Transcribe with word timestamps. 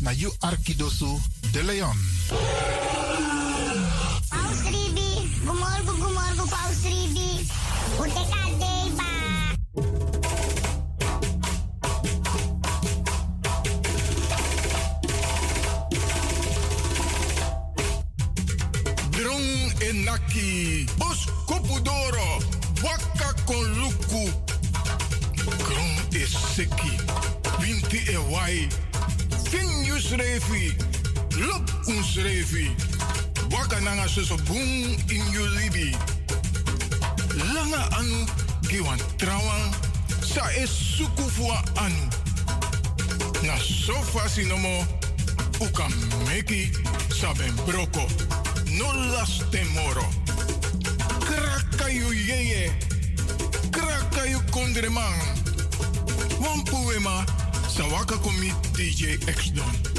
Na 0.00 0.12
you 0.12 0.32
de 1.52 1.62
Leon. 1.62 2.99
Refi, 30.40 30.74
lop 31.38 31.68
uns 31.86 32.16
refi. 32.16 32.70
Waka 33.50 33.80
nanga 33.80 34.08
suso 34.08 34.36
boom 34.46 34.96
in 35.10 35.32
you 35.32 35.44
libi. 35.56 35.94
Langa 37.52 37.82
anu, 37.98 38.26
giwan 38.68 38.98
trawan, 39.18 39.72
sa 40.22 40.48
es 40.56 40.70
suku 40.70 41.28
fua 41.30 41.62
anu. 41.76 42.08
Na 43.42 43.56
sofa 43.58 44.28
sinomo, 44.28 44.86
uka 45.60 45.88
meki 46.26 46.72
saben 47.12 47.54
broko. 47.66 48.06
No 48.78 48.92
las 49.12 49.42
temoro. 49.50 50.06
Krakayu 51.20 52.12
yeye. 52.12 52.72
Krakayu 53.70 54.40
kondreman. 54.50 55.20
Wampuema. 56.40 57.26
Sawaka 57.68 58.16
komi 58.16 58.52
DJ 58.72 59.20
X 59.28 59.52
Don. 59.52 59.89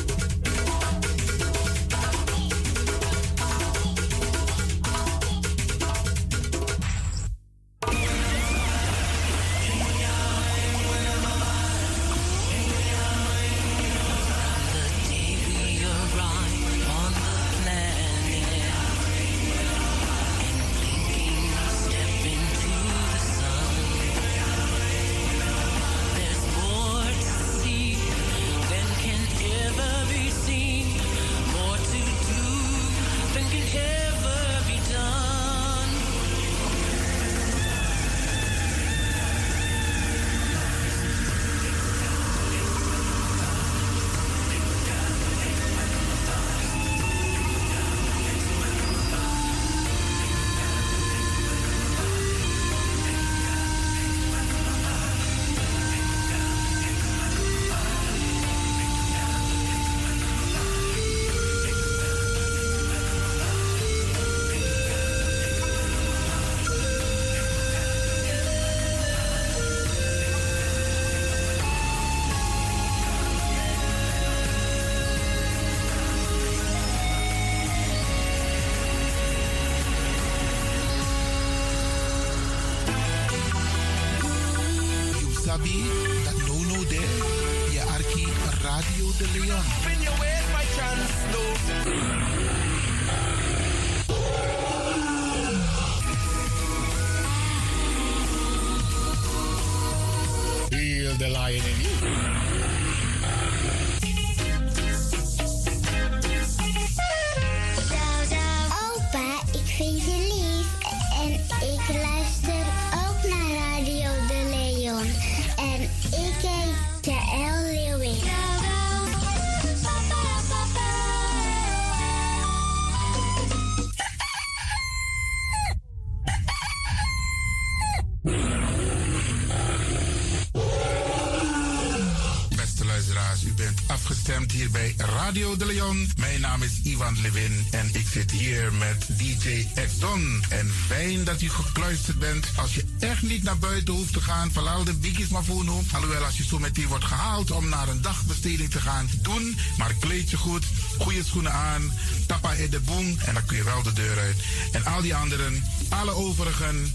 Radio 135.32 135.56
de 135.56 135.66
Leon. 135.66 136.10
Mijn 136.18 136.42
naam 136.42 136.64
is 136.64 136.82
Ivan 136.84 137.22
Levin 137.22 137.68
en 137.72 137.90
ik 137.94 138.08
zit 138.12 138.32
hier 138.32 138.74
met 138.74 139.08
DJ 139.18 139.68
X 139.86 140.00
Don. 140.00 140.44
En 140.50 140.72
fijn 140.88 141.24
dat 141.24 141.42
u 141.42 141.50
gekluisterd 141.50 142.20
bent. 142.20 142.48
Als 142.56 142.76
je 142.76 142.86
echt 143.00 143.22
niet 143.22 143.44
naar 143.44 143.58
buiten 143.58 143.94
hoeft 143.94 144.14
te 144.14 144.22
gaan, 144.22 144.52
verlaal 144.52 144.84
de 144.84 144.94
biggies 144.94 145.28
maar 145.28 145.44
voor 145.44 145.64
nu. 145.64 145.72
Alhoewel, 145.94 146.24
als 146.24 146.38
je 146.38 146.44
zo 146.44 146.60
meteen 146.60 146.88
wordt 146.88 147.06
gehaald 147.06 147.52
om 147.52 147.70
naar 147.70 147.88
een 147.88 148.02
dagbesteding 148.02 148.70
te 148.70 148.80
gaan, 148.80 149.10
doen. 149.22 149.58
Maar 149.78 149.94
kleed 150.00 150.30
je 150.30 150.38
goed, 150.38 150.66
goede 150.98 151.24
schoenen 151.24 151.54
aan, 151.54 151.94
tappa 152.28 152.52
in 152.52 152.70
de 152.70 152.80
boom 152.80 153.18
en 153.26 153.34
dan 153.34 153.46
kun 153.46 153.58
je 153.58 153.64
wel 153.64 153.84
de 153.84 153.94
deur 153.94 154.20
uit. 154.20 154.38
En 154.72 154.86
al 154.86 155.02
die 155.02 155.16
anderen, 155.16 155.64
alle 155.90 156.12
overigen, 156.12 156.92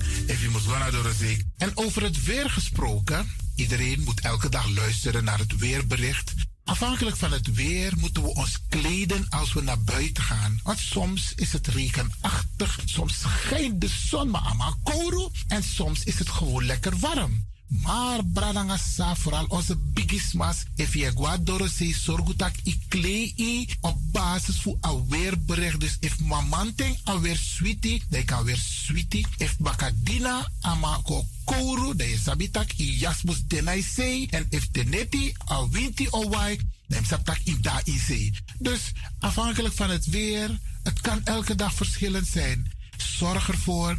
must 0.52 0.66
go 0.66 0.78
naar 0.78 0.90
de 0.90 1.14
zee. 1.18 1.44
En 1.58 1.70
over 1.74 2.02
het 2.02 2.24
weer 2.24 2.50
gesproken, 2.50 3.30
iedereen 3.54 4.02
moet 4.04 4.20
elke 4.20 4.48
dag 4.48 4.68
luisteren 4.68 5.24
naar 5.24 5.38
het 5.38 5.58
weerbericht. 5.58 6.34
Afhankelijk 6.78 7.16
van 7.16 7.32
het 7.32 7.54
weer 7.54 7.92
moeten 7.98 8.22
we 8.22 8.34
ons 8.34 8.58
kleden 8.68 9.26
als 9.28 9.52
we 9.52 9.62
naar 9.62 9.80
buiten 9.80 10.22
gaan. 10.22 10.60
Want 10.62 10.78
soms 10.78 11.32
is 11.34 11.52
het 11.52 11.66
regenachtig, 11.66 12.80
soms 12.84 13.20
schijnt 13.20 13.80
de 13.80 13.88
zon 13.88 14.30
maar 14.30 14.40
allemaal 14.40 14.74
kouro 14.82 15.30
en 15.48 15.62
soms 15.62 16.04
is 16.04 16.18
het 16.18 16.28
gewoon 16.28 16.64
lekker 16.64 16.98
warm. 16.98 17.46
Maar 17.68 18.24
bradangasa, 18.24 19.16
vooral 19.16 19.44
onze 19.44 19.76
bigismas, 19.76 20.64
if 20.74 20.94
je 20.94 21.12
guadoro 21.14 21.66
se 21.66 21.94
sorgutak 21.94 22.54
i 22.64 22.78
klei 22.88 23.68
op 23.80 23.98
basis 24.12 24.60
voor 24.60 24.76
alweer 24.80 25.40
bericht. 25.44 25.80
Dus 25.80 25.96
if 26.00 26.20
mamanteng 26.20 26.98
alweer 27.04 27.36
sweetie, 27.36 28.02
dan 28.08 28.24
kan 28.24 28.44
weer 28.44 28.56
sweetie. 28.56 29.26
If 29.36 29.58
bakadina 29.58 30.50
ama 30.60 31.00
ko 31.02 31.24
kouru, 31.44 31.96
dan 31.96 32.08
je 32.08 32.18
sabitak 32.18 32.72
i 32.78 32.98
jasmus 32.98 33.42
denai 33.46 33.82
sei. 33.82 34.26
En 34.30 34.46
if 34.50 34.68
teneti 34.70 35.34
al 35.44 35.70
winti 35.70 36.06
o 36.10 36.28
wai, 36.28 36.60
dan 36.88 37.04
sabtak 37.04 37.38
i 37.44 37.56
da 37.60 37.80
i. 37.84 38.32
Dus 38.58 38.92
afhankelijk 39.18 39.74
van 39.74 39.90
het 39.90 40.06
weer, 40.06 40.58
het 40.82 41.00
kan 41.00 41.20
elke 41.24 41.54
dag 41.54 41.74
verschillend 41.74 42.26
zijn. 42.26 42.74
Zorg 42.96 43.48
ervoor 43.48 43.98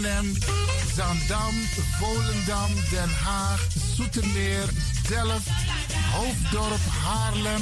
Zandam, 0.01 1.53
Volendam, 1.99 2.71
Den 2.91 3.09
Haag, 3.23 3.59
Zoetermeer, 3.95 4.67
Delft, 5.07 5.47
Hoofddorp, 6.13 6.79
Haarlem, 7.03 7.61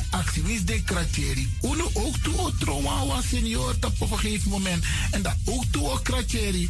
actie? 0.09 0.43
Wie 0.43 0.55
is 0.55 0.65
de 0.65 0.83
kratjeri? 0.83 1.49
Uno 1.61 1.89
ook 1.93 2.17
toe 2.17 2.37
o 2.37 2.51
trauma 2.59 3.21
senior 3.21 3.75
op 3.99 4.11
een 4.11 4.19
gegeven 4.19 4.49
moment. 4.49 4.85
En 5.11 5.21
dat 5.21 5.35
ook 5.45 5.63
toe 5.71 5.89
o 5.89 5.99
kratjeri. 6.03 6.69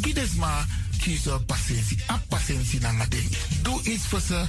Gides 0.00 0.34
maar 0.34 0.66
kiezen 0.98 1.44
patiëntie. 1.44 1.98
A 2.10 2.22
patiëntie 2.28 2.80
na 2.80 3.06
ding. 3.08 3.28
Doe 3.62 3.82
iets 3.82 4.04
voor 4.06 4.20
ze. 4.20 4.44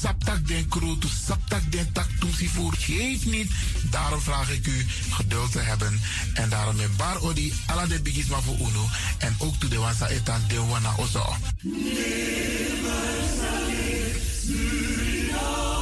Saptak 0.00 0.46
den 0.48 0.68
kroot, 0.68 1.04
saptak 1.26 1.72
den 1.72 1.92
tak 1.92 2.08
toesie 2.20 2.50
voor. 2.50 2.74
Geef 2.78 3.24
niet. 3.24 3.50
Daarom 3.90 4.20
vraag 4.20 4.50
ik 4.50 4.66
u 4.66 4.86
geduld 5.10 5.52
te 5.52 5.58
hebben. 5.58 6.00
En 6.34 6.48
daarom 6.48 6.76
met 6.76 6.96
bar 6.96 7.20
odi 7.20 7.52
ala 7.66 7.86
de 7.86 8.00
bigisma 8.00 8.40
voor 8.40 8.56
uno. 8.58 8.88
En 9.18 9.34
ook 9.38 9.54
toe 9.56 9.70
de 9.70 9.78
wansa 9.78 10.08
etan 10.08 10.40
de 10.48 10.60
wana 10.60 10.94
ozo. 10.96 11.36
op 15.32 15.81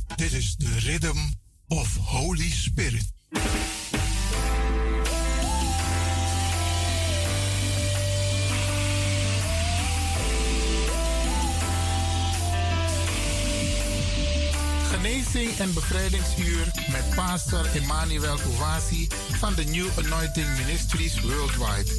Dit 0.15 0.33
is 0.33 0.55
de 0.55 0.79
Rhythm 0.79 1.17
of 1.67 1.97
Holy 1.97 2.49
Spirit. 2.49 3.11
genezing 15.01 15.57
en 15.59 15.73
bevrijdingsuur 15.73 16.65
met 16.91 17.15
pastor 17.15 17.65
Emmanuel 17.75 18.37
Owasi 18.55 19.07
van 19.31 19.53
de 19.53 19.63
New 19.63 19.87
Anointing 19.97 20.47
Ministries 20.57 21.21
Worldwide. 21.21 21.91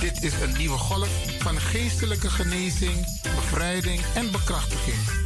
Dit 0.00 0.22
is 0.22 0.32
een 0.40 0.56
nieuwe 0.56 0.78
golf 0.78 1.08
van 1.38 1.60
geestelijke 1.60 2.30
genezing, 2.30 3.20
bevrijding 3.22 4.00
en 4.14 4.30
bekrachtiging. 4.30 5.25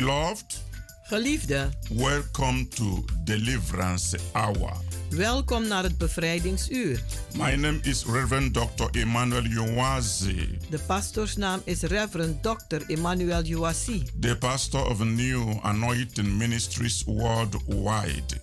Beloved, 0.00 0.62
Geliefde, 1.02 1.68
welcome 1.90 2.68
to 2.68 3.04
Deliverance 3.24 4.18
Hour. 4.32 4.72
welkom 5.10 5.66
naar 5.66 5.82
het 5.82 5.98
bevrijdingsuur. 5.98 7.02
My 7.36 7.54
name 7.54 7.78
is 7.82 8.04
Reverend 8.04 8.54
Dr. 8.54 8.98
Emmanuel 8.98 9.44
Yowazi, 9.44 10.58
De 10.70 10.78
pastoorsnaam 10.78 11.60
is 11.64 11.80
Reverend 11.82 12.42
Dr. 12.42 12.82
Emmanuel 12.86 13.44
Uwasi. 13.44 14.02
the 14.20 14.36
pastor 14.36 14.86
of 14.86 15.04
New 15.04 15.58
Anointing 15.62 16.28
Ministries 16.28 17.02
worldwide. 17.04 18.40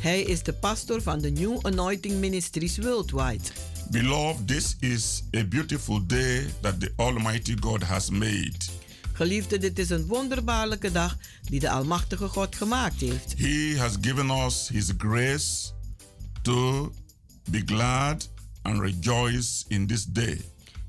Hij 0.00 0.22
is 0.22 0.42
de 0.42 0.52
pastor 0.52 1.02
van 1.02 1.20
de 1.20 1.30
New 1.30 1.58
Anointing 1.62 2.20
Ministries 2.20 2.78
Worldwide. 2.78 3.44
Beloved, 3.90 4.46
this 4.48 4.76
is 4.80 5.22
a 5.36 5.44
beautiful 5.44 6.06
day 6.06 6.46
that 6.60 6.80
the 6.80 6.92
Almighty 6.96 7.54
God 7.60 7.82
has 7.82 8.10
made. 8.10 8.56
Geliefde, 9.18 9.58
dit 9.58 9.78
is 9.78 9.90
een 9.90 10.06
wonderbaarlijke 10.06 10.92
dag 10.92 11.16
die 11.42 11.60
de 11.60 11.70
Almachtige 11.70 12.28
God 12.28 12.56
gemaakt 12.56 13.00
heeft. 13.00 13.34
He 13.36 13.74
has 13.78 13.96
given 14.00 14.30
us 14.30 14.68
His 14.68 14.92
grace 14.98 15.72
to 16.42 16.92
be 17.50 17.62
glad 17.66 18.30
and 18.62 18.80
rejoice 18.80 19.64
in 19.68 19.86
this 19.86 20.04
day. 20.04 20.40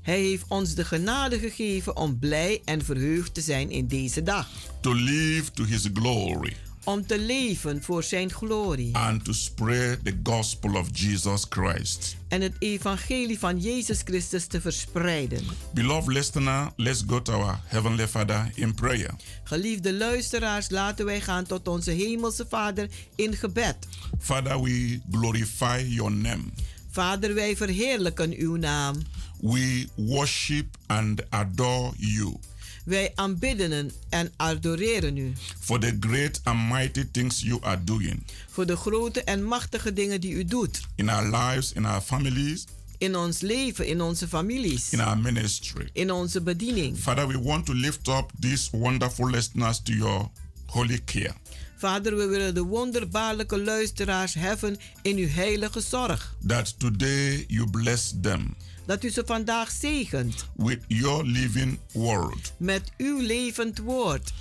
Hij 0.02 0.20
heeft 0.20 0.44
ons 0.48 0.74
de 0.74 0.84
genade 0.84 1.38
gegeven 1.38 1.96
om 1.96 2.18
blij 2.18 2.60
en 2.64 2.84
verheugd 2.84 3.34
te 3.34 3.40
zijn 3.40 3.70
in 3.70 3.86
deze 3.86 4.22
dag. 4.22 4.48
To 4.80 4.92
live 4.92 5.50
to 5.50 5.64
His 5.64 5.88
glory 5.94 6.56
Om 6.90 7.06
te 7.06 7.18
leven 7.18 7.82
voor 7.82 8.02
zijn 8.02 8.32
glorie. 8.32 8.96
and 8.96 9.24
to 9.24 9.32
spread 9.32 10.04
the 10.04 10.18
gospel 10.22 10.74
of 10.74 10.88
Jesus 10.92 11.46
Christ. 11.48 12.16
En 12.28 12.40
het 12.40 12.52
evangelie 12.58 13.38
van 13.38 13.58
Jezus 13.58 14.00
Christus 14.04 14.46
te 14.46 14.60
verspreiden. 14.60 15.44
Beloved 15.74 16.14
listener, 16.14 16.72
let's 16.76 17.02
go 17.06 17.22
to 17.22 17.32
our 17.32 17.60
Heavenly 17.64 18.08
Father 18.08 18.50
in 18.54 18.74
prayer. 18.74 19.10
Geliefde 19.44 19.94
luisteraars, 19.94 20.70
laten 20.70 21.04
wij 21.04 21.20
gaan 21.20 21.44
tot 21.44 21.68
onze 21.68 21.90
Hemelse 21.90 22.46
Vader 22.48 22.88
in 23.14 23.36
gebed. 23.36 23.76
Father, 24.18 24.62
we 24.62 25.00
glorify 25.10 25.84
your 25.88 26.12
name. 26.12 26.42
Vader, 26.90 27.34
wij 27.34 27.56
verheerlijken 27.56 28.34
uw 28.38 28.56
naam. 28.56 29.02
We 29.40 29.88
worship 29.94 30.76
and 30.86 31.30
adore 31.30 31.92
you 31.96 32.36
Wij 32.84 33.12
aanbidden 33.14 33.90
en 34.08 34.32
adoreren 34.36 35.16
u 35.16 35.32
for 35.60 35.80
the 35.80 35.96
great 36.00 36.40
and 36.44 36.68
mighty 36.68 37.04
things 37.12 37.40
you 37.40 37.58
are 37.62 37.84
doing 37.84 38.22
voor 38.50 38.66
de 38.66 38.76
grote 38.76 39.22
en 39.24 39.44
machtige 39.44 39.92
dingen 39.92 40.20
die 40.20 40.32
u 40.32 40.44
doet. 40.44 40.80
in 40.94 41.08
our 41.08 41.36
lives, 41.36 41.72
in 41.72 41.86
our 41.86 42.00
families, 42.00 42.64
In 42.98 43.16
ons 43.16 43.40
leven, 43.40 43.86
in 43.86 44.00
onze 44.00 44.28
families, 44.28 44.90
in 44.92 45.00
our 45.00 45.18
ministry. 45.18 45.88
in 45.92 46.10
onze 46.10 46.40
bediening. 46.40 46.98
Father, 46.98 47.26
we 47.28 47.38
want 47.42 47.66
to 47.66 47.72
lift 47.74 48.08
up 48.08 48.30
these 48.40 48.68
wonderful 48.76 49.30
listeners 49.30 49.80
to 49.82 49.92
your 49.92 50.28
holy 50.66 51.00
care. 51.04 51.32
Vader, 51.76 52.16
we 52.16 52.26
willen 52.26 52.54
de 52.54 52.62
wonderbaarlijke 52.62 53.58
luisteraars 53.62 54.34
heffen 54.34 54.76
in 55.02 55.16
uw 55.16 55.28
heilige 55.28 55.80
zorg. 55.80 56.34
That 56.46 56.78
today 56.78 57.44
you 57.48 57.70
bless 57.70 58.14
them 58.22 58.54
Dat 58.90 59.04
u 59.04 59.10
ze 59.10 59.22
vandaag 59.26 59.70
zegent 59.70 60.48
with 60.56 60.84
your 60.86 61.24
living 61.24 61.78
word. 61.92 62.52
met 62.58 62.92
uw 62.96 63.20
levend 63.20 63.78
woord. 63.78 64.32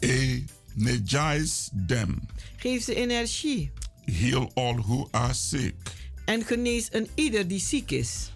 Energize 0.00 1.70
them. 1.86 2.26
Geef 2.56 2.84
ze 2.84 2.94
energie 2.94 3.70
Heal 4.04 4.50
all 4.54 4.74
who 4.76 5.08
are 5.10 5.32
sick. 5.34 5.74
en 6.24 6.44
genees 6.44 6.88
een 6.90 7.08
ieder 7.14 7.48
die 7.48 7.60
ziek 7.60 7.90
is. 7.90 8.32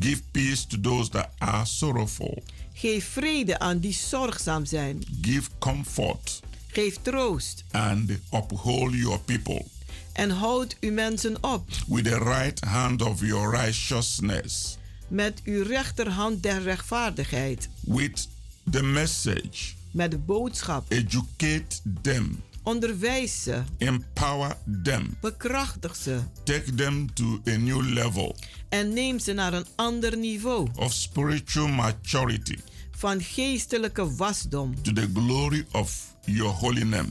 Give 0.00 0.22
peace 0.30 0.66
to 0.66 0.80
those 0.80 1.10
that 1.10 1.28
are 1.38 1.64
sorrowful. 1.64 2.42
Geef 2.72 3.04
vrede 3.04 3.58
aan 3.58 3.78
die 3.78 3.92
zorgzaam 3.92 4.64
zijn. 4.64 5.02
Give 5.22 5.48
comfort 5.58 6.40
Geef 6.66 6.96
troost 7.02 7.64
and 7.70 8.10
uphold 8.32 8.94
your 8.94 9.20
people 9.20 9.64
en 10.12 10.30
houd 10.30 10.76
uw 10.80 10.92
mensen 10.92 11.42
op 11.42 11.68
with 11.86 12.04
the 12.04 12.18
right 12.18 12.64
hand 12.64 13.02
of 13.02 13.20
your 13.20 13.50
righteousness. 13.56 14.78
Met 15.08 15.40
uw 15.44 15.62
rechterhand 15.62 16.42
der 16.42 16.62
rechtvaardigheid. 16.62 17.68
With 17.80 18.28
the 18.70 18.82
message, 18.82 19.72
Met 19.90 20.10
de 20.10 20.18
boodschap. 20.18 20.84
educate 20.92 21.64
them, 22.02 22.42
Onderwijs 22.62 23.42
ze, 23.42 23.62
empower 23.78 24.56
them, 24.82 25.16
bekrachtig 25.20 25.96
ze. 25.96 26.18
Take 26.44 26.74
them 26.74 27.14
to 27.14 27.40
a 27.48 27.56
new 27.56 27.82
level 27.92 28.36
en 28.68 28.92
neem 28.92 29.18
ze 29.18 29.32
naar 29.32 29.52
een 29.52 29.66
ander 29.74 30.16
niveau. 30.16 30.68
of 30.76 30.92
spiritual 30.92 31.68
maturity. 31.68 32.56
Van 32.90 33.22
geestelijke 33.22 34.14
wasdom. 34.14 34.82
To 34.82 34.92
the 34.92 35.08
glory 35.14 35.66
of 35.72 36.14
your 36.24 36.52
holy 36.52 36.82
name. 36.82 37.08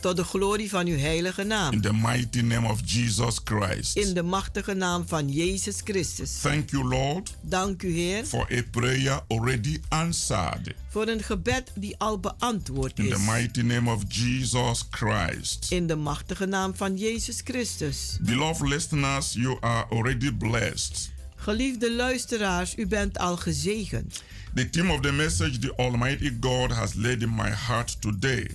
Tot 0.00 0.16
de 0.16 0.24
glorie 0.24 0.68
van 0.68 0.86
uw 0.86 0.98
heilige 0.98 1.40
In 1.40 1.46
naam. 1.46 1.80
the 1.80 1.92
mighty 1.92 2.40
name 2.40 2.68
of 2.68 2.80
Jesus 2.84 3.38
Christ. 3.44 3.96
In 3.96 4.14
de 4.14 4.22
machtige 4.22 4.72
naam 4.74 5.04
van 5.08 5.28
Jezus 5.28 5.80
Christus. 5.84 6.40
Thank 6.40 6.70
you, 6.70 6.84
Lord, 6.88 7.34
Dank 7.40 7.82
u 7.82 7.92
Heer 7.92 8.24
for 8.24 8.46
a 8.52 8.62
prayer 8.70 9.20
already 9.28 9.78
answered. 9.88 10.74
voor 10.88 11.08
een 11.08 11.22
gebed 11.22 11.70
die 11.74 11.94
al 11.98 12.18
beantwoord 12.20 12.98
In 12.98 13.08
the 13.08 13.14
is. 13.14 13.20
mighty 13.26 13.60
name 13.60 13.90
of 13.92 14.02
Jesus 14.08 14.84
Christ. 14.90 15.66
In 15.70 15.86
de 15.86 15.96
machtige 15.96 16.46
naam 16.46 16.74
van 16.76 16.96
Jezus 16.96 17.40
Christus. 17.44 18.16
Beloved 18.20 18.68
listeners, 18.68 19.32
you 19.32 19.56
are 19.60 19.86
already 19.90 20.32
blessed. 20.32 21.10
Geliefde 21.36 21.92
luisteraars, 21.92 22.76
u 22.76 22.86
bent 22.86 23.18
al 23.18 23.36
gezegend. 23.36 24.22
The 24.54 24.70
theme 24.70 24.92
of 24.92 25.00
the 25.00 25.12
message 25.12 25.58
the 25.58 25.72
Almighty 25.76 26.36
God 26.40 26.70
has 26.72 26.94
laid 26.94 27.22
in 27.22 27.34
my 27.34 27.50
heart 27.50 28.00
today 28.00 28.46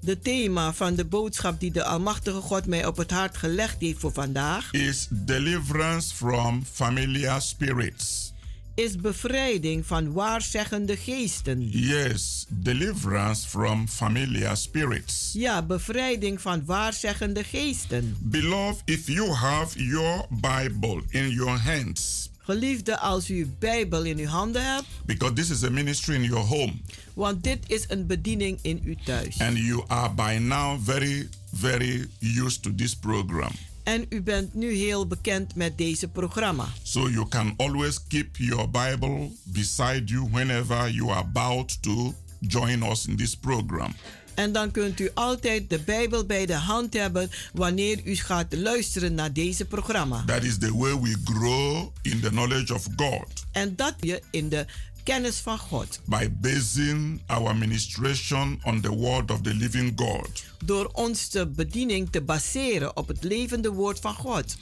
De 0.00 0.18
thema 0.18 0.72
van 0.72 0.94
de 0.94 1.04
boodschap 1.04 1.60
die 1.60 1.70
de 1.72 1.84
Almachtige 1.84 2.40
God 2.40 2.66
mij 2.66 2.86
op 2.86 2.96
het 2.96 3.10
hart 3.10 3.36
gelegd 3.36 3.80
heeft 3.80 3.98
voor 3.98 4.12
vandaag 4.12 4.72
is 4.72 5.06
deliverance 5.10 6.14
from 6.14 6.64
familiar 6.72 7.40
spirits. 7.40 8.32
is 8.74 8.96
bevrijding 8.96 9.86
van 9.86 10.12
waarzeggende 10.12 10.96
geesten. 10.96 11.68
Yes, 11.68 12.46
deliverance 12.48 13.48
from 13.48 13.88
familiar 13.88 14.56
spirits. 14.56 15.30
Ja, 15.32 15.62
bevrijding 15.62 16.40
van 16.40 16.64
waarzeggende 16.64 17.44
geesten. 17.44 18.16
Beloved, 18.20 18.82
if 18.84 19.06
you 19.06 19.30
have 19.30 19.84
your 19.84 20.26
Bible 20.30 21.02
in 21.08 21.30
your 21.30 21.58
hands, 21.58 22.30
Geliefde, 22.42 22.98
als 22.98 23.30
u 23.30 23.36
uw 23.36 23.46
Bijbel 23.58 24.04
in 24.04 24.18
uw 24.18 24.26
handen 24.26 24.74
hebt, 24.74 24.86
because 25.06 25.34
this 25.34 25.50
is 25.50 25.64
a 25.64 25.70
ministry 25.70 26.14
in 26.14 26.22
your 26.22 26.46
home, 26.46 26.72
want 27.14 27.42
dit 27.42 27.58
is 27.66 27.84
een 27.88 28.06
bediening 28.06 28.58
in 28.62 28.80
uw 28.84 28.94
thuis. 29.04 29.40
and 29.40 29.56
you 29.58 29.84
are 29.86 30.14
by 30.14 30.38
now 30.40 30.78
very, 30.84 31.28
very 31.54 32.08
used 32.20 32.62
to 32.62 32.74
this 32.74 32.94
program. 32.96 33.50
En 33.82 34.06
u 34.08 34.22
bent 34.22 34.54
nu 34.54 34.72
heel 34.72 35.06
bekend 35.06 35.54
met 35.54 35.78
deze 35.78 36.08
programma. 36.08 36.68
So 36.82 37.08
you 37.08 37.28
can 37.28 37.54
always 37.56 38.06
keep 38.08 38.36
your 38.36 38.70
Bible 38.70 39.30
beside 39.44 40.02
you 40.04 40.28
whenever 40.30 40.90
you 40.90 41.10
are 41.10 41.18
about 41.20 41.82
to 41.82 42.14
join 42.40 42.82
us 42.82 43.06
in 43.06 43.16
this 43.16 43.34
program. 43.36 43.94
En 44.34 44.52
dan 44.52 44.70
kunt 44.70 45.00
u 45.00 45.10
altijd 45.14 45.70
de 45.70 45.78
Bijbel 45.80 46.24
bij 46.24 46.46
de 46.46 46.54
hand 46.54 46.94
hebben 46.94 47.30
wanneer 47.52 48.00
u 48.04 48.14
gaat 48.16 48.54
luisteren 48.56 49.14
naar 49.14 49.32
deze 49.32 49.64
programma. 49.64 50.24
That 50.26 50.42
is 50.42 50.58
the 50.58 50.76
way 50.76 51.00
we 51.00 51.16
grow 51.24 51.88
in 52.02 52.20
the 52.20 52.28
knowledge 52.28 52.74
of 52.74 52.86
God 52.96 53.26
En 53.52 53.76
dat 53.76 53.94
je 54.00 54.22
in 54.30 54.48
de 54.48 54.66
kennis 55.02 55.36
van 55.36 55.58
God. 55.58 55.98
by 56.04 56.28
basing 56.40 57.20
our 57.26 57.54
ministration 57.56 58.60
on 58.64 58.80
the 58.80 58.94
word 58.94 59.30
of 59.30 59.40
the 59.42 59.54
living 59.54 59.92
God. 59.96 60.44
Door 60.64 60.90
onze 60.92 61.46
bediening 61.46 62.10
te 62.10 62.20
baseren 62.20 62.96
op 62.96 63.08
het 63.08 63.24
levende 63.24 63.70
woord 63.70 64.00
van 64.00 64.14
God. 64.14 64.56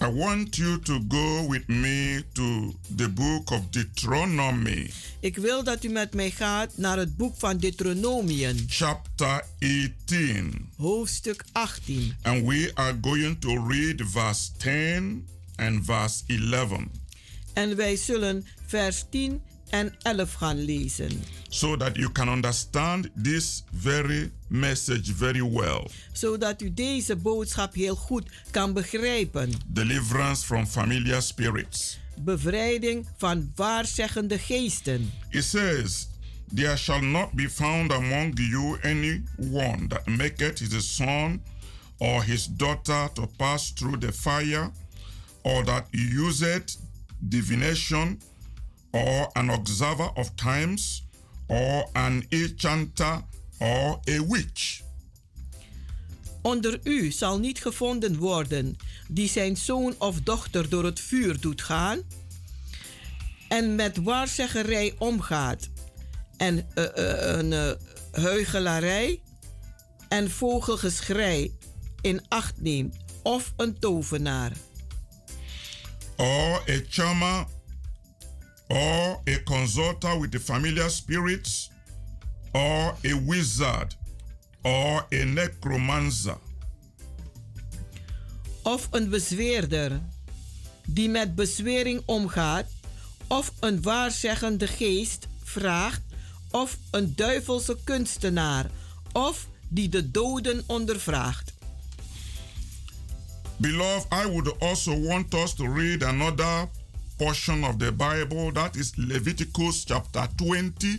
I 0.00 0.06
want 0.10 0.56
you 0.56 0.78
to 0.80 1.00
go 1.08 1.48
with 1.48 1.68
me 1.68 2.24
to 2.32 2.74
the 2.96 3.08
book 3.08 3.50
of 3.50 3.60
Deuteronomy, 3.70 4.90
Ik 5.20 5.36
wil 5.36 5.64
dat 5.64 5.84
u 5.84 5.88
met 5.88 6.14
mij 6.14 6.30
gaat 6.30 6.76
naar 6.76 6.98
het 6.98 7.16
boek 7.16 7.34
van 7.38 7.58
Deuteronomium, 7.58 8.64
chapter 8.66 9.44
18. 10.06 10.70
hoofdstuk 10.76 11.44
18. 11.52 12.16
And 12.22 12.46
we 12.46 12.70
are 12.74 12.98
going 13.00 13.40
to 13.40 13.66
read 13.68 14.02
verse 14.10 14.50
10 14.58 15.26
and 15.56 15.84
verse 15.84 16.22
11 16.26 16.88
En 17.52 17.76
wij 17.76 17.96
zullen 17.96 18.46
vers 18.66 19.04
10 19.10 19.40
en 19.70 19.94
11 20.02 20.32
gaan 20.34 20.64
lezen, 20.64 21.22
so 21.48 21.76
that 21.76 21.96
you 21.96 22.12
can 22.12 22.28
understand 22.28 23.08
this 23.22 23.62
very 23.72 24.30
message 24.48 25.14
very 25.14 25.42
well. 25.50 25.86
zodat 26.12 26.62
u 26.62 26.74
deze 26.74 27.16
boodschap 27.16 27.74
heel 27.74 27.94
goed 27.94 28.30
kan 28.50 28.72
begrijpen. 28.72 29.52
Deliverance 29.66 30.44
from 30.44 30.66
familiar 30.66 31.22
spirits. 31.22 31.98
Bevrijding 32.16 33.06
van 33.16 33.52
waarzeggende 33.54 34.38
geesten. 34.38 35.10
It 35.28 35.44
says, 35.44 36.08
There 36.54 36.76
shall 36.76 37.00
not 37.00 37.32
be 37.32 37.48
found 37.50 37.92
among 37.92 38.38
you 38.38 38.78
any 38.82 39.22
one 39.52 39.86
that 39.88 40.06
maketh 40.06 40.58
his 40.58 40.94
son 40.94 41.42
or 41.98 42.22
his 42.24 42.46
daughter 42.46 43.08
to 43.12 43.26
pass 43.36 43.70
through 43.74 43.98
the 43.98 44.12
fire, 44.12 44.70
or 45.42 45.64
that 45.64 45.86
useth 45.90 46.76
divination, 47.28 48.20
or 48.90 49.28
an 49.32 49.50
observer 49.50 50.10
of 50.14 50.34
times, 50.34 51.06
or 51.48 51.88
an 51.92 52.26
enchanter, 52.28 53.22
or 53.58 54.00
a 54.08 54.26
witch. 54.28 54.82
Onder 56.42 56.80
u 56.82 57.10
zal 57.10 57.38
niet 57.38 57.60
gevonden 57.60 58.18
worden 58.18 58.76
die 59.08 59.28
zijn 59.28 59.56
zoon 59.56 59.94
of 59.98 60.20
dochter 60.20 60.68
door 60.68 60.84
het 60.84 61.00
vuur 61.00 61.40
doet 61.40 61.62
gaan 61.62 62.02
en 63.48 63.74
met 63.74 63.96
waarzeggerij 63.96 64.94
omgaat 64.98 65.68
en 66.36 66.66
eh, 66.74 66.84
eh, 66.84 67.38
een 67.38 67.76
huichelarij 68.12 69.20
en 70.08 70.30
vogelgeschrei 70.30 71.56
in 72.00 72.20
acht 72.28 72.60
neemt 72.60 72.96
of 73.22 73.52
een 73.56 73.78
tovenaar 73.78 74.52
or 76.16 76.60
a 76.66 76.80
charmer, 76.88 77.46
or 78.68 79.20
a 79.24 79.42
consulter 79.44 80.18
with 80.18 80.30
the 80.30 80.38
familiar 80.40 80.90
spirits, 80.90 81.70
or 82.54 82.94
a 83.04 83.14
wizard, 83.26 83.94
or 84.64 85.06
a 85.10 85.24
necromancer, 85.24 86.38
of 88.62 88.88
een 88.90 89.08
bezweerder 89.08 90.00
die 90.86 91.08
met 91.08 91.34
bezwering 91.34 92.02
omgaat 92.06 92.66
of 93.26 93.52
een 93.60 93.82
waarzeggende 93.82 94.66
geest 94.66 95.28
vraagt 95.42 96.02
of 96.50 96.78
een 96.90 97.12
duivelse 97.16 97.78
kunstenaar 97.84 98.70
of 99.12 99.48
die 99.68 99.88
de 99.88 100.10
doden 100.10 100.62
ondervraagt. 100.66 101.52
Beloved, 103.62 104.08
I 104.10 104.26
would 104.26 104.48
also 104.60 104.92
want 104.92 105.32
us 105.34 105.54
to 105.54 105.68
read 105.68 106.02
another 106.02 106.68
portion 107.16 107.62
of 107.62 107.78
the 107.78 107.92
Bible 107.92 108.50
that 108.52 108.74
is 108.76 108.92
Leviticus 108.98 109.84
chapter 109.84 110.26
20, 110.36 110.98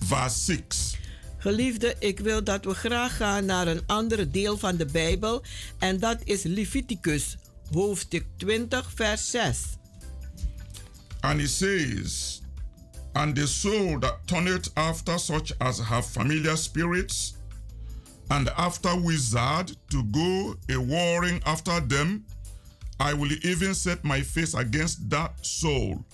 verse 0.00 0.34
6. 0.34 0.96
Geliefde, 1.38 1.96
ik 1.98 2.20
wil 2.20 2.44
dat 2.44 2.64
we 2.64 2.74
graag 2.74 3.16
gaan 3.16 3.44
naar 3.44 3.66
een 3.66 3.82
andere 3.86 4.30
deel 4.30 4.58
van 4.58 4.76
de 4.76 4.86
Bijbel 4.86 5.42
en 5.78 5.98
dat 5.98 6.18
is 6.24 6.42
Leviticus, 6.42 7.36
hoofdstuk 7.72 8.24
20, 8.36 8.90
vers 8.94 9.30
6. 9.30 9.58
And 11.20 11.40
it 11.40 11.50
says, 11.50 12.40
And 13.12 13.36
the 13.36 13.46
soul 13.46 13.98
that 13.98 14.18
turneth 14.24 14.70
after 14.74 15.18
such 15.18 15.58
as 15.58 15.78
have 15.78 16.08
familiar 16.08 16.56
spirits, 16.56 17.34
and 18.32 18.48
after 18.56 18.96
wizard 18.96 19.76
to 19.90 20.02
go 20.04 20.54
a 20.70 20.78
warring 20.80 21.40
after 21.44 21.80
them, 21.80 22.24
I 22.98 23.12
will 23.12 23.32
even 23.42 23.74
set 23.74 24.02
my 24.04 24.22
face 24.22 24.54
against 24.54 25.10
that 25.10 25.32
soul, 25.44 26.04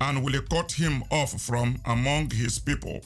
and 0.00 0.22
will 0.24 0.40
cut 0.48 0.70
him 0.72 1.02
off 1.10 1.32
from 1.40 1.76
among 1.84 2.30
his 2.30 2.58
people. 2.60 3.00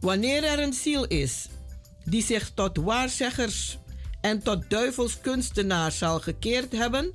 Wanneer 0.00 0.44
er 0.44 0.58
een 0.58 0.72
ziel 0.72 1.06
is 1.06 1.48
die 2.04 2.22
zich 2.22 2.50
tot 2.54 2.76
waarzeggers 2.76 3.78
en 4.20 4.42
tot 4.42 4.70
duivelskunstenaars 4.70 5.98
zal 5.98 6.20
gekeerd 6.20 6.72
hebben 6.72 7.12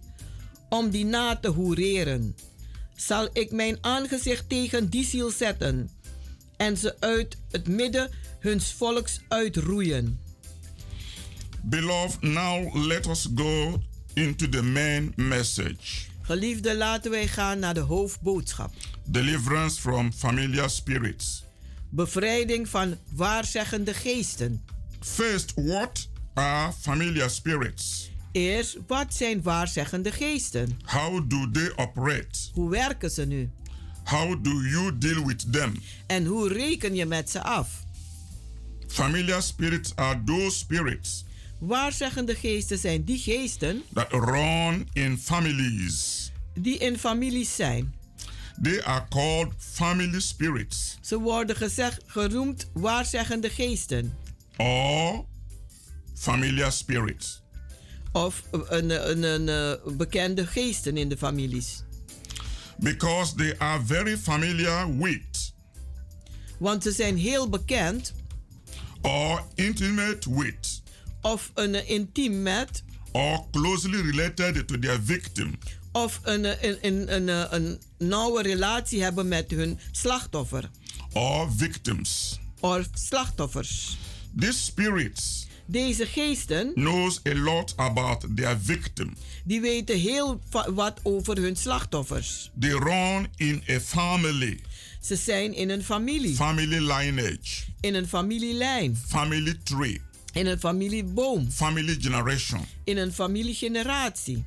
om 0.69 0.89
die 0.89 1.05
na 1.05 1.35
te 1.35 1.47
hoereren, 1.47 2.35
zal 2.95 3.29
ik 3.33 3.51
mijn 3.51 3.77
aangezicht 3.81 4.49
tegen 4.49 4.89
die 4.89 5.05
ziel 5.05 5.29
zetten 5.31 5.89
en 6.57 6.77
ze 6.77 6.95
uit 6.99 7.37
het 7.51 7.67
midden 7.67 8.09
huns 8.43 8.73
volks 8.77 9.19
uitroeien. 9.27 10.19
Beloved, 11.61 12.21
now 12.21 12.75
let 12.87 13.07
us 13.07 13.27
go 13.35 13.79
into 14.13 14.49
the 14.49 14.61
main 14.63 15.13
message 15.15 16.11
Geliefde, 16.21 16.77
laten 16.77 17.11
wij 17.11 17.27
gaan 17.27 17.59
naar 17.59 17.73
de 17.73 17.79
hoofdboodschap. 17.79 18.73
deliverance 19.05 19.81
from 19.81 20.13
familiar 20.13 20.69
spirits. 20.69 21.43
Bevrijding 21.89 22.69
van 22.69 22.97
waarzeggende 23.15 23.93
geesten. 23.93 24.63
First, 24.99 25.53
what 25.55 26.09
are 26.33 26.73
familiar 26.81 27.29
spirits? 27.29 28.11
Eerst, 28.31 28.77
wat 28.87 29.13
zijn 29.13 29.41
waarzeggende 29.41 30.11
geesten? 30.11 30.79
How 30.85 31.29
do 31.29 31.51
they 31.51 31.71
operate? 31.75 32.39
Hoe 32.53 32.69
werken 32.69 33.11
ze 33.11 33.25
nu? 33.25 33.51
How 34.03 34.43
do 34.43 34.49
you 34.49 34.97
deal 34.97 35.25
with 35.25 35.51
them? 35.53 35.73
En 36.07 36.25
hoe 36.25 36.47
reken 36.53 36.95
je 36.95 37.05
met 37.05 37.29
ze 37.29 37.43
af? 37.43 37.82
Familiar 38.93 39.41
spirits 39.41 39.95
are 39.95 40.19
those 40.25 40.57
spirits 40.57 41.23
Waarzeggende 41.59 42.35
geesten 42.35 42.77
zijn 42.77 43.03
die 43.03 43.17
geesten 43.17 43.83
that 43.93 44.11
run 44.11 44.87
in 44.93 45.17
families. 45.17 46.31
die 46.59 46.77
in 46.77 46.97
families 46.97 47.55
zijn. 47.55 47.93
They 48.61 48.83
are 48.83 49.05
called 49.09 49.53
family 49.57 50.19
spirits 50.19 50.97
Ze 51.01 51.19
worden 51.19 51.55
gezegd, 51.55 52.01
geroemd 52.05 52.69
waarzeggende 52.73 53.49
geesten. 53.49 54.13
or 54.57 55.25
familiar 56.15 56.71
spirits. 56.71 57.41
Of 58.11 58.43
een, 58.51 59.09
een, 59.09 59.23
een, 59.23 59.47
een 59.47 59.97
bekende 59.97 60.47
geesten 60.47 60.97
in 60.97 61.09
de 61.09 61.17
families. 61.17 61.83
Because 62.77 63.35
they 63.35 63.55
are 63.59 63.83
very 63.85 64.17
familiar 64.17 64.97
with 64.97 65.53
Want 66.59 66.83
ze 66.83 66.91
zijn 66.91 67.17
heel 67.17 67.49
bekend 67.49 68.13
or 69.03 69.43
intimate 69.55 70.29
with 70.29 70.81
of 71.21 71.51
een 71.53 71.87
intiem 71.87 72.41
met 72.41 72.83
or 73.11 73.45
closely 73.51 74.01
related 74.01 74.67
to 74.67 74.79
their 74.79 74.99
victim. 75.03 75.57
of 75.91 76.19
een, 76.23 76.45
een, 76.67 76.77
een, 76.81 77.13
een, 77.29 77.55
een 77.55 77.79
nauwe 77.97 78.41
relatie 78.41 79.01
hebben 79.03 79.27
met 79.27 79.51
hun 79.51 79.79
slachtoffer. 79.91 80.69
or 81.13 81.49
victims. 81.57 82.39
Of 82.59 82.87
slachtoffers. 82.93 83.97
These 84.39 84.59
spirits 84.63 85.47
Deze 85.65 86.05
geesten 86.05 86.73
knows 86.73 87.19
a 87.27 87.35
lot 87.35 87.73
about 87.75 88.25
their 88.35 88.57
victim. 88.61 89.15
die 89.43 89.61
weten 89.61 89.99
heel 89.99 90.41
wat 90.73 90.99
over 91.03 91.37
hun 91.37 91.55
slachtoffers. 91.55 92.51
They 92.59 92.69
run 92.71 93.27
in 93.35 93.63
a 93.69 93.79
family, 93.79 94.59
Ze 95.03 95.15
zijn 95.15 95.53
in 95.55 95.69
een 95.69 95.83
familie, 95.83 96.35
family 96.35 96.77
lineage, 96.91 97.63
in 97.79 97.93
een 97.95 98.07
familielijn, 98.07 98.97
family 99.07 99.59
tree, 99.63 100.01
in 100.33 100.45
een 100.47 100.59
familieboom, 100.59 101.51
family 101.51 101.97
generation. 101.99 102.65
in 102.83 102.97
een 102.97 103.13
familiegeneratie. 103.13 104.43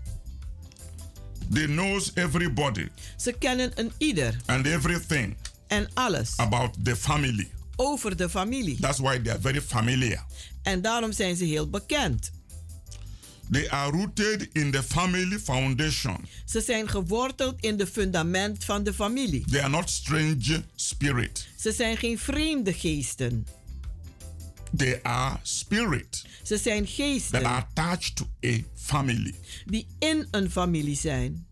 They 1.53 1.64
knows 1.66 2.11
everybody 2.14 2.88
Ze 3.16 3.33
kennen 3.33 3.71
een 3.75 3.92
ieder 3.99 4.37
and 4.47 4.66
everything 4.66 5.37
en 5.69 5.88
alles 5.95 6.33
about 6.37 6.85
the 6.85 6.97
family. 6.97 7.49
over 7.77 8.16
de 8.16 8.29
familie. 8.29 8.81
That's 8.81 8.99
why 8.99 9.19
they 9.23 9.33
are 9.33 9.40
very 9.40 9.61
familiar. 9.61 10.25
En 10.62 10.83
daarom 10.83 11.12
zijn 11.12 11.37
ze 11.37 11.45
heel 11.45 11.71
bekend. 11.71 12.31
They 13.51 13.69
are 13.71 13.91
rooted 13.91 14.49
in 14.53 14.71
the 14.71 14.83
family 14.83 15.39
foundation. 15.39 16.17
Ze 16.45 16.61
zijn 16.61 16.89
geworteld 16.89 17.55
in 17.61 17.77
de 17.77 17.87
fundament 17.87 18.65
van 18.65 18.85
de 18.85 18.95
familie. 18.95 19.45
They 19.51 19.61
are 19.61 19.69
not 19.69 19.91
strange 19.91 20.65
spirit. 20.75 21.49
Ze 21.57 21.73
zijn 21.73 21.97
geen 21.97 22.19
vreemde 22.19 22.73
geesten. 22.73 23.47
They 24.77 25.01
are 25.03 25.39
spirit 25.43 26.25
Ze 26.43 26.57
zijn 26.59 26.85
that 26.85 26.93
geesten 26.95 27.45
are 27.45 27.57
attached 27.57 28.17
to 28.17 28.27
a 28.47 28.59
family. 28.75 29.35
die 29.67 29.87
in 29.99 30.27
een 30.31 30.51
familie 30.51 30.97
zijn. 30.97 31.47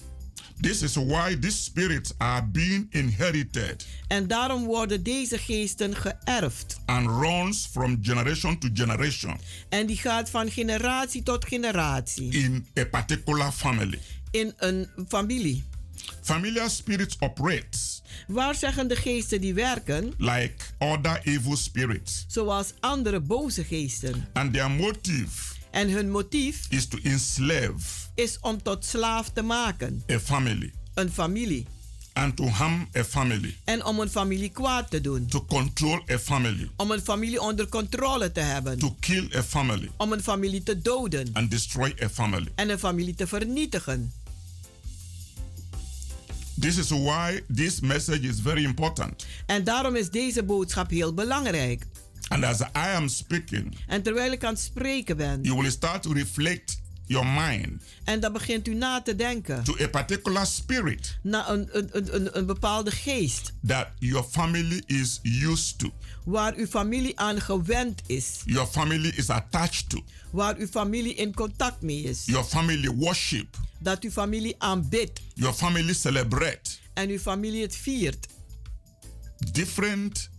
This 0.61 0.83
is 0.83 0.95
why 0.95 1.38
these 1.38 1.62
spirits 1.62 2.12
are 2.19 2.47
being 2.47 2.87
inherited 2.90 3.87
En 4.09 4.27
daarom 4.27 4.64
worden 4.64 5.03
deze 5.03 5.38
geesten 5.38 5.95
geërfd. 5.97 6.77
and 6.87 7.07
runs 7.09 7.67
from 7.73 7.99
generation 8.03 8.59
to 8.59 8.69
generation 8.75 9.38
En 9.69 9.87
die 9.87 9.97
gaat 9.97 10.31
van 10.31 10.51
generatie 10.51 11.23
tot 11.23 11.47
generatie 11.47 12.33
in 12.33 12.67
a 12.79 12.85
particular 12.85 13.53
family. 13.53 13.99
in 14.31 14.53
een 14.57 14.88
familie. 15.09 15.64
Familiar 16.23 16.71
spirits 16.71 17.17
operate 17.21 17.79
Waar 18.27 18.55
zeggen 18.55 18.88
de 18.88 18.97
geesten 18.97 19.40
die 19.40 19.55
werken, 19.55 20.12
like 20.19 20.55
other 20.79 21.21
evil 21.25 21.57
spirits, 21.57 22.25
zoals 22.29 22.73
andere 22.81 23.21
boze 23.21 23.64
geesten. 23.64 24.29
and 24.33 24.53
their 24.53 24.71
motive 24.71 25.54
En 25.75 25.89
hun 25.91 26.11
motief 26.11 26.67
is 26.69 26.87
to 26.87 26.99
enslave 27.03 27.79
is 28.15 28.39
om 28.41 28.63
tot 28.63 28.85
slaaf 28.85 29.29
te 29.33 29.43
maken. 29.43 30.03
a 30.13 30.19
family 30.21 30.73
Een 30.95 31.11
familie. 31.13 31.67
and 32.13 32.37
to 32.37 32.47
harm 32.49 32.89
a 32.97 33.05
family, 33.05 33.57
En 33.65 33.85
om 33.85 34.01
een 34.01 34.11
familie 34.11 34.49
kwaad 34.49 34.91
te 34.91 35.01
doen. 35.01 35.27
to 35.27 35.45
control 35.45 36.01
a 36.11 36.19
family, 36.19 36.71
Om 36.77 36.91
een 36.91 37.01
familie 37.01 37.41
onder 37.41 37.69
controle 37.69 38.33
te 38.33 38.41
hebben. 38.41 38.79
to 38.79 38.97
kill 39.01 39.31
a 39.37 39.43
family, 39.43 39.91
Om 39.97 40.13
een 40.13 40.23
familie 40.23 40.63
te 40.63 40.79
doden. 40.83 41.31
and 41.33 41.51
destroy 41.51 41.95
a 42.03 42.09
family. 42.09 42.49
En 42.55 42.69
een 42.71 42.79
familie 42.79 43.15
te 43.15 43.27
vernietigen. 43.27 44.13
This 46.61 46.77
is 46.79 46.89
why 46.91 47.41
this 47.55 47.81
message 47.81 48.21
is 48.21 48.41
very 48.43 48.65
important. 48.65 49.27
En 49.47 49.65
daarom 49.65 49.97
is 49.97 50.11
deze 50.11 50.43
boodschap 50.43 50.91
heel 50.91 51.15
belangrijk. 51.15 51.87
And 52.29 52.45
as 52.45 52.61
I 52.61 52.67
am 52.95 53.09
speaking, 53.09 53.77
En 53.87 54.03
terwijl 54.03 54.33
ik 54.33 54.45
aan 54.45 54.53
het 54.53 54.63
spreken 54.63 55.17
ben, 55.17 55.43
you 55.43 55.61
will 55.61 55.71
start 55.71 56.03
to 56.03 56.13
reflect 56.13 56.83
your 57.07 57.27
mind 57.27 57.83
en 58.05 58.21
dan 58.21 58.33
begint 58.33 58.69
u 58.69 58.75
na 58.75 59.01
te 59.03 59.17
denken 59.17 59.65
to 59.65 59.75
a 59.81 59.89
particular 59.89 60.47
spirit 60.47 61.19
naar 61.23 61.49
een, 61.51 61.69
een, 61.73 61.89
een, 61.93 62.15
een, 62.15 62.39
een 62.39 62.47
bepaalde 62.47 62.91
geest, 62.91 63.53
that 63.67 63.87
your 63.99 64.25
family 64.31 64.83
is 64.87 65.21
used 65.23 65.79
to, 65.79 65.91
waar 66.25 66.55
uw 66.55 66.67
familie 66.67 67.19
aan 67.19 67.41
gewend 67.41 68.03
is, 68.07 68.41
your 68.45 68.67
family 68.69 69.09
is 69.17 69.31
attached 69.31 69.89
to, 69.89 70.05
waar 70.31 70.57
uw 70.57 70.67
familie 70.67 71.15
in 71.15 71.35
contact 71.35 71.83
mee 71.83 72.03
is, 72.03 72.23
your 72.25 72.45
family 72.47 72.89
worship, 72.89 73.57
dat 73.79 74.03
uw 74.03 74.11
familie 74.11 74.55
aanbidt 74.59 75.21
your 75.35 75.55
family 75.55 75.93
celebrate. 75.95 76.71
en 76.95 77.09
uw 77.09 77.19
familie 77.19 77.63
het 77.63 77.77
viert. 77.77 78.27
Different 79.53 80.31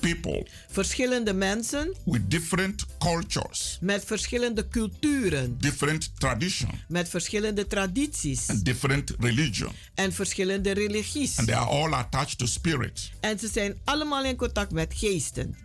people 0.00 0.46
Verschillende 0.68 1.32
mensen 1.32 1.94
with 2.04 2.30
different 2.30 2.84
cultures, 2.98 3.78
met 3.80 4.04
verschillende 4.04 4.68
culturen, 4.68 5.56
different 5.58 6.10
tradition, 6.18 6.70
met 6.88 7.08
verschillende 7.08 7.66
tradities 7.66 8.48
and 8.50 8.64
different 8.64 9.14
religion, 9.18 9.72
en 9.94 10.12
verschillende 10.12 10.72
religies. 10.72 11.38
and 11.38 11.46
they 11.48 11.56
are 11.56 11.66
all 11.70 11.92
attached 11.94 12.38
to 12.38 12.46
spirit. 12.46 13.10
En 13.20 13.38
ze 13.38 13.48
zijn 13.48 13.78
allemaal 13.84 14.24
in 14.24 14.36
contact 14.36 14.72
met 14.72 14.94
geesten. 14.96 15.56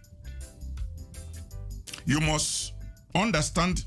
You 2.05 2.21
must 2.21 2.73
understand 3.13 3.85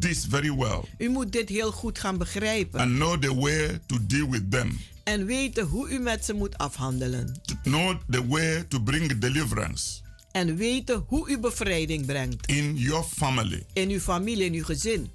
this 0.00 0.24
very 0.28 0.50
well 0.56 0.80
U 0.98 1.08
moet 1.08 1.32
dit 1.32 1.48
heel 1.48 1.72
goed 1.72 1.98
gaan 1.98 2.18
begrijpen 2.18 2.80
and 2.80 2.94
know 2.94 3.16
the 3.22 3.34
way 3.34 3.78
to 3.86 3.96
deal 4.06 4.28
with 4.30 4.50
them, 4.50 4.78
en 5.06 5.26
weten 5.26 5.64
hoe 5.66 5.88
u 5.90 5.98
met 5.98 6.24
ze 6.24 6.32
moet 6.32 6.58
afhandelen. 6.58 7.40
to 7.44 7.54
know 7.62 7.96
the 8.10 8.26
way 8.26 8.64
to 8.68 8.80
bring 8.80 9.18
deliverance 9.18 10.04
En 10.32 10.56
weten 10.56 11.04
hoe 11.06 11.30
u 11.30 11.38
bevrijding 11.38 12.06
brengt 12.06 12.46
in 12.46 12.76
your 12.76 13.04
family. 13.04 13.66
in 13.72 13.90
uw 13.90 13.98
familie, 14.00 14.44
in 14.44 14.52
uw 14.54 14.64
gezin. 14.64 15.10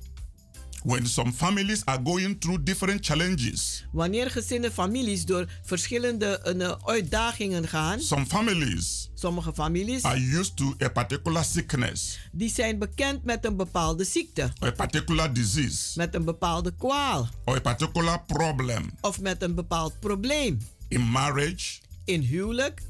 When 0.83 1.05
some 1.05 1.31
families 1.31 1.85
are 1.85 1.99
going 2.03 2.39
through 2.39 2.63
different 2.63 3.05
challenges, 3.05 3.85
Wanneer 3.91 4.31
gezinnen, 4.31 4.71
families 4.71 5.25
door 5.25 5.45
verschillende 5.61 6.39
eh, 6.39 6.71
uitdagingen 6.85 7.67
gaan, 7.67 7.99
some 7.99 8.25
families 8.25 9.09
sommige 9.13 9.53
families, 9.53 10.03
are 10.03 10.19
used 10.39 10.55
to 10.55 10.75
a 10.83 10.89
particular 10.89 11.43
sickness 11.43 12.19
die 12.31 12.49
zijn 12.49 12.79
bekend 12.79 13.23
met 13.23 13.45
een 13.45 13.55
bepaalde 13.57 14.03
ziekte, 14.03 14.51
or 14.59 14.67
a 14.67 14.71
particular 14.71 15.33
disease 15.33 15.77
met 15.95 16.15
een 16.15 16.25
bepaalde 16.25 16.73
kwaal 16.77 17.29
or 17.45 17.55
a 17.55 17.59
particular 17.59 18.21
problem 18.25 18.91
of 19.01 19.19
met 19.21 19.41
een 19.41 19.55
bepaald 19.55 19.99
probleem. 19.99 20.57
in 20.87 21.01
marriage. 21.01 21.79
In 22.05 22.21
huwelijk, 22.21 22.81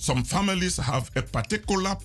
Some 0.00 0.24
families 0.24 0.76
have 0.76 1.10
a 1.16 1.22
particular 1.22 1.96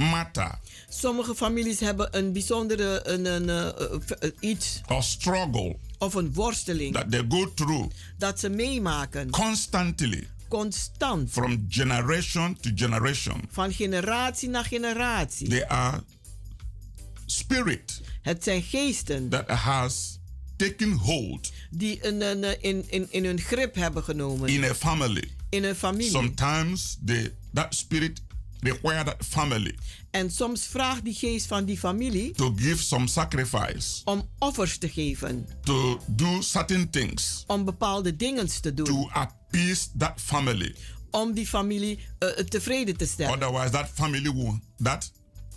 matter. 0.00 0.58
Sommige 0.88 1.34
families 1.34 1.80
hebben 1.80 2.16
een 2.16 2.32
bijzondere 2.32 3.08
een, 3.08 3.24
een, 3.24 3.48
eh, 3.48 3.66
eh, 3.68 4.00
eh, 4.18 4.30
iets. 4.40 4.80
Or 4.86 5.02
struggle. 5.02 5.76
Of 5.98 6.14
een 6.14 6.32
worsteling. 6.32 6.94
That 6.94 7.10
they 7.10 7.24
go 7.28 7.54
through. 7.54 7.90
Dat 8.18 8.40
ze 8.40 8.48
meemaken, 8.48 9.30
constantly. 9.30 10.28
Constant, 10.48 11.30
from 11.30 11.66
generation 11.68 12.56
to 12.60 12.70
generation. 12.74 13.40
van 13.50 13.72
generatie 13.72 14.48
naar 14.48 14.64
generatie. 14.64 15.48
They 15.48 15.68
are 15.68 16.02
spirit 17.26 18.00
Het 18.22 18.44
zijn 18.44 18.62
geesten. 18.62 19.28
that 19.28 19.48
has 19.48 20.18
taken 20.56 20.92
hold 20.92 21.52
die 21.70 22.06
een, 22.06 22.20
een, 22.20 22.62
in, 22.62 22.84
in, 22.88 23.06
in 23.10 23.24
hun 23.24 23.40
grip 23.40 23.74
hebben 23.74 24.04
genomen. 24.04 24.48
in 24.48 24.64
a 24.64 24.74
family. 24.74 25.30
in 25.48 25.64
een 25.64 25.74
familie. 25.74 26.10
Sometimes 26.10 26.98
they, 27.04 27.32
that 27.54 27.74
spirit 27.74 28.20
require 28.60 29.04
that 29.04 29.16
family. 29.18 29.74
En 30.10 30.30
soms 30.30 30.66
vraagt 30.66 31.04
die 31.04 31.14
geest 31.14 31.46
van 31.46 31.64
die 31.64 31.78
familie 31.78 32.30
to 32.32 32.52
give 32.56 32.82
some 32.82 33.08
sacrifice, 33.08 34.00
om 34.04 34.28
offers 34.38 34.78
te 34.78 34.88
geven, 34.88 35.46
to 35.64 36.00
do 36.06 36.42
certain 36.42 36.90
things. 36.90 37.44
Om 37.46 37.64
bepaalde 37.64 38.16
dingen 38.16 38.60
te 38.60 38.74
doen, 38.74 38.86
to 38.86 39.08
appease 39.12 39.88
that 39.98 40.20
family. 40.20 40.74
om 41.10 41.32
die 41.34 41.46
familie 41.46 41.98
eh, 42.18 42.28
tevreden 42.28 42.96
te 42.96 43.06
stellen. 43.06 43.32
Otherwise, 43.32 43.70
that 43.70 43.90
family 43.94 44.32
will, 44.32 44.60
that 44.82 45.12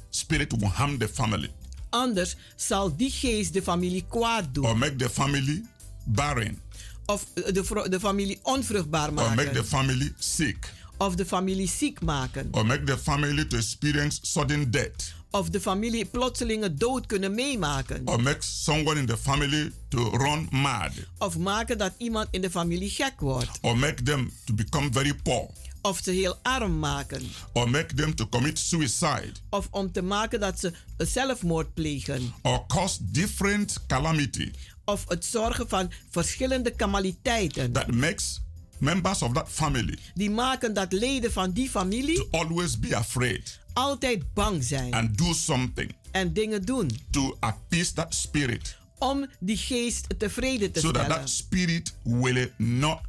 spirit 0.10 0.54
will 0.60 0.70
harm 0.70 0.98
the 0.98 1.08
family. 1.08 1.52
Anders 1.90 2.36
zal 2.56 2.96
die 2.96 3.12
geest 3.12 3.54
de 3.54 3.62
familie 3.62 4.06
kwaad 4.10 4.54
doen. 4.54 4.66
Or 4.66 4.78
make 4.78 4.96
the 4.96 5.10
family 5.10 5.66
barren. 6.04 6.62
Of 7.06 7.26
eh, 7.34 7.54
de, 7.54 7.90
de 7.90 8.00
familie 8.00 8.40
onvruchtbaar 8.44 9.08
or 9.08 9.14
make 9.14 9.36
the 9.36 9.44
maken 9.44 9.66
family 9.66 10.14
sick 10.18 10.74
of 10.98 11.16
de 11.16 11.26
familie 11.26 11.68
ziek 11.68 12.02
maken. 12.02 12.48
Or 12.52 12.66
make 12.66 12.84
the 12.84 12.98
family 12.98 13.46
to 13.46 13.58
experience 13.58 14.20
sudden 14.22 14.72
death. 14.72 15.14
Of 15.30 15.50
de 15.50 15.62
familie 15.62 16.06
plotselinge 16.06 16.74
dood 16.74 17.06
kunnen 17.06 17.36
meemaken. 17.36 18.02
Or 18.06 18.22
make 18.22 18.42
someone 18.42 19.00
in 19.00 19.06
the 19.06 19.18
family 19.18 19.72
to 19.90 20.10
run 20.10 20.48
mad. 20.52 20.92
Of 21.18 21.38
maken 21.38 21.78
dat 21.78 21.94
iemand 21.98 22.28
in 22.32 22.42
de 22.42 22.50
familie 22.50 22.90
gek 22.90 23.20
wordt. 23.20 23.60
Or 23.62 23.78
make 23.78 24.04
them 24.04 24.32
to 24.46 24.54
become 24.54 24.90
very 24.92 25.14
poor. 25.24 25.50
Of 25.82 26.00
ze 26.04 26.12
heel 26.12 26.40
arm 26.42 26.80
maken. 26.80 27.24
Or 27.54 27.70
make 27.70 27.94
them 27.94 28.16
to 28.16 28.28
commit 28.28 28.60
suicide. 28.60 29.32
Of 29.50 29.68
om 29.72 29.92
te 29.92 30.02
maken 30.02 30.40
dat 30.40 30.60
ze 30.60 30.74
zelfmoord 30.98 31.74
plegen. 31.74 32.34
Or 32.42 32.66
cause 32.68 32.98
different 33.02 33.78
calamity 33.88 34.52
of 34.86 35.06
het 35.08 35.26
zorgen 35.26 35.70
van 35.70 35.92
verschillende 36.10 36.72
kamaliteiten 36.72 37.72
that 37.72 37.92
makes 37.92 38.42
members 38.84 39.22
of 39.22 39.34
that 39.34 39.50
family 39.50 39.98
die 40.14 40.30
maken 40.30 40.74
dat 40.74 40.92
leden 40.92 41.32
van 41.32 41.52
die 41.52 41.70
familie 41.70 42.16
to 42.16 42.28
always 42.40 42.80
be 42.80 42.96
afraid 42.96 43.60
altijd 43.74 44.34
bang 44.34 44.64
zijn 44.64 44.94
and 44.94 45.18
do 45.18 45.34
something 45.34 45.96
en 46.12 46.34
dingen 46.34 46.62
doen 46.66 46.90
to 47.10 47.38
appease 47.40 47.94
that 47.94 48.16
spirit 48.16 48.78
om 48.98 49.26
die 49.40 49.58
geest 49.58 50.08
tevreden 50.18 50.72
te 50.72 50.80
so 50.80 50.92
that 50.92 51.10
that 51.10 51.30
spirit 51.30 51.94
will 52.04 52.52
not 52.58 53.00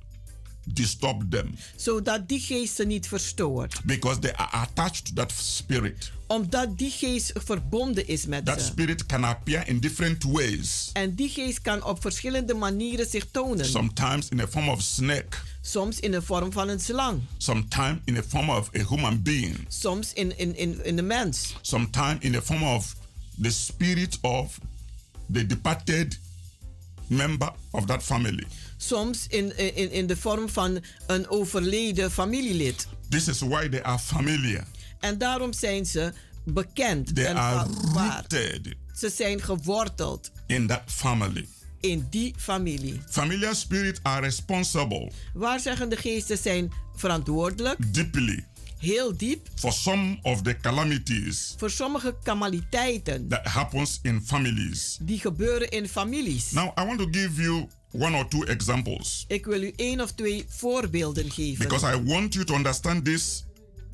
disturb 0.64 1.31
them. 1.31 1.55
Zodat 1.77 2.29
die 2.29 2.40
geest 2.40 2.74
ze 2.74 2.85
niet 2.85 3.07
verstoort 3.09 3.81
because 3.85 4.18
they 4.20 4.33
are 4.37 4.50
attached 4.50 5.05
to 5.05 5.12
that 5.14 5.33
spirit. 5.37 6.12
omdat 6.27 6.79
die 6.79 6.90
geest 6.90 7.33
verbonden 7.35 8.07
is 8.09 8.27
met 8.27 8.44
That 8.44 8.61
ze. 8.61 8.66
spirit 8.66 9.07
can 9.07 9.24
appear 9.24 9.68
in 9.68 9.79
different 9.81 10.22
ways. 10.24 10.90
en 10.92 11.14
die 11.14 11.29
geest 11.29 11.61
kan 11.61 11.85
op 11.85 12.00
verschillende 12.00 12.55
manieren 12.55 13.07
zich 13.07 13.27
tonen. 13.31 13.66
Sometimes 13.66 14.29
in 14.29 14.37
the 14.37 14.48
form 14.48 14.68
of 14.68 14.83
snake, 14.83 15.37
soms 15.62 16.00
in 16.00 16.11
de 16.11 16.22
vorm 16.22 16.53
van 16.53 16.68
een 16.68 16.81
slang. 16.81 17.20
Sometimes 17.37 17.98
in 18.05 18.14
the 18.14 18.22
form 18.29 18.50
of 18.50 18.70
a 18.77 18.85
human 18.88 19.22
being, 19.22 19.57
soms 19.68 20.12
in, 20.12 20.38
in, 20.38 20.57
in, 20.57 20.85
in 20.85 20.96
de 20.96 21.03
mens. 21.03 21.55
Sometimes 21.61 22.16
in 22.20 22.33
the 22.33 22.42
form 22.42 22.62
of 22.62 22.94
the 23.42 23.50
spirit 23.50 24.18
of 24.20 24.59
the 25.33 25.46
departed 25.46 26.18
member 27.07 27.53
of 27.70 27.87
that 27.87 28.03
family. 28.03 28.46
Soms 28.87 29.27
in, 29.29 29.57
in, 29.77 29.90
in 29.90 30.07
de 30.07 30.16
vorm 30.16 30.49
van 30.49 30.81
een 31.07 31.29
overleden 31.29 32.11
familielid 32.11 32.87
This 33.09 33.29
is 33.29 33.38
why 33.40 33.68
they 33.68 33.83
are 33.83 33.99
familiar. 33.99 34.64
en 35.01 35.18
daarom 35.18 35.53
zijn 35.53 35.87
ze 35.87 36.12
bekend 36.44 37.14
They 37.14 37.25
en 37.27 37.37
are 37.37 37.68
Ze 38.97 39.11
zijn 39.11 39.42
geworteld 39.42 40.31
in 40.47 40.66
that 40.66 40.83
family. 40.87 41.47
in 41.81 42.07
die 42.11 42.35
familie. 42.38 43.01
Familiar 43.11 43.55
spirits 43.55 44.01
are 44.03 44.20
responsible 44.20 45.11
Waar 45.35 45.61
zeggen 45.61 45.88
de 45.88 45.97
geesten 45.97 46.38
zijn 46.38 46.73
verantwoordelijk, 46.97 47.94
deeply 47.94 48.44
heel 48.79 49.16
diep, 49.16 49.49
for 49.55 49.73
some 49.73 50.18
of 50.23 50.42
the 50.42 50.57
calamities 50.61 51.55
voor 51.57 51.70
sommige 51.70 52.16
kamaliteiten 52.23 53.29
that 53.29 53.47
happens 53.47 53.99
in 54.03 54.23
families. 54.25 54.99
die 55.01 55.18
gebeuren 55.20 55.70
in 55.70 55.88
families. 55.88 56.51
Now, 56.51 56.79
I 56.79 56.85
want 56.85 56.99
to 56.99 57.09
give 57.11 57.42
you 57.42 57.66
one 57.99 58.17
or 58.17 58.29
two 58.29 58.43
examples 58.45 59.25
Ik 59.29 59.45
wil 59.47 59.63
u 59.63 59.73
één 59.77 60.01
of 60.01 60.13
twee 60.13 60.45
voorbeelden 60.49 61.31
geven. 61.31 61.69
because 61.69 61.97
I 61.97 62.03
want 62.03 62.35
you 62.35 62.45
to 62.45 62.55
understand 62.55 63.05
this 63.05 63.45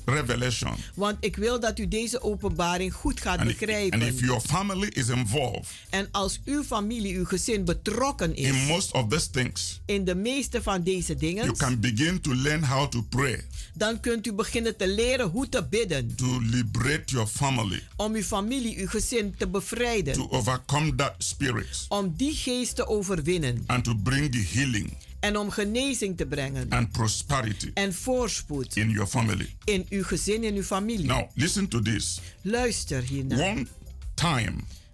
revelation. 0.05 0.73
Want 0.95 1.17
ik 1.19 1.35
wil 1.35 1.59
dat 1.59 1.79
u 1.79 1.87
deze 1.87 2.21
openbaring 2.21 2.93
goed 2.93 3.21
gaat 3.21 3.37
And, 3.39 3.47
begrijpen. 3.47 4.01
and 4.01 4.13
if 4.13 4.19
your 4.19 4.41
family 4.41 4.87
is 4.87 5.07
involved 5.09 5.67
en 5.89 6.07
als 6.11 6.39
uw 6.45 6.63
familie, 6.63 7.15
uw 7.17 7.25
gezin 7.25 7.65
betrokken 7.65 8.35
is 8.35 8.47
in 8.47 8.55
most 8.65 8.91
of 8.93 9.07
these 9.09 9.29
things, 9.29 9.81
in 9.85 10.05
de 10.05 10.15
meeste 10.15 10.61
van 10.61 10.83
deze 10.83 11.15
dingen, 11.15 11.43
you 11.45 11.57
can 11.57 11.79
begin 11.79 12.21
to 12.21 12.35
learn 12.35 12.63
how 12.63 12.89
to 12.89 13.01
pray 13.01 13.45
dan 13.73 13.99
kunt 13.99 14.27
u 14.27 14.33
beginnen 14.33 14.77
te 14.77 14.87
leren 14.87 15.27
hoe 15.29 15.49
te 15.49 15.63
bidden. 15.69 16.15
to 16.15 16.39
liberate 16.41 17.03
your 17.13 17.27
family, 17.27 17.83
Om 17.95 18.13
uw 18.13 18.21
familie, 18.23 18.77
uw 18.79 18.87
gezin 18.87 19.35
te 19.37 19.47
bevrijden. 19.47 20.13
to 20.13 20.27
overcome 20.29 20.95
that 20.95 21.13
spirit, 21.17 21.85
om 21.89 22.13
die 22.17 22.35
geest 22.35 22.75
te 22.75 22.87
overwinnen. 22.87 23.63
and 23.67 23.83
to 23.83 23.95
bring 23.95 24.49
healing 24.53 24.93
En 25.21 25.37
om 25.37 25.49
genezing 25.49 26.17
te 26.17 26.25
brengen. 26.25 26.69
and 26.69 26.91
prosperity 26.91 27.71
En 27.73 27.93
voorspoed 27.93 28.75
in 28.75 28.89
your 28.89 29.07
family. 29.07 29.55
in 29.63 29.85
uw 29.89 30.03
gezin 30.03 30.43
en 30.43 30.55
uw 30.55 30.63
familie. 30.63 31.05
Now, 31.05 31.29
listen 31.33 31.67
to 31.67 31.79
this. 31.81 32.19
Luister 32.41 33.01
hiernaar. 33.01 33.39
One 33.49 33.67
time, 34.13 34.53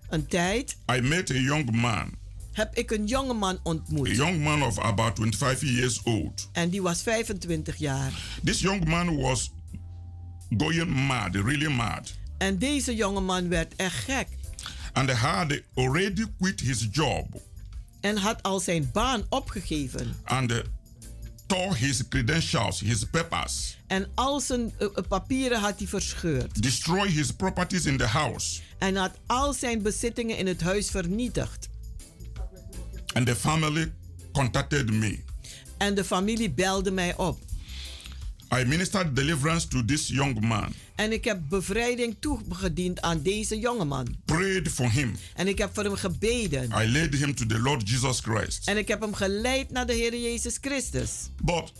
Een 0.10 0.28
tijd 0.28 0.78
I 0.98 1.02
met 1.02 1.30
a 1.32 1.34
young 1.34 1.72
man, 1.72 2.12
heb 2.52 2.76
ik 2.76 2.92
een 2.92 3.06
jongeman 3.08 3.56
a 3.56 3.60
ontmoet. 3.64 4.08
young 4.16 4.44
man 4.44 4.64
of 4.64 4.80
about 4.80 5.14
25 5.18 5.70
years 5.70 6.04
old. 6.04 6.50
En 6.52 6.70
die 6.70 6.82
was 6.82 7.02
25 7.02 7.76
jaar. 7.76 8.12
This 8.44 8.60
young 8.60 8.86
man 8.88 9.16
was 9.18 9.52
going 10.58 11.08
mad, 11.08 11.36
really 11.36 11.72
mad, 11.72 12.14
En 12.38 12.58
deze 12.58 12.96
jongeman 12.96 13.50
werd 13.50 13.76
echt 13.76 13.96
gek. 14.04 14.28
and 14.94 15.10
had 15.12 15.62
already 15.76 16.26
quit 16.40 16.60
his 16.60 16.88
job 16.92 17.42
En 18.08 18.18
had 18.18 18.44
al 18.44 18.60
zijn 18.60 18.90
baan 18.94 19.24
opgegeven. 19.30 20.16
and 20.24 20.52
uh, 20.52 20.58
tore 21.46 21.76
his 21.76 22.08
credentials, 22.08 22.80
his 22.80 23.04
papers, 23.04 23.78
En 23.88 24.08
al 24.16 24.40
zijn 24.40 24.74
eh, 24.80 24.88
papieren 25.08 25.60
had 25.60 25.78
hij 25.78 25.88
verscheurd. 25.88 26.62
destroy 26.64 27.08
his 27.10 27.32
properties 27.32 27.86
in 27.86 27.98
the 27.98 28.06
house, 28.06 28.62
En 28.78 28.96
had 28.96 29.12
al 29.26 29.54
zijn 29.54 29.82
bezittingen 29.82 30.38
in 30.38 30.48
het 30.48 30.62
huis 30.62 30.90
vernietigd. 30.90 31.70
and 33.14 33.26
the 33.28 33.36
family 33.36 33.92
contacted 34.32 34.90
me. 34.92 35.20
En 35.78 35.96
de 35.96 36.04
familie 36.04 36.52
belde 36.52 36.92
mij 36.92 37.16
op. 37.18 37.40
I 38.52 38.64
ministered 38.64 39.16
deliverance 39.16 39.68
to 39.68 39.86
this 39.86 40.08
young 40.08 40.40
man, 40.40 40.74
En 40.96 41.12
ik 41.12 41.24
heb 41.24 41.40
bevrijding 41.50 42.16
toegediend 42.20 43.02
aan 43.02 43.22
deze 43.22 43.60
jongeman. 43.60 44.16
prayed 44.26 44.68
for 44.70 44.92
him. 44.92 45.16
En 45.36 45.48
ik 45.48 45.58
heb 45.58 45.70
voor 45.74 45.84
hem 45.84 45.96
gebeden. 45.96 46.70
I 46.82 46.88
led 46.88 47.14
him 47.16 47.36
to 47.36 47.46
the 47.46 47.60
Lord 47.60 47.90
Jesus 47.90 48.20
Christ. 48.20 48.68
En 48.68 48.78
ik 48.78 48.88
heb 48.88 49.02
hem 49.02 49.14
geleid 49.14 49.72
naar 49.72 49.86
de 49.86 49.94
Heer 49.94 50.16
Jezus 50.22 50.58
Christus. 50.62 51.12
But 51.44 51.72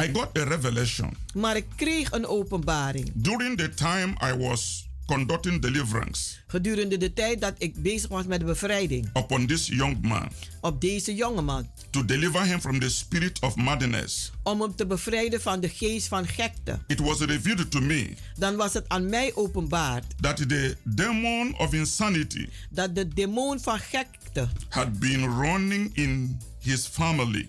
I 0.00 0.10
got 0.12 0.38
a 0.38 0.44
revelation. 0.44 1.16
Maar 1.34 1.56
ik 1.56 1.66
kreeg 1.76 2.10
een 2.12 2.26
openbaring. 2.26 3.10
During 3.14 3.58
the 3.58 3.68
time 3.74 4.14
I 4.32 4.36
was 4.36 4.88
conducting 5.06 5.60
deliverance 5.62 6.30
Gedurende 6.46 6.96
de 6.96 7.12
tijd 7.12 7.40
dat 7.40 7.54
ik 7.58 7.82
bezig 7.82 8.08
was 8.08 8.26
met 8.26 8.40
de 8.40 8.44
bevrijding. 8.46 9.10
upon 9.16 9.46
this 9.46 9.66
young 9.66 10.00
man 10.00 10.28
Op 10.60 10.80
deze 10.80 11.14
jongeman. 11.14 11.70
to 11.90 12.04
deliver 12.04 12.44
him 12.44 12.60
from 12.60 12.78
the 12.78 12.88
spirit 12.90 13.40
of 13.40 13.56
madness, 13.56 14.32
Om 14.42 14.60
hem 14.60 14.74
te 14.74 14.86
bevrijden 14.86 15.40
van 15.40 15.60
de 15.60 15.68
geest 15.68 16.08
van 16.08 16.26
gekte. 16.26 16.78
it 16.86 17.00
was 17.00 17.18
revealed 17.20 17.70
to 17.70 17.80
me 17.80 18.14
Dan 18.38 18.56
was 18.56 18.72
het 18.72 18.88
aan 18.88 19.08
mij 19.08 19.34
openbaard. 19.34 20.04
that 20.20 20.36
the 20.36 20.76
demon 20.84 21.58
of 21.58 21.72
insanity 21.72 22.48
Dat 22.70 22.94
de 22.94 23.08
demon 23.08 23.60
van 23.60 23.78
gekte. 23.78 24.48
had 24.68 24.98
been 24.98 25.40
running 25.40 25.90
in 25.96 26.40
his 26.60 26.86
family 26.86 27.46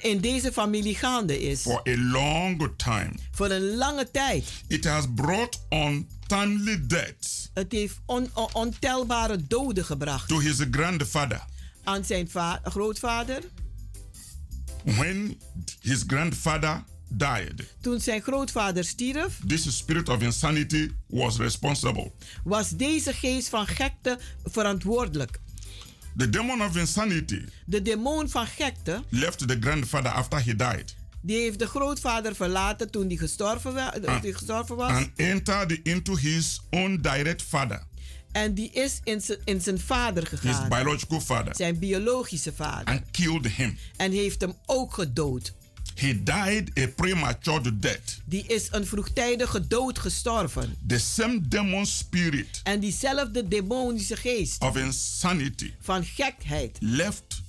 in 0.00 0.20
deze 0.20 0.52
familie 0.52 0.94
gaande 0.94 1.40
is. 1.42 1.60
for 1.60 1.80
a 1.88 1.96
long 1.96 2.68
time. 2.76 3.12
Voor 3.30 3.50
een 3.50 3.74
lange 3.76 4.10
tijd. 4.10 4.44
It 4.68 4.84
has 4.84 5.04
brought 5.14 5.60
untimely 5.70 6.86
death 6.86 7.50
Het 7.54 7.72
heeft 7.72 7.98
on- 8.06 8.30
on- 8.34 8.48
ontelbare 8.52 9.46
doden 9.46 9.84
gebracht. 9.84 10.28
to 10.28 10.38
his 10.38 10.56
grandfather. 10.70 11.44
Aan 11.84 12.04
zijn 12.04 12.30
va- 12.30 12.60
grootvader. 12.64 13.42
When 14.84 15.38
his 15.80 16.02
grandfather 16.06 16.82
died, 17.08 17.74
Toen 17.80 18.00
zijn 18.00 18.22
grootvader 18.22 18.84
stierf. 18.84 19.38
this 19.46 19.76
spirit 19.76 20.08
of 20.08 20.22
insanity 20.22 20.90
was 21.06 21.36
responsible. 21.36 22.12
Was 22.44 22.70
deze 22.70 23.12
geest 23.12 23.48
van 23.48 23.66
gekte 23.66 24.18
verantwoordelijk. 24.44 25.40
The 26.16 26.30
demon 26.30 26.62
of 26.62 26.76
insanity 26.76 27.44
De 27.66 27.82
demon 27.82 28.28
van 28.28 28.46
gekte. 28.46 29.02
left 29.08 29.48
the 29.48 29.56
grandfather 29.60 30.10
after 30.10 30.38
he 30.44 30.56
died 30.56 30.94
Die 31.20 31.36
heeft 31.40 31.58
de 31.58 31.66
grootvader 31.66 32.34
verlaten 32.34 32.90
toen 32.90 33.08
die 33.08 33.18
gestorven, 33.18 33.76
Ah. 34.06 34.16
gestorven 34.22 34.76
was. 34.76 34.90
and 34.90 35.10
entered 35.16 35.80
into 35.82 36.16
his 36.16 36.60
own 36.70 36.98
direct 37.02 37.42
father, 37.42 37.82
En 38.32 38.54
die 38.54 38.70
is 38.72 39.00
in 39.04 39.20
zijn- 39.20 39.38
in 39.44 39.60
zijn 39.60 39.80
vader 39.80 40.28
his 40.30 40.40
gegaan. 40.40 40.68
biological 40.68 41.20
father, 41.20 41.54
Zijn 41.56 41.78
biologische 41.78 42.52
vader. 42.52 42.86
and 42.94 43.10
killed 43.10 43.46
him. 43.46 43.78
En 43.96 44.12
heeft 44.12 44.40
hem 44.40 44.54
ook 44.66 44.94
gedood. 44.94 45.52
He 45.96 46.22
died 46.22 46.70
a 46.78 46.86
premature 46.96 47.78
death. 47.78 48.20
Die 48.24 48.44
is 48.46 48.68
een 48.70 48.86
vroegtijdige 48.86 49.66
dood 49.66 49.98
gestorven. 49.98 50.76
The 50.86 50.98
same 50.98 51.40
demon 51.48 51.86
spirit 51.86 52.60
En 52.62 52.80
diezelfde 52.80 53.48
demonische 53.48 54.16
geest 54.16 54.62
of 54.62 54.76
insanity 54.76 55.72
van 55.80 56.04
gekheid. 56.04 56.76
left 56.80 57.42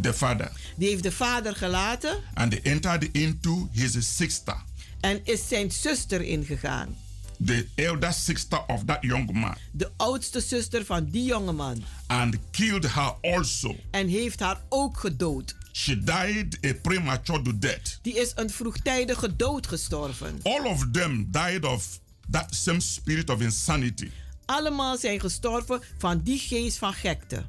the 0.00 0.12
father 0.14 0.50
Die 0.76 0.88
heeft 0.88 1.02
de 1.02 1.12
vader 1.12 1.56
gelaten 1.56 2.20
and 2.34 2.60
entered 2.62 3.08
into 3.12 3.68
his 3.72 4.16
sister, 4.16 4.56
en 5.00 5.20
is 5.24 5.48
zijn 5.48 5.70
zuster 5.72 6.20
ingegaan. 6.22 6.96
the 7.44 7.66
elder 7.74 8.12
sister 8.12 8.64
of 8.66 8.84
that 8.84 8.98
young 9.00 9.32
man, 9.32 9.54
De 9.72 9.90
oudste 9.96 10.40
zuster 10.40 10.84
van 10.84 11.10
die 11.10 11.24
jongeman. 11.24 11.84
and 12.06 12.36
killed 12.50 12.94
her 12.94 13.14
also. 13.22 13.76
En 13.90 14.08
heeft 14.08 14.40
haar 14.40 14.60
ook 14.68 14.98
gedood. 14.98 15.54
She 15.72 15.98
died 15.98 16.58
a 16.66 16.72
premature 16.82 17.58
death. 17.58 17.98
Die 18.02 18.14
is 18.14 18.32
een 18.34 18.50
vroegtijdige 18.50 19.36
dood 19.36 19.66
gestorven. 19.66 20.40
All 20.42 20.64
of 20.66 20.84
them 20.92 21.28
died 21.30 21.64
of 21.64 22.00
that 22.30 22.54
same 22.54 22.80
spirit 22.80 23.30
of 23.30 23.40
insanity. 23.40 24.10
Allemaal 24.46 24.96
zijn 24.98 25.20
gestorven 25.20 25.80
van 25.98 26.20
die 26.22 26.38
geest 26.38 26.78
van 26.78 26.92
gekte. 26.92 27.44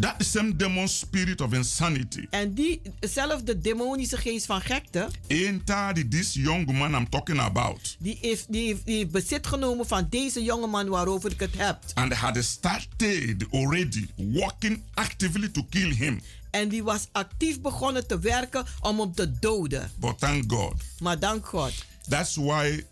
That 0.00 0.14
same 0.18 0.56
demon 0.56 0.88
spirit 0.88 1.40
of 1.40 1.52
insanity 1.52 2.26
En 2.30 2.54
diezelfde 2.54 3.58
demonische 3.58 4.16
geest 4.16 4.46
van 4.46 4.60
gekte, 4.60 5.08
entered 5.26 6.10
this 6.10 6.34
young 6.34 6.72
man 6.72 6.94
I'm 6.94 7.08
talking 7.08 7.38
about 7.40 7.96
die 7.98 8.18
heeft, 8.20 8.52
die, 8.52 8.66
heeft, 8.66 8.86
die 8.86 8.96
heeft 8.96 9.10
bezit 9.10 9.46
genomen 9.46 9.86
van 9.86 10.06
deze 10.10 10.42
jongeman 10.42 10.88
waarover 10.88 11.30
ik 11.32 11.40
het 11.40 11.56
heb. 11.56 11.78
and 11.94 12.12
had 12.12 12.36
started 12.44 13.46
already 13.52 14.06
working 14.16 14.82
actively 14.94 15.48
to 15.48 15.66
kill 15.70 15.94
him. 15.94 16.20
En 16.56 16.68
die 16.68 16.82
was 16.82 17.08
actief 17.12 17.60
begonnen 17.60 18.06
te 18.06 18.18
werken 18.18 18.64
om 18.80 19.00
hem 19.00 19.14
te 19.14 19.38
doden. 19.38 19.90
But 20.00 20.18
thank 20.18 20.52
God. 20.52 20.74
Maar 20.98 21.18
dank 21.18 21.46
God. 21.46 21.72
That's 22.08 22.36
why 22.36 22.84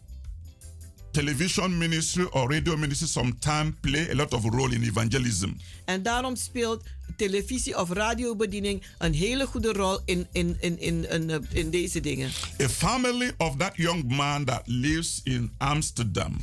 television 1.10 1.78
ministry 1.78 2.26
or 2.30 2.50
radio 2.50 2.76
ministry 2.76 3.06
sometimes 3.06 3.72
play 3.80 4.10
a 4.10 4.14
lot 4.14 4.32
of 4.32 4.44
role 4.44 4.74
in 4.74 4.82
evangelism. 4.82 5.56
En 5.84 6.02
daarom 6.02 6.36
speelt 6.36 6.82
televisie 7.16 7.78
of 7.78 7.90
radiobediening 7.90 8.82
een 8.98 9.14
hele 9.14 9.46
goede 9.46 9.72
rol 9.72 10.00
in, 10.04 10.26
in, 10.32 10.56
in, 10.60 10.80
in, 10.80 11.10
in, 11.10 11.46
in 11.50 11.70
deze 11.70 12.00
dingen. 12.00 12.30
A 12.62 12.68
family 12.68 13.32
of 13.36 13.56
that 13.56 13.76
young 13.76 14.04
man 14.04 14.44
that 14.44 14.62
lives 14.64 15.20
in 15.22 15.52
Amsterdam, 15.58 16.36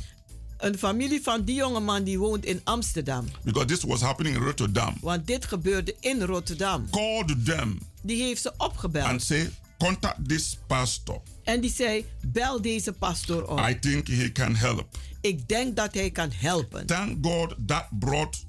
Een 0.62 0.78
familie 0.78 1.22
van 1.22 1.44
die 1.44 1.54
jongeman 1.54 2.04
die 2.04 2.18
woont 2.18 2.44
in 2.44 2.60
Amsterdam. 2.64 3.26
because 3.44 3.66
this 3.66 3.82
was 3.84 4.00
happening 4.00 4.36
in 4.36 4.42
Rotterdam, 4.42 4.94
Want 5.00 5.26
dit 5.26 5.44
gebeurde 5.44 5.96
in 6.00 6.22
Rotterdam. 6.22 6.90
called 6.90 7.44
them 7.44 7.78
Die 8.02 8.22
heeft 8.22 8.42
ze 8.42 8.52
opgebeld. 8.56 9.04
and 9.06 9.22
say, 9.22 9.50
contact 9.78 10.28
this 10.28 10.58
pastor. 10.66 11.20
En 11.44 11.60
die 11.60 11.72
zei, 11.72 12.06
bel 12.26 12.60
deze 12.62 12.92
pastoor 12.92 13.42
op. 13.42 13.58
I 13.68 13.78
think 13.78 14.06
he 14.08 14.32
can 14.32 14.54
help. 14.56 14.98
Ik 15.20 15.48
denk 15.48 15.76
dat 15.76 15.94
hij 15.94 16.10
kan 16.10 16.30
helpen. 16.34 16.86
Thank 16.86 17.26
God 17.26 17.54
that 17.66 17.86
brought 17.90 18.44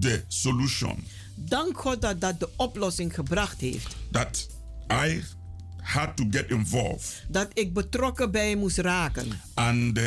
the 0.00 0.22
solution 0.28 1.04
Dank 1.34 1.78
God 1.78 2.00
dat 2.02 2.20
dat 2.20 2.40
de 2.40 2.48
oplossing 2.56 3.14
gebracht 3.14 3.60
heeft. 3.60 3.96
that 4.10 4.48
I 4.92 5.22
had 5.76 6.16
to 6.16 6.24
get 6.30 6.50
involved 6.50 7.24
Dat 7.28 7.48
ik 7.52 7.72
betrokken 7.72 8.30
bij 8.30 8.56
moest 8.56 8.78
raken. 8.78 9.40
and 9.54 9.98
uh, 9.98 10.04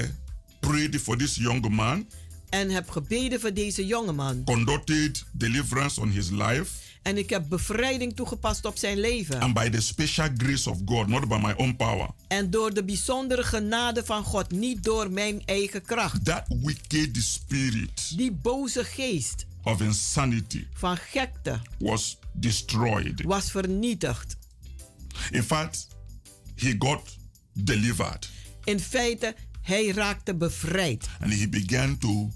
prayed 0.59 1.01
for 1.01 1.17
this 1.17 1.35
young 1.35 1.69
man, 1.69 2.07
En 2.49 2.69
heb 2.69 2.89
gebeden 2.89 3.39
voor 3.39 3.53
deze 3.53 3.85
jongeman. 3.85 4.43
conducted 4.43 5.25
deliverance 5.31 6.01
on 6.01 6.09
his 6.09 6.29
life, 6.29 6.65
En 7.01 7.17
ik 7.17 7.29
heb 7.29 7.49
bevrijding 7.49 8.15
toegepast 8.15 8.65
op 8.65 8.77
zijn 8.77 8.99
leven. 8.99 9.39
and 9.39 9.53
by 9.53 9.69
the 9.69 9.81
special 9.81 10.27
grace 10.37 10.69
of 10.69 10.77
God, 10.85 11.07
not 11.07 11.27
by 11.27 11.37
my 11.41 11.53
own 11.57 11.75
power, 11.75 12.09
En 12.27 12.49
door 12.49 12.73
de 12.73 12.83
bijzondere 12.83 13.43
genade 13.43 14.05
van 14.05 14.23
God, 14.23 14.51
niet 14.51 14.83
door 14.83 15.11
mijn 15.11 15.41
eigen 15.45 15.81
kracht. 15.81 16.25
that 16.25 16.43
wicked 16.47 17.17
spirit 17.23 18.17
Die 18.17 18.31
boze 18.31 18.83
geest 18.83 19.45
of 19.63 19.81
insanity 19.81 20.65
van 20.73 20.97
gekte 20.97 21.59
was 21.79 22.17
destroyed. 22.33 23.21
was 23.23 23.51
vernietigd. 23.51 24.37
In 25.31 25.43
fact, 25.43 25.87
he 26.55 26.75
got 26.79 27.17
delivered 27.53 28.29
In 28.63 28.79
feite, 28.79 29.35
hij 29.61 29.87
raakte 29.87 30.35
bevrijd. 30.35 31.07
and 31.19 31.33
he 31.33 31.49
began 31.49 31.97
to 31.97 32.29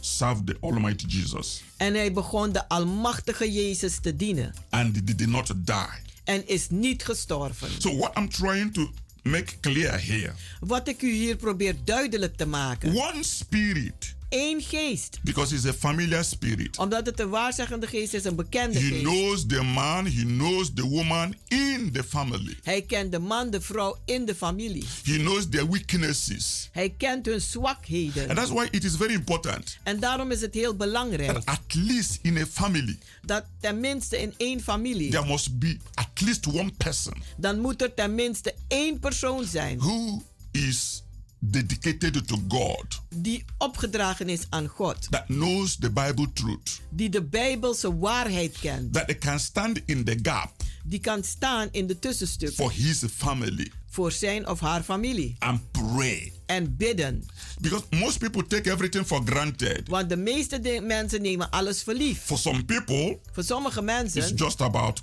serve 0.00 0.44
the 0.44 0.56
Almighty 0.60 1.06
Jesus. 1.06 1.62
En 1.76 1.94
hij 1.94 2.12
begon 2.12 2.52
de 2.52 2.68
Almachtige 2.68 3.52
Jezus 3.52 3.98
te 4.00 4.16
dienen. 4.16 4.54
And 4.70 4.96
he 4.96 5.02
did 5.14 5.26
not 5.26 5.52
die. 5.64 6.08
En 6.24 6.48
is 6.48 6.66
niet 6.70 7.04
gestorven. 7.04 7.68
So, 7.78 7.96
what 7.96 8.16
I'm 8.18 8.28
trying 8.28 8.72
to 8.74 8.90
make 9.22 9.60
clear 9.60 10.06
here 10.06 10.32
Wat 10.60 10.88
ik 10.88 11.02
u 11.02 11.12
hier 11.12 11.36
probeer 11.36 11.74
duidelijk 11.84 12.36
te 12.36 12.46
maken. 12.46 12.90
one 12.96 13.22
spirit, 13.22 14.14
Eén 14.30 14.60
geest. 14.62 15.18
because 15.22 15.54
it's 15.54 15.66
a 15.66 15.72
familiar 15.72 16.24
spirit. 16.24 16.78
Omdat 16.78 17.06
het 17.06 17.20
een 17.20 17.28
waarzegende 17.28 17.86
geest 17.86 18.14
is, 18.14 18.24
een 18.24 18.34
bekende 18.36 18.78
He 18.78 18.84
geest. 18.86 19.02
knows 19.02 19.46
the 19.46 19.62
man, 19.62 20.06
he 20.06 20.22
knows 20.24 20.70
the 20.74 20.88
woman 20.88 21.34
in 21.48 21.90
the 21.92 22.04
family. 22.04 22.56
Hij 22.62 22.82
kent 22.82 23.12
de 23.12 23.18
man, 23.18 23.50
de 23.50 23.60
vrouw 23.60 23.98
in 24.04 24.24
de 24.24 24.34
familie. 24.34 24.84
He 25.04 25.16
knows 25.16 25.48
their 25.50 25.68
weaknesses. 25.70 26.68
Hij 26.72 26.94
kent 26.96 27.26
hun 27.26 27.34
And 27.34 27.42
zwakheden. 27.42 28.34
that's 28.34 28.50
why 28.50 28.68
it 28.70 28.84
is 28.84 28.96
very 28.96 29.12
important 29.12 29.78
En 29.82 30.00
daarom 30.00 30.30
is 30.30 30.40
het 30.40 30.54
heel 30.54 30.74
belangrijk 30.76 31.32
that 31.32 31.46
at 31.46 31.74
least 31.74 32.18
in 32.22 32.36
a 32.38 32.46
family, 32.46 32.98
dat 33.22 33.44
tenminste 33.60 34.20
in 34.20 34.34
één 34.36 34.60
familie, 34.60 35.10
there 35.10 35.26
must 35.26 35.58
be 35.58 35.76
at 35.94 36.08
least 36.20 36.46
one 36.46 36.72
person 36.76 37.22
dan 37.36 37.60
moet 37.60 37.82
er 37.82 37.94
tenminste 37.94 38.54
één 38.68 38.98
persoon 38.98 39.44
zijn 39.44 39.78
who 39.78 40.22
is 40.50 41.02
dedicated 41.42 42.26
to 42.28 42.36
God, 42.48 43.00
die 43.14 43.44
opgedragen 43.58 44.28
is 44.28 44.40
aan 44.48 44.66
God. 44.68 45.06
that 45.10 45.26
knows 45.26 45.76
the 45.76 45.90
Bible 45.90 46.32
truth, 46.32 46.80
Die 46.90 47.08
de 47.10 47.22
Bijbelse 47.22 47.98
waarheid 47.98 48.58
kent. 48.58 48.92
that 48.92 49.06
they 49.06 49.18
can 49.18 49.38
stand 49.40 49.80
in 49.86 50.04
the 50.04 50.18
gap 50.22 50.52
Die 50.84 51.00
kan 51.00 51.24
staan 51.24 51.68
in 51.70 51.86
de 51.86 51.98
tussenstuk 51.98 52.52
for 52.54 52.72
his 52.72 53.02
family 53.16 53.70
voor 53.90 54.12
zijn 54.12 54.48
of 54.48 54.60
haar 54.60 54.82
familie. 54.82 55.36
and 55.38 55.70
pray. 55.70 56.32
En 56.46 56.76
bidden. 56.76 57.24
Because 57.60 57.84
most 57.90 58.18
people 58.18 58.46
take 58.46 58.70
everything 58.70 59.06
for 59.06 59.22
granted. 59.24 59.88
Want 59.88 60.08
de 60.08 60.16
meeste 60.16 60.60
de- 60.60 60.80
mensen 60.82 61.22
nemen 61.22 61.50
alles 61.50 61.82
voor 61.82 61.94
lief. 61.94 62.18
For 62.22 62.38
some 62.38 62.64
people, 62.64 63.18
Voor 63.32 63.44
sommige 63.44 63.78
it's 63.80 63.86
mensen 63.86 64.34
just 64.36 64.60
about 64.60 65.02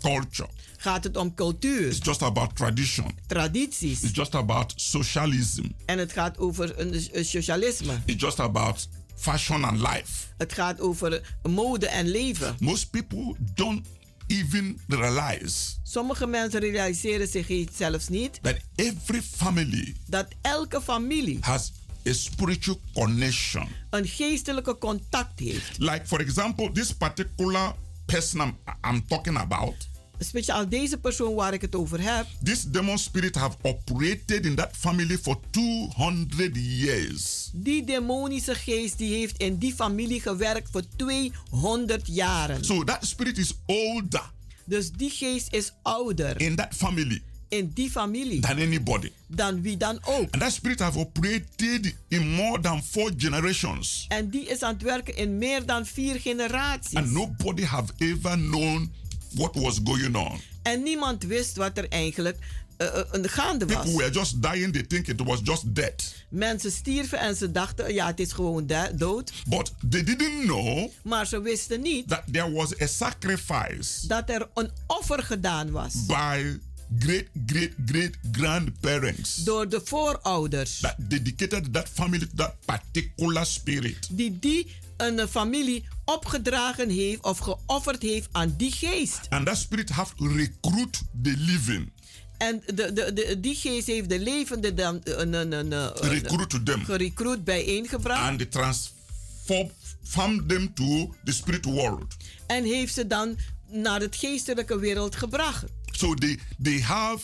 culture, 0.00 0.48
gaat 0.84 1.04
het 1.04 1.16
om 1.16 1.34
cultuur, 1.34 1.86
it's 1.86 1.98
just 2.04 2.22
about 2.22 2.56
tradition, 2.56 3.06
tradities. 3.26 4.02
it's 4.02 4.14
just 4.16 4.34
about 4.34 4.72
socialism, 4.76 5.64
En 5.86 5.98
het 5.98 6.12
gaat 6.12 6.38
over 6.38 6.78
een, 6.80 7.24
socialisme. 7.24 8.00
it's 8.04 8.22
just 8.22 8.40
about 8.40 8.88
fashion 9.16 9.64
and 9.64 9.78
life. 9.78 10.26
Het 10.38 10.52
gaat 10.52 10.80
over 10.80 11.36
mode 11.42 11.86
en 11.88 12.08
leven. 12.08 12.56
Most 12.58 12.90
people 12.90 13.34
don't 13.54 13.86
even 14.26 14.80
realize 14.88 15.54
Sommige 15.82 16.26
mensen 16.26 16.60
realiseren 16.60 17.28
zich 17.28 17.68
zelfs 17.76 18.08
niet 18.08 18.38
that 18.42 18.56
every 18.74 19.22
family 19.22 19.94
dat 20.06 20.26
elke 20.40 20.80
familie 20.82 21.38
has 21.40 21.72
a 22.08 22.12
spiritual 22.12 22.80
connection. 22.94 23.68
een 23.90 24.06
geestelijke 24.06 24.78
contact 24.78 25.38
heeft. 25.38 25.78
Like, 25.78 26.00
for 26.06 26.20
example, 26.20 26.72
this 26.72 26.92
particular 26.94 27.74
person 28.06 28.40
I'm, 28.40 28.54
I'm 28.90 29.06
talking 29.06 29.36
about, 29.38 29.74
Speciaal 30.18 30.68
deze 30.68 30.98
persoon 30.98 31.34
waar 31.34 31.52
ik 31.52 31.60
het 31.60 31.74
over 31.74 32.00
heb, 32.14 32.26
this 32.42 32.62
demon 32.62 32.98
spirit 32.98 33.34
have 33.34 33.56
operated 33.62 34.46
in 34.46 34.54
that 34.54 34.70
family 34.72 35.18
for 35.18 35.36
200 35.50 36.56
years. 36.56 37.50
die 37.52 37.84
demonische 37.84 38.54
geest 38.54 38.98
die 38.98 39.14
heeft 39.14 39.38
in 39.38 39.56
die 39.58 39.74
familie 39.74 40.20
gewerkt 40.20 40.68
voor 40.72 40.82
200 40.96 42.06
jaren. 42.06 42.64
So 42.64 42.84
that 42.84 43.06
spirit 43.06 43.38
is 43.38 43.52
older 43.66 44.32
Dus 44.66 44.90
die 44.92 45.10
geest 45.10 45.52
is 45.52 45.72
ouder 45.82 46.40
in 46.40 46.56
that 46.56 46.74
family 46.74 47.22
in 47.48 47.70
die 47.74 47.90
familie 47.90 48.40
than 48.40 48.58
anybody. 48.58 49.10
dan 49.26 49.62
wie 49.62 49.76
dan 49.76 49.98
ook. 50.04 50.30
And 50.30 50.40
that 50.40 50.52
spirit 50.52 50.78
have 50.80 50.98
operated 50.98 51.94
in 52.08 52.28
more 52.34 52.60
than 52.60 52.82
four 52.82 53.10
generations. 53.16 54.04
En 54.08 54.28
die 54.30 54.46
is 54.48 54.62
aan 54.62 54.72
het 54.72 54.82
werken 54.82 55.16
in 55.16 55.38
meer 55.38 55.66
dan 55.66 55.86
vier 55.86 56.20
generaties. 56.20 56.94
And 56.94 57.10
nobody 57.10 57.62
have 57.64 57.92
ever 57.98 58.36
known 58.36 58.92
what 59.34 59.54
was 59.54 59.80
going 59.84 60.16
on. 60.16 60.40
En 60.62 60.82
niemand 60.82 61.22
wist 61.22 61.56
wat 61.56 61.78
er 61.78 61.88
eigenlijk 61.88 62.38
eh, 62.76 62.98
eh, 62.98 63.04
gaande 63.22 63.66
was. 63.66 63.76
People 63.76 63.96
were 63.96 64.10
just 64.10 64.42
dying, 64.42 64.72
they 64.72 64.82
think 64.82 65.06
it 65.08 65.22
was 65.24 65.40
just 65.42 65.74
death. 65.74 66.14
Mensen 66.28 66.70
stierven 66.72 67.18
en 67.18 67.36
ze 67.36 67.50
dachten, 67.52 67.94
ja, 67.94 68.06
het 68.06 68.20
is 68.20 68.32
gewoon 68.32 68.66
dood. 68.96 69.32
But 69.48 69.72
they 69.90 70.02
didn't 70.04 70.44
know 70.44 70.90
Maar 71.02 71.26
ze 71.26 71.40
wisten 71.40 71.80
niet 71.80 72.08
that 72.08 72.22
there 72.32 72.52
was 72.52 72.80
a 72.80 72.86
sacrifice 72.86 74.06
dat 74.06 74.30
er 74.30 74.48
een 74.54 74.70
offer 74.86 75.22
gedaan 75.22 75.70
was. 75.70 76.06
by 76.06 76.56
great 76.98 77.26
great 77.46 77.72
great 77.86 78.14
grandparents 78.32 79.34
Door 79.44 79.68
de 79.68 79.80
voorouders. 79.84 80.80
that 80.80 80.94
dedicated 80.98 81.72
that 81.72 81.88
family 81.88 82.18
to 82.18 82.26
that 82.34 82.54
particular 82.64 83.46
spirit. 83.46 84.08
Die 84.10 84.38
die 84.38 84.66
een 84.96 85.18
eh, 85.18 85.26
familie 85.26 85.84
opgedragen 86.04 86.90
heeft 86.90 87.22
of 87.22 87.38
geofferd 87.38 88.02
heeft 88.02 88.28
aan 88.32 88.54
die 88.56 88.72
geest. 88.72 89.20
And 89.28 89.46
that 89.46 89.56
spirit 89.56 89.90
have 89.90 90.12
recruit 90.18 91.02
the 91.22 91.34
living, 91.36 91.92
En 92.38 92.62
de, 92.66 92.92
de, 92.92 93.12
de, 93.12 93.40
die 93.40 93.54
geest 93.54 93.86
heeft 93.86 94.08
de 94.08 94.18
levende 94.20 94.74
dan 94.74 95.02
eh, 95.02 95.14
een, 95.16 95.32
een, 95.32 95.52
een, 95.52 95.72
een, 95.72 95.92
recruit 96.00 96.66
them, 96.66 96.84
gerecruit 96.84 97.44
bijeengebracht. 97.44 98.28
and 98.28 98.38
they 98.38 98.46
transform 98.46 100.46
them 100.46 100.74
to 100.74 101.14
the 101.24 101.32
spirit 101.32 101.64
world. 101.64 102.14
En 102.46 102.64
heeft 102.64 102.94
ze 102.94 103.06
dan 103.06 103.36
naar 103.68 104.00
het 104.00 104.16
geestelijke 104.16 104.78
wereld 104.78 105.16
gebracht. 105.16 105.64
So 105.92 106.14
they 106.14 106.38
they 106.62 106.80
have 106.80 107.18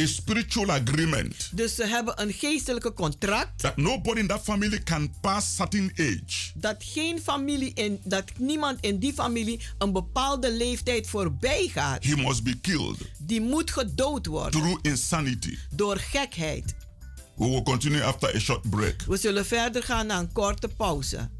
a 0.00 0.06
spiritual 0.06 0.70
agreement 0.70 1.48
Dus 1.52 1.74
ze 1.74 1.86
hebben 1.86 2.22
een 2.22 2.32
geestelijke 2.32 2.92
contract 2.92 3.58
that 3.58 3.76
nobody 3.76 4.20
in 4.20 4.26
that 4.26 4.42
family 4.44 4.82
can 4.82 5.14
pass 5.20 5.54
certain 5.56 5.92
age 5.98 6.50
dat 6.54 6.76
geen 6.78 7.20
familie 7.20 7.72
in 7.74 8.00
dat 8.04 8.24
niemand 8.38 8.78
in 8.80 8.98
die 8.98 9.12
familie 9.12 9.60
een 9.78 9.92
bepaalde 9.92 10.52
leeftijd 10.52 11.06
voorbij 11.06 11.68
gaat. 11.72 12.04
he 12.04 12.16
must 12.16 12.42
be 12.42 12.60
killed 12.60 12.96
Die 13.18 13.40
moet 13.40 13.70
gedood 13.70 14.26
worden 14.26 14.60
through 14.60 14.78
insanity. 14.82 15.58
door 15.70 15.96
gekheid. 15.96 16.74
We 17.36 17.44
will 17.48 17.62
continue 17.62 18.02
after 18.04 18.34
a 18.34 18.38
short 18.38 18.70
break. 18.70 19.02
We 19.06 19.16
zullen 19.16 19.46
verder 19.46 19.82
gaan 19.82 20.06
naar 20.06 20.18
een 20.18 20.32
korte 20.32 20.68
pauze. 20.68 21.30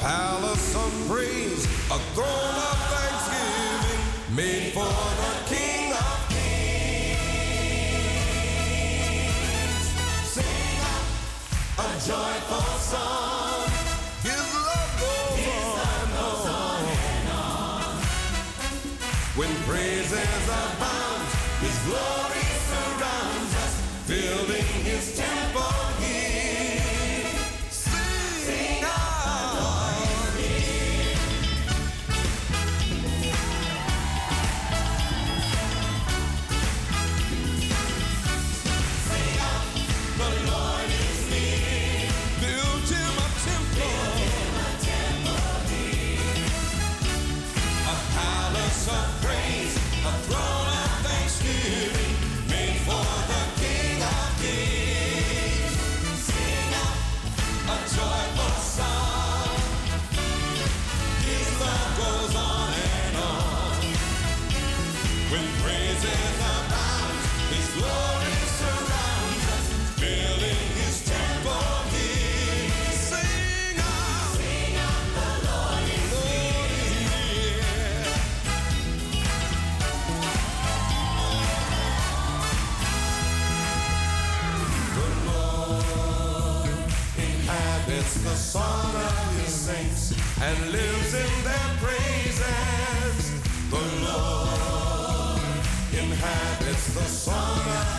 Palace 0.00 0.74
of 0.74 0.90
praise, 1.08 1.66
a 1.90 1.98
throne 2.14 2.56
of 2.68 2.78
thanksgiving, 2.92 4.00
made 4.34 4.72
for 4.72 4.86
the 4.86 5.32
King 5.54 5.92
of 5.92 6.28
Kings. 6.30 7.20
Sing 10.24 10.80
out 10.90 11.04
a 11.78 11.88
joyful 12.06 12.78
song. 12.78 13.49
Song 88.50 88.92
of 88.96 89.40
his 89.40 89.54
saints 89.54 90.10
and 90.42 90.72
lives 90.72 91.14
in 91.14 91.44
their 91.44 91.70
praises. 91.78 93.20
The 93.70 93.84
Lord 94.02 95.40
inhabits 95.92 96.86
the 96.94 97.04
song 97.04 97.89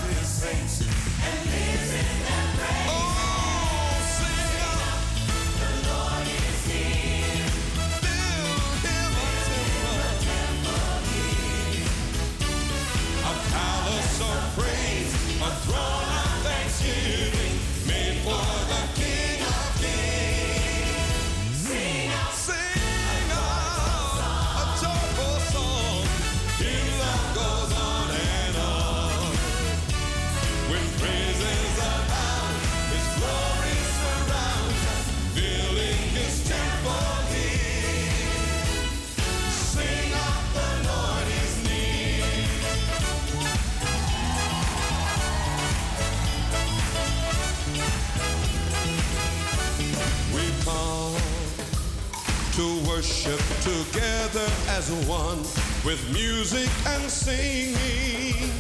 as 54.77 54.89
one 55.05 55.39
with 55.83 56.01
music 56.13 56.69
and 56.87 57.03
singing. 57.09 58.51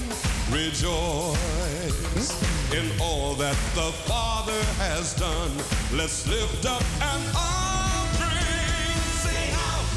Rejoice 0.51 2.31
in 2.73 2.85
all 2.99 3.33
that 3.35 3.55
the 3.75 3.91
Father 4.09 4.61
has 4.77 5.13
done. 5.13 5.51
Let's 5.97 6.27
lift 6.27 6.65
up 6.65 6.83
an 7.13 7.21
offering. 7.33 8.91
Sing 9.23 9.53
out. 9.67 9.87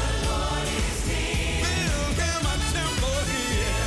The 0.00 0.10
Lord 0.26 0.66
is 0.80 0.98
here. 1.06 1.62
Build 1.62 2.16
him 2.26 2.42
a 2.54 2.56
temple 2.74 3.20
here. 3.30 3.86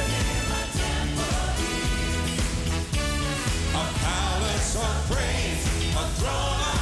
A 3.75 3.85
palace 4.07 4.75
of 4.75 4.95
praise, 5.11 5.63
a 5.97 6.05
throne 6.19 6.72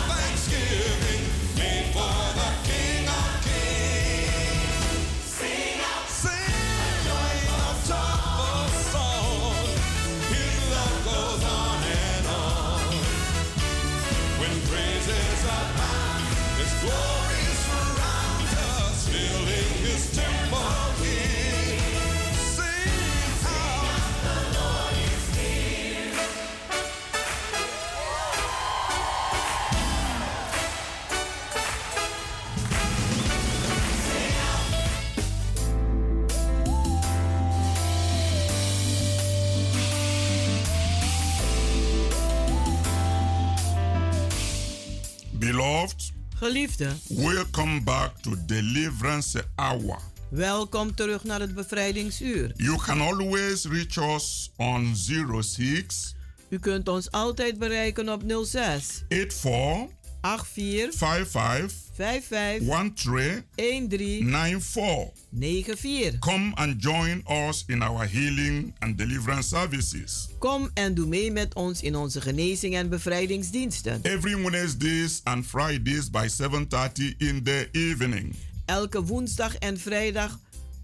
Geliefde, 46.41 46.89
welcome 47.07 47.81
back 47.81 48.17
to 48.21 48.31
Deliverance 48.45 49.43
Hour. 49.55 49.99
welkom 50.29 50.95
terug 50.95 51.23
naar 51.23 51.39
het 51.39 51.55
bevrijdingsuur. 51.55 52.51
You 52.55 52.77
can 52.77 53.01
always 53.01 53.65
reach 53.65 54.15
us 54.15 54.51
on 54.57 54.95
06 54.95 56.15
U 56.49 56.59
kunt 56.59 56.87
ons 56.87 57.11
altijd 57.11 57.59
bereiken 57.59 58.09
op 58.09 58.21
06 58.45 59.03
84 59.09 59.87
84 60.21 60.91
55 60.91 61.73
55 61.93 62.61
13 62.65 63.43
13 63.55 64.29
94. 64.29 65.11
94. 65.29 66.19
Come 66.19 66.53
and 66.55 66.79
join 66.79 67.23
us 67.27 67.63
in 67.67 67.81
our 67.81 68.05
healing 68.05 68.73
and 68.79 68.97
deliverance 68.97 69.47
services. 69.47 70.29
Kom 70.39 70.69
en 70.73 70.93
doe 70.93 71.05
mee 71.05 71.31
met 71.31 71.53
ons 71.53 71.81
in 71.81 71.95
onze 71.95 72.21
genezing 72.21 72.75
en 72.75 72.89
bevrijdingsdiensten. 72.89 73.99
Every 74.01 74.41
Wednesdays 74.41 75.21
and 75.23 75.45
Fridays 75.45 76.09
by 76.09 76.27
7:30 76.27 77.15
in 77.17 77.43
the 77.43 77.69
evening. 77.71 78.35
Elke 78.65 79.03
woensdag 79.03 79.55
en 79.55 79.79
vrijdag 79.79 80.39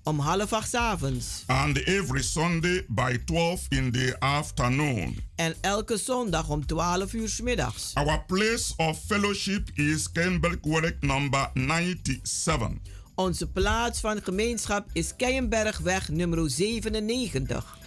om 0.07 0.19
half 0.19 0.53
acht 0.53 0.69
's 0.69 0.73
avonds. 0.73 1.43
And 1.45 1.77
every 1.77 2.23
Sunday 2.23 2.85
by 2.87 3.17
12 3.25 3.65
in 3.69 3.91
the 3.91 4.15
afternoon. 4.19 5.17
En 5.35 5.55
elke 5.61 5.97
zondag 5.97 6.49
om 6.49 6.65
12 6.65 7.13
uur 7.13 7.29
's 7.29 7.41
middags. 7.41 7.91
Our 7.93 8.23
place 8.25 8.73
of 8.77 8.99
fellowship 9.05 9.69
is 9.73 10.11
Kenbergwerk 10.11 11.01
number 11.01 11.49
97. 11.53 12.69
Onze 13.15 13.47
plaats 13.47 13.99
van 13.99 14.21
gemeenschap 14.23 14.89
is 14.93 15.15
Keienbergweg 15.15 16.09
nummer 16.09 16.49
97. 16.49 17.77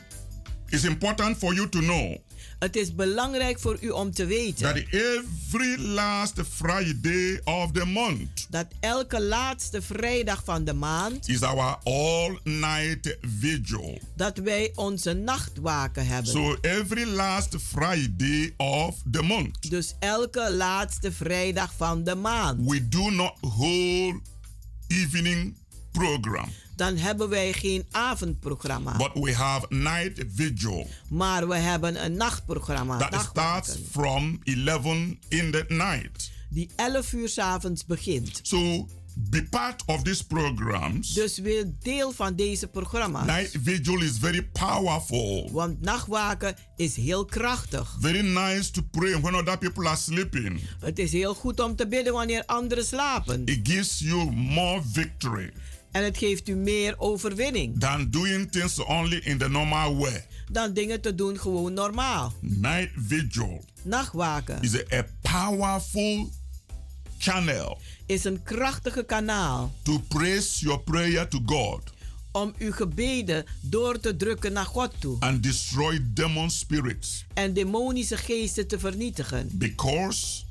It's 0.67 0.85
important 0.85 1.39
for 1.39 1.55
you 1.55 1.69
to 1.69 1.79
know 1.79 2.17
Het 2.61 2.77
is 2.77 2.95
belangrijk 2.95 3.61
voor 3.61 3.79
u 3.81 3.89
om 3.91 4.11
te 4.13 4.27
weten 4.27 4.75
that 4.75 4.77
every 4.91 5.77
last 5.81 6.35
Friday 6.51 7.41
of 7.45 7.71
the 7.73 7.85
month 7.87 8.47
dat 8.51 8.67
elke 8.81 9.21
laatste 9.23 9.83
vrijdag 9.83 10.43
van 10.45 10.65
de 10.65 10.73
maand 10.73 11.29
is 11.29 11.43
our 11.43 11.79
all-night 11.85 13.17
vigil. 13.41 13.99
dat 14.17 14.39
wij 14.39 14.73
onze 14.75 15.13
nachtwaken 15.13 16.07
hebben. 16.07 16.31
So 16.33 16.57
every 16.61 17.05
last 17.05 17.57
Friday 17.69 18.55
of 18.57 18.97
the 19.11 19.23
month, 19.23 19.71
Dus 19.71 19.95
elke 19.99 20.53
laatste 20.53 21.13
vrijdag 21.13 21.73
van 21.77 22.05
de 22.05 22.15
maand. 22.15 22.71
we 22.71 22.89
do 22.89 23.11
not 23.11 23.35
hold 23.41 24.15
evening 24.89 25.55
program, 25.93 26.49
Dan 26.77 26.97
hebben 26.97 27.29
wij 27.29 27.53
geen 27.53 27.85
avondprogramma. 27.91 28.97
but 28.97 29.11
we 29.15 29.35
have 29.35 29.67
night 29.69 30.25
vigil 30.35 30.87
Maar 31.09 31.49
we 31.49 31.57
hebben 31.57 32.05
een 32.05 32.17
nachtprogramma. 32.17 32.99
that 32.99 33.11
nachtwaken, 33.11 33.65
starts 33.73 33.89
from 33.91 34.41
11 34.45 34.85
in 35.29 35.51
the 35.51 35.65
night. 35.69 36.31
die 36.49 36.69
11 36.77 37.13
uur 37.13 37.29
's 37.29 37.39
avonds 37.39 37.85
begint. 37.87 38.41
So 38.43 38.89
be 39.15 39.43
part 39.45 39.83
of 39.87 40.03
these 40.03 40.27
programs. 40.27 41.13
Dus 41.15 41.39
weer 41.39 41.67
deel 41.83 42.13
van 42.13 42.35
deze 42.37 42.67
programma's. 42.67 43.27
Night 43.27 43.57
vigil 43.63 44.01
is 44.03 44.19
very 44.19 44.43
powerful. 44.43 45.49
Want 45.53 45.81
nachtwaken 45.81 46.57
is 46.77 46.97
heel 46.97 47.25
krachtig. 47.25 47.97
Very 48.01 48.21
nice 48.21 48.71
to 48.71 48.83
pray 48.91 49.21
when 49.21 49.35
other 49.35 49.59
people 49.59 49.87
are 49.89 49.97
sleeping. 49.97 50.61
Het 50.81 50.99
is 50.99 51.13
heel 51.13 51.35
goed 51.35 51.61
om 51.61 51.77
te 51.77 51.87
bidden 51.87 52.13
wanneer 52.13 52.45
anderen 52.47 52.85
slapen. 52.85 53.43
It 53.45 53.61
gives 53.69 53.99
you 53.99 54.31
more 54.33 54.83
victory 54.93 55.51
En 55.91 56.05
het 56.05 56.19
geeft 56.19 56.49
u 56.49 56.55
meer 56.55 56.95
overwinning 56.99 57.81
than 57.81 58.11
doing 58.11 58.51
things 58.53 58.79
only 58.85 59.17
in 59.17 59.39
the 59.39 59.49
normal 59.49 59.97
way. 59.97 60.25
dan 60.53 60.73
dingen 60.73 61.01
te 61.01 61.15
doen 61.15 61.39
gewoon 61.39 61.73
normaal. 61.75 62.33
Night 62.41 62.91
vigil 62.97 63.65
Nachtwaken 63.83 64.63
is 64.63 64.75
a, 64.75 64.97
a 64.99 65.05
powerful 65.23 66.31
channel 67.19 67.79
is 68.07 68.25
een 68.25 68.43
krachtige 68.43 69.03
kanaal 69.05 69.73
to 69.83 69.99
praise 70.09 70.61
your 70.65 70.81
prayer 70.81 71.29
to 71.29 71.41
God 71.47 71.81
om 72.33 72.55
uw 72.59 72.73
gebeden 72.73 73.45
door 73.61 74.01
te 74.01 74.17
drukken 74.17 74.53
naar 74.53 74.65
God 74.67 74.93
toe 74.99 75.17
and 75.21 75.43
destroy 75.43 76.01
demon 76.15 76.51
spirits 76.51 77.25
en 77.35 77.53
demonische 77.53 78.17
geesten 78.17 78.67
te 78.69 78.79
vernietigen. 78.79 79.49
because 79.53 80.43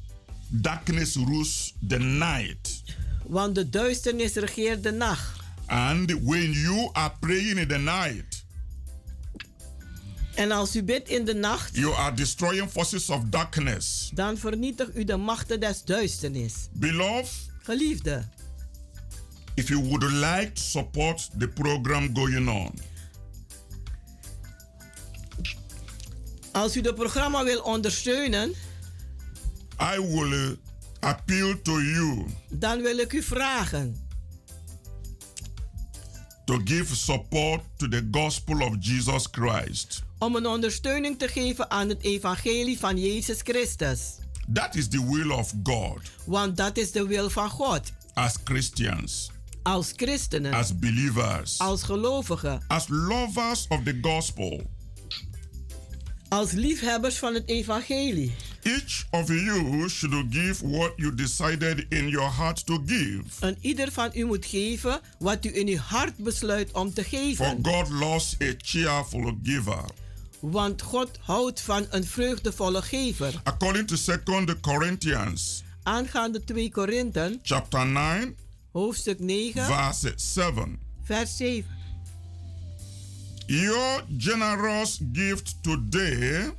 darkness 0.47 1.15
rules 1.15 1.73
the 1.87 1.97
night. 1.99 2.83
Want 3.29 3.55
de 3.55 3.69
duisternis 3.69 4.33
regeert 4.33 4.83
de 4.83 4.91
nacht. 4.91 5.39
And 5.65 6.11
when 6.23 6.51
you 6.51 6.89
are 6.93 7.11
praying 7.19 7.57
in 7.59 7.67
the 7.67 7.77
night, 7.77 8.43
En 10.35 10.51
als 10.51 10.75
u 10.75 10.83
bidt 10.83 11.09
in 11.09 11.25
de 11.25 11.33
nacht, 11.33 11.75
you 11.75 11.93
are 11.95 12.15
destroying 12.15 12.69
forces 12.69 13.09
of 13.09 13.23
darkness. 13.23 14.11
dan 14.13 14.37
vernietigt 14.37 14.89
u 14.95 15.03
de 15.03 15.17
machten 15.17 15.59
des 15.59 15.83
duisternis. 15.83 16.53
Beloved, 16.71 17.29
Geliefde, 17.63 18.27
if 19.53 19.67
you 19.67 19.81
would 19.83 20.03
like 20.11 20.51
to 20.53 20.61
support 20.61 21.29
the 21.37 21.47
program 21.47 22.09
going 22.15 22.49
on, 22.49 22.71
als 26.51 26.75
u 26.75 26.81
het 26.81 26.95
programma 26.95 27.43
wil 27.43 27.61
ondersteunen, 27.61 28.49
I 29.95 29.99
will 29.99 30.31
uh, 30.33 30.49
appeal 30.99 31.61
to 31.61 31.81
you 31.81 32.25
dan 32.49 32.81
wil 32.81 32.97
ik 32.97 33.13
u 33.13 33.23
vragen 33.23 34.07
to 36.45 36.59
give 36.63 36.95
support 36.95 37.61
to 37.77 37.87
the 37.87 38.07
gospel 38.11 38.61
of 38.61 38.75
Jesus 38.79 39.27
Christ. 39.31 40.03
om 40.17 40.35
een 40.35 40.45
ondersteuning 40.47 41.19
te 41.19 41.27
geven 41.27 41.71
aan 41.71 41.89
het 41.89 42.01
evangelie 42.03 42.79
van 42.79 42.97
Jezus 42.97 43.39
Christus. 43.43 43.99
That 44.53 44.75
is 44.75 44.87
the 44.87 45.05
will 45.11 45.29
of 45.31 45.53
God 45.63 45.99
Want 46.25 46.57
dat 46.57 46.77
is 46.77 46.91
de 46.91 47.05
wil 47.07 47.29
van 47.29 47.49
God. 47.49 47.81
as 48.13 48.35
Christians, 48.43 49.31
Als 49.63 49.93
christenen, 49.95 50.53
as 50.53 50.77
believers, 50.79 51.59
als 51.59 51.83
gelovigen, 51.83 52.61
as 52.67 52.85
lovers 52.87 53.65
of 53.67 53.83
the 53.83 53.97
gospel. 54.01 54.69
Als 56.29 56.51
liefhebbers 56.51 57.17
van 57.17 57.33
het 57.33 57.47
evangelie. 57.47 58.35
Each 58.63 59.05
of 59.09 59.27
you 59.27 59.89
should 59.89 60.25
give 60.29 60.67
what 60.67 60.93
you 60.95 61.15
decided 61.15 61.85
in 61.89 62.07
your 62.07 62.35
heart 62.35 62.65
to 62.65 62.83
give. 62.85 63.23
En 63.39 63.57
ieder 63.61 63.91
van 63.91 64.09
u 64.13 64.25
moet 64.25 64.45
geven 64.45 64.99
wat 65.19 65.45
u 65.45 65.55
in 65.55 65.67
uw 65.67 65.77
hart 65.77 66.17
besluit 66.17 66.71
om 66.71 66.93
te 66.93 67.03
For 67.03 67.19
geven. 67.19 67.59
God 67.61 67.89
loves 67.89 68.35
a 68.41 68.53
cheerful 68.57 69.37
giver. 69.43 69.83
Want 70.39 70.81
God 70.81 71.09
houdt 71.21 71.61
van 71.61 71.85
een 71.89 72.05
vreugdevolle 72.05 72.81
gever. 72.81 73.33
According 73.43 73.87
to 73.87 73.95
2 73.95 74.59
Corinthians 74.61 75.63
Aangaande 75.83 76.43
2 76.43 76.71
Korinthen, 76.71 77.39
chapter 77.43 77.85
9, 77.85 78.35
hoofdstuk 78.71 79.19
9, 79.19 79.65
verse 79.65 80.13
7. 80.15 80.79
vers 81.03 81.37
7. 81.37 81.78
Your 83.49 84.03
generous 84.17 84.99
gift 85.11 85.63
today 85.63 86.51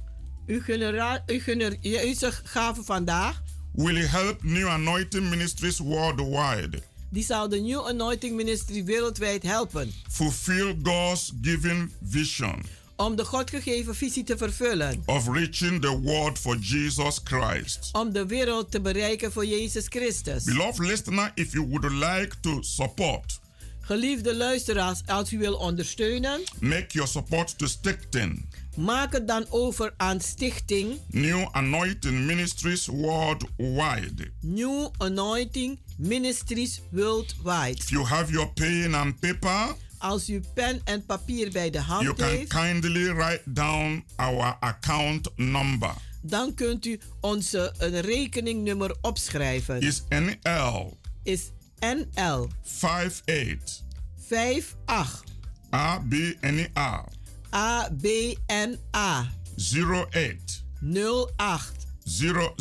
Uw, 0.46 0.60
genera- 0.60 1.22
uw 1.26 1.40
genereuze 1.40 2.30
gave 2.44 2.82
vandaag, 2.84 3.42
will 3.72 4.06
help 4.08 4.42
New 4.42 4.68
Anointing 4.68 5.28
Ministries 5.28 5.78
worldwide 5.78 6.82
die 7.12 7.22
zal 7.24 7.48
de 7.48 7.60
New 7.60 7.86
Anointing 7.86 8.36
Ministry 8.36 8.84
wereldwijd 8.84 9.42
helpen. 9.42 9.92
fulfill 10.08 10.74
God's 10.82 11.32
given 11.42 11.92
vision 12.02 12.62
Om 12.96 13.16
de 13.16 13.24
God 13.24 13.50
gegeven 13.50 13.94
visie 13.94 14.24
te 14.24 14.36
vervullen. 14.36 15.02
of 15.06 15.28
reaching 15.28 15.80
the 15.80 16.00
world 16.00 16.38
for 16.38 16.56
Jesus 16.56 17.20
Christ. 17.24 17.88
Om 17.92 18.12
de 18.12 18.26
wereld 18.26 18.70
te 18.70 18.80
bereiken 18.80 19.32
voor 19.32 19.46
Jezus 19.46 19.86
Christus. 19.88 20.44
Beloved 20.44 20.78
listener, 20.86 21.32
if 21.34 21.52
you 21.52 21.66
would 21.68 21.92
like 21.92 22.40
to 22.40 22.62
support, 22.62 23.40
Geliefde 23.80 24.36
luisteraars, 24.36 25.00
als 25.06 25.32
u 25.32 25.38
wil 25.38 25.54
ondersteunen, 25.54 26.40
make 26.60 26.86
your 26.88 27.08
support 27.08 27.58
to 27.58 27.66
Stichting 27.66 28.46
maak 28.76 29.12
het 29.12 29.28
dan 29.28 29.46
over 29.48 29.94
aan 29.96 30.20
Stichting 30.20 30.98
New 31.10 31.48
Anointing 31.50 32.26
Ministries 32.26 32.86
worldwide. 32.86 34.30
New 34.40 34.88
Anointing 34.98 35.78
Ministries 35.96 36.80
Worldwide. 36.90 37.76
If 37.76 37.90
you 37.90 38.04
have 38.06 38.32
your 38.32 38.52
pen 38.52 38.94
and 38.94 39.20
paper, 39.20 39.74
Als 39.98 40.28
u 40.28 40.40
pen 40.54 40.80
en 40.84 41.06
papier 41.06 41.50
bij 41.50 41.70
de 41.70 41.78
you 41.78 41.88
hand 41.90 42.14
can 42.16 42.28
heeft, 42.28 42.48
kindly 42.54 43.12
write 43.14 43.42
down 43.44 44.04
our 44.16 44.56
account 44.60 45.28
number. 45.36 45.94
dan 46.22 46.54
kunt 46.54 46.86
u 46.86 47.00
onze 47.20 47.72
een 47.78 48.00
rekeningnummer 48.00 48.96
opschrijven. 49.00 49.80
Is 49.80 50.02
NL 50.08 50.96
Is 51.22 51.50
NL 51.80 52.46
58 52.62 53.82
58 54.28 55.24
ABNA 55.70 57.04
ABNA 57.50 59.26
08 59.56 60.64
08 60.82 61.86
00 62.04 62.54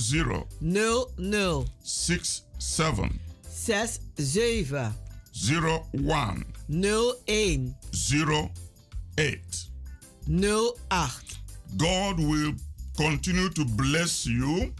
00 0.60 1.66
67 1.84 3.20
67 3.50 4.94
01 5.34 6.46
01 6.68 7.76
08. 9.18 9.70
08. 10.28 11.40
God 11.78 12.20
will 12.20 12.54
continue 12.98 13.50
to 13.50 13.66
bless 13.66 14.24
you 14.26 14.74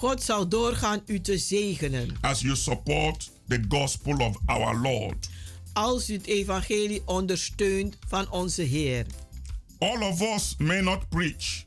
God 0.00 0.22
zal 0.22 0.48
doorgaan 0.48 1.02
u 1.06 1.20
te 1.20 1.38
zegenen. 1.38 2.16
as 2.20 2.40
you 2.40 2.54
support 2.56 3.30
the 3.48 3.60
gospel 3.68 4.20
of 4.20 4.36
our 4.46 4.80
Lord. 4.80 5.28
als 5.72 6.10
u 6.10 6.12
het 6.12 6.26
evangelie 6.26 7.02
ondersteunt 7.04 7.96
van 8.08 8.30
onze 8.30 8.62
Heer. 8.62 9.06
All 9.78 10.02
of 10.02 10.20
us 10.20 10.54
may 10.58 10.80
not 10.80 11.08
preach, 11.08 11.64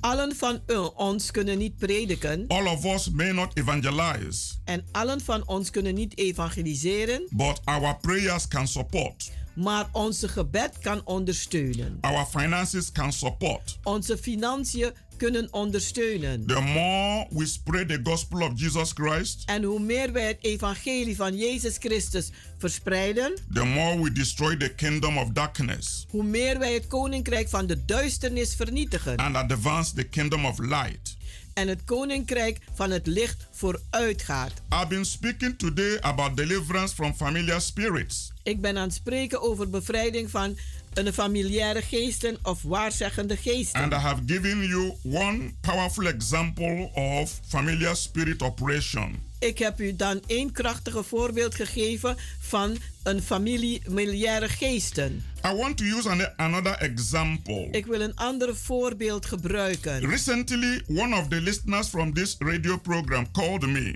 Allen 0.00 0.36
van 0.36 0.60
ons 0.94 1.30
kunnen 1.30 1.58
niet 1.58 1.76
prediken 1.76 2.44
all 2.48 2.66
of 2.66 2.84
us 2.84 3.10
may 3.10 3.32
not 3.32 3.56
evangelize, 3.56 4.54
en 4.64 4.84
allen 4.92 5.20
van 5.20 5.46
ons 5.48 5.70
kunnen 5.70 5.94
niet 5.94 6.18
evangeliseren, 6.18 7.26
but 7.30 7.60
our 7.64 7.96
prayers 7.96 8.48
can 8.48 8.68
support, 8.68 9.32
maar 9.54 9.88
onze 9.92 10.28
gebed 10.28 10.78
kan 10.78 11.00
ondersteunen. 11.04 11.98
our 12.00 12.26
finances 12.26 12.92
can 12.92 13.12
support. 13.12 13.78
Onze 13.82 14.18
financiën 14.18 14.92
kunnen 15.16 15.48
ondersteunen. 15.52 16.46
The 16.46 16.60
more 16.60 17.26
we 17.30 17.46
spread 17.46 17.88
the 17.88 18.00
gospel 18.02 18.42
of 18.42 18.50
Jesus 18.54 18.90
Christ, 18.94 19.42
En 19.46 19.62
hoe 19.62 19.80
meer 19.80 20.12
wij 20.12 20.26
het 20.26 20.38
evangelie 20.40 21.16
van 21.16 21.36
Jezus 21.36 21.76
Christus 21.78 22.30
verspreiden, 22.58 23.34
the 23.52 23.64
more 23.64 24.02
we 24.02 24.12
destroy 24.12 24.56
the 24.56 24.74
kingdom 24.74 25.18
of 25.18 25.28
darkness 25.32 26.06
hoe 26.10 26.22
meer 26.24 26.58
wij 26.58 26.74
het 26.74 26.86
koninkrijk 26.86 27.48
van 27.48 27.66
de 27.66 27.84
duisternis 27.84 28.54
vernietigen 28.54 29.16
and 29.16 29.36
advance 29.36 29.94
the 29.94 30.04
kingdom 30.04 30.44
of 30.46 30.58
light. 30.58 31.16
en 31.54 31.68
het 31.68 31.84
koninkrijk 31.84 32.58
van 32.74 32.90
het 32.90 33.06
licht 33.06 33.46
vooruit 33.50 34.22
gaat. 34.22 34.52
I've 34.72 34.86
been 34.88 35.04
speaking 35.04 35.58
today 35.58 35.98
about 36.00 36.36
deliverance 36.36 36.94
from 36.94 37.14
familiar 37.14 37.60
spirits. 37.60 38.32
Ik 38.42 38.60
ben 38.60 38.76
aan 38.76 38.82
het 38.86 38.94
spreken 38.94 39.42
over 39.42 39.70
bevrijding 39.70 40.30
van 40.30 40.56
een 40.96 41.12
familiaire 41.12 41.82
geesten 41.82 42.38
of 42.42 42.62
waarzeggende 42.62 43.36
geesten. 43.36 43.82
And 43.82 43.92
I 43.92 43.96
have 43.96 44.22
given 44.26 44.66
you 44.66 44.94
one 45.02 45.52
powerful 45.60 46.06
example 46.06 46.90
of 46.94 47.40
familiar 47.48 47.96
spirit 47.96 48.42
operation. 48.42 49.24
Ik 49.38 49.58
heb 49.58 49.80
u 49.80 49.96
dan 49.96 50.22
één 50.26 50.52
krachtige 50.52 51.02
voorbeeld 51.02 51.54
gegeven 51.54 52.16
van 52.40 52.76
een 53.02 53.22
familiaire 53.22 54.48
geesten. 54.48 55.24
I 55.44 55.54
want 55.54 55.76
to 55.76 55.84
use 55.84 56.08
an, 56.08 56.36
another 56.36 56.78
example. 56.78 57.68
Ik 57.70 57.86
wil 57.86 58.00
een 58.00 58.14
ander 58.14 58.56
voorbeeld 58.56 59.26
gebruiken. 59.26 60.08
Recently, 60.08 60.82
one 60.88 61.16
of 61.16 61.28
the 61.28 61.40
listeners 61.40 61.88
from 61.88 62.14
this 62.14 62.36
radio 62.38 62.76
program 62.76 63.30
called 63.32 63.66
me 63.66 63.94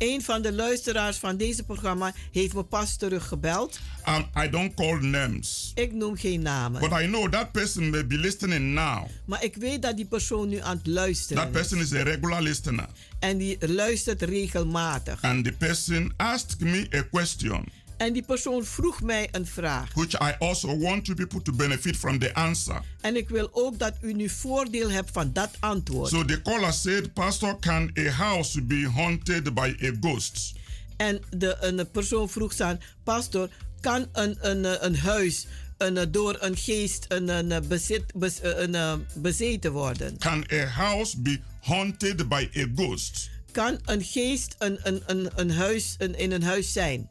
Een 0.00 0.22
van 0.22 0.42
de 0.42 0.52
luisteraars 0.52 1.16
van 1.16 1.36
deze 1.36 1.62
programma 1.62 2.12
heeft 2.32 2.54
me 2.54 2.62
pas 2.62 2.96
terug 2.96 3.26
gebeld. 3.28 3.78
and 4.04 4.26
I 4.44 4.50
don't 4.50 4.74
call 4.74 4.98
names. 5.00 5.72
Ik 5.74 5.92
noem 5.92 6.16
geen 6.16 6.42
namen. 6.42 6.80
But 6.80 7.00
I 7.00 7.06
know 7.06 7.28
that 7.32 7.52
person 7.52 7.90
may 7.90 8.06
be 8.06 8.16
listening 8.18 8.74
now. 8.74 9.06
Maar 9.24 9.44
ik 9.44 9.56
weet 9.56 9.82
dat 9.82 9.96
die 9.96 10.04
persoon 10.06 10.48
nu 10.48 10.58
aan 10.60 10.76
het 10.76 10.86
luisteren 10.86 11.42
That 11.42 11.54
is. 11.54 11.68
person 11.68 11.78
is 11.80 11.92
a 11.92 12.02
regular 12.02 12.42
listener. 12.42 12.86
En 13.18 13.38
die 13.38 13.56
luistert 13.68 14.22
regelmatig. 14.22 15.22
And 15.22 15.44
the 15.44 15.52
person 15.52 16.12
asked 16.16 16.60
me 16.60 16.86
a 16.94 17.02
question, 17.02 17.64
En 18.00 18.12
die 18.12 18.22
persoon 18.22 18.64
vroeg 18.64 19.02
mij 19.02 19.28
een 19.30 19.46
vraag. 19.46 19.92
which 19.94 20.14
I 20.14 20.34
also 20.38 20.78
want 20.78 21.06
you 21.06 21.16
people 21.16 21.42
to 21.42 21.52
benefit 21.52 21.96
from 21.96 22.18
the 22.18 22.34
answer. 22.34 22.82
En 23.00 23.16
ik 23.16 23.28
wil 23.28 23.48
ook 23.52 23.78
dat 23.78 23.94
u 24.02 24.12
nu 24.12 24.28
voordeel 24.28 24.90
hebt 24.90 25.10
van 25.12 25.32
dat 25.32 25.50
antwoord. 25.58 26.10
So 26.10 26.24
the 26.24 26.42
caller 26.42 26.72
said, 26.72 27.12
Pastor, 27.12 27.58
can 27.58 27.90
a 27.98 28.10
house 28.10 28.62
be 28.62 28.90
haunted 28.94 29.54
by 29.54 29.76
a 29.84 29.90
ghost? 30.00 30.52
En 30.96 31.20
de 31.30 31.56
een 31.60 31.90
persoon 31.90 32.28
vroeg 32.28 32.60
aan, 32.60 32.80
pastor, 33.04 33.48
kan 33.80 34.06
een, 34.12 34.36
een, 34.40 34.84
een 34.84 34.96
huis 34.96 35.46
een, 35.78 36.12
door 36.12 36.36
een 36.40 36.56
geest 36.56 37.04
een, 37.08 37.28
een, 37.28 37.68
bezit, 37.68 38.04
een, 38.42 38.74
een, 38.74 39.06
bezeten 39.14 39.72
worden? 39.72 40.18
Can 40.18 40.44
a 40.52 40.64
house 40.64 41.20
be 41.20 41.40
haunted 41.60 42.28
by 42.28 42.48
a 42.56 42.66
ghost? 42.74 43.30
Kan 43.52 43.78
een 43.84 44.02
geest 44.02 44.54
een, 44.58 44.78
een, 44.82 45.02
een, 45.06 45.30
een 45.34 45.50
huis, 45.50 45.94
een, 45.98 46.18
in 46.18 46.32
een 46.32 46.42
huis 46.42 46.72
zijn? 46.72 47.08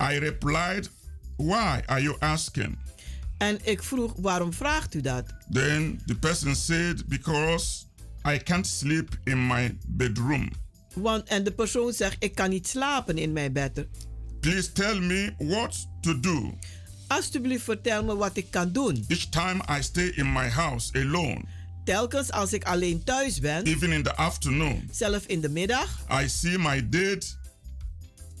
I 0.00 0.18
replied, 0.18 0.88
Why 1.36 1.82
are 1.86 2.02
you 2.02 2.16
asking? 2.18 2.78
En 3.38 3.58
ik 3.62 3.82
vroeg, 3.82 4.14
waarom 4.16 4.52
vraagt 4.52 4.94
u 4.94 5.00
dat? 5.00 5.24
Then 5.50 6.00
the 6.06 6.14
person 6.14 6.54
said, 6.56 7.06
Because 7.08 7.84
I 8.34 8.38
can't 8.38 8.66
sleep 8.66 9.18
in 9.24 9.46
my 9.46 9.78
bedroom. 9.86 10.50
Want, 10.94 11.28
en 11.28 11.44
de 11.44 11.52
persoon 11.52 11.92
zegt, 11.92 12.16
ik 12.18 12.34
kan 12.34 12.50
niet 12.50 12.68
slapen 12.68 13.18
in 13.18 13.32
mijn 13.32 13.52
bed. 13.52 13.86
Please 14.40 14.72
tell 14.72 15.00
me 15.00 15.34
what 15.38 15.86
to 16.00 16.20
do. 16.20 16.58
Alsjeblieft 17.06 17.64
vertel 17.64 18.04
me 18.04 18.16
wat 18.16 18.36
ik 18.36 18.50
kan 18.50 18.72
doen. 18.72 19.04
Each 19.08 19.28
time 19.28 19.62
I 19.78 19.82
stay 19.82 20.06
in 20.06 20.32
my 20.32 20.48
house 20.48 20.98
alone, 20.98 21.44
Telkens 21.84 22.30
als 22.30 22.52
ik 22.52 22.64
alleen 22.64 23.04
thuis 23.04 23.40
ben, 23.40 23.64
even 23.64 23.92
in 23.92 24.02
the 24.02 24.14
afternoon, 24.14 24.88
zelf 24.90 25.26
in 25.26 25.40
de 25.40 25.48
middag, 25.48 26.04
I 26.22 26.28
see 26.28 26.58
my 26.58 26.88
dead 26.88 27.38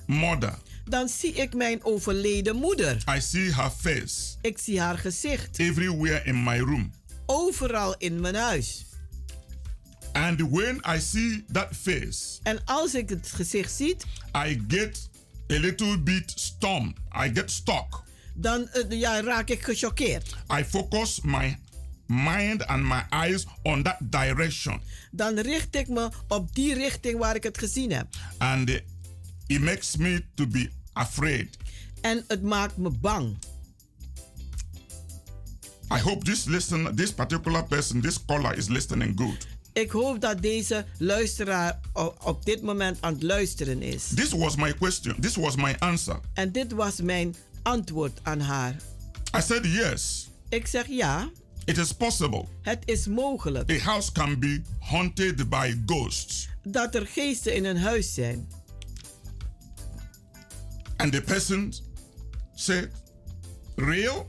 mother. 0.06 0.58
Dan 0.88 1.08
zie 1.08 1.32
ik 1.32 1.54
mijn 1.54 1.84
overleden 1.84 2.56
moeder. 2.56 3.02
I 3.16 3.20
see 3.20 3.52
her 3.54 3.70
face 3.70 4.14
Ik 4.40 4.58
zie 4.58 4.80
haar 4.80 4.98
gezicht. 4.98 5.58
everywhere 5.58 6.22
in 6.24 6.42
my 6.44 6.58
room. 6.58 6.92
Overal 7.26 7.94
in 7.98 8.20
mijn 8.20 8.34
huis. 8.34 8.84
And 10.12 10.40
when 10.50 10.80
I 10.96 11.00
see 11.00 11.44
that 11.52 11.68
face, 11.82 12.38
En 12.42 12.60
als 12.64 12.94
ik 12.94 13.08
het 13.08 13.28
gezicht 13.34 13.72
zie, 13.72 13.96
I 14.46 14.62
get 14.68 15.08
a 15.52 15.58
little 15.58 15.98
bit 15.98 16.32
storm. 16.34 16.94
I 17.24 17.30
get 17.34 17.50
stuck. 17.50 18.04
dan 18.34 18.68
eh, 18.68 19.00
ja, 19.00 19.20
raak 19.22 19.48
ik 19.48 19.62
gechoqueerd. 19.62 20.34
I 20.60 20.64
focus 20.64 21.20
my 21.20 21.58
mind 22.06 22.66
and 22.66 22.82
my 22.84 23.02
eyes 23.10 23.44
on 23.62 23.82
that 23.82 23.96
direction. 24.00 24.80
Dan 25.10 25.38
richt 25.38 25.74
ik 25.76 25.88
me 25.88 26.10
op 26.28 26.54
die 26.54 26.74
richting 26.74 27.18
waar 27.18 27.34
ik 27.34 27.42
het 27.42 27.58
gezien 27.58 27.92
heb. 27.92 28.06
And 28.38 28.70
uh, 28.70 28.76
it 29.46 29.60
makes 29.60 29.96
me 29.96 30.24
to 30.34 30.46
be 30.46 30.70
afraid. 30.92 31.56
En 32.00 32.24
het 32.28 32.42
maakt 32.42 32.76
me 32.76 32.90
bang. 32.90 33.36
I 35.90 35.98
hope 35.98 36.24
this 36.24 36.44
listen, 36.44 36.94
this 36.96 37.12
particular 37.12 37.64
person, 37.64 38.00
this 38.00 38.24
caller 38.24 38.56
is 38.56 38.68
listening 38.68 39.12
good. 39.18 39.46
Ik 39.72 39.90
hoop 39.90 40.20
dat 40.20 40.42
deze 40.42 40.84
luisteraar 40.98 41.80
op 42.24 42.44
dit 42.44 42.62
moment 42.62 42.96
aan 43.00 43.12
het 43.12 43.22
luisteren 43.22 43.82
is. 43.82 44.08
This 44.14 44.30
was 44.32 44.56
my 44.56 44.74
question. 44.74 45.20
This 45.20 45.36
was 45.36 45.56
my 45.56 45.74
answer. 45.78 46.20
En 46.34 46.52
dit 46.52 46.72
was 46.72 47.00
mijn 47.00 47.34
antwoord 47.62 48.20
aan 48.22 48.40
haar. 48.40 48.76
I 49.36 49.40
said 49.42 49.64
yes. 49.64 50.28
Ik 50.48 50.66
zeg 50.66 50.86
ja, 50.88 51.30
It 51.64 51.78
is 51.78 51.92
possible. 51.92 52.44
het 52.62 52.82
is 52.84 53.06
mogelijk 53.06 53.70
A 53.70 53.78
house 53.78 54.12
can 54.12 54.38
be 54.38 54.62
haunted 54.78 55.48
by 55.48 55.74
ghosts. 55.86 56.48
dat 56.62 56.94
er 56.94 57.06
geesten 57.06 57.54
in 57.54 57.64
een 57.64 57.78
huis 57.78 58.14
zijn. 58.14 58.48
And 60.96 61.12
the 61.12 61.20
person 61.22 61.72
said, 62.54 62.90
Real? 63.76 64.26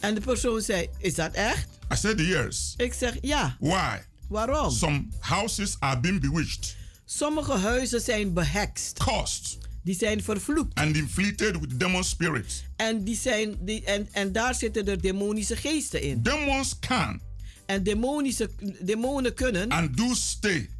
En 0.00 0.14
de 0.14 0.20
persoon 0.20 0.60
zei: 0.60 0.88
Is 0.98 1.14
dat 1.14 1.32
echt? 1.34 1.68
I 1.92 1.96
said 1.96 2.18
yes. 2.20 2.74
Ik 2.76 2.92
zeg 2.92 3.14
ja. 3.20 3.56
Why? 3.60 3.98
Waarom? 4.28 4.70
Some 4.70 5.06
houses 5.20 5.76
are 5.78 6.00
being 6.00 6.20
bewitched, 6.20 6.76
Sommige 7.04 7.52
huizen 7.52 8.00
zijn 8.00 8.32
behekst. 8.32 8.98
cursed, 8.98 9.58
Die 9.82 9.94
zijn 9.94 10.22
vervloekt. 10.22 10.74
and 10.78 10.96
inflicted 10.96 11.60
with 11.60 11.78
demon 11.80 12.04
spirits. 12.04 12.64
En, 12.76 13.04
die 13.04 13.16
zijn, 13.16 13.56
die, 13.60 13.84
en, 13.84 14.08
en 14.12 14.32
daar 14.32 14.54
zitten 14.54 14.88
er 14.88 15.00
demonische 15.02 15.56
geesten 15.56 16.02
in. 16.02 16.22
Demons 16.22 16.78
can 16.78 17.20
En 17.66 17.82
demonische, 17.82 18.50
demonen 18.80 19.34
kunnen 19.34 19.68
and 19.70 19.96
do 19.96 20.14
stay 20.14 20.70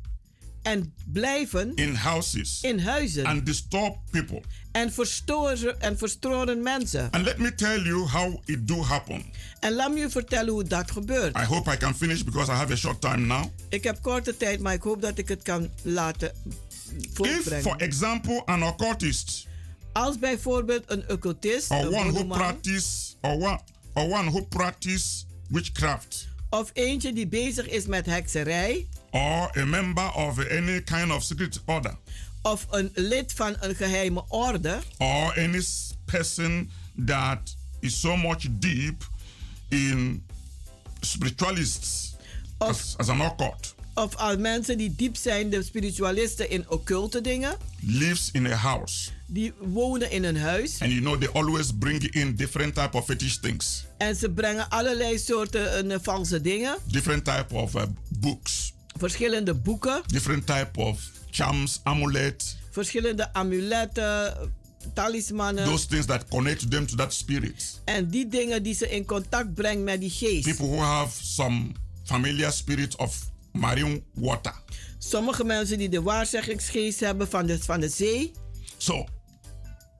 en 0.62 0.94
blijven 1.12 1.72
in 1.74 1.94
houses 1.94 2.58
in 2.62 2.78
huizen. 2.78 3.24
and 3.26 3.46
disturb 3.46 3.96
people. 4.10 4.42
En 4.76 4.92
verstoren, 4.92 5.80
en 5.80 5.98
verstoren 5.98 6.62
mensen. 6.62 7.10
And 7.10 7.24
let 7.24 7.38
me 7.38 7.54
tell 7.54 7.82
you 7.82 8.06
how 8.06 8.40
it 8.44 8.68
do 8.68 8.82
happen. 8.82 9.24
En 9.60 9.72
laat 9.72 9.92
me 9.92 9.98
je 9.98 10.10
vertellen 10.10 10.52
hoe 10.52 10.64
dat 10.64 10.90
gebeurt. 10.90 11.36
I 11.36 11.44
hope 11.44 11.72
I 11.72 11.76
can 11.76 11.94
finish 11.94 12.22
because 12.22 12.52
I 12.52 12.54
have 12.54 12.72
a 12.72 12.76
short 12.76 13.00
time 13.00 13.26
now. 13.26 13.44
Ik 13.68 13.84
heb 13.84 14.02
korte 14.02 14.36
tijd, 14.36 14.60
maar 14.60 14.72
ik 14.72 14.82
hoop 14.82 15.02
dat 15.02 15.18
ik 15.18 15.28
het 15.28 15.42
kan 15.42 15.70
laten 15.82 16.32
If, 16.98 17.08
voortbrengen. 17.12 17.62
for 17.62 17.76
example, 17.76 18.42
an 18.44 18.62
occultist 18.62 19.46
Als 19.92 20.18
bijvoorbeeld 20.18 20.82
een 20.86 21.04
occultist 21.10 21.70
or 21.70 21.78
een 21.78 21.94
one 21.94 22.12
who 22.12 22.24
practice 22.24 23.14
or 23.20 23.32
one 23.32 23.60
or 23.94 24.04
one 24.04 24.30
who 24.30 24.42
practice 24.42 25.24
witchcraft 25.48 26.28
of 26.50 26.70
eentje 26.72 27.12
die 27.12 27.26
bezig 27.26 27.68
is 27.68 27.86
met 27.86 28.06
hekserij 28.06 28.86
or 29.10 29.50
a 29.58 29.64
member 29.64 30.14
of 30.14 30.38
any 30.50 30.82
kind 30.82 31.12
of 31.12 31.22
secret 31.22 31.62
order 31.64 31.96
of 32.46 32.66
een 32.70 32.90
lid 32.94 33.32
van 33.32 33.56
een 33.60 33.74
geheime 33.74 34.24
orde? 34.28 34.78
Or 34.98 35.38
any 35.38 35.62
person 36.04 36.70
that 37.06 37.56
is 37.80 38.00
so 38.00 38.16
much 38.16 38.46
deep 38.50 39.04
in 39.68 40.24
spiritualists 41.00 42.14
of, 42.58 42.68
as, 42.68 42.94
as 42.96 43.08
an 43.08 43.20
occult. 43.20 43.74
of 43.94 44.14
al 44.16 44.38
mensen 44.38 44.78
die 44.78 44.94
diep 44.96 45.16
zijn, 45.16 45.50
de 45.50 45.62
spiritualisten 45.62 46.50
in 46.50 46.64
occulte 46.68 47.20
dingen, 47.20 47.56
lives 47.80 48.30
in 48.32 48.46
a 48.46 48.54
house. 48.54 49.10
Die 49.26 49.52
wonen 49.58 50.10
in 50.10 50.24
een 50.24 50.36
huis. 50.36 50.80
And 50.80 50.90
you 50.90 51.02
know 51.02 51.20
they 51.20 51.28
always 51.28 51.76
bring 51.78 52.02
in 52.02 52.34
different 52.34 52.74
type 52.74 52.96
of 52.96 53.04
fetish 53.04 53.36
things. 53.36 53.84
En 53.98 54.16
ze 54.16 54.30
brengen 54.30 54.68
allerlei 54.68 55.18
soorten 55.18 55.90
eh, 55.90 55.98
valse 56.02 56.40
dingen, 56.40 56.76
different 56.86 57.24
type 57.24 57.54
of 57.54 57.74
uh, 57.74 57.82
books. 58.08 58.72
Verschillende 58.98 59.54
boeken, 59.54 60.02
different 60.06 60.46
type 60.46 60.80
of 60.80 61.15
charms 61.30 61.80
amulets 61.84 62.56
verschillende 62.70 63.32
amuletten, 63.34 64.52
talismannen 64.94 65.64
those 65.64 65.86
things 65.86 66.06
that 66.06 66.28
connect 66.28 66.70
them 66.70 66.86
to 66.86 66.96
that 66.96 67.12
spirit 67.12 67.80
en 67.84 68.08
die 68.10 68.28
dingen 68.28 68.62
die 68.62 68.74
ze 68.74 68.88
in 68.90 69.04
contact 69.04 69.54
brengt 69.54 69.84
met 69.84 70.00
die 70.00 70.10
geest. 70.10 70.44
people 70.44 70.66
who 70.66 70.78
have 70.82 71.24
some 71.24 71.72
familiar 72.04 72.52
spirit 72.52 72.96
of 72.96 73.30
marine 73.52 74.02
water 74.14 74.54
Sommige 74.98 75.44
mensen 75.44 75.78
die 75.78 75.88
de 75.88 76.02
waarzeggingsgeest 76.02 77.00
hebben 77.00 77.28
van 77.28 77.46
de, 77.46 77.58
van 77.58 77.80
de 77.80 77.88
zee. 77.88 78.32
so 78.76 79.04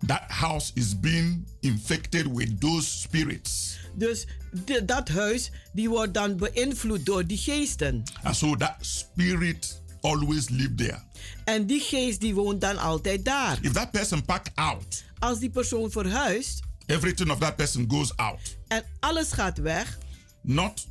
that 0.07 0.23
house 0.29 0.71
is 0.75 1.01
being 1.01 1.47
infected 1.61 2.27
with 2.35 2.61
those 2.61 2.89
spirits 3.01 3.79
Dus 3.95 4.27
de- 4.65 4.85
dat 4.85 5.09
huis 5.09 5.51
die 5.73 5.89
wordt 5.89 6.15
dan 6.15 6.37
beïnvloed 6.37 7.07
door 7.07 7.27
die 7.27 7.39
geesten. 7.39 8.03
and 8.23 8.37
so 8.37 8.57
that 8.57 8.77
spirit 8.81 9.83
always 10.01 10.49
live 10.49 10.75
there 10.75 11.01
En 11.45 11.67
die 11.67 11.81
geest 11.81 12.21
die 12.21 12.35
woont 12.35 12.61
dan 12.61 12.79
altijd 12.79 13.25
daar. 13.25 13.59
if 13.63 13.73
that 13.73 13.91
person 13.91 14.25
pack 14.25 14.47
out 14.55 15.05
Als 15.19 15.39
die 15.39 15.51
persoon 15.51 15.91
verhuist 15.91 16.61
everything 16.87 17.31
of 17.31 17.39
that 17.39 17.57
person 17.57 17.85
goes 17.89 18.17
out 18.17 18.57
en 18.69 18.85
alles 19.01 19.33
gaat 19.33 19.59
weg, 19.59 19.99
not 20.43 20.87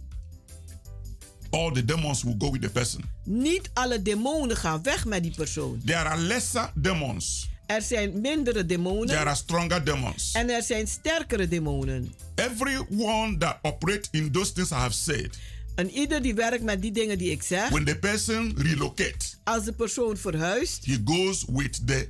all 1.50 1.72
the 1.72 1.86
demons 1.86 2.24
will 2.24 2.36
go 2.38 2.52
with 2.52 2.62
the 2.62 2.70
person 2.70 3.04
niet 3.24 3.70
alle 3.74 4.02
demonen 4.02 4.58
gaan 4.58 4.84
weg 4.84 5.06
met 5.06 5.24
die 5.24 5.34
persoon. 5.36 5.82
there 5.86 6.04
are 6.04 6.22
lesser 6.22 6.72
demons 6.76 7.50
Er 7.68 7.82
zijn 7.82 8.22
mindere 8.22 8.52
there 8.54 8.66
demonen 8.68 9.18
are 9.18 9.36
stronger 9.36 9.84
demons 9.86 10.32
en 10.32 10.50
er 10.50 10.64
zijn 10.64 10.88
sterkere 10.88 11.48
demonen. 11.48 12.14
everyone 12.36 13.38
that 13.38 13.58
operate 13.62 14.08
in 14.12 14.32
those 14.32 14.52
things 14.54 14.72
i 14.72 14.76
have 14.76 14.94
said 14.94 15.38
En 15.76 15.92
ieder 15.92 16.22
die 16.22 16.34
werkt 16.34 16.64
met 16.64 16.82
die 16.82 16.92
dingen 16.92 17.18
die 17.18 17.32
ik 17.32 17.44
zeg, 17.44 17.70
when 17.70 17.86
the 17.86 18.00
person 18.00 18.54
relocate 18.58 19.16
als 19.44 19.66
de 19.66 19.72
persoon 19.72 20.18
verhuist, 20.18 20.86
he 20.86 20.98
goes 21.06 21.46
with 21.52 21.88
the 21.88 22.08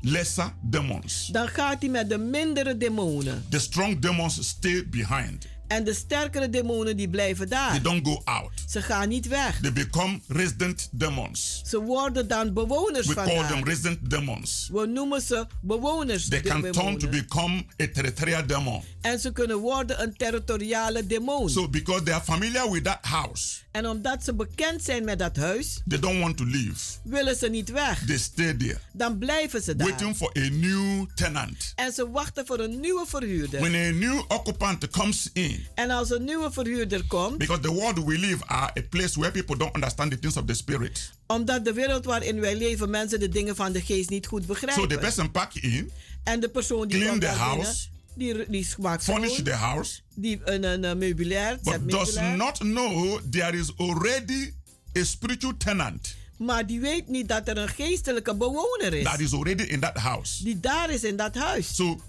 lesser 0.00 0.52
demons 0.62 1.28
dan 1.32 1.48
gaat 1.48 1.80
hij 1.80 1.90
met 1.90 2.08
de 2.08 2.18
mindere 2.18 2.76
demonen. 2.76 3.44
the 3.48 3.58
strong 3.58 3.98
demons 3.98 4.48
stay 4.48 4.88
behind 4.88 5.46
En 5.70 5.84
de 5.84 5.94
sterkere 5.94 6.50
demonen 6.50 6.96
die 6.96 7.08
blijven 7.08 7.48
they 7.48 7.58
daar. 7.58 7.82
don't 7.82 8.06
go 8.06 8.20
out 8.24 8.50
Ze 8.68 8.82
gaan 8.82 9.08
niet 9.08 9.28
weg. 9.28 9.60
they 9.60 9.72
become 9.72 10.20
resident 10.28 10.88
demons 10.92 11.62
Ze 11.66 11.78
worden 11.78 12.28
dan 12.28 12.52
bewoners 12.52 13.06
we 13.06 13.12
van 13.12 13.24
call 13.24 13.36
daar. 13.36 13.48
them 13.48 13.64
resident 13.64 14.10
demons 14.10 14.68
We 14.72 14.86
noemen 14.86 15.20
ze 15.22 15.46
bewoners. 15.62 16.28
they 16.28 16.40
de 16.40 16.48
can 16.48 16.60
turn 16.62 16.72
to 16.72 16.80
demonen. 16.98 17.10
become 17.10 17.64
a 17.82 17.86
territorial 17.92 18.46
demon 18.46 18.82
En 19.00 19.18
ze 19.20 19.32
kunnen 19.32 19.56
worden 19.56 20.02
een 20.02 20.16
territoriale 20.16 21.06
demon. 21.06 21.50
so 21.50 21.68
because 21.68 22.02
they 22.02 22.14
are 22.14 22.24
familiar 22.24 22.70
with 22.70 22.84
that 22.84 22.98
house 23.06 23.58
en 23.70 23.86
omdat 23.88 24.24
ze 24.24 24.34
bekend 24.34 24.82
zijn 24.84 25.04
met 25.04 25.18
dat 25.18 25.36
huis, 25.36 25.80
they 25.88 25.98
don't 25.98 26.20
want 26.20 26.36
to 26.36 26.44
leave 26.44 26.98
willen 27.04 27.36
ze 27.36 27.48
niet 27.48 27.70
weg. 27.70 28.04
they 28.06 28.18
stay 28.18 28.54
there 28.54 28.78
Dan 28.92 29.18
blijven 29.18 29.62
ze 29.62 29.76
daar. 29.76 29.88
waiting 29.88 30.16
for 30.16 30.30
a 30.38 30.48
new 30.50 31.06
tenant 31.14 31.72
En 31.76 31.92
ze 31.92 32.10
wachten 32.10 32.46
voor 32.46 32.58
een 32.58 32.80
nieuwe 32.80 33.04
verhuurder. 33.08 33.60
when 33.60 33.74
a 33.74 33.90
new 33.90 34.18
occupant 34.28 34.88
comes 34.90 35.30
in 35.32 35.59
En 35.74 35.90
als 35.90 36.10
een 36.10 36.24
nieuwe 36.24 36.52
verhuurder 36.52 37.06
komt, 37.06 37.38
because 37.38 37.62
the 37.62 37.72
world 37.72 38.04
we 38.04 38.18
live 38.18 38.44
are 38.46 38.70
a 38.78 38.82
place 38.90 39.18
where 39.18 39.30
people 39.32 39.56
don't 39.56 39.74
understand 39.74 40.10
the 40.10 40.18
things 40.18 40.36
of 40.36 40.44
the 40.44 40.54
spirit 40.54 41.10
omdat 41.26 41.64
de 41.64 41.72
wereld 41.72 42.04
waarin 42.04 42.40
wij 42.40 42.56
leven 42.56 42.90
mensen 42.90 43.20
de 43.20 43.28
dingen 43.28 43.56
van 43.56 43.72
de 43.72 43.80
geest 43.80 44.10
niet 44.10 44.26
goed 44.26 44.40
so 44.40 44.46
begrijpen. 44.46 44.88
the 44.88 44.98
person 44.98 45.30
pack 45.30 45.54
in 45.54 45.90
en 46.24 46.40
de 46.40 46.48
persoon 46.48 46.88
die 46.88 46.98
clean 46.98 47.12
the 47.12 47.18
binnen, 47.18 47.38
house, 47.38 47.88
die, 48.14 48.50
die 48.50 48.66
maakt 48.78 49.04
furnish 49.04 49.30
schoon, 49.30 49.44
the 49.44 49.52
house 49.52 50.00
die 50.14 50.40
een, 50.44 50.64
een, 50.64 50.84
een 50.84 50.98
meubilair, 50.98 51.58
but 51.62 51.88
does 51.90 52.14
not 52.36 52.58
know 52.58 53.20
there 53.30 53.58
is 53.58 53.72
already 53.76 54.52
a 54.98 55.04
spiritual 55.04 55.56
tenant 55.56 56.18
Maar 56.36 56.66
die 56.66 56.80
weet 56.80 57.08
niet 57.08 57.28
dat 57.28 57.48
er 57.48 57.58
een 57.58 57.68
geestelijke 57.68 58.36
bewoner 58.36 58.94
is. 58.94 59.04
that 59.04 59.20
is 59.20 59.32
already 59.32 59.62
in 59.62 59.80
that 59.80 59.96
house. 59.96 60.44
Die 60.44 60.60
daar 60.60 60.90
is 60.90 61.04
in 61.04 61.16
dat 61.16 61.34
huis. 61.34 61.74
So 61.74 62.00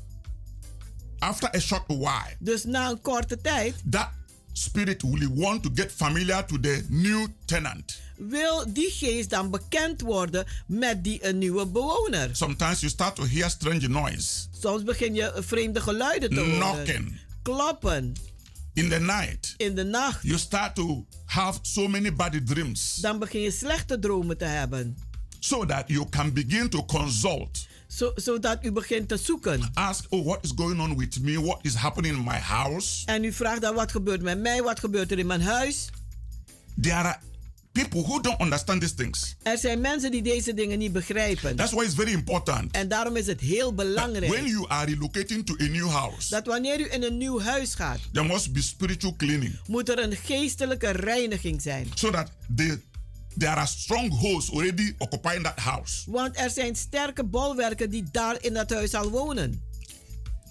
after 1.22 1.50
a 1.56 1.60
short 1.60 1.88
while, 1.88 2.36
Dus 2.40 2.64
na 2.64 2.90
een 2.90 3.02
korte 3.02 3.42
tijd 3.42 3.76
that 3.90 4.10
spirit 4.54 5.02
will 5.02 5.30
want 5.36 5.64
to 5.64 5.70
get 5.76 5.92
familiar 5.92 6.46
to 6.46 6.60
the 6.60 6.86
new 6.90 7.28
tenant. 7.46 8.00
wil 8.18 8.74
die 8.74 8.90
geest 8.92 9.30
dan 9.30 9.52
bekend 9.52 10.02
worden 10.02 10.46
met 10.68 11.04
die 11.04 11.26
een 11.28 11.38
nieuwe 11.38 11.66
bewoner. 11.68 12.30
Sometimes 12.36 12.80
you 12.80 12.92
start 12.92 13.16
to 13.16 13.26
hear 13.26 13.50
strange 13.50 13.88
noise, 13.88 14.48
Soms 14.60 14.84
begin 14.84 15.14
je 15.16 15.34
vreemde 15.36 15.82
geluiden 15.82 16.30
te 16.30 16.40
horen. 16.40 16.56
knocking 16.60 17.20
Kloppen 17.42 18.14
in 18.74 18.90
the 18.90 19.00
night. 19.00 19.54
in 19.58 19.76
de 19.76 19.84
nacht. 19.84 20.24
You 20.24 20.38
start 20.38 20.76
to 20.76 21.06
have 21.26 21.60
so 21.62 21.88
many 21.88 22.14
bad 22.16 22.40
dreams, 22.48 22.96
Dan 22.96 23.20
begin 23.20 23.42
je 23.42 23.52
slechte 23.52 24.00
dromen 24.00 24.38
te 24.38 24.46
hebben. 24.46 24.98
so 25.40 25.66
that 25.66 25.84
you 25.88 26.10
can 26.10 26.34
begin 26.34 26.70
to 26.70 26.86
consult. 26.86 27.68
Zo, 27.96 28.12
zodat 28.16 28.58
u 28.66 28.72
begint 28.72 29.08
te 29.08 29.18
zoeken. 29.18 29.70
Ask, 29.74 30.06
oh, 30.10 30.26
what 30.26 30.44
is 30.44 30.52
going 30.56 30.80
on 30.82 30.98
with 30.98 31.22
me? 31.22 31.42
What 31.42 31.60
is 31.62 31.74
happening 31.74 32.18
in 32.18 32.24
my 32.24 32.40
house? 32.40 33.06
En 33.06 33.24
u 33.24 33.34
vraagt 33.34 33.62
dan 33.62 33.76
wat 33.76 33.92
gebeurt 33.92 34.22
met 34.22 34.40
mij, 34.40 34.62
wat 34.62 34.80
gebeurt 34.80 35.12
er 35.12 35.20
in 35.20 35.28
mijn 35.28 35.42
huis. 35.42 35.90
There 36.82 36.96
are 36.96 37.18
people 37.72 38.02
who 38.02 38.22
don't 38.22 38.42
understand 38.42 38.82
these 38.82 38.94
things. 38.94 39.36
Er 39.44 39.58
zijn 39.58 39.82
mensen 39.82 40.12
die 40.12 40.22
deze 40.22 40.54
dingen 40.54 40.78
niet 40.78 40.92
begrijpen. 40.92 41.56
That's 41.56 41.72
why 41.72 41.84
it's 41.84 41.94
very 41.96 42.12
important. 42.12 42.72
En 42.72 42.88
daarom 42.88 43.16
is 43.16 43.28
het 43.28 43.40
heel 43.40 43.74
belangrijk 43.74 44.32
when 44.32 44.46
you 44.46 44.66
are 44.68 44.86
relocating 44.86 45.46
to 45.46 45.56
a 45.60 45.68
new 45.68 45.90
house, 45.90 46.30
dat 46.30 46.46
wanneer 46.46 46.80
u 46.80 46.88
in 46.92 47.04
een 47.04 47.18
nieuw 47.18 47.42
huis 47.42 47.76
gaat, 47.76 48.00
there 48.14 48.28
must 48.28 48.54
be 48.54 48.62
spiritual 48.62 49.16
cleaning 49.16 49.60
moet 49.68 49.90
er 49.90 50.04
een 50.04 50.16
geestelijke 50.16 50.90
reiniging 50.90 51.62
zijn. 51.62 51.88
so 51.96 52.10
that 52.10 52.32
the, 52.56 52.80
there 53.38 53.56
are 53.56 53.68
strongholds 53.68 54.52
already 54.52 54.96
occupying 54.98 55.44
that 55.44 55.60
house. 55.60 56.04
Want 56.08 56.38
er 56.38 56.50
zijn 56.50 56.76
sterke 56.76 57.24
bolwerken 57.24 57.90
die 57.90 58.04
daar 58.12 58.38
in 58.42 58.54
dat 58.54 58.70
huis 58.70 58.94
al 58.94 59.10
wonen. 59.10 59.70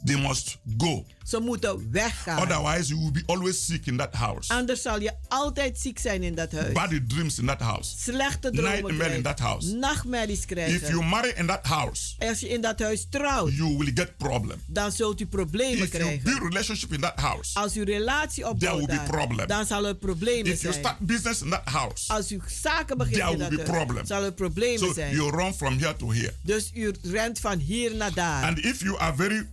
They 0.05 0.17
must 0.17 0.59
go. 0.79 1.05
Ze 1.25 1.39
moeten 1.41 1.91
weggaan. 1.93 2.39
Otherwise, 2.43 2.89
you 2.89 3.01
will 3.01 3.11
be 3.13 3.23
always 3.27 3.65
sick 3.65 3.87
in 3.87 3.97
that 3.97 4.15
house. 4.15 4.53
Anders 4.53 4.83
zal 4.83 5.01
je 5.01 5.13
altijd 5.29 5.79
ziek 5.79 5.99
zijn 5.99 6.23
in 6.23 6.35
dat 6.35 6.53
huis. 6.53 6.73
Bad 6.73 6.91
dreams 7.09 7.39
in 7.39 7.47
that 7.47 7.61
house. 7.61 7.95
Slechte 7.99 8.51
dromen 8.51 8.71
Nightmare 8.83 9.15
in 9.15 9.23
that 9.23 9.39
house. 9.39 9.75
Nachtmerries 9.75 10.39
If 10.39 10.45
krijgen. 10.47 10.89
you 10.89 11.05
marry 11.05 11.33
in 11.37 11.47
that 11.47 11.67
house, 11.67 12.15
Als 12.19 12.41
je 12.41 12.49
in 12.49 12.61
dat 12.61 12.79
huis 12.81 13.07
trouwt, 13.11 13.53
you 13.55 13.77
will 13.79 13.91
get 13.95 14.17
problem. 14.17 14.61
dan 14.67 14.93
zult 14.93 15.21
u 15.21 15.27
problemen 15.27 15.73
If 15.85 15.93
you 15.93 16.03
krijgen. 16.05 16.23
build 16.23 16.43
relationship 16.43 16.93
in 16.93 17.01
that 17.01 17.21
house, 17.21 17.59
Als 17.59 17.77
u 17.77 17.83
relatie 17.83 18.35
There 18.43 18.49
opbouwt 18.55 18.79
will 18.87 18.97
be 18.99 19.03
problem. 19.07 19.47
dan 19.47 19.67
zal 19.67 19.87
er 19.87 19.95
problemen 19.95 20.53
if 20.53 20.61
you 20.63 20.73
zijn. 20.73 20.85
start 20.85 20.99
business 20.99 21.43
in 21.43 21.51
that 21.51 21.69
house, 21.69 22.13
Als 22.13 22.33
u 22.33 22.41
zaken 22.63 22.99
begint 22.99 23.17
there 23.17 23.31
in 23.33 23.39
will 23.39 23.49
dat 23.49 23.57
be 23.65 23.71
huis, 23.71 23.85
problem. 23.85 24.07
zal 24.07 24.25
er 24.25 24.33
problemen 24.33 24.79
so 24.79 24.93
zijn. 24.93 25.15
you 25.15 25.31
run 25.37 25.55
from 25.55 25.79
here 25.79 25.97
to 25.97 26.11
here. 26.13 26.33
Dus 26.43 26.71
u 26.75 26.95
rent 27.03 27.39
van 27.39 27.59
hier 27.59 27.95
naar 27.95 28.13
daar. 28.15 28.45
And 28.45 28.59
if 28.59 28.81
you 28.83 28.99
are 28.99 29.17
very 29.17 29.47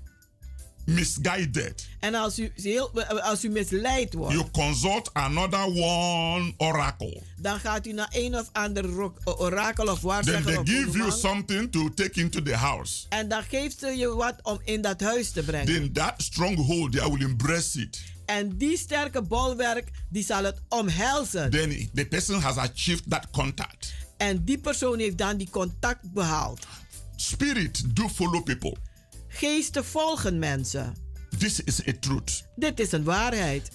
misguided, 0.87 1.87
en 1.99 2.15
als 2.15 2.39
u, 2.39 2.51
heel, 2.55 3.03
als 3.21 3.43
u 3.43 3.49
misleid 3.49 4.13
wordt, 4.13 4.33
you 4.33 4.49
consult 4.51 5.13
another 5.13 5.65
one 5.65 6.53
oracle. 6.57 7.21
dan 7.37 7.59
gaat 7.59 7.87
u 7.87 7.93
naar 7.93 8.09
een 8.11 8.35
of 8.35 8.49
ander 8.51 9.11
orakel 9.23 9.87
of 9.87 9.99
Then 9.99 10.07
waarzegger 10.09 10.43
they 10.43 10.57
of 10.57 10.69
give 10.69 10.97
you 10.97 11.11
something 11.11 11.71
to 11.71 11.89
take 11.93 12.19
into 12.19 12.41
the 12.41 12.55
house. 12.55 13.05
En 13.09 13.27
dan 13.27 13.43
geeft 13.43 13.79
ze 13.79 13.87
je 13.87 14.07
wat 14.15 14.35
om 14.41 14.59
in 14.63 14.81
dat 14.81 15.01
huis 15.01 15.31
te 15.31 15.43
brengen. 15.43 15.65
Then 15.65 15.93
that 15.93 16.13
stronghold, 16.17 16.91
they 16.91 17.09
will 17.09 17.21
embrace 17.21 17.81
it. 17.81 18.01
En 18.25 18.57
die 18.57 18.77
sterke 18.77 19.21
bolwerk, 19.21 19.91
die 20.09 20.23
zal 20.23 20.43
het 20.43 20.61
omhelzen. 20.69 21.49
Then 21.49 21.89
the 21.93 22.05
person 22.05 22.41
has 22.41 22.57
achieved 22.57 23.09
that 23.09 23.29
contact. 23.31 23.93
En 24.17 24.43
die 24.43 24.57
persoon 24.57 24.99
heeft 24.99 25.17
dan 25.17 25.37
die 25.37 25.49
contact 25.49 26.13
behaald. 26.13 26.67
Spirit 27.15 27.95
do 27.95 28.09
follow 28.09 28.43
people. 28.43 28.77
Geesten 29.37 29.85
volgen 29.85 30.39
mensen. 30.39 30.95
This 31.37 31.63
is 31.63 31.87
a 31.87 31.91
truth. 31.99 32.43
Dit 32.55 32.79
is 32.79 32.91
een 32.91 33.03
waarheid. 33.03 33.71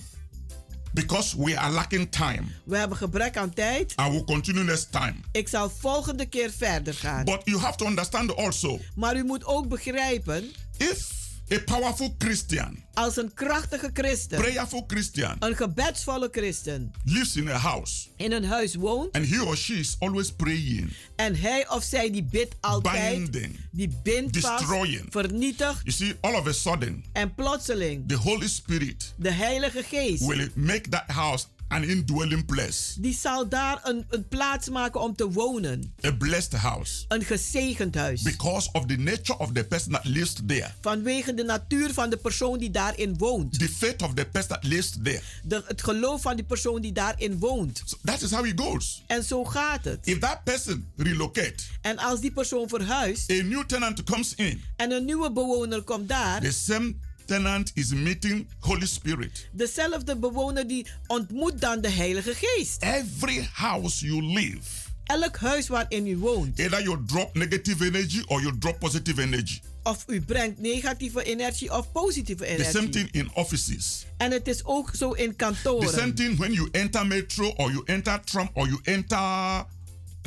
Because 0.93 1.45
we 1.45 1.59
are 1.59 1.73
lacking 1.73 2.11
time. 2.11 2.43
We 2.65 2.77
hebben 2.77 2.97
gebrek 2.97 3.37
aan 3.37 3.55
tijd. 3.55 3.95
I 4.07 4.11
will 4.11 4.25
continue 4.25 4.65
next 4.65 4.93
time. 4.93 5.15
Ik 5.33 5.49
zal 5.49 5.71
volgende 5.71 6.27
keer 6.27 6.51
verder 6.51 6.95
gaan. 6.95 7.25
But 7.25 7.41
you 7.45 7.59
have 7.59 7.77
to 7.77 7.87
understand 7.87 8.37
also 8.37 8.79
Maar 8.95 9.17
u 9.17 9.25
moet 9.25 9.45
ook 9.45 9.69
begrijpen, 9.69 10.51
if 10.77 11.22
a 11.53 11.59
powerful 11.59 12.15
Christian, 12.19 12.85
als 12.95 13.17
een 13.17 13.35
krachtige 13.35 13.91
christen, 13.93 14.41
prayerful 14.41 14.85
Christian, 14.87 15.37
een 15.39 15.57
gebedsvolle 15.57 16.29
christen, 16.31 16.93
lives 17.05 17.37
in 17.37 17.49
a 17.49 17.57
house. 17.57 18.09
In 18.17 18.33
een 18.33 18.45
huis 18.45 18.75
woont. 18.75 19.13
And 19.17 19.27
he 19.27 19.43
or 19.43 19.57
she 19.57 19.75
is 19.75 19.97
always 19.99 20.33
praying, 20.33 20.93
en 21.17 21.41
hij 21.41 21.69
of 21.69 21.83
zij 21.83 22.11
die 22.11 22.23
bidt 22.25 22.55
altijd, 22.61 23.31
binding, 23.31 23.57
die 23.71 23.99
bindt 24.03 24.39
vast, 24.39 24.59
destroying. 24.59 25.07
vernietigt. 25.11 25.81
You 25.83 25.91
see, 25.91 26.15
all 26.21 26.35
of 26.35 26.47
a 26.47 26.53
sudden, 26.53 27.05
en 27.13 27.35
plotseling 27.35 28.09
the 28.09 28.17
Holy 28.17 28.49
Spirit 28.49 29.15
de 29.17 29.31
Heilige 29.31 29.83
Geest, 29.83 30.27
will 30.27 30.51
make 30.55 30.89
that 30.89 31.11
house 31.11 31.47
an 31.73 31.85
indwelling 31.85 32.45
place, 32.45 33.01
die 33.01 33.15
zal 33.15 33.49
daar 33.49 33.81
een, 33.83 34.05
een 34.09 34.29
plaats 34.29 34.69
maken 34.69 35.01
om 35.01 35.15
te 35.17 35.31
wonen. 35.31 35.95
a 36.05 36.13
blessed 36.13 36.53
house, 36.53 37.05
Een 37.09 37.25
gezegend 37.25 37.95
huis. 37.95 38.23
because 38.23 38.69
of 38.73 38.87
the 38.87 38.97
nature 38.97 39.39
of 39.39 39.53
the 39.53 39.65
person 39.65 39.93
that 39.93 40.05
lives 40.05 40.35
there, 40.47 40.71
Vanwege 40.81 41.35
de 41.35 41.43
natuur 41.45 41.93
van 41.93 42.11
de 42.11 42.17
persoon 42.17 42.59
die 42.59 42.71
daarin 42.71 43.15
woont. 43.19 43.59
the 43.59 43.69
faith 43.69 44.03
of 44.03 44.15
the 44.15 44.25
person 44.25 44.49
that 44.49 44.65
lives 44.65 44.93
there. 45.03 45.21
De, 45.45 45.63
het 45.67 45.83
geloof 45.83 46.23
van 46.23 46.37
die 46.37 46.45
persoon 46.45 46.81
die 46.81 46.93
daarin 46.93 47.39
woont. 47.39 47.83
So 47.85 47.97
that 48.05 48.23
is 48.23 48.31
how 48.31 48.47
it 48.47 48.61
goes. 48.61 49.03
En 49.07 49.25
zo 49.25 49.45
gaat 49.45 49.85
het. 49.85 50.07
If 50.07 50.19
that 50.19 50.45
person 50.45 50.87
relocate, 50.97 51.55
En 51.81 51.99
als 51.99 52.21
die 52.21 52.33
persoon 52.33 52.69
verhuist 52.69 53.31
a 53.31 53.35
new 53.43 53.65
tenant 53.65 54.03
comes 54.03 54.35
in, 54.35 54.63
en 54.77 54.91
een 54.91 55.05
nieuwe 55.05 55.33
bewoner 55.33 55.83
komt 55.83 56.09
daar, 56.09 56.41
the 56.41 56.53
same 56.53 56.95
tenant 57.25 57.71
is 57.75 57.93
meeting 57.93 58.47
Holy 58.61 58.87
Spirit. 58.87 59.49
dezelfde 59.53 60.17
bewoner 60.19 60.67
die 60.67 60.87
ontmoet 61.07 61.61
dan 61.61 61.81
de 61.81 61.89
Heilige 61.91 62.35
Geest. 62.35 62.83
Every 62.83 63.49
house 63.53 64.07
you 64.07 64.23
live, 64.23 64.61
Elk 65.05 65.37
huis 65.37 65.69
waarin 65.69 66.07
u 66.07 66.17
woont, 66.17 66.59
either 66.59 66.83
you 66.83 66.99
drop 67.07 67.35
negative 67.35 67.85
energy 67.85 68.23
or 68.27 68.41
you 68.41 68.59
drop 68.59 68.79
positive 68.79 69.23
energy. 69.23 69.61
of 69.83 70.05
u 70.07 70.21
brengt 70.21 70.61
negatieve 70.61 71.25
energie 71.25 71.73
of 71.77 71.93
positieve 71.93 72.45
The 72.45 72.65
same 72.65 72.69
energie. 72.79 72.91
thing 72.91 73.09
in 73.13 73.31
offices. 73.35 74.05
En 74.17 74.31
het 74.31 74.49
is 74.49 74.65
ook 74.65 74.91
zo 74.95 75.11
in 75.11 75.15
The 75.37 75.45
same 75.47 75.53
kantoren. 75.63 76.15
thing 76.15 76.37
when 76.39 76.53
you 76.53 76.69
enter 76.73 77.07
metro 77.07 77.49
or 77.57 77.71
you 77.71 77.83
enter 77.85 78.21
tram 78.25 78.51
or 78.53 78.67
you 78.69 78.79
enter 78.83 79.65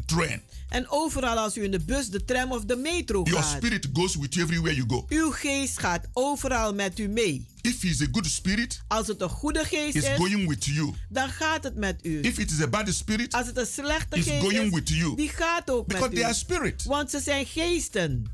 train. 0.06 0.42
En 0.76 0.90
overal 0.90 1.38
als 1.38 1.58
u 1.58 1.64
in 1.64 1.72
de 1.72 1.80
bus, 1.80 2.08
de 2.10 2.26
tram 2.26 2.52
of 2.52 2.66
de 2.66 2.76
metro 2.76 3.24
Your 3.24 3.44
gaat. 3.44 3.56
spirit 3.58 3.88
goes 3.94 4.16
with 4.16 4.34
you 4.34 4.46
everywhere 4.46 4.76
you 4.76 4.88
go. 4.90 5.06
Uw 5.10 5.32
geest 5.32 5.80
gaat 5.80 6.08
overal 6.14 6.74
met 6.74 7.00
u 7.00 7.08
mee. 7.08 7.46
If 7.62 7.84
it's 7.84 8.02
a 8.02 8.06
good 8.12 8.26
spirit, 8.26 8.82
Als 8.88 9.08
het 9.08 9.22
een 9.22 9.30
goede 9.30 9.64
geest 9.64 9.96
is, 9.96 10.08
going 10.18 10.48
with 10.48 10.66
you. 10.66 10.94
dan 11.10 11.30
gaat 11.30 11.64
het 11.64 11.76
met 11.76 12.00
u. 12.06 12.22
If 12.22 12.38
it 12.38 12.52
is 12.52 12.62
a 12.62 12.68
bad 12.68 12.94
spirit, 12.94 13.34
Als 13.34 13.48
het 13.48 13.58
een 13.58 13.66
slechte 13.66 14.22
geest 14.22 14.42
going 14.42 14.60
is, 14.64 14.70
with 14.70 14.90
you. 14.90 15.16
die 15.16 15.30
gaat 15.30 15.70
ook 15.72 15.88
Because 15.88 16.08
met 16.08 16.16
they 16.16 16.24
u. 16.24 16.26
are 16.26 16.36
spirit. 16.36 16.84
Want 16.84 17.10
ze 17.10 17.20
zijn 17.20 17.46
geesten. 17.46 18.34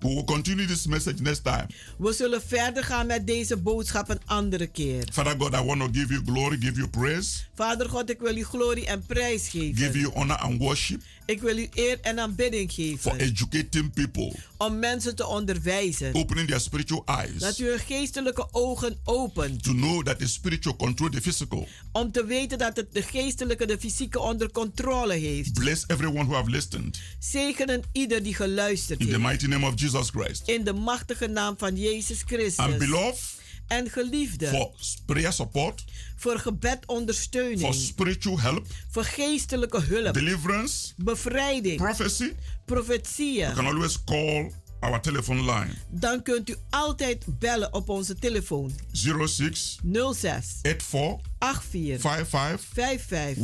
We 0.00 0.08
will 0.08 0.24
continue 0.24 0.66
this 0.66 0.86
message 0.86 1.22
next 1.22 1.44
time. 1.44 1.66
We 1.98 2.12
zullen 2.12 2.42
verder 2.42 2.84
gaan 2.84 3.06
met 3.06 3.26
deze 3.26 3.56
boodschap 3.56 4.08
een 4.08 4.20
andere 4.26 4.66
keer. 4.66 5.08
Father 5.12 5.34
God, 5.38 5.54
I 5.54 5.62
want 5.62 5.80
to 5.80 5.88
give 5.92 6.12
you 6.12 6.22
glory, 6.26 6.56
give 6.60 6.74
you 6.74 6.88
praise, 6.88 7.38
Vader 7.56 7.88
God, 7.88 8.10
ik 8.10 8.20
wil 8.20 8.36
u 8.36 8.44
glorie 8.44 8.86
en 8.86 9.02
prijs 9.06 9.48
give 9.48 9.74
geven. 9.74 10.00
you 10.00 10.12
honor 10.14 10.36
and 10.36 10.58
worship 10.58 11.02
Ik 11.26 11.40
wil 11.40 11.58
u 11.58 11.68
eer 11.74 11.98
en 12.02 12.18
aanbidding 12.20 12.70
for 12.72 12.84
geven. 13.12 13.18
educating 13.18 13.92
people, 13.92 14.32
Om 14.56 14.78
mensen 14.78 15.16
te 15.16 15.26
onderwijzen. 15.26 16.14
opening 16.14 16.48
their 16.48 16.60
spiritual 16.60 17.04
Dat 17.06 17.18
eyes 17.40 17.58
u 17.60 17.68
hun 17.68 17.78
geestelijke 17.78 18.48
ogen 18.52 18.98
opent. 19.04 19.62
to 19.62 19.72
know 19.72 20.02
that 20.04 20.18
the 20.18 20.28
spiritual 20.28 20.76
control 20.76 21.10
the 21.10 21.20
physical. 21.20 21.68
Om 21.92 22.12
te 22.12 22.24
weten 22.24 22.58
dat 22.58 22.76
het 22.76 22.86
de 22.92 23.02
geestelijke 23.02 23.66
de 23.66 23.78
fysieke 23.78 24.18
onder 24.20 24.50
controle 24.50 25.14
heeft. 25.14 25.52
Bless 25.52 25.84
everyone 25.86 26.24
who 26.24 26.34
have 26.34 26.50
listened. 26.50 26.98
Zegenen 27.18 27.82
ieder 27.92 28.22
die 28.22 28.34
geluisterd 28.34 29.00
In 29.00 29.06
the 29.06 29.12
heeft. 29.12 29.24
mighty 29.24 29.46
name 29.46 29.66
of 29.66 29.80
Jesus 29.80 30.08
Christ. 30.10 30.42
In 30.48 30.64
de 30.64 30.72
machtige 30.72 31.26
naam 31.26 31.54
van 31.58 31.76
Jezus 31.76 32.20
And 32.20 32.28
Christus. 32.30 32.76
beloved, 32.76 33.34
En 33.66 33.90
geliefde. 33.90 34.46
for 34.46 34.70
prayer 35.06 35.32
support, 35.32 35.84
Voor 36.16 36.32
for 36.32 36.40
gebedondersteuning. 36.40 37.74
spiritual 37.74 38.40
help, 38.40 38.66
Voor 38.90 39.04
geestelijke 39.04 39.80
hulp. 39.80 40.14
deliverance, 40.14 40.92
Bevrijding. 40.96 41.76
prophecy, 41.76 42.32
Profetieën. 42.64 43.34
you 43.44 43.54
can 43.54 43.66
always 43.66 44.04
call 44.04 44.50
our 44.80 45.00
telephone 45.00 45.40
line 45.40 45.68
Dan 45.90 46.22
kunt 46.22 46.48
u 46.50 46.54
altijd 46.70 47.24
bellen 47.38 47.74
op 47.74 47.88
onze 47.88 48.14
telefoon 48.18 48.72
06 48.92 49.78
06 50.14 50.58
84 50.62 51.20
84 51.38 52.00
55 52.00 52.66
55 52.72 53.42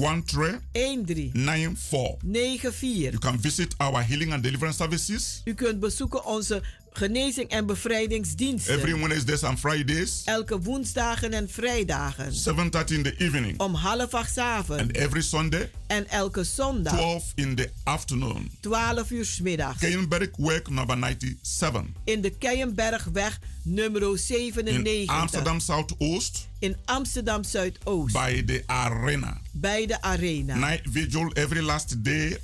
13 0.73 1.05
13 1.05 1.31
94. 1.33 2.17
94. 2.23 2.91
You 3.11 3.19
can 3.19 3.41
visit 3.41 3.75
our 3.79 4.07
healing 4.07 4.33
and 4.33 4.43
deliverance 4.43 4.77
services 4.79 5.41
U 5.45 5.55
kunt 5.55 5.81
bezoeken 5.81 6.25
onze 6.25 6.63
genezing 6.93 7.49
en 7.51 7.67
bevrijdingsdiensten. 7.67 8.75
every 8.75 8.99
Wednesdays 9.01 9.43
and 9.43 9.59
Fridays, 9.59 10.23
Elke 10.25 10.61
woensdagen 10.61 11.33
en 11.33 11.49
vrijdagen. 11.51 12.33
7:30 12.35 12.95
in 12.97 13.03
the 13.03 13.15
evening, 13.19 13.61
Om 13.61 13.75
half 13.75 14.15
acht 14.15 14.39
avonds. 14.39 14.83
and 14.83 14.97
every 14.97 15.23
Sunday, 15.23 15.71
En 15.87 16.09
elke 16.09 16.45
zondag 16.45 16.93
12 16.93 17.33
in 17.35 17.55
the 17.55 17.71
afternoon. 17.85 18.51
12 18.61 19.11
uur 19.11 19.25
's 19.25 19.41
middags. 19.41 19.79
Keienberg 19.79 20.29
Work 20.37 20.69
number 20.71 20.97
97 20.99 21.85
In 22.05 22.21
de 22.21 22.31
Keienbergweg 22.31 23.39
nummer 23.63 24.03
in 24.03 24.17
97. 24.19 25.07
Amsterdam 25.07 25.61
Southoost 25.61 26.49
In 26.59 26.77
Amsterdam 26.85 27.45
Zuidoost. 27.45 28.13
by 28.13 28.43
the 28.47 28.63
arena. 28.67 29.41
Bij 29.53 29.87
de 29.87 30.03
arena. 30.03 30.55
Night 30.57 30.81
vigil 30.91 31.31
every 31.33 31.63
last 31.63 32.05
day, 32.05 32.39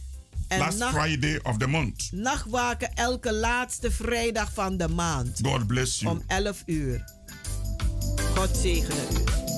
En 0.49 0.59
last 0.59 0.78
nacht- 0.78 0.94
Friday 0.94 1.40
of 1.42 1.57
the 1.57 1.66
month. 1.66 2.09
Nachtwaken 2.12 2.94
elke 2.94 3.32
laatste 3.32 3.90
vrijdag 3.90 4.53
van 4.53 4.76
de 4.76 4.88
maand. 4.88 5.40
God 5.42 5.66
bless 5.66 6.01
you. 6.01 6.12
Om 6.12 6.22
11 6.26 6.62
uur. 6.66 7.05
God 8.36 8.57
zegene 8.62 9.01
u. 9.12 9.57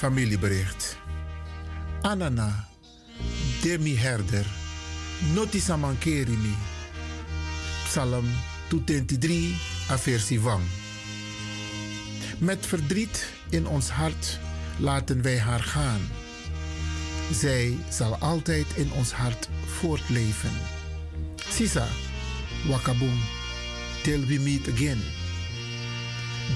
Familiebericht. 0.00 0.96
Anana, 2.00 2.68
Demi 3.62 3.96
Herder, 3.96 4.46
Notisa 5.34 5.76
Mankerimi. 5.76 6.54
Psalm 7.84 8.24
223, 8.68 9.54
a 9.90 9.98
versie 9.98 10.40
Wang. 10.40 10.62
Met 12.38 12.66
verdriet 12.66 13.32
in 13.50 13.66
ons 13.66 13.90
hart 13.90 14.38
laten 14.78 15.22
wij 15.22 15.38
haar 15.38 15.62
gaan. 15.62 16.00
Zij 17.32 17.78
zal 17.88 18.16
altijd 18.16 18.66
in 18.74 18.92
ons 18.92 19.12
hart 19.12 19.48
voortleven. 19.66 20.52
Sisa, 21.50 21.86
Wakabum, 22.68 23.18
till 24.02 24.26
we 24.26 24.38
meet 24.38 24.68
again. 24.68 25.02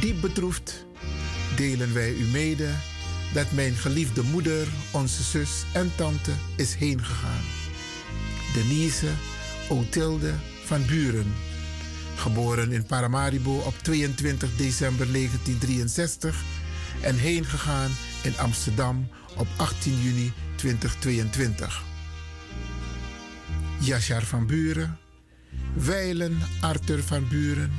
Diep 0.01 0.21
bedroefd 0.21 0.87
delen 1.57 1.95
wij 1.95 2.13
u 2.13 2.25
mede 2.25 2.71
dat 3.35 3.53
mijn 3.53 3.75
geliefde 3.75 4.23
moeder, 4.23 4.69
onze 4.91 5.23
zus 5.23 5.65
en 5.73 5.93
tante 5.97 6.31
is 6.57 6.75
heengegaan. 6.75 7.43
Denise 8.55 9.11
Otilde 9.69 10.35
van 10.65 10.87
Buren, 10.87 11.35
geboren 12.17 12.73
in 12.73 12.87
Paramaribo 12.87 13.59
op 13.59 13.75
22 13.83 14.57
december 14.57 15.13
1963 15.13 16.43
en 17.01 17.17
heengegaan 17.17 17.91
in 18.23 18.39
Amsterdam 18.39 19.09
op 19.37 19.47
18 19.57 20.03
juni 20.03 20.33
2022. 20.55 21.83
Yashar 23.79 24.23
van 24.23 24.47
Buren, 24.47 24.99
Weilen 25.75 26.39
Arthur 26.61 27.03
van 27.03 27.29
Buren, 27.29 27.73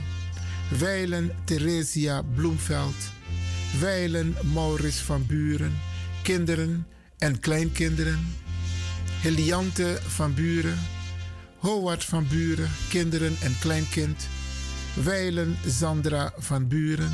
Weilen 0.79 1.31
Theresia 1.43 2.21
Bloemveld, 2.21 2.95
Weilen 3.79 4.35
Maurits 4.53 4.97
van 4.97 5.25
Buren, 5.25 5.79
kinderen 6.21 6.87
en 7.17 7.39
kleinkinderen, 7.39 8.35
Heliante 9.21 9.99
van 10.07 10.33
Buren, 10.33 10.79
Howard 11.57 12.03
van 12.03 12.27
Buren, 12.27 12.69
kinderen 12.89 13.35
en 13.41 13.55
kleinkind, 13.59 14.27
Weilen 15.03 15.57
Sandra 15.67 16.33
van 16.37 16.67
Buren, 16.67 17.11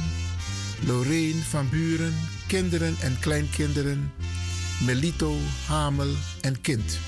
Lorraine 0.86 1.42
van 1.42 1.70
Buren, 1.70 2.14
kinderen 2.48 2.96
en 3.02 3.20
kleinkinderen, 3.20 4.12
Melito, 4.86 5.36
Hamel 5.68 6.14
en 6.42 6.62
kind. 6.62 7.00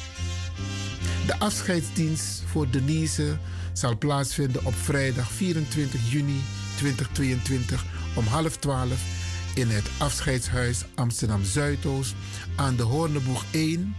De 1.25 1.39
afscheidsdienst 1.39 2.43
voor 2.51 2.69
Denise 2.69 3.37
zal 3.73 3.97
plaatsvinden 3.97 4.65
op 4.65 4.75
vrijdag 4.75 5.31
24 5.31 6.11
juni 6.11 6.41
2022 6.75 7.85
om 8.15 8.25
half 8.25 8.57
twaalf 8.57 9.22
in 9.53 9.69
het 9.69 9.89
afscheidshuis 9.97 10.85
Amsterdam 10.95 11.43
Zuidoost 11.43 12.15
aan 12.55 12.75
de 12.75 12.83
Hoorneboeg 12.83 13.43
1, 13.51 13.95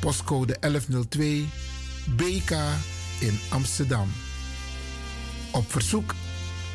postcode 0.00 0.56
1102, 0.60 1.48
BK 2.16 2.50
in 3.20 3.38
Amsterdam. 3.48 4.08
Op 5.50 5.70
verzoek 5.70 6.14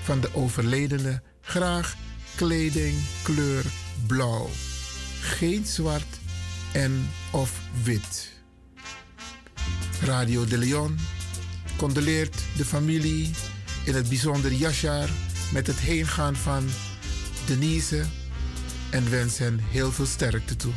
van 0.03 0.19
de 0.19 0.36
overledene 0.36 1.22
graag 1.41 1.95
kleding 2.36 2.95
kleur 3.24 3.63
blauw, 4.07 4.49
geen 5.22 5.65
zwart 5.65 6.19
en 6.74 7.09
of 7.32 7.59
wit. 7.84 8.30
Radio 10.01 10.45
de 10.45 10.57
Leon 10.57 10.99
condoleert 11.78 12.43
de 12.57 12.65
familie, 12.65 13.32
in 13.86 13.95
het 13.95 14.09
bijzonder 14.09 14.53
Yashar, 14.53 15.09
met 15.53 15.67
het 15.67 15.80
heengaan 15.80 16.36
van 16.36 16.69
Denise 17.45 18.05
en 18.89 19.09
wens 19.09 19.37
hen 19.37 19.59
heel 19.59 19.91
veel 19.91 20.05
sterkte 20.05 20.55
toe. 20.55 20.73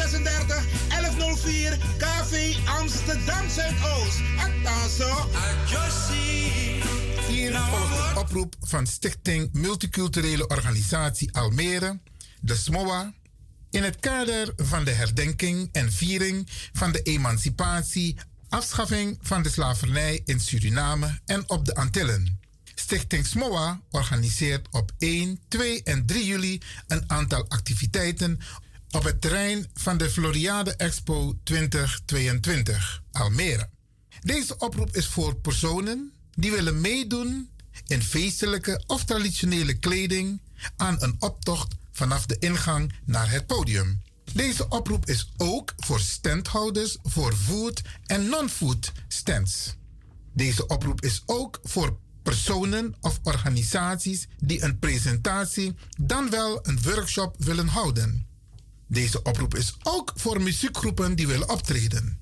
36 0.00 0.64
1104 0.88 1.78
KV 1.98 2.56
Amsterdam 2.66 3.48
Zuidoost. 3.48 4.18
Hier 7.28 7.58
volgt 7.58 8.08
een 8.10 8.16
oproep 8.16 8.56
van 8.60 8.86
Stichting 8.86 9.52
Multiculturele 9.52 10.46
Organisatie 10.46 11.34
Almere, 11.34 11.98
de 12.40 12.54
SMOA, 12.54 13.12
in 13.70 13.82
het 13.82 14.00
kader 14.00 14.52
van 14.56 14.84
de 14.84 14.90
herdenking 14.90 15.68
en 15.72 15.92
viering 15.92 16.48
van 16.72 16.92
de 16.92 17.02
emancipatie, 17.02 18.16
afschaffing 18.48 19.18
van 19.20 19.42
de 19.42 19.50
slavernij 19.50 20.20
in 20.24 20.40
Suriname 20.40 21.20
en 21.26 21.50
op 21.50 21.64
de 21.64 21.74
Antillen. 21.74 22.40
Stichting 22.74 23.26
SMOA 23.26 23.80
organiseert 23.90 24.68
op 24.70 24.92
1, 24.98 25.40
2 25.48 25.82
en 25.82 26.06
3 26.06 26.26
juli 26.26 26.60
een 26.86 27.04
aantal 27.06 27.44
activiteiten 27.48 28.40
op 28.90 29.04
het 29.04 29.20
terrein 29.20 29.70
van 29.74 29.98
de 29.98 30.10
Floriade 30.10 30.76
Expo 30.76 31.38
2022 31.42 33.02
Almere. 33.12 33.68
Deze 34.20 34.58
oproep 34.58 34.96
is 34.96 35.06
voor 35.06 35.36
personen 35.36 36.12
die 36.30 36.50
willen 36.50 36.80
meedoen 36.80 37.50
in 37.86 38.02
feestelijke 38.02 38.82
of 38.86 39.04
traditionele 39.04 39.78
kleding 39.78 40.40
aan 40.76 40.96
een 40.98 41.16
optocht 41.18 41.74
vanaf 41.92 42.26
de 42.26 42.36
ingang 42.38 42.92
naar 43.04 43.30
het 43.30 43.46
podium. 43.46 44.02
Deze 44.32 44.68
oproep 44.68 45.06
is 45.06 45.32
ook 45.36 45.72
voor 45.76 46.00
standhouders 46.00 46.96
voor 47.02 47.34
food 47.34 47.82
en 48.06 48.28
non-food 48.28 48.92
stands. 49.08 49.76
Deze 50.32 50.66
oproep 50.66 51.00
is 51.00 51.22
ook 51.26 51.60
voor 51.62 51.98
personen 52.22 52.94
of 53.00 53.20
organisaties 53.22 54.28
die 54.38 54.62
een 54.62 54.78
presentatie 54.78 55.74
dan 56.00 56.30
wel 56.30 56.58
een 56.62 56.82
workshop 56.82 57.34
willen 57.38 57.68
houden. 57.68 58.29
Deze 58.90 59.22
oproep 59.22 59.54
is 59.54 59.76
ook 59.82 60.12
voor 60.14 60.42
muziekgroepen 60.42 61.16
die 61.16 61.26
willen 61.26 61.48
optreden. 61.48 62.18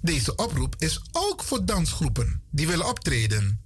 Deze 0.00 0.34
oproep 0.34 0.74
is 0.78 1.00
ook 1.12 1.42
voor 1.42 1.64
dansgroepen 1.64 2.42
die 2.50 2.66
willen 2.66 2.86
optreden. 2.86 3.60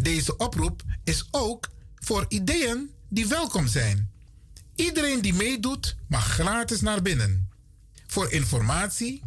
Deze 0.00 0.36
oproep 0.36 0.82
is 1.04 1.28
ook 1.30 1.68
voor 1.94 2.24
ideeën 2.28 2.90
die 3.08 3.26
welkom 3.26 3.66
zijn. 3.66 4.10
Iedereen 4.74 5.22
die 5.22 5.34
meedoet 5.34 5.96
mag 6.08 6.24
gratis 6.26 6.80
naar 6.80 7.02
binnen. 7.02 7.48
Voor 8.06 8.32
informatie, 8.32 9.22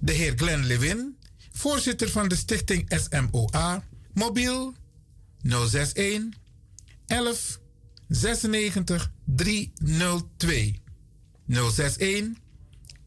de 0.00 0.12
heer 0.12 0.32
Glenn 0.36 0.64
Lewin, 0.64 1.16
voorzitter 1.52 2.08
van 2.10 2.28
de 2.28 2.36
stichting 2.36 2.92
SMOA, 2.96 3.84
mobiel 4.12 4.74
061 5.42 6.28
11 7.06 7.60
96 8.08 9.10
302. 9.24 10.86
061 11.48 12.36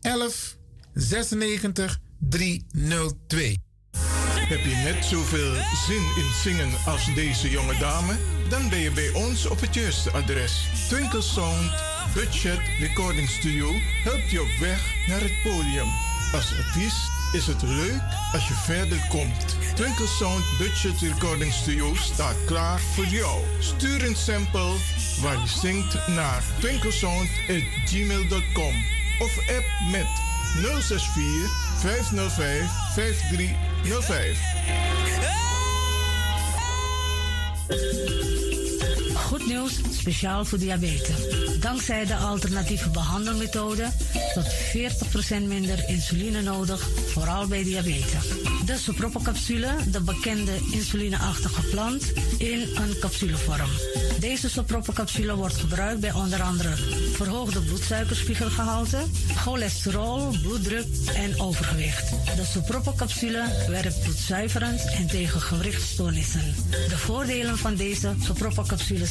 11 0.01 0.57
96 0.93 1.99
302. 2.19 3.57
Heb 4.51 4.59
je 4.59 4.75
net 4.83 5.05
zoveel 5.05 5.53
zin 5.87 6.03
in 6.15 6.31
zingen 6.43 6.69
als 6.85 7.13
deze 7.15 7.49
jonge 7.49 7.77
dame? 7.77 8.17
Dan 8.49 8.69
ben 8.69 8.79
je 8.79 8.91
bij 8.91 9.13
ons 9.13 9.45
op 9.45 9.59
het 9.59 9.73
juiste 9.73 10.11
adres. 10.11 10.69
Twinkle 10.87 11.21
Sound 11.21 11.71
Budget 12.13 12.59
Recording 12.79 13.29
Studio 13.29 13.71
helpt 14.03 14.31
je 14.31 14.41
op 14.41 14.59
weg 14.59 15.07
naar 15.07 15.21
het 15.21 15.41
podium. 15.43 15.87
Als 16.33 16.53
artiest 16.57 17.20
is 17.31 17.47
het 17.47 17.61
leuk 17.61 18.01
als 18.33 18.47
je 18.47 18.53
verder 18.53 19.05
komt. 19.09 19.55
Twinkle 19.75 20.07
Sound 20.07 20.43
Budget 20.57 20.99
Recording 20.99 21.53
Studio 21.53 21.95
staat 21.95 22.35
klaar 22.45 22.79
voor 22.79 23.05
jou. 23.05 23.41
Stuur 23.59 24.05
een 24.05 24.15
sample 24.15 24.73
waar 25.21 25.39
je 25.39 25.47
zingt 25.47 26.07
naar 26.07 26.43
twinklesound.gmail.com 26.59 28.73
of 29.19 29.37
app 29.37 29.65
met 29.91 30.07
064 30.81 31.79
505 31.79 32.71
5305. 32.93 34.39
Goed 39.25 39.45
nieuws, 39.47 39.73
speciaal 39.91 40.45
voor 40.45 40.57
diabetes. 40.57 41.15
Dankzij 41.59 42.05
de 42.05 42.15
alternatieve 42.15 42.89
behandelmethode 42.89 43.87
tot 44.33 44.45
40% 44.45 45.47
minder 45.47 45.83
insuline 45.87 46.41
nodig, 46.41 46.89
vooral 47.07 47.47
bij 47.47 47.63
diabetes. 47.63 48.27
De 48.65 48.77
soproppencapsule, 48.77 49.69
de 49.87 50.01
bekende 50.01 50.51
insulineachtige 50.71 51.61
plant, 51.61 52.11
in 52.37 52.59
een 52.59 52.99
capsulevorm. 52.99 53.69
Deze 54.19 54.49
soproppencapsule 54.49 55.35
wordt 55.35 55.55
gebruikt 55.55 55.99
bij 55.99 56.11
onder 56.11 56.41
andere 56.41 56.75
verhoogde 57.13 57.61
bloedsuikerspiegelgehalte, 57.61 58.97
cholesterol, 59.35 60.35
bloeddruk 60.41 60.85
en 61.15 61.39
overgewicht. 61.39 62.09
De 62.09 62.45
soproppencapsule 62.45 63.43
werkt 63.67 64.01
bloedzuiverend 64.01 64.85
en 64.85 65.07
tegen 65.07 65.41
gewrichtstoornissen. 65.41 66.55
De 66.89 66.97
voordelen 66.97 67.57
van 67.57 67.75
deze 67.75 68.13
soproppencapsules 68.23 69.10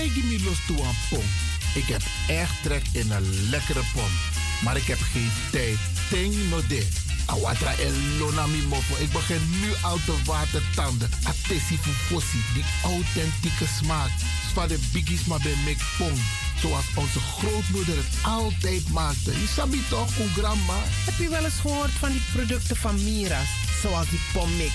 Tegen 0.00 0.28
me 0.28 0.40
los 0.44 0.58
toe 0.66 0.84
aan 0.84 0.96
pom. 1.10 1.24
Ik 1.74 1.86
heb 1.86 2.02
echt 2.28 2.62
trek 2.62 2.82
in 2.92 3.10
een 3.10 3.48
lekkere 3.50 3.82
pom. 3.94 4.10
Maar 4.64 4.76
ik 4.76 4.86
heb 4.86 4.98
geen 5.12 5.30
tijd. 5.50 5.78
Ting 6.10 6.34
no 6.50 6.66
de. 6.66 6.88
Awatra 7.26 7.74
elona 7.76 8.46
mi 8.46 8.62
mofo. 8.62 9.02
Ik 9.02 9.12
begin 9.12 9.40
nu 9.60 9.70
al 9.82 9.98
te 10.06 10.14
watertanden. 10.24 11.10
Atesi 11.22 11.78
fufosi. 11.78 12.38
Die 12.54 12.64
authentieke 12.82 13.66
smaak. 13.82 14.10
Zwa 14.50 14.66
de 14.66 14.78
biggies 14.92 15.24
maar 15.24 15.40
bij 15.42 15.56
mek 15.64 15.78
pom. 15.98 16.18
Zoals 16.60 16.84
onze 16.94 17.20
grootmoeder 17.20 17.96
het 17.96 18.14
altijd 18.22 18.88
maakte. 18.88 19.30
Je 19.30 19.48
sabi 19.56 19.82
toch, 19.88 20.10
grandma? 20.36 20.80
Heb 21.04 21.18
je 21.18 21.28
wel 21.28 21.44
eens 21.44 21.60
gehoord 21.60 21.90
van 21.90 22.10
die 22.10 22.22
producten 22.32 22.76
van 22.76 23.04
Mira's? 23.04 23.48
Zoals 23.82 24.08
die 24.08 24.20
pommix. 24.32 24.74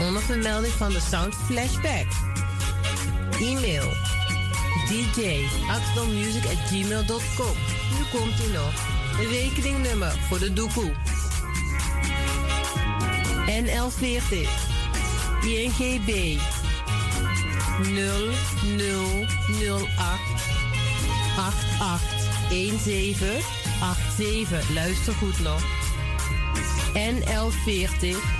Onder 0.00 0.22
vermelding 0.22 0.72
van 0.72 0.92
de 0.92 1.00
Sound 1.00 1.34
Flashback. 1.34 2.06
E-mail 3.40 3.92
dj 4.88 5.44
at 5.70 5.80
gmail.com. 6.68 7.56
Nu 7.90 8.18
komt 8.18 8.38
ie 8.38 8.48
nog. 8.52 8.72
Rekeningnummer 9.30 10.12
voor 10.28 10.38
de 10.38 10.52
doekoe. 10.52 10.92
NL40 13.46 14.48
INGB 15.42 16.38
0008 17.82 19.88
8817 21.36 23.42
87. 24.16 24.74
Luister 24.74 25.14
goed 25.14 25.40
nog. 25.40 25.62
NL40 26.94 28.39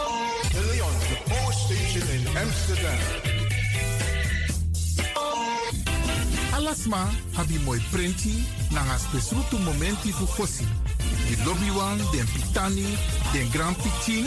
Alasma 6.53 7.09
abi 7.37 7.57
mooi 7.65 7.81
printi 7.91 8.43
nanga 8.71 8.97
spesrutu 8.97 9.57
momenti 9.57 10.11
fu 10.11 10.25
fosi. 10.25 10.65
Di 11.27 11.35
lobby 11.43 11.69
wan, 11.69 11.97
den 12.11 12.25
pitani, 12.25 12.97
den 13.33 13.49
grand 13.51 13.75
pitin, 13.77 14.25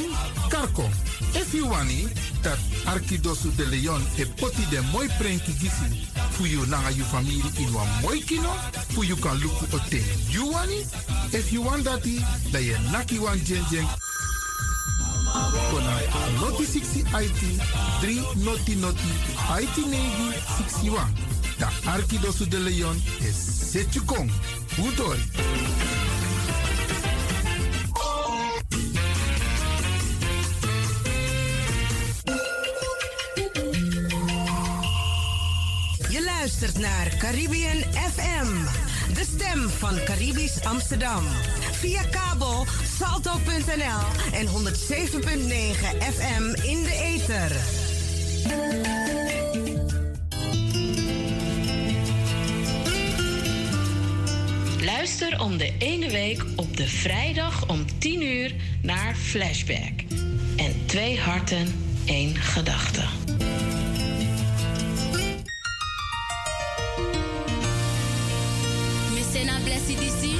karko. 0.48 0.88
If 1.34 1.54
you 1.54 1.68
wani, 1.68 2.08
dat 2.42 2.58
Arkidosu 2.86 3.50
de 3.56 3.66
Leon 3.66 4.02
e 4.16 4.24
poti 4.24 4.64
den 4.70 4.84
mooi 4.92 5.08
printi 5.18 5.52
gisi 5.52 6.06
fu 6.30 6.44
you 6.44 6.66
nanga 6.66 6.90
you 6.90 7.04
family 7.04 7.42
in 7.58 7.72
wan 7.74 7.88
mooi 8.02 8.20
kino, 8.20 8.50
fu 8.94 9.02
you 9.02 9.16
kan 9.16 9.38
luku 9.38 9.66
o 9.72 9.78
ten 9.88 10.04
you 10.30 10.50
wani. 10.50 10.80
If 11.32 11.52
you 11.52 11.62
want 11.62 11.84
dati, 11.84 12.20
da 12.52 12.58
ye 12.58 12.76
naki 12.92 13.18
wan 13.18 13.38
jen 13.44 13.64
Kona 15.34 15.98
noti 16.40 16.64
60 16.64 17.04
IT 17.22 17.40
3 18.00 18.22
noti 18.44 18.74
noti 18.74 19.10
IT 19.62 19.76
negi 19.86 20.28
61. 20.46 21.12
Da 21.58 21.68
Arkidosu 21.84 22.48
de 22.48 22.58
Leon 22.58 23.02
is 23.18 23.70
Setjukong. 23.70 24.30
Udori. 24.78 25.22
Je 36.08 36.32
luistert 36.38 36.78
naar 36.78 37.08
Caribbean 37.18 37.82
FM, 37.92 38.48
de 39.14 39.24
stem 39.34 39.68
van 39.78 39.98
Caribisch 40.04 40.64
Amsterdam. 40.64 41.24
Via 41.80 42.02
kabel 42.02 42.66
salto.nl 42.98 44.32
en 44.32 44.46
107.9 44.46 44.52
FM 46.14 46.66
in 46.66 46.82
de 46.82 46.98
ether. 47.02 47.56
Luister 54.84 55.40
om 55.40 55.56
de 55.56 55.72
ene 55.78 56.10
week 56.10 56.44
op 56.56 56.76
de 56.76 56.88
vrijdag 56.88 57.68
om 57.68 57.84
10 57.98 58.22
uur 58.22 58.54
naar 58.82 59.14
Flashback. 59.14 60.04
En 60.56 60.86
twee 60.86 61.20
harten, 61.20 61.84
één 62.04 62.36
gedachte. 62.36 63.02
Blessi 69.64 69.96
disi. 69.96 70.34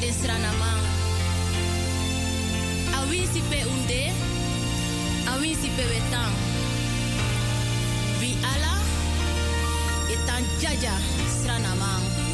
Giala 0.00 0.06
de 0.06 0.12
stranama. 0.12 0.72
Awisi 3.00 3.42
pe 3.50 3.64
unde. 3.66 4.12
Awisi 5.26 5.68
pe 5.76 5.84
wetang. 5.84 6.34
Vi 8.20 8.36
ala. 8.54 8.74
Itan 10.08 10.44
jaja 10.60 10.96
stranamang. 11.28 12.29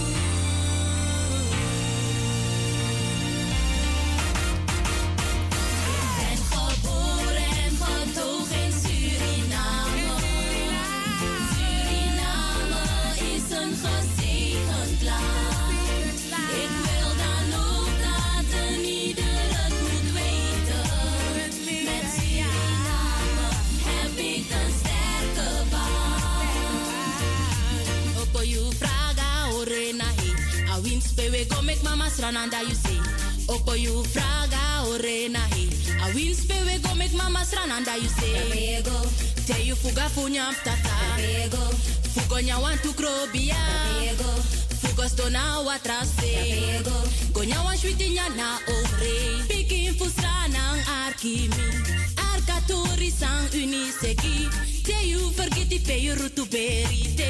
Mama 31.97 32.11
srananda 32.11 32.61
you 32.61 32.75
say. 32.75 33.01
Opo 33.49 33.75
you 33.81 34.03
fraga 34.13 34.85
orena 34.85 35.41
he. 35.55 35.67
A 36.03 36.15
win 36.15 36.35
spewe 36.35 36.83
go 36.83 36.95
make 36.95 37.15
mama 37.15 37.41
srananda 37.41 37.97
you 38.01 38.09
say. 38.09 38.37
Amigo. 38.37 39.01
Te 39.47 39.63
you 39.63 39.75
fuga 39.75 40.09
funya 40.09 40.53
tata. 40.63 40.93
Amigo. 41.15 41.65
Fugo 42.13 42.41
nya 42.43 42.61
want 42.61 42.83
to 42.83 42.89
krobia. 42.89 43.57
Amigo. 43.57 44.31
Fugo 44.81 45.09
stona 45.09 45.65
watrase. 45.65 46.33
Amigo. 46.37 47.33
Go 47.33 47.41
nya 47.41 47.65
want 47.65 47.81
shwiti 47.81 48.15
nya 48.15 48.29
na 48.37 48.59
ore. 48.69 49.43
Piki 49.49 49.93
fusra 49.97 50.49
nang 50.53 50.79
arkimi. 52.49 53.13
Arka 53.17 53.57
uniseki. 53.57 54.49
Te 54.85 55.09
you 55.09 55.31
forget 55.31 55.85
pay 55.87 55.99
you 55.99 56.15
rutu 56.15 56.47
beri. 56.51 57.17
Te 57.17 57.25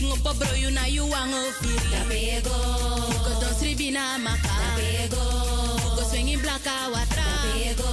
you 0.00 0.12
a 0.12 0.34
bro 0.34 0.54
you 0.54 0.70
na 0.70 0.86
you 0.86 1.06
wang 1.06 1.32
ofiri. 1.32 1.90
Da 1.90 2.04
bego. 2.08 2.50
Fuko 3.12 3.40
don 3.40 3.54
sribina 3.54 4.18
maka. 4.18 4.48
Da 4.48 4.76
bego. 4.76 5.22
Fuko 5.82 6.04
swinging 6.10 6.40
blaka 6.40 6.90
watra. 6.92 7.24
Da 7.24 7.52
bego. 7.54 7.88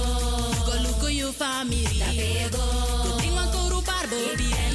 Fuko 0.54 0.72
luko 0.84 1.08
you 1.12 1.32
family. 1.32 1.98
Da 1.98 2.06
bego. 2.12 2.64
Go 3.04 3.18
ting 3.20 3.34
wan 3.34 3.48
koru 3.52 3.82
parbo. 3.82 4.69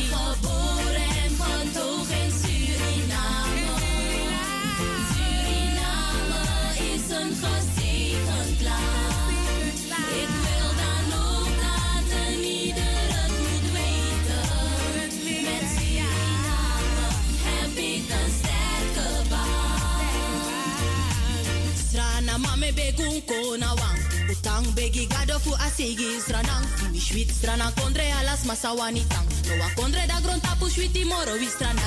Begun 23.22 23.60
kona 23.60 23.68
wang. 23.76 24.00
Utang 24.30 24.66
begi 24.76 25.08
gado 25.08 25.40
fu 25.40 25.52
asigi 25.56 26.20
stranang. 26.20 26.66
Mi 26.92 27.00
schwit 27.00 27.32
strana 27.32 27.72
kondre 27.76 28.12
alas 28.20 28.44
masawani 28.46 29.08
tang. 29.08 29.28
No 29.48 29.56
wa 29.62 29.70
kondre 29.76 30.08
da 30.08 30.20
gron 30.22 30.40
tapu 30.42 30.70
schwiti 30.70 31.06
moro 31.06 31.34
wi 31.40 31.48
strana. 31.48 31.82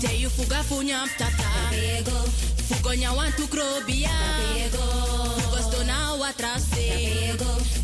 Te 0.00 0.16
you 0.16 0.28
fuga 0.28 0.62
fu 0.64 0.82
nyam 0.82 1.08
tata. 1.18 1.48
Fugo 2.68 2.94
nyawan 2.94 3.32
tu 3.36 3.46
krobia. 3.46 4.10
Fugo 4.72 5.60
stona 5.62 6.18
wa 6.18 6.32
trase. 6.32 7.36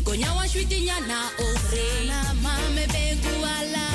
Go 0.03 0.13
nyawan 0.15 0.47
schwiti 0.49 0.81
nyana 0.81 1.29
ore. 1.39 1.87
Na 2.07 2.33
mame 2.43 2.87
begu 2.87 3.35
ala 3.43 3.85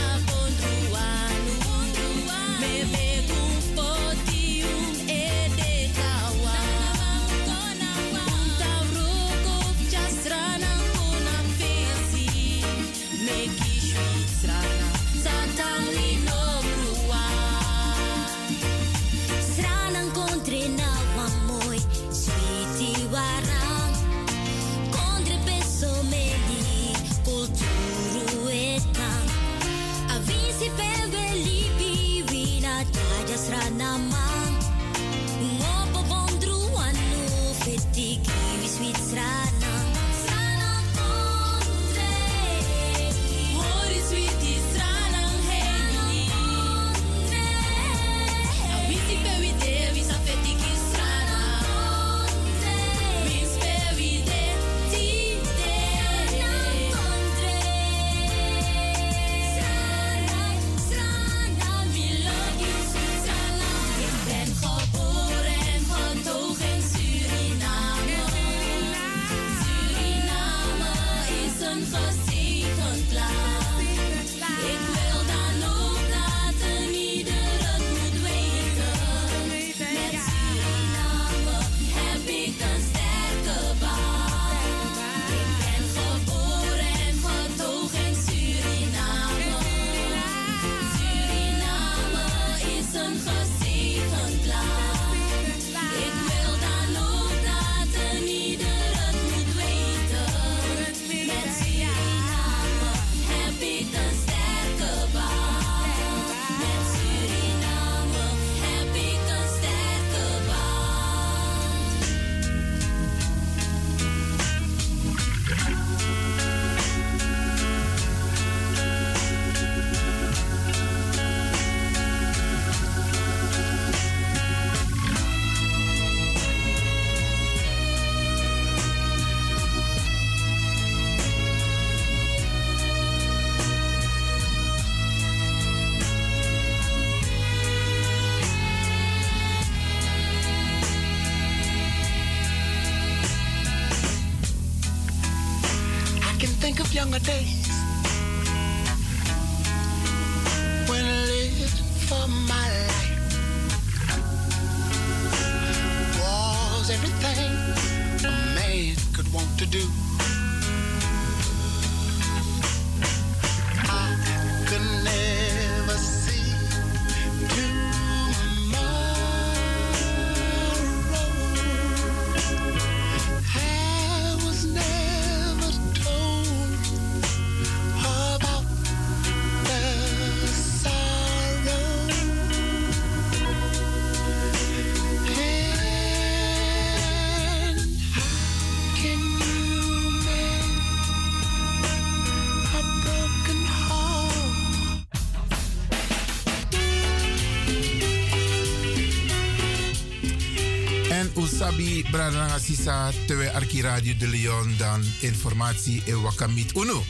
En 201.73 201.78
Usabi 201.78 202.05
Bradanga 202.11 202.59
Sisa, 202.59 203.11
Tewe 203.27 203.53
Arki 203.53 203.81
Radio 203.81 204.15
de 204.19 204.28
Leon, 204.28 204.74
dan 204.77 205.03
informatie 205.20 206.03
e 206.05 206.15
wakamit 206.15 206.73
uno. 206.77 207.03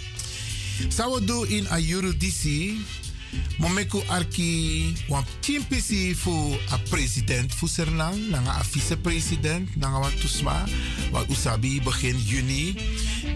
Sawo 0.88 1.20
do 1.20 1.44
in 1.44 1.66
a 1.70 1.78
Eurodisi, 1.78 2.78
Momeku 3.58 4.02
Arki, 4.06 4.94
wan 5.08 5.24
chimpisi 5.40 6.14
fu 6.14 6.56
a 6.70 6.78
president 6.90 7.52
fu 7.52 7.66
Sernang, 7.66 8.30
nanga 8.30 8.54
a 8.54 8.62
vice-president, 8.62 9.76
nanga 9.76 9.98
wat 9.98 10.20
tusma, 10.20 10.64
wat 11.10 11.28
Usabi 11.28 11.80
begin 11.82 12.16
juni, 12.18 12.76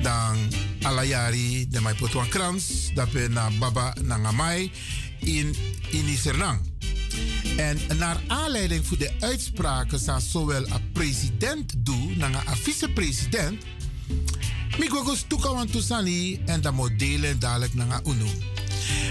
dan 0.03 0.39
alayari, 0.83 1.67
de 1.69 1.81
mai 1.81 1.95
potwan 1.95 2.29
krans, 2.29 2.93
dape 2.95 3.29
na 3.29 3.51
baba 3.59 3.95
nanga 4.03 4.33
mai, 4.33 4.71
in, 5.21 5.55
in 5.91 6.17
Sernang. 6.17 6.76
En 7.57 7.79
naar 7.99 8.21
aanleiding 8.27 8.87
voor 8.87 8.99
de 8.99 9.13
uitspraken 9.21 10.01
van 10.01 10.21
zowel 10.21 10.67
een 10.67 10.93
president 10.93 11.73
doe, 11.79 12.17
naar 12.17 12.47
een 12.47 12.57
vice-president, 12.57 13.65
Mi 14.79 14.89
go 14.89 15.15
stuka 15.15 15.55
wan 15.55 15.67
tusani 15.67 16.41
en 16.47 16.61
da 16.61 16.71
modelen 16.71 17.39
dadelijk 17.39 17.75
naar 17.75 18.01
UNO. 18.05 18.27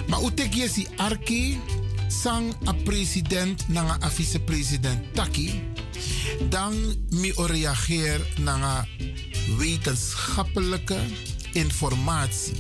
Maar 0.08 0.24
utek 0.24 0.54
je 0.54 0.70
si 0.70 0.88
arki 0.96 1.60
sang 2.08 2.54
a 2.68 2.74
president 2.84 3.68
nanga 3.68 3.98
a 4.04 4.10
vice-president 4.10 5.14
taki. 5.14 5.64
Dan 6.50 6.96
mi 7.10 7.32
reageer 7.36 8.28
naar 8.42 8.88
wetenschappelijke 9.58 11.00
informatie. 11.54 12.54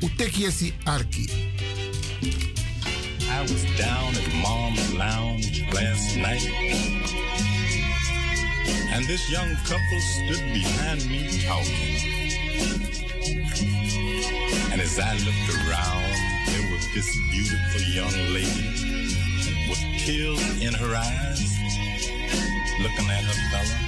Utek 0.00 0.34
je 0.34 0.50
si 0.50 0.74
arki. 0.84 1.28
I 3.38 3.42
was 3.42 3.62
down 3.76 4.16
at 4.16 4.34
Mom's 4.42 4.94
Lounge 4.94 5.62
last 5.72 6.16
night. 6.16 6.44
And 8.90 9.06
this 9.06 9.30
young 9.30 9.54
couple 9.58 10.00
stood 10.00 10.42
behind 10.52 11.06
me 11.08 11.28
talking. 11.46 11.94
And 14.72 14.80
as 14.80 14.98
I 14.98 15.12
looked 15.18 15.50
around, 15.54 16.10
there 16.48 16.66
was 16.72 16.84
this 16.96 17.08
beautiful 17.30 17.80
young 17.94 18.16
lady 18.34 18.74
with 19.68 19.82
tears 20.04 20.42
in 20.60 20.74
her 20.74 20.96
eyes, 20.96 21.56
looking 22.82 23.08
at 23.08 23.22
her 23.22 23.38
fella. 23.52 23.78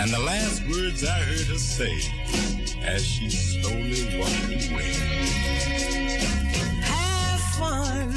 And 0.00 0.10
the 0.10 0.20
last 0.20 0.66
words 0.70 1.04
I 1.04 1.20
heard 1.20 1.48
her 1.48 1.58
say 1.58 2.00
as 2.82 3.04
she 3.04 3.28
slowly 3.28 4.18
walked 4.18 4.70
away. 4.72 6.21
Fun. 7.62 8.14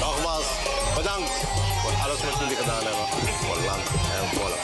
Nogmaals, 0.00 0.46
bedankt 0.96 1.30
voor 1.82 1.92
alles 2.04 2.20
wat 2.24 2.38
jullie 2.40 2.56
gedaan 2.56 2.82
hebben. 2.84 3.06
Voor 3.40 3.56
land 3.64 3.86
en 3.86 4.28
volk. 4.36 4.58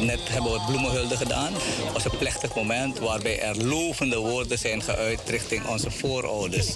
Net 0.00 0.28
hebben 0.28 0.52
we 0.52 0.60
bloemenhulde 0.66 1.16
gedaan. 1.16 1.52
Het 1.52 1.92
was 1.92 2.04
een 2.04 2.18
plechtig 2.18 2.54
moment 2.54 2.98
waarbij 2.98 3.40
er 3.40 3.64
lovende 3.64 4.16
woorden 4.18 4.58
zijn 4.58 4.82
geuit 4.82 5.20
richting 5.26 5.66
onze 5.66 5.90
voorouders. 5.90 6.74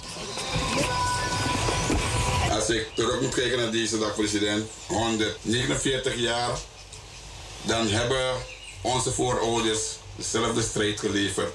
Als 2.51 2.69
ik 2.69 2.87
terug 2.95 3.21
moet 3.21 3.33
kijken 3.33 3.57
naar 3.57 3.71
deze 3.71 3.99
dag, 3.99 4.15
president, 4.15 4.69
149 4.87 6.15
jaar, 6.15 6.59
dan 7.61 7.87
hebben 7.87 8.35
onze 8.81 9.11
voorouders 9.11 9.79
dezelfde 10.15 10.61
strijd 10.61 10.99
geleverd. 10.99 11.53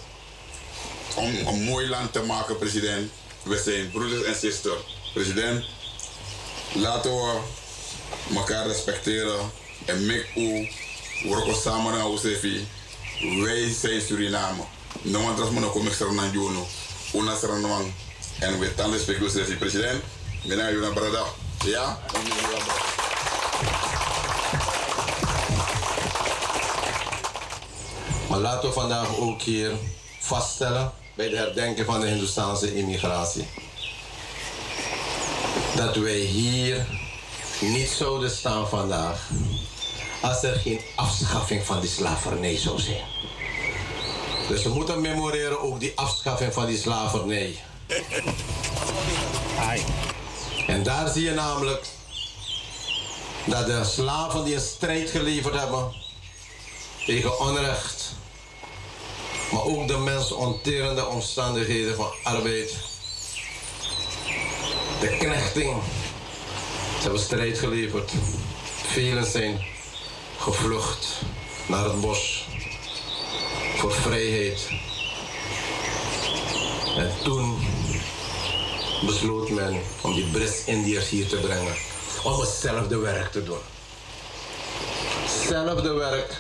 Om 1.17 1.47
een 1.47 1.63
mooi 1.63 1.89
land 1.89 2.13
te 2.13 2.23
maken, 2.23 2.59
president. 2.59 3.11
We 3.43 3.63
zijn 3.65 3.91
broeders 3.91 4.23
en 4.23 4.35
zusters. 4.35 4.81
President, 5.15 5.65
laten 6.73 7.11
we 7.11 7.39
elkaar 8.35 8.67
respecteren 8.67 9.51
en 9.85 10.07
make 10.07 10.27
u 10.35 10.69
samen 11.63 11.93
naar 11.93 12.07
Osefi. 12.07 12.69
Wij 13.43 13.75
zijn 13.81 14.01
Suriname. 14.01 14.63
No 15.03 15.19
one 15.19 15.35
trust 15.35 15.53
mono 15.53 15.71
kom 15.71 15.87
extra 15.87 16.13
na 16.13 16.31
juno. 16.33 16.67
Una 17.15 17.37
seranwang. 17.37 17.93
En 18.39 18.59
we 18.59 18.75
tanden 18.75 19.25
Osefi, 19.25 19.57
president. 19.57 20.03
Mina 20.49 20.71
yuna 20.71 20.91
brada. 20.91 21.25
Ja? 21.65 21.99
Maar 28.29 28.39
laten 28.39 28.69
we 28.69 28.75
vandaag 28.75 29.17
ook 29.17 29.43
hier 29.43 29.73
vaststellen 30.21 30.93
bij 31.15 31.29
de 31.29 31.37
herdenking 31.37 31.87
van 31.87 32.01
de 32.01 32.07
Hindoestaanse 32.07 32.75
immigratie. 32.75 33.49
Dat 35.77 35.97
wij 35.97 36.19
hier 36.19 36.87
niet 37.61 37.89
zouden 37.89 38.31
staan 38.31 38.69
vandaag 38.69 39.29
als 40.21 40.43
er 40.43 40.55
geen 40.59 40.81
afschaffing 40.97 41.65
van 41.65 41.81
die 41.81 41.91
slavernij 41.91 42.57
zou 42.57 42.81
zijn. 42.81 43.05
Dus 44.49 44.63
we 44.63 44.69
moeten 44.69 45.01
memoreren 45.01 45.61
ook 45.61 45.81
die 45.81 45.93
afschaffing 45.97 46.53
van 46.53 46.67
die 46.67 46.79
slavernij. 46.79 47.57
En 50.67 50.83
daar 50.83 51.09
zie 51.09 51.23
je 51.23 51.35
namelijk 51.35 51.87
dat 53.45 53.67
de 53.67 53.85
slaven 53.85 54.45
die 54.45 54.55
een 54.55 54.61
strijd 54.61 55.11
geleverd 55.11 55.55
hebben 55.55 55.93
tegen 57.07 57.41
onrecht, 57.41 58.13
maar 59.53 59.63
ook 59.63 59.89
de 59.89 59.99
mensonterende 59.99 61.07
omstandigheden 61.07 61.97
van 61.97 62.11
arbeid, 62.23 62.75
de 65.01 65.17
knechting, 65.19 65.83
ze 66.97 67.03
hebben 67.03 67.21
strijd 67.21 67.59
geleverd. 67.59 68.13
Velen 68.87 69.27
zijn 69.27 69.65
gevlucht 70.39 71.21
naar 71.67 71.85
het 71.85 72.01
bos 72.01 72.47
voor 73.77 73.93
vrijheid. 73.93 74.69
En 76.97 77.13
toen 77.23 77.76
besloot 79.05 79.51
men 79.51 79.81
om 80.01 80.15
die 80.15 80.25
Brits-Indiërs 80.31 81.09
hier 81.09 81.29
te 81.29 81.37
brengen. 81.37 81.75
Om 82.23 82.41
hetzelfde 82.41 82.99
werk 82.99 83.33
te 83.33 83.43
doen. 83.43 83.59
Hetzelfde 85.25 85.93
werk, 85.93 86.35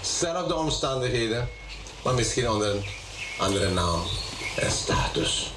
zelfde 0.00 0.54
omstandigheden, 0.54 1.48
maar 2.02 2.14
misschien 2.14 2.50
onder 2.50 2.70
een 2.70 2.84
andere 3.38 3.70
naam 3.70 4.02
en 4.56 4.70
status. 4.70 5.52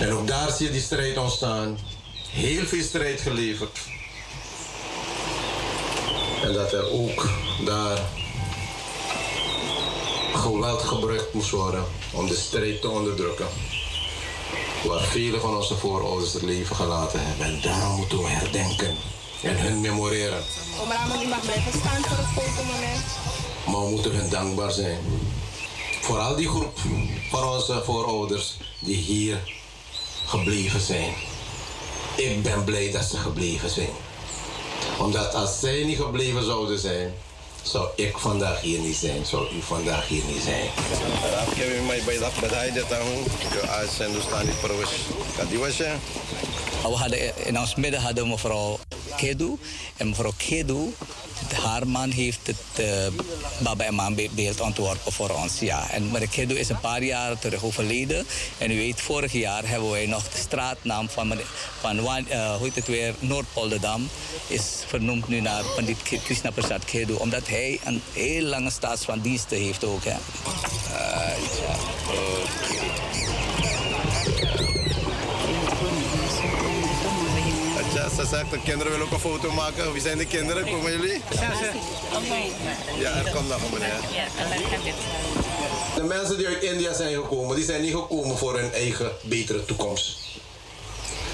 En 0.00 0.12
ook 0.12 0.26
daar 0.26 0.50
zie 0.50 0.66
je 0.66 0.72
die 0.72 0.80
strijd 0.80 1.16
ontstaan. 1.16 1.78
Heel 2.30 2.64
veel 2.64 2.82
strijd 2.82 3.20
geleverd. 3.20 3.78
En 6.42 6.52
dat 6.52 6.72
er 6.72 6.90
ook 6.90 7.28
daar 7.64 7.98
geweld 10.34 10.82
gebruikt 10.82 11.34
moest 11.34 11.50
worden 11.50 11.84
om 12.12 12.26
de 12.26 12.36
strijd 12.36 12.80
te 12.80 12.88
onderdrukken. 12.88 13.46
Waar 14.84 15.00
vele 15.00 15.40
van 15.40 15.56
onze 15.56 15.76
voorouders 15.76 16.32
het 16.32 16.42
leven 16.42 16.76
gelaten 16.76 17.26
hebben. 17.26 17.46
En 17.46 17.60
daarom 17.62 17.96
moeten 17.96 18.18
we 18.18 18.28
herdenken 18.28 18.96
en 19.42 19.58
hun 19.58 19.80
memoreren. 19.80 20.42
Om 20.82 20.90
Ramon, 20.90 21.26
u 21.26 21.28
mag 21.28 21.40
blijven 21.40 21.72
staan 21.72 22.02
voor 22.02 22.16
het 22.16 22.26
fotomoment. 22.26 23.04
Maar 23.66 23.84
we 23.84 23.90
moeten 23.90 24.14
hun 24.14 24.30
dankbaar 24.30 24.72
zijn. 24.72 24.98
Vooral 26.00 26.36
die 26.36 26.48
groep 26.48 26.78
van 27.30 27.48
onze 27.48 27.82
voorouders 27.84 28.56
die 28.78 28.96
hier 28.96 29.38
gebleven 30.26 30.80
zijn. 30.80 31.14
Ik 32.16 32.42
ben 32.42 32.64
blij 32.64 32.90
dat 32.90 33.04
ze 33.04 33.16
gebleven 33.16 33.70
zijn. 33.70 33.92
Omdat 34.98 35.34
als 35.34 35.60
zij 35.60 35.84
niet 35.84 35.98
gebleven 35.98 36.44
zouden 36.44 36.78
zijn, 36.78 37.14
zou 37.62 37.88
ik 37.94 38.18
vandaag 38.18 38.60
hier 38.60 38.78
niet 38.78 38.96
zijn, 38.96 39.26
zou 39.26 39.46
u 39.56 39.62
vandaag 39.62 40.08
hier 40.08 40.22
niet 40.24 40.42
zijn. 40.42 40.64
Ik 41.50 41.56
heb 41.56 41.86
mij 41.86 42.02
bij 42.04 42.18
dat 42.18 42.40
bedrijf 42.40 42.74
dat 42.74 42.92
aan 42.92 43.06
als 43.80 43.96
dus 43.96 44.44
niet 44.44 44.60
perwes. 44.60 44.90
Kan 45.36 45.46
die 45.46 45.58
was 45.58 45.76
je? 45.76 45.94
We 46.82 46.88
hadden, 46.88 47.46
in 47.46 47.58
ons 47.58 47.74
midden 47.74 48.00
hadden 48.00 48.24
we 48.24 48.30
mevrouw 48.30 48.78
Kedu. 49.16 49.58
En 49.96 50.08
mevrouw 50.08 50.32
Kedu, 50.36 50.94
haar 51.52 51.88
man 51.88 52.10
heeft 52.10 52.46
het 52.46 52.56
uh, 52.80 52.86
Baba 53.58 53.84
en 53.84 53.94
Maan 53.94 54.14
beeld 54.30 54.60
ontworpen 54.60 55.12
voor 55.12 55.30
ons. 55.30 55.58
Ja. 55.58 55.90
En 55.90 56.10
mevrouw 56.10 56.28
Kedu 56.30 56.54
is 56.58 56.68
een 56.68 56.80
paar 56.80 57.02
jaar 57.02 57.38
terug 57.38 57.64
overleden. 57.64 58.26
En 58.58 58.70
u 58.70 58.76
weet, 58.76 59.00
vorig 59.00 59.32
jaar 59.32 59.68
hebben 59.68 59.90
wij 59.90 60.06
nog 60.06 60.28
de 60.28 60.38
straatnaam 60.38 61.08
van, 61.08 61.28
meneer- 61.28 61.46
van 61.80 61.96
uh, 61.96 62.02
hoe 62.56 62.64
heet 62.66 62.74
het 62.74 62.86
weer, 62.86 63.14
Noordpolderdam 63.18 64.08
is 64.46 64.62
vernoemd 64.86 65.28
nu 65.28 65.40
naar 65.40 65.62
Pandit 65.74 66.02
Krishna 66.02 66.50
Prasad 66.50 66.84
Kedu. 66.84 67.12
Omdat 67.12 67.48
hij 67.48 67.80
een 67.84 68.02
heel 68.12 68.42
lange 68.42 68.70
staats 68.70 69.04
van 69.04 69.20
diensten 69.20 69.58
heeft 69.58 69.84
ook. 69.84 70.04
Hè. 70.04 70.10
Uh, 70.10 70.16
ja. 71.66 73.09
Ja, 78.00 78.08
ze 78.08 78.26
zegt, 78.26 78.50
de 78.50 78.60
kinderen 78.64 78.92
willen 78.92 79.06
ook 79.06 79.12
een 79.12 79.20
foto 79.20 79.52
maken. 79.52 79.92
Wie 79.92 80.02
zijn 80.02 80.18
de 80.18 80.26
kinderen? 80.26 80.64
Komen 80.64 80.90
jullie? 80.90 81.20
Ja, 82.98 83.14
er 83.14 83.30
komt 83.34 83.48
nog 83.48 83.62
een 83.62 83.72
meneer. 83.72 84.28
De 85.94 86.02
mensen 86.02 86.36
die 86.36 86.46
uit 86.46 86.62
India 86.62 86.94
zijn 86.94 87.14
gekomen, 87.14 87.56
die 87.56 87.64
zijn 87.64 87.82
niet 87.82 87.94
gekomen 87.94 88.38
voor 88.38 88.58
hun 88.58 88.72
eigen 88.72 89.12
betere 89.22 89.64
toekomst. 89.64 90.18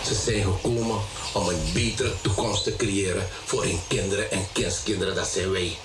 Ze 0.05 0.15
zijn 0.15 0.43
gekomen 0.43 1.01
om 1.35 1.49
een 1.49 1.61
betere 1.73 2.13
toekomst 2.21 2.65
te 2.65 2.77
creëren 2.77 3.29
voor 3.45 3.63
hun 3.63 3.81
kinderen 3.89 4.31
en 4.31 4.47
kindskinderen, 4.53 5.15
dat 5.15 5.29
zijn 5.29 5.51
wij. 5.51 5.77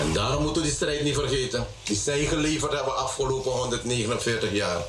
En 0.00 0.12
daarom 0.12 0.42
moeten 0.42 0.62
we 0.62 0.68
die 0.68 0.76
strijd 0.76 1.02
niet 1.02 1.14
vergeten. 1.14 1.66
Die 1.82 1.96
zij 1.96 2.24
geleverd 2.24 2.72
hebben 2.72 2.96
afgelopen 2.96 3.52
149 3.52 4.52
jaar. 4.52 4.80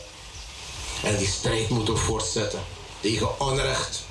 En 1.03 1.17
die 1.17 1.27
strijd 1.27 1.69
moeten 1.69 1.93
we 1.93 1.99
voortzetten 1.99 2.59
tegen 2.99 3.39
onrecht. 3.39 4.01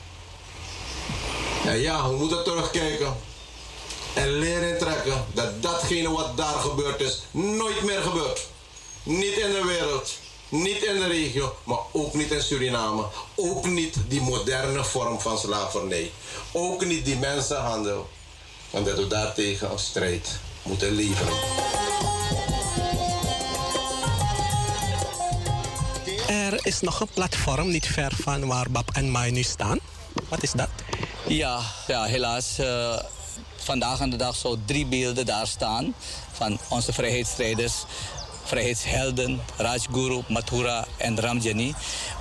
En 1.65 1.81
ja, 1.81 2.09
we 2.09 2.17
moeten 2.17 2.45
terugkijken 2.45 3.17
En 4.15 4.39
leren 4.39 4.79
trekken 4.79 5.25
dat 5.35 5.63
datgene 5.63 6.11
wat 6.11 6.37
daar 6.37 6.59
gebeurd 6.59 7.01
is, 7.01 7.23
nooit 7.31 7.83
meer 7.83 8.03
gebeurt. 8.03 8.47
Niet 9.03 9.37
in 9.37 9.51
de 9.51 9.65
wereld, 9.67 10.13
niet 10.49 10.83
in 10.83 10.99
de 10.99 11.07
regio, 11.07 11.57
maar 11.65 11.79
ook 11.93 12.15
niet 12.15 12.31
in 12.31 12.43
Suriname. 12.43 13.05
Ook 13.35 13.67
niet 13.67 13.95
die 14.09 14.21
moderne 14.21 14.85
vorm 14.85 15.21
van 15.21 15.39
slavernij. 15.39 16.11
Ook 16.53 16.85
niet 16.85 17.05
die 17.05 17.17
mensenhandel. 17.17 18.09
En 18.71 18.85
dat 18.85 18.97
we 18.97 19.07
daartegen 19.07 19.71
een 19.71 19.79
strijd 19.79 20.39
moeten 20.63 20.91
leveren. 20.91 21.88
Er 26.29 26.67
is 26.67 26.81
nog 26.81 27.01
een 27.01 27.09
platform 27.15 27.69
niet 27.71 27.87
ver 27.87 28.13
van 28.23 28.47
waar 28.47 28.71
Bab 28.71 28.91
en 28.93 29.11
Mai 29.11 29.31
nu 29.31 29.43
staan. 29.43 29.79
Wat 30.29 30.43
is 30.43 30.53
dat? 30.53 30.69
Ja, 31.27 31.61
ja 31.87 32.05
helaas. 32.05 32.59
eh, 32.59 32.99
vandaag 33.57 34.01
aan 34.01 34.11
de 34.11 34.17
dag 34.17 34.37
zo 34.37 34.57
drie 34.65 34.87
beelden 34.87 35.27
daar 35.27 35.47
staan 35.47 35.95
van 36.33 36.59
onze 36.69 36.93
vrijheidsstrijders. 36.93 37.75
Vrijheidshelden, 38.49 39.41
Rajguru, 39.57 40.23
Mathura 40.29 40.87
en 40.97 41.21
Ramjani. 41.21 41.75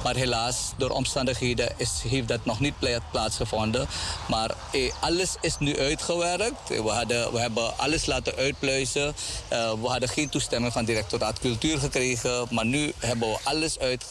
Maar 0.04 0.16
helaas, 0.16 0.56
door 0.78 0.90
omstandigheden 0.90 1.70
is, 1.78 2.02
heeft 2.08 2.28
dat 2.28 2.46
nog 2.46 2.60
niet 2.60 2.80
pla- 2.80 3.00
plaatsgevonden. 3.12 3.88
Maar 4.28 4.52
eh, 4.72 4.92
alles 5.00 5.36
is 5.42 5.56
nu 5.60 5.78
uitgewerkt. 5.80 6.68
We, 6.70 6.90
hadden, 6.90 7.32
we 7.34 7.40
hebben 7.40 7.78
alles 7.78 8.06
laten 8.06 8.36
uitpluizen. 8.36 9.16
Eh, 9.48 9.72
we 9.82 9.88
hadden 9.88 10.10
geen 10.10 10.30
toestemming 10.30 10.74
van 10.74 10.86
directoraat 10.86 11.40
cultuur 11.40 11.78
gekregen. 11.80 12.48
Maar 12.50 12.66
nu 12.66 12.94
hebben 13.00 13.30
we 13.30 13.38
alles 13.44 13.80
uit. 13.80 14.06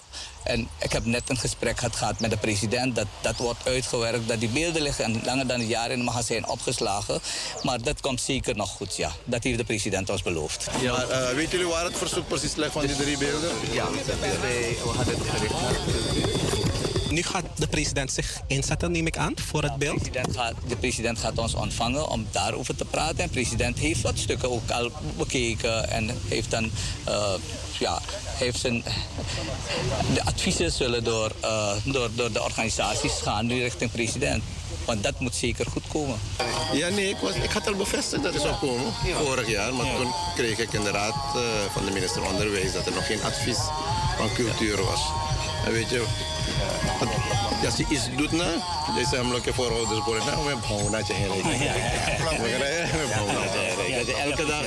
En 0.47 0.69
ik 0.79 0.93
heb 0.93 1.05
net 1.05 1.23
een 1.31 1.37
gesprek 1.37 1.81
gehad 1.81 2.21
met 2.21 2.31
de 2.31 2.37
president. 2.37 2.95
Dat, 2.95 3.07
dat 3.21 3.37
wordt 3.37 3.67
uitgewerkt. 3.69 4.29
Dat 4.29 4.41
die 4.41 4.49
beelden 4.49 4.83
liggen 4.83 5.21
langer 5.25 5.47
dan 5.47 5.61
een 5.61 5.67
jaar 5.67 5.91
in 5.91 5.97
het 5.97 6.07
magazijn 6.07 6.49
opgeslagen. 6.49 7.21
Maar 7.63 7.83
dat 7.83 8.01
komt 8.01 8.21
zeker 8.21 8.57
nog 8.57 8.71
goed, 8.71 8.97
ja. 8.97 9.13
Dat 9.25 9.43
heeft 9.43 9.59
de 9.59 9.65
president 9.65 10.11
ons 10.11 10.23
beloofd. 10.23 10.67
Maar 10.73 11.11
uh, 11.11 11.29
weten 11.29 11.59
jullie 11.59 11.73
waar 11.73 11.85
het 11.85 11.97
verzoek 11.97 12.29
precies 12.29 12.55
ligt 12.55 12.73
van 12.73 12.87
die 12.87 12.97
drie 12.97 13.19
beelden? 13.19 13.51
Ja, 13.73 13.91
we 13.91 14.93
hadden 14.97 15.15
het 15.19 15.29
gericht 15.29 17.11
Nu 17.11 17.23
gaat 17.23 17.45
de 17.57 17.67
president 17.67 18.13
zich 18.13 18.41
inzetten, 18.47 18.93
neem 18.93 19.07
ik 19.07 19.17
aan, 19.17 19.35
voor 19.37 19.63
het 19.63 19.77
beeld. 19.77 20.05
De 20.05 20.11
president, 20.11 20.37
gaat, 20.37 20.55
de 20.69 20.77
president 20.77 21.19
gaat 21.19 21.39
ons 21.39 21.55
ontvangen 21.55 22.09
om 22.09 22.27
daarover 22.31 22.77
te 22.77 22.85
praten. 22.85 23.19
En 23.19 23.27
de 23.27 23.33
president 23.33 23.79
heeft 23.79 24.01
wat 24.01 24.19
stukken 24.19 24.51
ook 24.51 24.71
al 24.71 24.91
bekeken 25.17 25.91
en 25.91 26.11
heeft 26.29 26.51
dan, 26.51 26.71
uh, 27.09 27.35
ja, 27.79 28.01
heeft 28.37 28.61
zijn, 28.61 28.85
de 30.15 30.25
adviezen 30.25 30.73
zullen 30.73 31.05
door, 31.05 31.33
uh, 31.45 31.73
door, 31.85 32.11
door 32.15 32.33
de 32.33 32.43
organisaties 32.43 33.13
gaan 33.13 33.47
nu 33.47 33.63
richting 33.63 33.91
president. 33.91 34.43
Want 34.85 35.03
dat 35.03 35.21
moet 35.21 35.35
zeker 35.35 35.67
goed 35.67 35.83
komen. 35.89 36.19
Ja, 36.73 36.89
nee, 36.89 37.09
ik, 37.09 37.17
was, 37.17 37.35
ik 37.35 37.51
had 37.51 37.67
al 37.67 37.75
bevestigd 37.75 38.23
dat 38.23 38.33
het 38.33 38.43
zou 38.43 38.55
komen 38.55 38.93
vorig 39.25 39.49
jaar. 39.49 39.75
Maar 39.75 39.97
toen 39.97 40.13
kreeg 40.35 40.59
ik 40.59 40.73
in 40.73 40.83
de 40.83 40.91
raad 40.91 41.15
uh, 41.37 41.43
van 41.73 41.85
de 41.85 41.91
minister 41.91 42.23
Onderwijs 42.23 42.73
dat 42.73 42.87
er 42.87 42.93
nog 42.93 43.07
geen 43.07 43.23
advies 43.23 43.59
van 44.17 44.33
cultuur 44.35 44.85
was. 44.85 45.01
En 45.67 45.73
weet 45.73 45.91
je, 45.91 46.05
als 47.65 47.77
je 47.77 47.87
iets 47.89 48.09
doet, 48.17 48.33
nou, 48.33 48.51
je 49.45 49.53
voorouders 49.53 50.05
worden, 50.05 50.27
nou, 50.27 50.45
we 50.45 50.49
hebben 50.49 50.91
dat 50.91 51.07
je 51.07 51.13
heen. 51.13 51.43
Dat 53.97 54.07
je 54.07 54.15
elke 54.15 54.45
dag, 54.47 54.65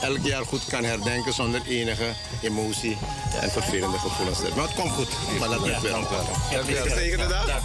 elk 0.00 0.18
jaar 0.22 0.44
goed 0.44 0.64
kan 0.64 0.84
herdenken 0.84 1.32
zonder 1.32 1.60
enige 1.68 2.12
emotie 2.42 2.96
en 3.40 3.50
vervelende 3.50 3.98
gevoelens. 3.98 4.38
Maar 4.54 4.64
het 4.64 4.74
komt 4.74 4.92
goed, 4.92 5.08
maar 5.38 5.48
dat 5.48 5.60
weer 5.60 5.96
ontwikkelen. 5.96 6.90
Gezegende 6.90 7.26
dag. 7.26 7.62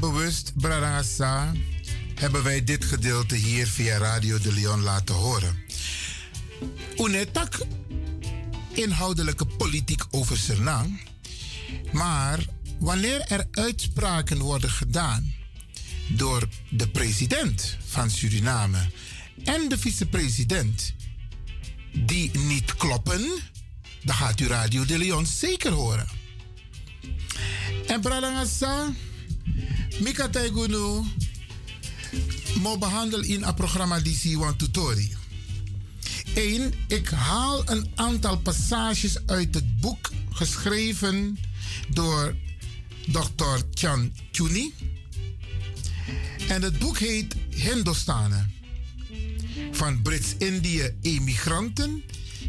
Bewust, 0.00 0.52
Bradangasa, 0.54 1.52
hebben 2.14 2.42
wij 2.42 2.64
dit 2.64 2.84
gedeelte 2.84 3.34
hier 3.34 3.66
via 3.66 3.98
Radio 3.98 4.38
de 4.38 4.52
Leon 4.52 4.80
laten 4.80 5.14
horen. 5.14 5.58
Unetak 6.96 7.58
inhoudelijke 8.72 9.46
politiek 9.46 10.04
over 10.10 10.36
Suriname. 10.36 10.98
Maar 11.92 12.44
wanneer 12.78 13.20
er 13.20 13.46
uitspraken 13.50 14.38
worden 14.38 14.70
gedaan 14.70 15.34
door 16.08 16.48
de 16.70 16.88
president 16.88 17.76
van 17.86 18.10
Suriname 18.10 18.90
en 19.44 19.68
de 19.68 19.78
vicepresident 19.78 20.94
die 21.92 22.38
niet 22.38 22.74
kloppen, 22.74 23.26
dan 24.02 24.14
gaat 24.14 24.40
u 24.40 24.46
Radio 24.46 24.84
de 24.84 24.98
Leon 24.98 25.26
zeker 25.26 25.72
horen. 25.72 26.08
En 27.86 28.00
Bradangasa, 28.00 28.92
Mika 29.98 30.28
Taigunu, 30.28 31.04
mo 32.60 32.78
behandel 32.78 33.22
in 33.22 33.42
een 33.42 33.54
programma 33.54 34.00
die 34.00 34.14
Siwan 34.14 34.56
Tutori. 34.56 35.16
1. 36.34 36.72
Ik 36.88 37.08
haal 37.08 37.70
een 37.70 37.90
aantal 37.94 38.38
passages 38.38 39.26
uit 39.26 39.54
het 39.54 39.80
boek 39.80 40.10
geschreven 40.30 41.38
door 41.88 42.36
Dr. 43.06 43.58
Chan 43.74 44.12
Chuni. 44.32 44.74
En 46.48 46.62
het 46.62 46.78
boek 46.78 46.98
heet 46.98 47.34
Hindostanen. 47.50 48.52
Van 49.72 50.02
Brits-Indië 50.02 50.96
emigranten 51.02 52.02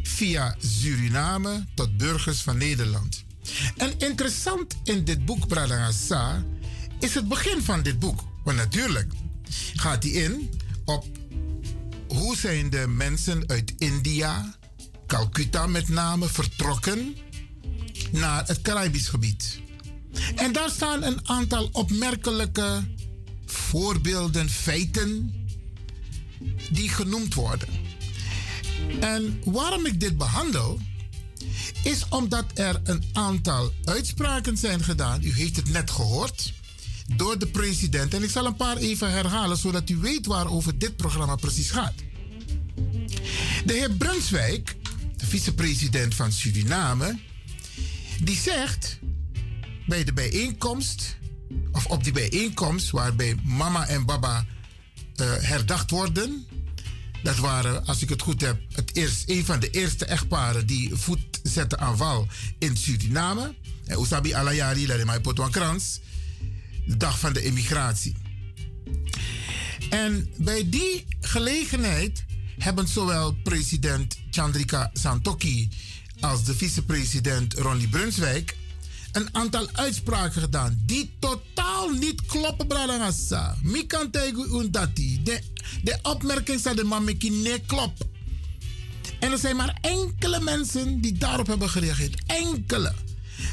via 0.03 0.55
Suriname 0.59 1.65
tot 1.73 1.97
burgers 1.97 2.41
van 2.41 2.57
Nederland. 2.57 3.23
En 3.77 3.93
interessant 3.97 4.75
in 4.83 5.03
dit 5.03 5.25
boek, 5.25 5.47
Bradangasa, 5.47 6.43
is 6.99 7.13
het 7.13 7.27
begin 7.27 7.61
van 7.61 7.81
dit 7.81 7.99
boek. 7.99 8.23
Want 8.43 8.57
natuurlijk 8.57 9.13
gaat 9.75 10.03
hij 10.03 10.11
in 10.11 10.49
op 10.85 11.05
hoe 12.07 12.37
zijn 12.37 12.69
de 12.69 12.87
mensen 12.87 13.43
uit 13.47 13.73
India, 13.77 14.55
Calcutta 15.07 15.67
met 15.67 15.89
name, 15.89 16.27
vertrokken 16.27 17.15
naar 18.11 18.47
het 18.47 18.61
Caribisch 18.61 19.07
gebied. 19.07 19.59
En 20.35 20.51
daar 20.51 20.69
staan 20.69 21.03
een 21.03 21.27
aantal 21.27 21.69
opmerkelijke 21.71 22.83
voorbeelden, 23.45 24.49
feiten 24.49 25.33
die 26.71 26.89
genoemd 26.89 27.33
worden. 27.33 27.69
En 28.99 29.41
waarom 29.45 29.85
ik 29.85 29.99
dit 29.99 30.17
behandel, 30.17 30.79
is 31.83 32.05
omdat 32.09 32.45
er 32.53 32.79
een 32.83 33.03
aantal 33.13 33.73
uitspraken 33.83 34.57
zijn 34.57 34.83
gedaan. 34.83 35.23
U 35.23 35.33
heeft 35.33 35.55
het 35.55 35.69
net 35.69 35.91
gehoord 35.91 36.53
door 37.15 37.39
de 37.39 37.47
president. 37.47 38.13
En 38.13 38.23
ik 38.23 38.29
zal 38.29 38.45
een 38.45 38.55
paar 38.55 38.77
even 38.77 39.11
herhalen, 39.11 39.57
zodat 39.57 39.89
u 39.89 39.97
weet 39.97 40.25
waarover 40.25 40.77
dit 40.77 40.95
programma 40.95 41.35
precies 41.35 41.71
gaat. 41.71 41.93
De 43.65 43.73
heer 43.73 43.91
Brunswijk, 43.91 44.75
de 45.15 45.25
vicepresident 45.25 46.15
van 46.15 46.31
Suriname, 46.31 47.19
die 48.23 48.37
zegt 48.37 48.99
bij 49.87 50.03
de 50.03 50.13
bijeenkomst, 50.13 51.17
of 51.71 51.85
op 51.85 52.03
die 52.03 52.13
bijeenkomst 52.13 52.89
waarbij 52.89 53.35
mama 53.43 53.87
en 53.87 54.05
baba 54.05 54.45
uh, 55.21 55.33
herdacht 55.39 55.91
worden. 55.91 56.45
Dat 57.23 57.37
waren, 57.37 57.85
als 57.85 58.01
ik 58.01 58.09
het 58.09 58.21
goed 58.21 58.41
heb, 58.41 58.59
het 58.71 58.95
eerst, 58.95 59.29
een 59.29 59.45
van 59.45 59.59
de 59.59 59.69
eerste 59.69 60.05
echtparen 60.05 60.67
die 60.67 60.95
voet 60.95 61.39
zetten 61.43 61.79
aan 61.79 61.97
wal 61.97 62.27
in 62.59 62.77
Suriname. 62.77 63.55
En 63.85 63.99
Usabi 63.99 64.33
Alayari, 64.33 64.85
dat 64.85 64.97
is 64.97 65.03
mijn 65.03 65.21
krans 65.51 65.99
dag 66.97 67.19
van 67.19 67.33
de 67.33 67.41
emigratie. 67.41 68.15
En 69.89 70.29
bij 70.37 70.69
die 70.69 71.05
gelegenheid 71.21 72.25
hebben 72.57 72.87
zowel 72.87 73.35
president 73.43 74.17
Chandrika 74.31 74.89
Santoki 74.93 75.69
als 76.19 76.43
de 76.43 76.55
vicepresident 76.55 77.53
Ronnie 77.53 77.89
Brunswijk 77.89 78.57
een 79.11 79.27
aantal 79.31 79.67
uitspraken 79.73 80.41
gedaan 80.41 80.81
die 80.85 81.11
totaal 81.19 81.89
niet 81.89 82.25
kloppen. 82.25 82.67
De, 85.23 85.99
opmerking 86.01 86.59
de 86.75 86.83
klopt. 87.65 88.03
En 89.19 89.31
er 89.31 89.37
zijn 89.37 89.55
maar 89.55 89.77
enkele 89.81 90.39
mensen 90.39 91.01
die 91.01 91.13
daarop 91.13 91.47
hebben 91.47 91.69
gereageerd. 91.69 92.21
Enkele. 92.25 92.93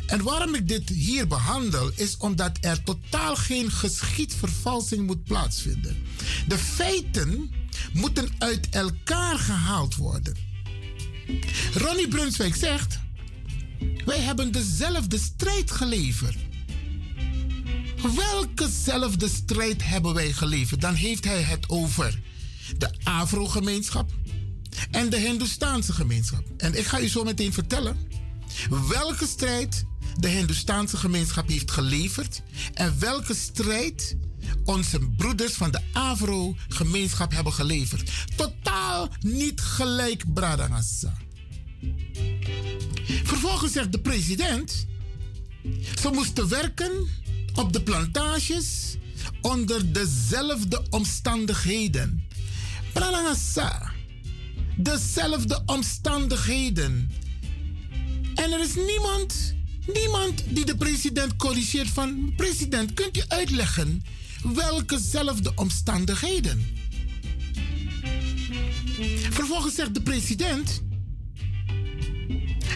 En 0.06 0.22
waarom 0.22 0.54
ik 0.54 0.68
dit 0.68 0.88
hier 0.88 1.26
behandel 1.26 1.90
is 1.94 2.16
omdat 2.16 2.58
er 2.60 2.82
totaal 2.82 3.36
geen 3.36 3.70
geschiedvervalsing 3.70 5.06
moet 5.06 5.24
plaatsvinden. 5.24 5.96
De 6.48 6.58
feiten 6.58 7.50
moeten 7.92 8.28
uit 8.38 8.68
elkaar 8.68 9.38
gehaald 9.38 9.96
worden. 9.96 10.36
Ronnie 11.74 12.08
Brunswijk 12.08 12.56
zegt: 12.56 12.98
Wij 14.04 14.20
hebben 14.20 14.52
dezelfde 14.52 15.18
strijd 15.18 15.70
geleverd. 15.70 16.36
Welkezelfde 18.14 19.28
strijd 19.28 19.84
hebben 19.84 20.14
wij 20.14 20.32
geleverd? 20.32 20.80
Dan 20.80 20.94
heeft 20.94 21.24
hij 21.24 21.42
het 21.42 21.68
over 21.68 22.20
de 22.78 22.90
Afro-gemeenschap 23.04 24.10
en 24.90 25.10
de 25.10 25.16
Hindoestaanse 25.16 25.92
gemeenschap. 25.92 26.44
En 26.56 26.78
ik 26.78 26.86
ga 26.86 27.00
u 27.00 27.08
zo 27.08 27.24
meteen 27.24 27.52
vertellen 27.52 27.96
welke 28.88 29.26
strijd 29.26 29.84
de 30.16 30.28
Hindoestaanse 30.28 30.96
gemeenschap 30.96 31.48
heeft 31.48 31.70
geleverd 31.70 32.42
en 32.74 32.98
welke 32.98 33.34
strijd 33.34 34.16
onze 34.64 34.98
broeders 35.16 35.52
van 35.52 35.70
de 35.70 35.80
Afro-gemeenschap 35.92 37.32
hebben 37.32 37.52
geleverd. 37.52 38.10
Totaal 38.36 39.08
niet 39.20 39.60
gelijk, 39.60 40.34
Bradangassa. 40.34 41.16
Vervolgens 43.24 43.72
zegt 43.72 43.92
de 43.92 44.00
president, 44.00 44.86
ze 46.00 46.10
moesten 46.12 46.48
werken 46.48 47.06
op 47.54 47.72
de 47.72 47.82
plantages 47.82 48.96
onder 49.40 49.92
dezelfde 49.92 50.82
omstandigheden. 50.90 52.24
Bradangassa, 52.92 53.92
dezelfde 54.76 55.62
omstandigheden. 55.66 57.10
En 58.36 58.52
er 58.52 58.60
is 58.60 58.74
niemand, 58.74 59.54
niemand 59.94 60.42
die 60.48 60.64
de 60.64 60.76
president 60.76 61.36
corrigeert 61.36 61.88
van... 61.88 62.32
President, 62.36 62.94
kunt 62.94 63.16
u 63.16 63.22
uitleggen 63.28 64.04
welkezelfde 64.54 65.52
omstandigheden? 65.54 66.66
Vervolgens 69.30 69.74
zegt 69.74 69.94
de 69.94 70.02
president... 70.02 70.82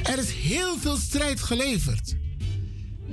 Er 0.02 0.18
is 0.18 0.30
heel 0.30 0.78
veel 0.78 0.96
strijd 0.96 1.40
geleverd. 1.40 2.16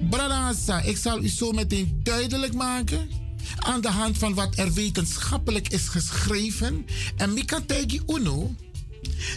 Bradassa, 0.09 0.81
ik 0.81 0.97
zal 0.97 1.23
u 1.23 1.27
zo 1.27 1.51
meteen 1.51 1.99
duidelijk 2.03 2.53
maken... 2.53 3.09
aan 3.57 3.81
de 3.81 3.89
hand 3.89 4.17
van 4.17 4.33
wat 4.33 4.57
er 4.57 4.73
wetenschappelijk 4.73 5.67
is 5.67 5.87
geschreven. 5.87 6.85
En 7.17 7.33
Mikategi 7.33 8.01
Uno, 8.07 8.55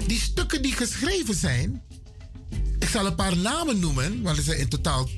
die 0.07 0.21
stukken 0.21 0.63
die 0.63 0.73
geschreven 0.73 1.35
zijn... 1.35 1.83
Zal 2.91 3.07
een 3.07 3.15
paar 3.15 3.37
namen 3.37 3.79
noemen, 3.79 4.23
want 4.23 4.37
er 4.37 4.43
zijn 4.43 4.59
in 4.59 4.69
totaal 4.69 5.09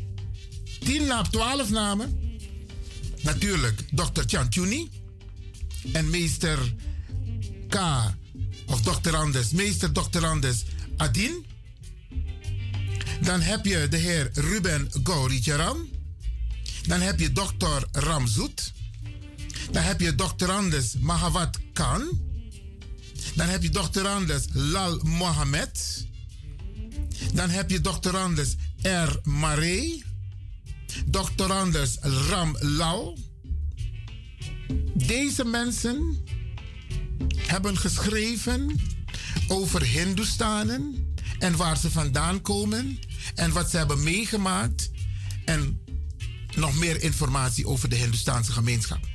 10 0.78 1.06
namen, 1.06 1.30
12 1.30 1.70
namen. 1.70 2.20
Natuurlijk 3.22 3.80
Dr. 3.90 4.22
Chantuni 4.26 4.90
en 5.92 6.10
meester 6.10 6.74
K. 7.68 7.76
of 8.66 8.80
Dr. 8.80 9.16
Anders, 9.16 9.50
meester 9.50 9.92
Dr. 9.92 10.26
Anders 10.26 10.64
Adin. 10.96 11.46
Dan 13.20 13.40
heb 13.40 13.64
je 13.64 13.88
de 13.88 13.96
heer 13.96 14.30
Ruben 14.32 14.90
Gauricharam. 15.02 15.88
Dan 16.86 17.00
heb 17.00 17.20
je 17.20 17.32
Dr. 17.32 17.86
Ramzoet. 17.92 18.72
Dan 19.70 19.82
heb 19.82 20.00
je 20.00 20.14
Dr. 20.14 20.50
Anders 20.50 20.94
Mahawat 20.98 21.58
Khan. 21.72 22.20
Dan 23.34 23.48
heb 23.48 23.62
je 23.62 23.70
Dr. 23.70 24.06
Anders 24.06 24.44
Lal 24.52 25.00
Mohammed. 25.02 26.06
Dan 27.34 27.50
heb 27.50 27.70
je. 27.70 27.80
Anders 28.12 28.54
R. 28.82 29.28
Maree. 29.28 30.04
Dr. 31.06 31.52
Anders 31.52 31.96
Ram 32.00 32.56
Lau. 32.60 33.16
Deze 34.94 35.44
mensen 35.44 36.24
hebben 37.36 37.76
geschreven 37.76 38.80
over 39.48 39.82
Hindoestanen 39.82 41.14
en 41.38 41.56
waar 41.56 41.78
ze 41.78 41.90
vandaan 41.90 42.40
komen 42.40 42.98
en 43.34 43.52
wat 43.52 43.70
ze 43.70 43.76
hebben 43.76 44.02
meegemaakt 44.02 44.90
en 45.44 45.80
nog 46.54 46.74
meer 46.74 47.02
informatie 47.02 47.66
over 47.66 47.88
de 47.88 47.96
Hindoestaanse 47.96 48.52
gemeenschap. 48.52 49.06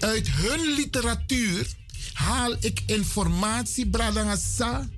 Uit 0.00 0.30
hun 0.30 0.74
literatuur 0.74 1.66
haal 2.12 2.56
ik 2.60 2.82
informatie, 2.86 3.88
Bradangasa. 3.88 4.88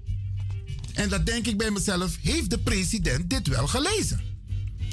En 0.95 1.09
dat 1.09 1.27
denk 1.27 1.47
ik 1.47 1.57
bij 1.57 1.71
mezelf, 1.71 2.17
heeft 2.23 2.51
de 2.51 2.59
president 2.59 3.31
dit 3.31 3.49
wel 3.49 3.67
gelezen? 3.67 4.21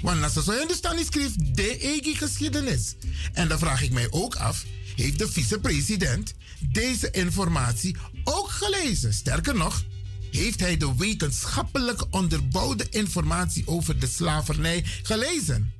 Want 0.01 0.23
als 0.23 0.33
zo 0.33 0.51
Hindustani 0.51 1.03
schrijft, 1.03 1.55
de 1.55 1.77
eigen 1.77 2.15
geschiedenis. 2.15 2.95
En 3.33 3.47
dan 3.47 3.59
vraag 3.59 3.81
ik 3.81 3.91
mij 3.91 4.07
ook 4.09 4.35
af, 4.35 4.65
heeft 4.95 5.19
de 5.19 5.31
vicepresident 5.31 6.33
deze 6.59 7.11
informatie 7.11 7.95
ook 8.23 8.49
gelezen? 8.49 9.13
Sterker 9.13 9.55
nog, 9.55 9.83
heeft 10.31 10.59
hij 10.59 10.77
de 10.77 10.95
wetenschappelijk 10.97 12.03
onderbouwde 12.09 12.87
informatie 12.89 13.67
over 13.67 13.99
de 13.99 14.07
slavernij 14.07 14.83
gelezen? 15.03 15.73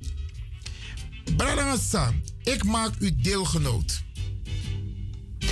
Bradangasa, 1.36 2.12
ik 2.42 2.64
maak 2.64 2.94
u 2.98 3.16
deelgenoot 3.16 4.02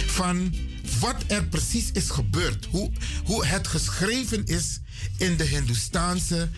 van 0.07 0.55
wat 0.99 1.25
er 1.27 1.45
precies 1.45 1.91
is 1.93 2.11
gebeurd. 2.11 2.67
Hoe, 2.71 2.91
hoe 3.25 3.47
het 3.47 3.69
geschreven 3.69 4.47
is 4.47 4.81
in 5.17 5.37
de 5.37 5.45
Hindoestaanse 5.45 6.49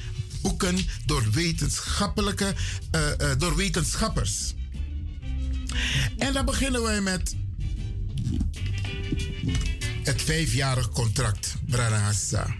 boeken 0.42 0.78
door, 1.06 1.30
wetenschappelijke, 1.30 2.54
uh, 2.94 3.00
uh, 3.20 3.30
door 3.38 3.56
wetenschappers. 3.56 4.54
En 6.18 6.32
dan 6.32 6.44
beginnen 6.44 6.82
wij 6.82 7.00
met 7.00 7.34
het 10.02 10.22
vijfjarig 10.22 10.88
contract, 10.88 11.54
Branagasa. 11.66 12.54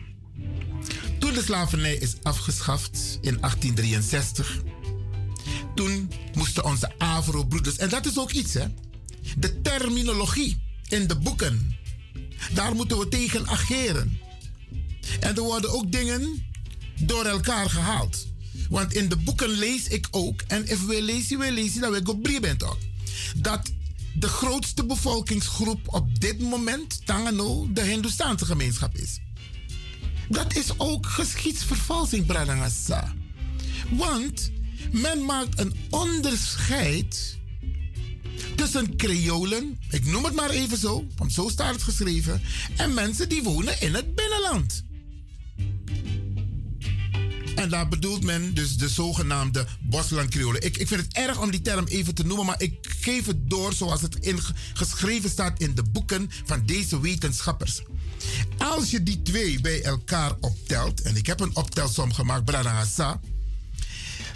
Toen 1.19 1.35
de 1.35 1.43
slavernij 1.43 1.94
is 1.94 2.15
afgeschaft 2.23 3.19
in 3.20 3.39
1863, 3.40 4.62
toen 5.74 6.12
moesten 6.35 6.65
onze 6.65 6.99
Afro-broeders, 6.99 7.77
en 7.77 7.89
dat 7.89 8.07
is 8.07 8.19
ook 8.19 8.31
iets 8.31 8.55
hè, 8.55 8.66
de 9.36 9.61
terminologie 9.61 10.61
in 10.93 11.06
de 11.06 11.16
boeken, 11.16 11.77
daar 12.52 12.74
moeten 12.74 12.98
we 12.98 13.09
tegen 13.09 13.48
ageren. 13.48 14.19
En 15.20 15.36
er 15.36 15.43
worden 15.43 15.70
ook 15.73 15.93
dingen 15.93 16.44
door 17.01 17.24
elkaar 17.24 17.70
gehaald. 17.70 18.27
Want 18.69 18.94
in 18.94 19.09
de 19.09 19.16
boeken 19.16 19.48
lees 19.48 19.89
ik 19.89 20.09
ook, 20.10 20.43
en 20.47 20.66
if 20.66 20.86
we 20.86 21.02
lezen, 21.02 21.39
we 21.39 21.52
lezen, 21.52 21.81
dat 21.81 22.02
we 22.02 22.10
op 22.10 22.23
bent 22.40 22.62
ook. 22.64 22.78
Dat 23.36 23.73
de 24.14 24.28
grootste 24.28 24.85
bevolkingsgroep 24.85 25.81
op 25.86 26.20
dit 26.20 26.40
moment, 26.40 27.06
Tangano, 27.06 27.73
de 27.73 27.82
Hindoestaanse 27.82 28.44
gemeenschap 28.44 28.97
is. 28.97 29.20
Dat 30.28 30.55
is 30.55 30.78
ook 30.78 31.06
geschiedsvervalsing, 31.06 32.27
Bradangasa. 32.27 33.14
Want 33.90 34.51
men 34.90 35.24
maakt 35.24 35.59
een 35.59 35.74
onderscheid 35.90 37.40
tussen 38.56 38.97
Creolen, 38.97 39.78
ik 39.90 40.05
noem 40.05 40.24
het 40.24 40.35
maar 40.35 40.51
even 40.51 40.78
zo, 40.78 41.06
want 41.16 41.32
zo 41.32 41.48
staat 41.48 41.74
het 41.74 41.82
geschreven, 41.82 42.43
en 42.77 42.94
mensen 42.94 43.28
die 43.28 43.43
wonen 43.43 43.81
in 43.81 43.94
het 43.94 44.14
binnenland. 44.14 44.85
En 47.55 47.69
daar 47.69 47.89
bedoelt 47.89 48.24
men 48.24 48.55
dus 48.55 48.77
de 48.77 48.89
zogenaamde 48.89 49.66
Bosland-Creolen. 49.81 50.62
Ik, 50.62 50.77
ik 50.77 50.89
vind 50.89 51.01
het 51.01 51.14
erg 51.14 51.40
om 51.40 51.51
die 51.51 51.62
term 51.62 51.86
even 51.86 52.14
te 52.14 52.24
noemen, 52.24 52.47
maar 52.47 52.62
ik 52.62 52.74
geef 53.01 53.27
het 53.27 53.51
door 53.51 53.73
zoals 53.73 54.01
het 54.01 54.19
geschreven 54.74 55.31
staat 55.31 55.60
in 55.60 55.74
de 55.74 55.82
boeken 55.82 56.31
van 56.44 56.66
deze 56.66 57.01
wetenschappers. 57.01 57.82
Als 58.59 58.90
je 58.90 59.02
die 59.02 59.23
twee 59.23 59.60
bij 59.60 59.82
elkaar 59.82 60.32
optelt, 60.40 61.02
en 61.02 61.16
ik 61.16 61.27
heb 61.27 61.40
een 61.40 61.56
optelsom 61.56 62.12
gemaakt, 62.12 62.44
Brada 62.44 62.85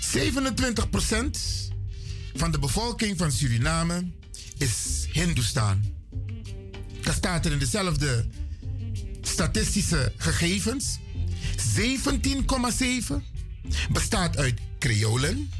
27% 0.00 1.65
van 2.36 2.50
de 2.50 2.58
bevolking 2.58 3.18
van 3.18 3.32
Suriname 3.32 4.04
is 4.58 5.06
Hindoestaan. 5.12 5.84
Dat 7.02 7.14
staat 7.14 7.46
er 7.46 7.52
in 7.52 7.58
dezelfde 7.58 8.26
statistische 9.22 10.12
gegevens. 10.16 10.98
17,7 11.78 13.14
bestaat 13.92 14.36
uit 14.36 14.60
Creolen 14.78 15.50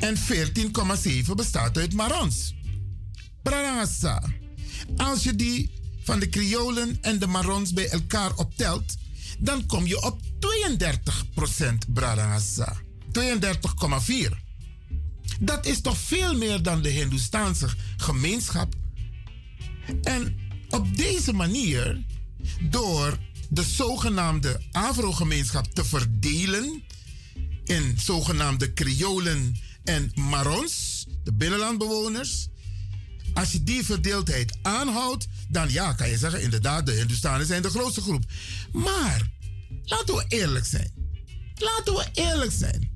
en 0.00 0.16
14,7 0.16 1.34
bestaat 1.36 1.78
uit 1.78 1.92
Marons. 1.92 2.54
Brarangasa. 3.42 4.22
Als 4.96 5.22
je 5.22 5.34
die 5.34 5.70
van 6.02 6.18
de 6.18 6.28
Creolen 6.28 6.98
en 7.00 7.18
de 7.18 7.26
Marons 7.26 7.72
bij 7.72 7.88
elkaar 7.88 8.36
optelt, 8.36 8.96
dan 9.38 9.66
kom 9.66 9.86
je 9.86 10.02
op 10.02 10.20
32% 10.20 11.92
Brarangasa. 11.92 12.76
32,4. 13.12 14.51
Dat 15.44 15.66
is 15.66 15.80
toch 15.80 15.98
veel 15.98 16.36
meer 16.36 16.62
dan 16.62 16.82
de 16.82 16.88
Hindoestaanse 16.88 17.68
gemeenschap. 17.96 18.74
En 20.02 20.36
op 20.68 20.96
deze 20.96 21.32
manier, 21.32 22.04
door 22.60 23.18
de 23.48 23.62
zogenaamde 23.62 24.60
Afro-gemeenschap 24.72 25.66
te 25.74 25.84
verdelen 25.84 26.82
in 27.64 27.98
zogenaamde 27.98 28.72
Kriolen 28.72 29.56
en 29.84 30.12
Marons, 30.14 31.06
de 31.24 31.32
binnenlandbewoners. 31.32 32.48
Als 33.34 33.52
je 33.52 33.62
die 33.62 33.84
verdeeldheid 33.84 34.58
aanhoudt, 34.62 35.26
dan 35.48 35.70
ja, 35.70 35.92
kan 35.92 36.08
je 36.08 36.18
zeggen, 36.18 36.42
inderdaad, 36.42 36.86
de 36.86 36.92
Hindustanen 36.92 37.46
zijn 37.46 37.62
de 37.62 37.70
grootste 37.70 38.00
groep. 38.00 38.24
Maar, 38.72 39.30
laten 39.84 40.14
we 40.14 40.24
eerlijk 40.28 40.66
zijn. 40.66 40.92
Laten 41.54 41.94
we 41.94 42.06
eerlijk 42.12 42.52
zijn. 42.52 42.91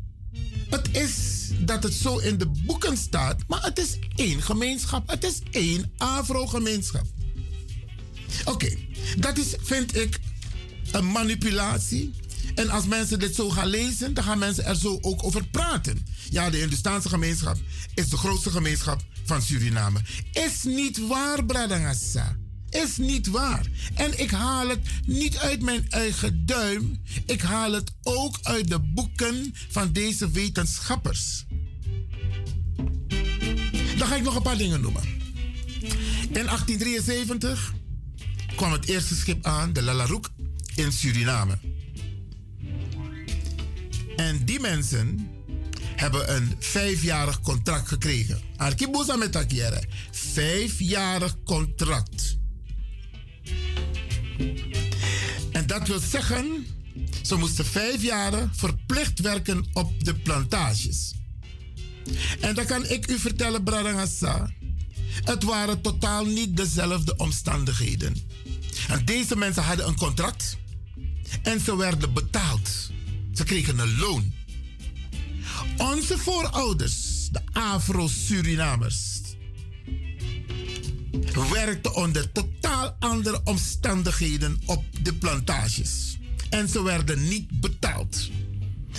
Het 0.70 0.96
is 0.96 1.36
dat 1.58 1.82
het 1.82 1.94
zo 1.94 2.18
in 2.18 2.38
de 2.38 2.46
boeken 2.46 2.96
staat, 2.96 3.42
maar 3.48 3.62
het 3.62 3.78
is 3.78 3.98
één 4.14 4.42
gemeenschap. 4.42 5.10
Het 5.10 5.24
is 5.24 5.40
één 5.50 5.92
Afro-gemeenschap. 5.96 7.06
Oké, 8.44 8.76
dat 9.18 9.38
is, 9.38 9.54
vind 9.62 9.96
ik, 9.96 10.18
een 10.90 11.10
manipulatie. 11.12 12.14
En 12.54 12.70
als 12.70 12.86
mensen 12.86 13.18
dit 13.18 13.34
zo 13.34 13.50
gaan 13.50 13.66
lezen, 13.66 14.14
dan 14.14 14.24
gaan 14.24 14.38
mensen 14.38 14.64
er 14.64 14.76
zo 14.76 14.98
ook 15.00 15.24
over 15.24 15.46
praten. 15.46 16.06
Ja, 16.30 16.50
de 16.50 16.56
Hindustaanse 16.56 17.08
gemeenschap 17.08 17.56
is 17.94 18.08
de 18.08 18.16
grootste 18.16 18.50
gemeenschap 18.50 19.02
van 19.24 19.42
Suriname. 19.42 20.00
Is 20.32 20.62
niet 20.62 21.06
waar, 21.06 21.44
Bradangassa. 21.44 22.36
Is 22.82 22.96
niet 22.96 23.26
waar. 23.26 23.66
En 23.94 24.20
ik 24.20 24.30
haal 24.30 24.68
het 24.68 24.80
niet 25.06 25.38
uit 25.38 25.62
mijn 25.62 25.86
eigen 25.90 26.46
duim. 26.46 27.02
Ik 27.26 27.40
haal 27.40 27.72
het 27.72 27.92
ook 28.02 28.38
uit 28.42 28.68
de 28.68 28.78
boeken 28.78 29.54
van 29.68 29.92
deze 29.92 30.30
wetenschappers. 30.30 31.44
Dan 33.98 34.08
ga 34.08 34.16
ik 34.16 34.22
nog 34.22 34.36
een 34.36 34.42
paar 34.42 34.56
dingen 34.56 34.80
noemen. 34.80 35.02
In 36.22 36.44
1873 36.44 37.74
kwam 38.56 38.72
het 38.72 38.88
eerste 38.88 39.14
schip 39.14 39.46
aan, 39.46 39.72
de 39.72 39.82
Lalaroek, 39.82 40.30
in 40.74 40.92
Suriname. 40.92 41.58
En 44.16 44.44
die 44.44 44.60
mensen 44.60 45.28
hebben 45.96 46.34
een 46.34 46.56
vijfjarig 46.58 47.40
contract 47.40 47.88
gekregen. 47.88 48.40
Arkibusa 48.56 49.16
met. 49.16 49.46
Vijfjarig 50.10 51.36
contract. 51.44 52.36
Dat 55.78 55.88
wil 55.88 56.00
zeggen, 56.00 56.66
ze 57.22 57.36
moesten 57.36 57.66
vijf 57.66 58.02
jaren 58.02 58.52
verplicht 58.54 59.20
werken 59.20 59.66
op 59.72 60.04
de 60.04 60.14
plantages. 60.14 61.14
En 62.40 62.54
dan 62.54 62.66
kan 62.66 62.86
ik 62.88 63.10
u 63.10 63.18
vertellen, 63.18 63.62
Bradangassa, 63.62 64.50
het 65.24 65.42
waren 65.42 65.80
totaal 65.80 66.24
niet 66.24 66.56
dezelfde 66.56 67.16
omstandigheden. 67.16 68.16
En 68.88 69.04
deze 69.04 69.36
mensen 69.36 69.62
hadden 69.62 69.86
een 69.86 69.96
contract 69.96 70.56
en 71.42 71.60
ze 71.60 71.76
werden 71.76 72.12
betaald. 72.12 72.90
Ze 73.32 73.44
kregen 73.44 73.78
een 73.78 73.98
loon. 73.98 74.32
Onze 75.76 76.18
voorouders, 76.18 77.28
de 77.30 77.40
Afro-Surinamers, 77.52 79.15
werkten 81.52 81.94
onder 81.94 82.32
totaal 82.32 82.96
andere 82.98 83.40
omstandigheden 83.44 84.60
op 84.66 84.84
de 85.02 85.14
plantages. 85.14 86.18
En 86.50 86.68
ze 86.68 86.82
werden 86.82 87.28
niet 87.28 87.60
betaald. 87.60 88.30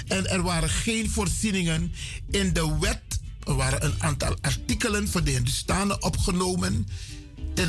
En 0.07 0.30
er 0.30 0.41
waren 0.41 0.69
geen 0.69 1.10
voorzieningen 1.10 1.91
in 2.31 2.53
de 2.53 2.77
wet. 2.80 3.02
Er 3.44 3.56
waren 3.56 3.85
een 3.85 4.03
aantal 4.03 4.35
artikelen 4.41 5.07
voor 5.07 5.23
de 5.23 5.31
Hindustanen 5.31 6.03
opgenomen. 6.03 6.88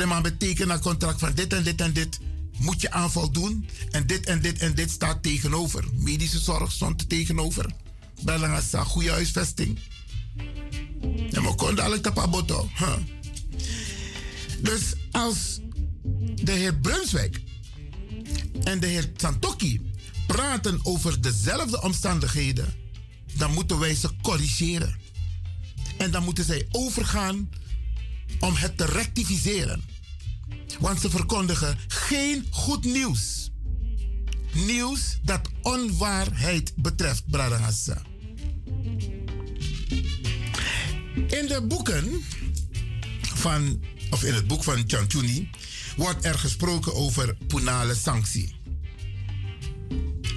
Man 0.07 0.23
betekent 0.23 0.71
een 0.71 0.81
contract 0.81 1.19
van 1.19 1.35
dit 1.35 1.53
en 1.53 1.63
dit 1.63 1.81
en 1.81 1.93
dit 1.93 2.19
moet 2.59 2.81
je 2.81 2.91
aanval 2.91 3.31
doen. 3.31 3.69
En 3.91 4.07
dit 4.07 4.27
en 4.27 4.41
dit 4.41 4.59
en 4.59 4.75
dit 4.75 4.91
staat 4.91 5.23
tegenover. 5.23 5.85
Medische 5.93 6.39
zorg 6.39 6.73
stond 6.73 7.01
er 7.01 7.07
tegenover. 7.07 7.67
Belangassa, 8.23 8.85
goede 8.85 9.11
huisvesting. 9.11 9.79
En 11.31 11.43
we 11.43 11.55
konden 11.57 11.85
alle 11.85 12.01
tapaboto. 12.01 12.69
Huh. 12.79 12.95
Dus 14.61 14.93
als 15.11 15.61
de 16.35 16.53
heer 16.53 16.75
Brunswijk 16.75 17.41
en 18.63 18.81
de 18.81 18.87
heer 18.87 19.11
Santoki 19.17 19.93
praten 20.27 20.81
over 20.83 21.21
dezelfde 21.23 21.83
omstandigheden, 21.83 22.75
dan 23.37 23.53
moeten 23.53 23.79
wij 23.79 23.95
ze 23.95 24.09
corrigeren. 24.23 24.95
En 25.99 26.11
dan 26.11 26.25
moeten 26.25 26.45
zij 26.45 26.67
overgaan 26.71 27.51
om 28.41 28.55
het 28.55 28.77
te 28.77 28.85
rectificeren. 28.85 29.85
Want 30.81 31.01
ze 31.01 31.11
verkondigen 31.11 31.79
geen 31.89 32.47
goed 32.51 32.85
nieuws. 32.85 33.51
Nieuws 34.53 35.19
dat 35.23 35.41
onwaarheid 35.63 36.73
betreft, 36.77 37.23
Bradangassa. 37.31 38.03
In 41.15 41.47
de 41.47 41.65
boeken 41.69 42.25
van, 43.21 43.83
of 44.11 44.25
in 44.25 44.35
het 44.35 44.47
boek 44.47 44.65
van 44.65 44.85
Chantuni, 44.87 45.51
wordt 45.97 46.25
er 46.25 46.39
gesproken 46.39 46.95
over 46.95 47.37
punale 47.47 47.95
sanctie. 47.95 48.57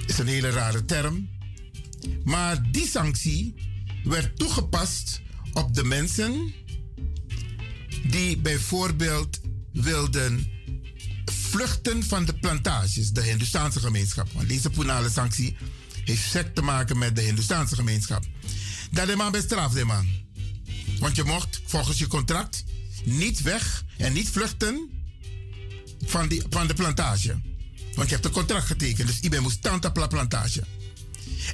Is 0.06 0.18
een 0.18 0.26
hele 0.26 0.50
rare 0.50 0.84
term. 0.84 1.28
Maar 2.24 2.70
die 2.70 2.88
sanctie 2.88 3.54
werd 4.04 4.38
toegepast 4.38 5.20
op 5.52 5.74
de 5.74 5.84
mensen 5.84 6.52
die 8.02 8.38
bijvoorbeeld 8.38 9.40
wilden 9.72 10.50
vluchten 11.24 12.02
van 12.02 12.24
de 12.24 12.34
plantages, 12.34 13.10
de 13.10 13.22
Hindustaanse 13.22 13.80
gemeenschap. 13.80 14.28
Want 14.32 14.48
deze 14.48 14.70
punale 14.70 15.10
sanctie 15.10 15.56
heeft 16.04 16.30
sec 16.30 16.54
te 16.54 16.62
maken 16.62 16.98
met 16.98 17.16
de 17.16 17.22
Hindustaanse 17.22 17.74
gemeenschap. 17.74 18.24
Dat 18.90 19.06
de 19.06 19.16
man 19.16 19.32
bestraft, 19.32 19.74
de 19.74 19.84
man. 19.84 20.08
Want 20.98 21.16
je 21.16 21.24
mocht 21.24 21.60
volgens 21.64 21.98
je 21.98 22.06
contract 22.06 22.64
niet 23.04 23.42
weg 23.42 23.84
en 23.96 24.12
niet 24.12 24.28
vluchten 24.28 24.90
van, 26.04 26.28
die, 26.28 26.42
van 26.50 26.66
de 26.66 26.74
plantage. 26.74 27.40
Want 27.94 28.08
je 28.08 28.14
hebt 28.14 28.26
een 28.26 28.32
contract 28.32 28.66
getekend, 28.66 29.06
dus 29.06 29.20
iedereen 29.20 29.44
moest 29.44 29.84
op 29.84 29.96
la 29.96 30.06
plantage. 30.06 30.62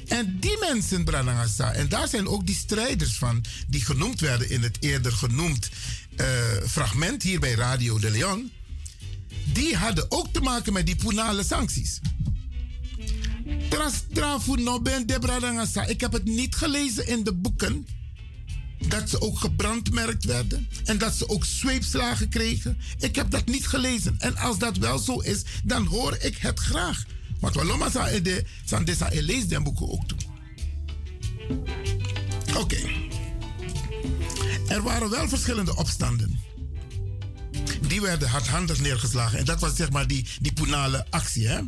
En 0.07 0.37
die 0.39 0.57
mensen, 0.59 1.03
Branagasa, 1.03 1.73
en 1.73 1.89
daar 1.89 2.07
zijn 2.07 2.27
ook 2.27 2.45
die 2.45 2.55
strijders 2.55 3.17
van, 3.17 3.43
die 3.67 3.85
genoemd 3.85 4.19
werden 4.19 4.49
in 4.49 4.63
het 4.63 4.77
eerder 4.79 5.11
genoemd 5.11 5.69
uh, 6.17 6.27
fragment 6.67 7.23
hier 7.23 7.39
bij 7.39 7.53
Radio 7.53 7.99
de 7.99 8.11
Leon, 8.11 8.51
die 9.53 9.75
hadden 9.75 10.11
ook 10.11 10.33
te 10.33 10.39
maken 10.39 10.73
met 10.73 10.85
die 10.85 10.95
punale 10.95 11.43
sancties. 11.43 11.99
De. 13.69 15.87
Ik 15.87 16.01
heb 16.01 16.11
het 16.11 16.25
niet 16.25 16.55
gelezen 16.55 17.07
in 17.07 17.23
de 17.23 17.33
boeken 17.33 17.87
dat 18.87 19.09
ze 19.09 19.21
ook 19.21 19.39
gebrandmerkt 19.39 20.25
werden 20.25 20.67
en 20.85 20.97
dat 20.97 21.15
ze 21.15 21.29
ook 21.29 21.45
zweepslagen 21.45 22.29
kregen. 22.29 22.77
Ik 22.99 23.15
heb 23.15 23.31
dat 23.31 23.45
niet 23.45 23.67
gelezen. 23.67 24.15
En 24.19 24.37
als 24.37 24.57
dat 24.57 24.77
wel 24.77 24.97
zo 24.97 25.19
is, 25.19 25.41
dan 25.63 25.85
hoor 25.85 26.17
ik 26.19 26.37
het 26.37 26.59
graag. 26.59 27.05
Want 27.39 27.55
Waloma 27.55 27.89
sa 27.89 28.19
de 28.19 28.45
san 28.65 28.83
desa 28.83 29.11
e 29.11 29.21
lees 29.21 29.47
den 29.47 29.63
boeken 29.63 29.89
ook 29.89 30.07
toe. 30.07 30.17
Oké. 32.57 32.77
Er 34.67 34.83
waren 34.83 35.09
wel 35.09 35.29
verschillende 35.29 35.75
opstanden. 35.75 36.39
Die 37.87 38.01
werden 38.01 38.29
hardhandig 38.29 38.79
neergeslagen. 38.79 39.39
En 39.39 39.45
dat 39.45 39.59
was 39.59 39.75
zeg 39.75 39.91
maar 39.91 40.07
die, 40.07 40.25
die 40.41 40.53
punale 40.53 41.05
actie. 41.09 41.47
Hè? 41.47 41.59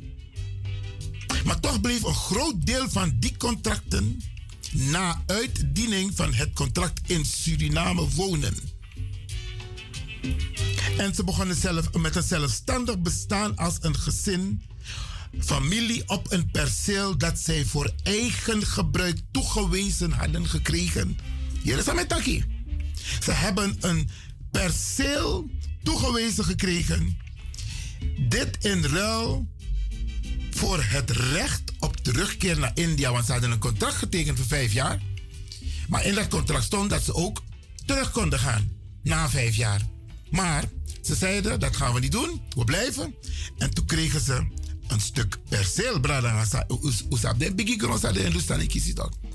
Maar 1.45 1.59
toch 1.59 1.81
bleef 1.81 2.03
een 2.03 2.13
groot 2.13 2.65
deel 2.65 2.89
van 2.89 3.15
die 3.19 3.37
contracten 3.37 4.21
na 4.73 5.21
uitdiening 5.25 6.11
van 6.15 6.33
het 6.33 6.53
contract 6.53 7.09
in 7.09 7.25
Suriname 7.25 8.09
wonen. 8.09 8.55
En 10.97 11.15
ze 11.15 11.23
begonnen 11.23 11.55
zelf 11.55 11.93
met 11.93 12.15
een 12.15 12.23
zelfstandig 12.23 12.99
bestaan 12.99 13.55
als 13.55 13.77
een 13.81 13.95
gezin, 13.95 14.61
familie 15.39 16.09
op 16.09 16.31
een 16.31 16.51
perceel 16.51 17.17
dat 17.17 17.39
zij 17.39 17.65
voor 17.65 17.91
eigen 18.03 18.65
gebruik 18.65 19.19
toegewezen 19.31 20.11
hadden 20.11 20.47
gekregen. 20.47 21.17
Hier 21.63 21.77
is 21.77 21.93
met 21.93 22.09
Taki. 22.09 22.45
Ze 23.23 23.31
hebben 23.31 23.77
een 23.79 24.09
perceel 24.51 25.49
toegewezen 25.83 26.43
gekregen. 26.43 27.17
Dit 28.29 28.65
in 28.65 28.83
ruil 28.83 29.47
voor 30.61 30.83
het 30.83 31.09
recht 31.09 31.61
op 31.79 31.97
terugkeer 31.97 32.59
naar 32.59 32.71
India. 32.73 33.11
Want 33.11 33.25
ze 33.25 33.31
hadden 33.31 33.51
een 33.51 33.59
contract 33.59 33.95
getekend 33.95 34.37
voor 34.37 34.47
vijf 34.47 34.73
jaar. 34.73 35.01
Maar 35.87 36.05
in 36.05 36.15
dat 36.15 36.27
contract 36.27 36.63
stond 36.63 36.89
dat 36.89 37.03
ze 37.03 37.13
ook 37.13 37.43
terug 37.85 38.11
konden 38.11 38.39
gaan 38.39 38.71
na 39.03 39.29
vijf 39.29 39.55
jaar. 39.55 39.81
Maar 40.29 40.63
ze 41.01 41.15
zeiden, 41.15 41.59
dat 41.59 41.75
gaan 41.75 41.93
we 41.93 41.99
niet 41.99 42.11
doen. 42.11 42.41
We 42.55 42.63
blijven. 42.63 43.15
En 43.57 43.73
toen 43.73 43.85
kregen 43.85 44.21
ze 44.21 44.47
een 44.87 44.99
stuk 44.99 45.37
perceel. 45.49 45.99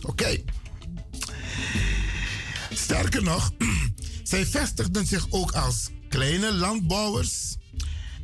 Oké. 0.03 0.43
Sterker 2.71 3.23
nog, 3.23 3.53
zij 4.23 4.47
vestigden 4.47 5.07
zich 5.07 5.27
ook 5.31 5.53
als 5.53 5.89
kleine 6.09 6.55
landbouwers. 6.55 7.57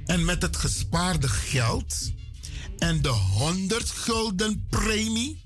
En 0.05 0.25
met 0.25 0.43
het 0.43 0.57
gespaarde 0.57 1.29
geld 1.29 2.13
en 2.83 3.03
de 3.03 3.09
100 3.09 3.91
gulden 3.91 4.67
premie. 4.69 5.43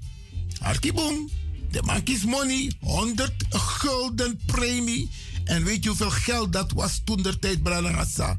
Arkibong. 0.60 1.30
De 1.70 1.82
man 1.82 2.02
kies 2.02 2.24
money, 2.24 2.72
100 2.80 3.32
gulden 3.48 4.40
premie. 4.46 5.10
En 5.44 5.64
weet 5.64 5.82
je 5.82 5.88
hoeveel 5.88 6.10
geld 6.10 6.52
dat 6.52 6.72
was 6.72 7.00
toen 7.04 7.22
de 7.22 7.38
tijd, 7.38 7.62
Bralangasa? 7.62 8.38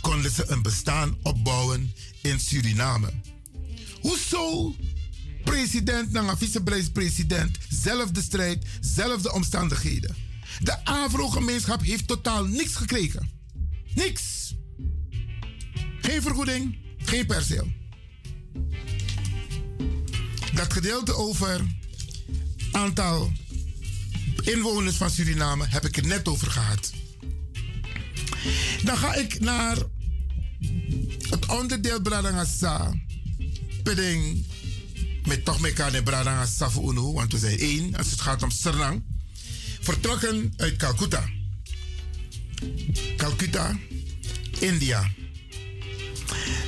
Konden 0.00 0.30
ze 0.30 0.44
een 0.46 0.62
bestaan 0.62 1.16
opbouwen 1.22 1.92
in 2.20 2.40
Suriname. 2.40 3.12
Hoezo? 4.00 4.74
President 5.44 6.12
naar 6.12 6.38
vicepresident, 6.38 7.58
zelfde 7.68 8.22
strijd, 8.22 8.64
zelfde 8.80 9.32
omstandigheden. 9.32 10.16
De 10.58 10.84
Afro-gemeenschap 10.84 11.82
heeft 11.82 12.06
totaal 12.06 12.44
niks 12.44 12.76
gekregen. 12.76 13.30
Niks. 13.94 14.54
Geen 16.00 16.22
vergoeding, 16.22 16.78
geen 16.98 17.26
perceel. 17.26 17.79
Dat 20.52 20.72
gedeelte 20.72 21.14
over 21.14 21.60
aantal 22.72 23.32
inwoners 24.40 24.96
van 24.96 25.10
Suriname 25.10 25.66
heb 25.68 25.84
ik 25.84 25.96
het 25.96 26.06
net 26.06 26.28
over 26.28 26.50
gehad. 26.50 26.92
Dan 28.84 28.96
ga 28.96 29.14
ik 29.14 29.40
naar 29.40 29.76
het 31.30 31.46
onderdeel 31.46 32.00
Bradangasa. 32.00 32.94
Peding 33.82 34.46
met 35.26 35.44
toch 35.44 35.60
mekaar 35.60 35.94
in 35.94 36.02
Bradangasa 36.02 36.70
voor 36.70 36.94
want 36.94 37.32
we 37.32 37.38
zijn 37.38 37.58
één 37.58 37.96
als 37.96 38.10
het 38.10 38.20
gaat 38.20 38.42
om 38.42 38.50
Sernang. 38.50 39.02
Vertrokken 39.80 40.52
uit 40.56 40.76
Calcutta. 40.76 41.28
Calcutta, 43.16 43.78
India. 44.58 45.10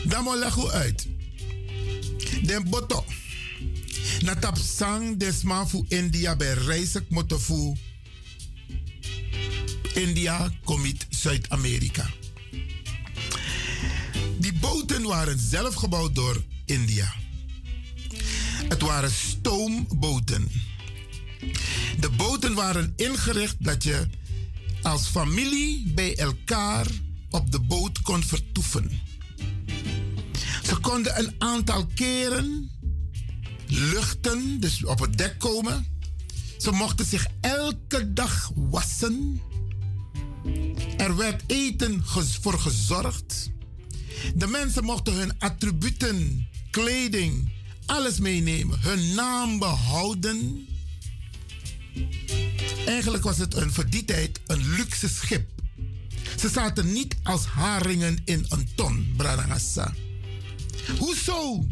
Dan 0.04 0.22
moet 0.22 0.34
ik 0.34 0.70
uit. 0.70 1.11
Den 2.42 2.70
boto. 2.70 3.04
Na 4.20 4.34
tap 4.34 4.58
sang 4.58 5.18
desma 5.18 5.66
fu 5.66 5.84
India 5.88 6.36
bij 6.36 6.54
reisek 6.54 7.04
moto 7.08 7.38
fu 7.38 7.76
India 9.94 10.50
komit 10.64 11.06
Zuid-Amerika. 11.10 12.10
Die 14.38 14.52
boten 14.52 15.02
waren 15.02 15.38
zelf 15.38 15.74
gebouwd 15.74 16.14
door 16.14 16.44
India. 16.64 17.14
Het 18.68 18.80
waren 18.80 19.10
stoomboten. 19.10 20.48
De 22.00 22.10
boten 22.16 22.54
waren 22.54 22.92
ingericht 22.96 23.56
dat 23.58 23.82
je 23.82 24.08
als 24.82 25.06
familie 25.06 25.92
bij 25.94 26.16
elkaar 26.16 26.86
op 27.30 27.52
de 27.52 27.60
boot 27.60 28.02
kon 28.02 28.22
vertoeven. 28.22 29.00
Ze 30.72 30.80
konden 30.80 31.18
een 31.18 31.34
aantal 31.38 31.86
keren 31.94 32.70
luchten, 33.66 34.60
dus 34.60 34.84
op 34.84 35.00
het 35.00 35.18
dek 35.18 35.38
komen. 35.38 35.86
Ze 36.58 36.70
mochten 36.70 37.06
zich 37.06 37.26
elke 37.40 38.12
dag 38.12 38.50
wassen. 38.54 39.40
Er 40.96 41.16
werd 41.16 41.42
eten 41.46 42.04
voor 42.40 42.58
gezorgd. 42.58 43.50
De 44.34 44.46
mensen 44.46 44.84
mochten 44.84 45.12
hun 45.12 45.38
attributen, 45.38 46.48
kleding, 46.70 47.52
alles 47.86 48.18
meenemen. 48.18 48.80
Hun 48.80 49.14
naam 49.14 49.58
behouden. 49.58 50.66
Eigenlijk 52.86 53.24
was 53.24 53.38
het 53.38 53.54
een, 53.54 54.04
tijd 54.04 54.40
een 54.46 54.74
luxe 54.74 55.08
schip. 55.08 55.50
Ze 56.38 56.48
zaten 56.48 56.92
niet 56.92 57.16
als 57.22 57.44
haringen 57.44 58.22
in 58.24 58.46
een 58.48 58.68
ton, 58.74 59.14
Bradangassa. 59.16 59.94
Hoezo? 60.98 61.66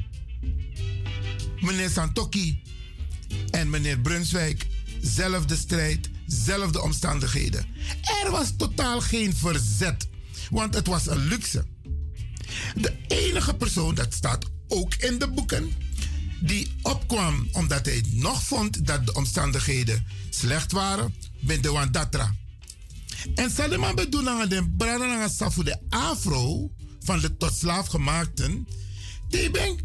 Meneer 1.61 1.91
Santoki 1.91 2.63
en 3.51 3.71
meneer 3.71 3.99
Brunswijk, 3.99 4.67
zelfde 5.01 5.57
strijd, 5.57 6.11
zelfde 6.27 6.83
omstandigheden. 6.83 7.67
Er 8.25 8.31
was 8.31 8.53
totaal 8.57 9.01
geen 9.01 9.37
verzet, 9.37 10.09
want 10.51 10.75
het 10.75 10.87
was 10.87 11.07
een 11.07 11.27
luxe. 11.27 11.67
De 12.75 12.93
enige 13.07 13.55
persoon, 13.55 13.95
dat 13.95 14.15
staat 14.15 14.45
ook 14.69 14.95
in 14.95 15.19
de 15.19 15.29
boeken, 15.29 15.73
die 16.41 16.73
opkwam 16.83 17.49
omdat 17.53 17.87
hij 17.87 18.05
nog 18.11 18.43
vond 18.43 18.87
dat 18.87 19.07
de 19.07 19.13
omstandigheden 19.13 20.07
slecht 20.31 20.73
waren, 20.73 21.15
ben 21.41 21.63
de 21.63 21.71
Wandatra. 21.71 22.35
En 23.35 23.51
Salima 23.51 23.95
bedoelen 23.95 24.49
de 24.49 24.69
Bradana 24.77 25.29
Safu 25.29 25.65
de 25.65 25.79
Afro 25.89 26.71
van 27.01 27.21
de 27.21 27.37
tot 27.37 27.55
slaaf 27.55 27.87
gemaakten, 27.87 28.67
die 29.31 29.51
ben 29.51 29.79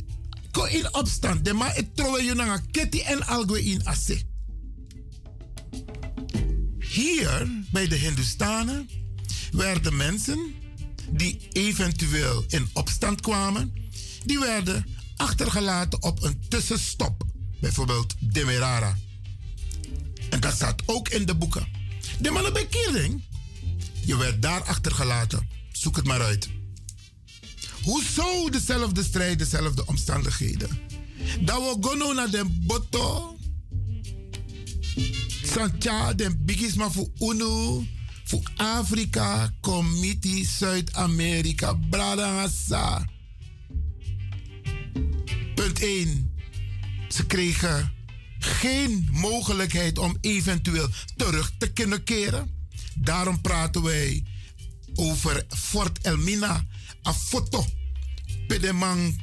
ko 0.52 0.64
in 0.64 0.94
opstand. 0.94 1.46
De 1.46 1.54
ma 1.54 1.72
het 1.72 1.96
trouwe 1.96 2.24
je 2.24 2.60
Ketty 2.72 3.00
en 3.00 3.26
Algue 3.26 3.64
in 3.64 3.86
Asse. 3.86 4.22
Hier 6.80 7.64
bij 7.72 7.88
de 7.88 7.96
Hindustanen 7.96 8.90
werden 9.52 9.96
mensen 9.96 10.54
die 11.10 11.48
eventueel 11.52 12.46
in 12.48 12.70
opstand 12.74 13.22
kwamen, 13.22 13.74
die 14.26 14.40
werden 14.40 14.86
achtergelaten 15.16 16.04
op 16.04 16.24
een 16.24 16.40
tussenstop. 16.48 17.24
Bijvoorbeeld 17.60 18.16
Demerara. 18.20 18.98
En 20.30 20.40
dat 20.40 20.54
staat 20.54 20.82
ook 20.86 21.10
in 21.10 21.26
de 21.26 21.36
boeken. 21.36 21.68
De 22.20 22.32
je 24.06 24.18
werd 24.18 24.42
daar 24.42 24.64
achtergelaten. 24.64 25.50
Zoek 25.72 25.96
het 25.96 26.06
maar 26.06 26.22
uit. 26.22 26.50
Hoezo 27.86 28.50
dezelfde 28.50 29.04
strijd, 29.04 29.40
dezelfde 29.40 29.86
omstandigheden? 29.86 30.70
Dat 31.40 31.58
we 31.58 31.88
gaan 31.88 32.16
naar 32.16 32.30
de 32.30 32.46
boto. 32.46 33.38
Santja, 35.44 36.14
de 36.14 36.38
bigisma 36.38 36.90
voor 36.92 37.10
UNO, 37.20 37.84
voor 38.24 38.52
Afrika, 38.56 39.54
Committee, 39.62 40.46
Zuid-Amerika, 40.46 41.74
Bradangasa. 41.74 43.10
Punt 45.56 45.80
1. 45.80 46.34
Ze 47.10 47.26
kregen 47.26 47.92
geen 48.40 49.10
mogelijkheid 49.12 49.98
om 49.98 50.18
eventueel 50.22 50.90
terug 51.16 51.52
te 51.58 51.72
kunnen 51.72 52.04
keren. 52.04 52.50
Daarom 52.96 53.42
praten 53.42 53.84
wij 53.84 54.24
over 54.96 55.46
Fort 55.48 56.00
Elmina, 56.02 56.66
een 57.06 57.14
foto. 57.14 57.66
Pedemang 58.48 59.22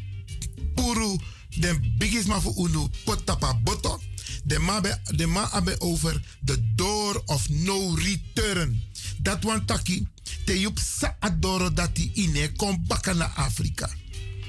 Puru, 0.75 1.19
de 1.49 1.79
bigisma 1.99 2.41
voor 2.41 2.69
Unu, 2.69 2.87
Potapa 3.05 3.55
Boto. 3.55 4.01
De 4.45 4.59
ma, 4.59 4.81
de 5.17 5.27
ma 5.27 5.51
abe 5.51 5.81
over 5.81 6.23
the 6.45 6.75
door 6.75 7.23
of 7.27 7.49
no 7.49 7.95
return. 7.95 8.83
Dat 9.19 9.43
want 9.43 9.67
taki, 9.67 10.07
te 10.45 10.61
yup 10.61 10.79
sa 10.79 11.17
adoro 11.21 11.73
dat 11.73 11.97
die 11.97 12.11
ine 12.15 12.53
kom 12.53 12.85
bakken 12.87 13.17
naar 13.17 13.33
Afrika. 13.35 13.91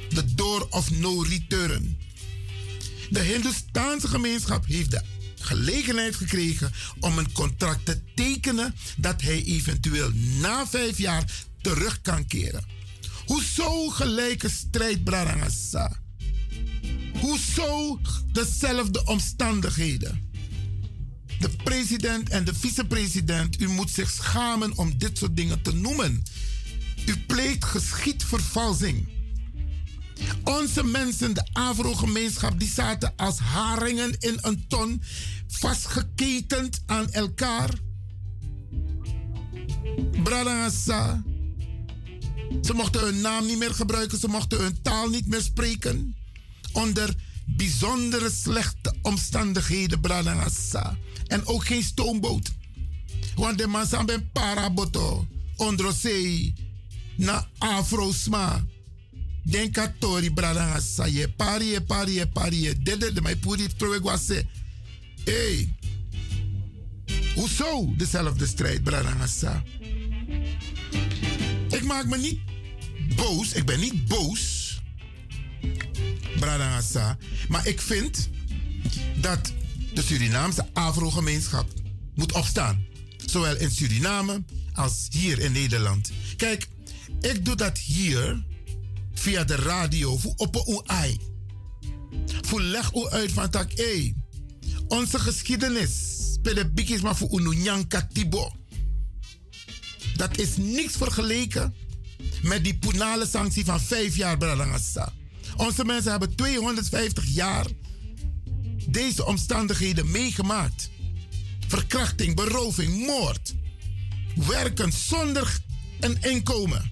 The 0.09 0.33
door 0.33 0.67
of 0.69 0.91
no 0.91 1.21
return. 1.21 1.97
De 3.09 3.19
Hindustaanse 3.19 4.07
gemeenschap 4.07 4.65
heeft 4.65 4.91
de 4.91 5.01
gelegenheid 5.39 6.15
gekregen 6.15 6.71
om 6.99 7.17
een 7.17 7.31
contract 7.31 7.85
te 7.85 8.01
tekenen 8.15 8.75
dat 8.97 9.21
hij 9.21 9.43
eventueel 9.43 10.11
na 10.39 10.67
vijf 10.67 10.97
jaar 10.97 11.31
terug 11.61 12.01
kan 12.01 12.27
keren. 12.27 12.65
Hoezo 13.25 13.89
gelijke 13.89 14.49
strijd, 14.49 15.03
Brarangasa? 15.03 16.01
Hoezo 17.19 17.99
dezelfde 18.31 19.05
omstandigheden? 19.05 20.31
De 21.39 21.49
president 21.63 22.29
en 22.29 22.43
de 22.43 22.53
vicepresident, 22.53 23.61
u 23.61 23.67
moet 23.67 23.89
zich 23.89 24.11
schamen 24.11 24.77
om 24.77 24.97
dit 24.97 25.17
soort 25.17 25.35
dingen 25.35 25.61
te 25.61 25.73
noemen. 25.73 26.23
U 27.05 27.17
pleegt 27.17 27.65
geschiedvervalsing. 27.65 29.07
Onze 30.43 30.83
mensen, 30.83 31.33
de 31.33 31.47
Afro-gemeenschap, 31.53 32.59
die 32.59 32.69
zaten 32.69 33.13
als 33.15 33.39
haringen 33.39 34.15
in 34.19 34.37
een 34.41 34.67
ton, 34.67 35.01
vastgeketend 35.47 36.81
aan 36.85 37.11
elkaar. 37.11 37.69
Bradangasa. 40.23 41.23
Ze 42.61 42.73
mochten 42.73 43.01
hun 43.01 43.21
naam 43.21 43.45
niet 43.45 43.57
meer 43.57 43.73
gebruiken, 43.73 44.19
ze 44.19 44.27
mochten 44.27 44.61
hun 44.61 44.81
taal 44.81 45.09
niet 45.09 45.27
meer 45.27 45.41
spreken. 45.41 46.15
Onder 46.71 47.15
bijzondere 47.45 48.29
slechte 48.31 48.93
omstandigheden, 49.01 49.99
Bradangasa. 49.99 50.97
En 51.27 51.45
ook 51.45 51.65
geen 51.65 51.83
stoomboot. 51.83 52.51
Want 53.35 53.57
de 53.57 53.67
man 53.67 53.85
zijn 53.85 54.05
bij 54.05 54.19
paraboto, 54.19 55.27
onder 55.55 55.93
zee, 55.93 56.53
na 57.17 57.47
Afro-sma. 57.57 58.65
Den 59.43 59.71
katori 59.71 60.31
Bradangasa, 60.31 61.05
je 61.05 61.29
pari, 61.29 61.65
je 61.65 61.81
pari, 61.81 62.13
je 62.13 62.27
pari, 62.27 62.61
je 62.61 62.81
dede 62.81 63.13
de 63.13 63.21
mij 63.21 63.35
puri 63.35 63.67
troegwase. 63.77 64.45
Hey, 65.23 65.75
hoezo 67.35 67.93
dezelfde 67.97 68.45
strijd, 68.45 68.83
Bradangasa? 68.83 69.63
Ik 71.83 71.89
maak 71.89 72.05
me 72.05 72.17
niet 72.17 72.39
boos. 73.15 73.53
Ik 73.53 73.65
ben 73.65 73.79
niet 73.79 74.07
boos. 74.07 74.77
Bradangasa. 76.39 77.17
Maar 77.47 77.67
ik 77.67 77.81
vind 77.81 78.29
dat 79.21 79.53
de 79.93 80.01
Surinaamse 80.01 80.67
Afro-gemeenschap 80.73 81.67
moet 82.15 82.31
opstaan. 82.31 82.85
Zowel 83.25 83.57
in 83.57 83.71
Suriname 83.71 84.43
als 84.73 85.07
hier 85.09 85.39
in 85.39 85.51
Nederland. 85.51 86.11
Kijk, 86.37 86.67
ik 87.21 87.45
doe 87.45 87.55
dat 87.55 87.77
hier 87.77 88.43
via 89.13 89.43
de 89.43 89.55
radio 89.55 90.17
voor 90.17 90.33
op 90.35 90.55
een 90.55 90.81
ai. 90.85 91.17
Leg 92.51 92.93
u 92.93 93.07
uit 93.09 93.31
van 93.31 93.49
tak, 93.49 93.71
hey, 93.75 94.15
onze 94.87 95.19
geschiedenis, 95.19 95.91
de 96.41 96.71
bikis 96.73 97.01
maar 97.01 97.15
voor 97.15 97.39
Ununyanka 97.39 98.07
Tibo. 98.13 98.51
Dat 100.15 100.37
is 100.37 100.57
niks 100.57 100.93
vergeleken 100.97 101.73
met 102.41 102.63
die 102.63 102.77
penale 102.77 103.27
sanctie 103.27 103.65
van 103.65 103.81
vijf 103.81 104.15
jaar 104.15 104.37
Bradangasa. 104.37 105.13
Onze 105.57 105.85
mensen 105.85 106.11
hebben 106.11 106.35
250 106.35 107.25
jaar 107.27 107.65
deze 108.87 109.25
omstandigheden 109.25 110.11
meegemaakt. 110.11 110.89
Verkrachting, 111.67 112.35
beroving, 112.35 113.05
moord. 113.05 113.53
Werken 114.35 114.91
zonder 114.91 115.57
een 115.99 116.17
inkomen. 116.21 116.91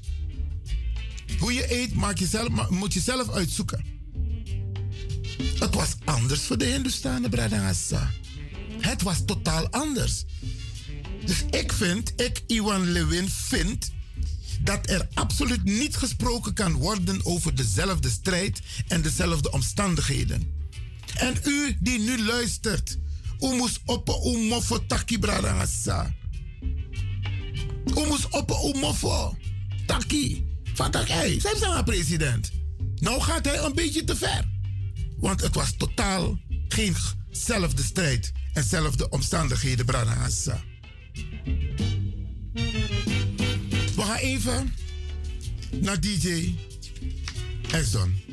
Hoe 1.39 1.53
je 1.53 1.73
eet 1.79 1.93
maak 1.93 2.17
je 2.17 2.25
zelf, 2.25 2.69
moet 2.69 2.93
je 2.93 2.99
zelf 2.99 3.29
uitzoeken. 3.29 3.85
Het 5.59 5.75
was 5.75 5.95
anders 6.05 6.41
voor 6.41 6.57
de 6.57 6.65
Hindustanen, 6.65 7.29
Bradangasa. 7.29 8.11
Het 8.79 9.01
was 9.01 9.25
totaal 9.25 9.69
anders. 9.69 10.25
Dus 11.25 11.43
ik 11.49 11.71
vind, 11.71 12.21
ik, 12.21 12.43
Iwan 12.47 12.91
Lewin, 12.91 13.29
vind 13.29 13.91
dat 14.61 14.89
er 14.89 15.07
absoluut 15.13 15.63
niet 15.63 15.95
gesproken 15.95 16.53
kan 16.53 16.73
worden 16.73 17.25
over 17.25 17.55
dezelfde 17.55 18.09
strijd 18.09 18.59
en 18.87 19.01
dezelfde 19.01 19.51
omstandigheden. 19.51 20.59
En 21.15 21.35
u 21.45 21.77
die 21.79 21.99
nu 21.99 22.23
luistert, 22.23 22.97
u 23.39 23.47
moest 23.47 23.79
op 23.85 24.09
u 24.25 24.37
mofo 24.37 24.85
taki 24.85 25.19
bradangasa. 25.19 26.15
U 27.85 28.07
moest 28.07 28.29
op 28.29 28.51
u 28.51 28.79
mofo 28.79 29.37
taki. 29.85 30.49
Van 30.73 30.91
tak, 30.91 31.07
hey, 31.07 31.39
zijn 31.39 31.57
ze 31.57 31.81
president. 31.85 32.51
Nou 32.95 33.21
gaat 33.21 33.45
hij 33.45 33.59
een 33.59 33.75
beetje 33.75 34.03
te 34.03 34.15
ver. 34.15 34.49
Want 35.17 35.41
het 35.41 35.55
was 35.55 35.73
totaal 35.77 36.39
geenzelfde 36.67 37.83
strijd 37.83 38.31
en 38.53 38.63
zelfde 38.63 39.09
omstandigheden, 39.09 39.85
bradangasa. 39.85 40.63
Even 44.21 44.73
naar 45.79 45.99
DJ 45.99 46.53
Exxon. 47.71 48.30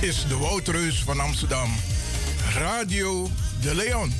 Is 0.00 0.26
de 0.28 0.36
Woudreus 0.36 1.02
van 1.02 1.20
Amsterdam. 1.20 1.70
Radio 2.54 3.30
de 3.60 3.74
Leon. 3.74 4.12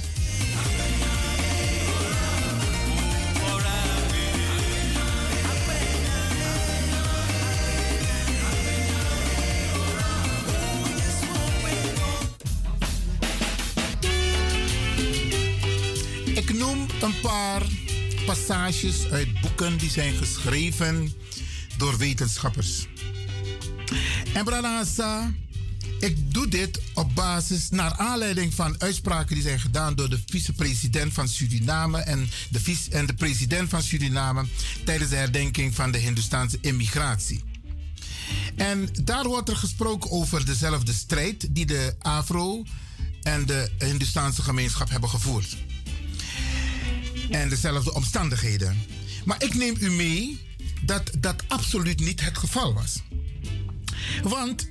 Ik 16.34 16.54
noem 16.58 16.86
een 17.00 17.20
paar 17.22 17.62
passages 18.26 19.10
uit 19.10 19.32
boek 19.32 19.40
boeken 19.42 19.78
die 19.78 19.90
zijn 19.90 20.14
geschreven 20.14 21.12
door 21.78 21.96
wetenschappers. 21.96 22.85
En 24.36 24.44
Branagasa, 24.44 25.32
ik 26.00 26.34
doe 26.34 26.48
dit 26.48 26.80
op 26.94 27.14
basis, 27.14 27.70
naar 27.70 27.92
aanleiding 27.92 28.54
van 28.54 28.80
uitspraken 28.80 29.34
die 29.34 29.44
zijn 29.44 29.60
gedaan 29.60 29.94
door 29.94 30.10
de 30.10 30.18
vicepresident 30.26 31.12
van 31.12 31.28
Suriname 31.28 31.98
en 31.98 32.30
de, 32.50 32.60
vice, 32.60 32.90
en 32.90 33.06
de 33.06 33.14
president 33.14 33.68
van 33.68 33.82
Suriname 33.82 34.46
tijdens 34.84 35.10
de 35.10 35.16
herdenking 35.16 35.74
van 35.74 35.90
de 35.90 35.98
Hindoestaanse 35.98 36.58
immigratie. 36.60 37.42
En 38.56 38.88
daar 39.02 39.24
wordt 39.24 39.48
er 39.48 39.56
gesproken 39.56 40.10
over 40.10 40.46
dezelfde 40.46 40.92
strijd 40.92 41.46
die 41.50 41.66
de 41.66 41.94
Afro 41.98 42.64
en 43.22 43.46
de 43.46 43.70
Hindustaanse 43.78 44.42
gemeenschap 44.42 44.90
hebben 44.90 45.10
gevoerd. 45.10 45.56
En 47.30 47.48
dezelfde 47.48 47.94
omstandigheden. 47.94 48.82
Maar 49.24 49.42
ik 49.42 49.54
neem 49.54 49.76
u 49.80 49.90
mee 49.90 50.40
dat 50.82 51.10
dat 51.18 51.42
absoluut 51.48 52.00
niet 52.00 52.20
het 52.20 52.38
geval 52.38 52.74
was. 52.74 53.02
Want 54.28 54.68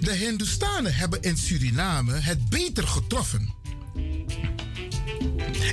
de 0.00 0.12
Hindustanen 0.12 0.94
hebben 0.94 1.22
in 1.22 1.36
Suriname 1.36 2.12
het 2.12 2.48
beter 2.48 2.88
getroffen. 2.88 3.54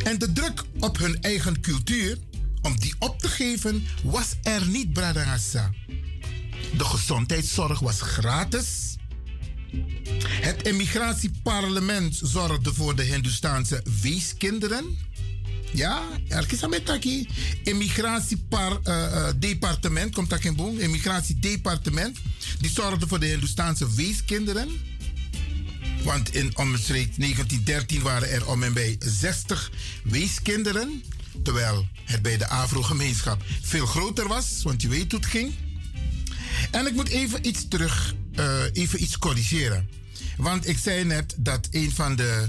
En 0.03 0.17
de 0.17 0.31
druk 0.33 0.63
op 0.79 0.97
hun 0.97 1.21
eigen 1.21 1.61
cultuur, 1.61 2.17
om 2.61 2.79
die 2.79 2.95
op 2.99 3.19
te 3.19 3.27
geven, 3.27 3.87
was 4.03 4.35
er 4.43 4.67
niet, 4.67 4.93
Bradangasa. 4.93 5.71
De 6.77 6.83
gezondheidszorg 6.83 7.79
was 7.79 8.01
gratis. 8.01 8.95
Het 10.21 10.67
immigratieparlement 10.67 12.19
zorgde 12.23 12.73
voor 12.73 12.95
de 12.95 13.03
Hindustaanse 13.03 13.83
weeskinderen. 14.01 14.97
Ja, 15.73 16.03
er 16.27 16.45
is 16.47 16.61
een 16.61 16.69
metaki. 16.69 17.27
Immigratiedepartement, 17.63 20.15
komt 20.15 20.29
dat 20.29 20.43
in 20.43 20.55
boom? 20.55 20.79
Immigratiedepartement. 20.79 22.17
Die 22.59 22.71
zorgde 22.71 23.07
voor 23.07 23.19
de 23.19 23.25
Hindustaanse 23.25 23.93
weeskinderen. 23.93 24.69
Want 26.03 26.35
in 26.35 26.57
omstreeks 26.57 27.17
1913 27.17 28.01
waren 28.01 28.29
er 28.29 28.47
om 28.47 28.63
en 28.63 28.73
bij 28.73 28.95
60 28.99 29.71
weeskinderen. 30.03 31.03
Terwijl 31.43 31.87
het 32.03 32.21
bij 32.21 32.37
de 32.37 32.47
Afro-gemeenschap 32.47 33.43
veel 33.61 33.85
groter 33.85 34.27
was, 34.27 34.61
want 34.63 34.81
je 34.81 34.87
weet 34.87 35.11
hoe 35.11 35.19
het 35.19 35.29
ging. 35.29 35.53
En 36.71 36.87
ik 36.87 36.93
moet 36.93 37.09
even 37.09 37.47
iets 37.47 37.67
terug, 37.67 38.15
uh, 38.35 38.63
even 38.73 39.01
iets 39.01 39.17
corrigeren. 39.17 39.89
Want 40.37 40.67
ik 40.67 40.77
zei 40.77 41.03
net 41.03 41.35
dat 41.37 41.67
een 41.71 41.91
van 41.91 42.15
de 42.15 42.47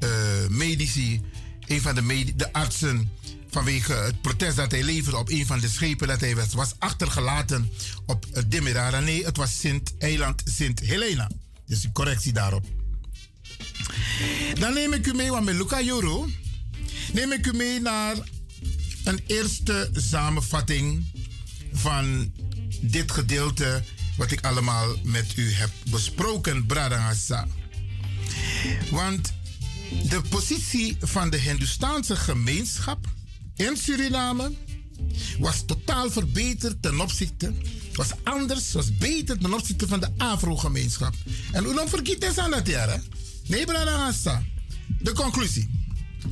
uh, 0.00 0.08
medici, 0.48 1.20
een 1.66 1.80
van 1.80 1.94
de, 1.94 2.32
de 2.36 2.52
artsen, 2.52 3.10
vanwege 3.50 3.92
het 3.92 4.20
protest 4.20 4.56
dat 4.56 4.70
hij 4.70 4.82
leverde 4.82 5.18
op 5.18 5.30
een 5.30 5.46
van 5.46 5.60
de 5.60 5.68
schepen 5.68 6.08
dat 6.08 6.20
hij 6.20 6.36
was, 6.36 6.54
was 6.54 6.74
achtergelaten 6.78 7.70
op 8.06 8.26
Demerara. 8.46 9.00
Nee, 9.00 9.24
het 9.24 9.36
was 9.36 9.58
Sint-eiland 9.58 10.42
Sint-Helena. 10.44 11.30
Dus 11.66 11.84
een 11.84 11.92
correctie 11.92 12.32
daarop. 12.32 12.66
Dan 14.58 14.74
neem 14.74 14.92
ik 14.92 15.06
u 15.06 15.14
mee, 15.14 15.30
want 15.30 15.44
met 15.44 15.54
Luca 15.54 15.82
Joro, 15.82 16.28
neem 17.12 17.32
ik 17.32 17.46
u 17.46 17.52
mee 17.52 17.80
naar 17.80 18.16
een 19.04 19.20
eerste 19.26 19.90
samenvatting 19.92 21.06
van 21.72 22.32
dit 22.80 23.12
gedeelte 23.12 23.82
wat 24.16 24.30
ik 24.30 24.44
allemaal 24.44 24.96
met 25.02 25.36
u 25.36 25.52
heb 25.52 25.70
besproken, 25.90 26.66
Bradangasa. 26.66 27.46
Want 28.90 29.32
de 30.08 30.20
positie 30.28 30.96
van 31.00 31.30
de 31.30 31.36
Hindustaanse 31.36 32.16
gemeenschap 32.16 33.06
in 33.56 33.76
Suriname 33.76 34.52
was 35.38 35.62
totaal 35.66 36.10
verbeterd 36.10 36.82
ten 36.82 37.00
opzichte, 37.00 37.52
was 37.94 38.10
anders, 38.22 38.72
was 38.72 38.96
beter 38.96 39.38
ten 39.38 39.54
opzichte 39.54 39.86
van 39.86 40.00
de 40.00 40.08
Afro-gemeenschap. 40.16 41.14
En 41.52 41.64
hoe 41.64 41.74
dan 41.74 41.88
vergiet 41.88 42.26
het 42.26 42.38
aan 42.38 42.50
dat 42.50 42.66
jaar? 42.66 43.00
Nee, 43.46 43.64
Bradangasa. 43.64 44.42
De 44.98 45.12
conclusie. 45.12 45.70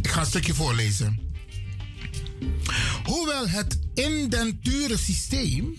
Ik 0.03 0.09
ga 0.09 0.21
een 0.21 0.27
stukje 0.27 0.55
voorlezen. 0.55 1.19
Hoewel 3.05 3.49
het 3.49 3.79
indenture 3.95 4.99
systeem 4.99 5.77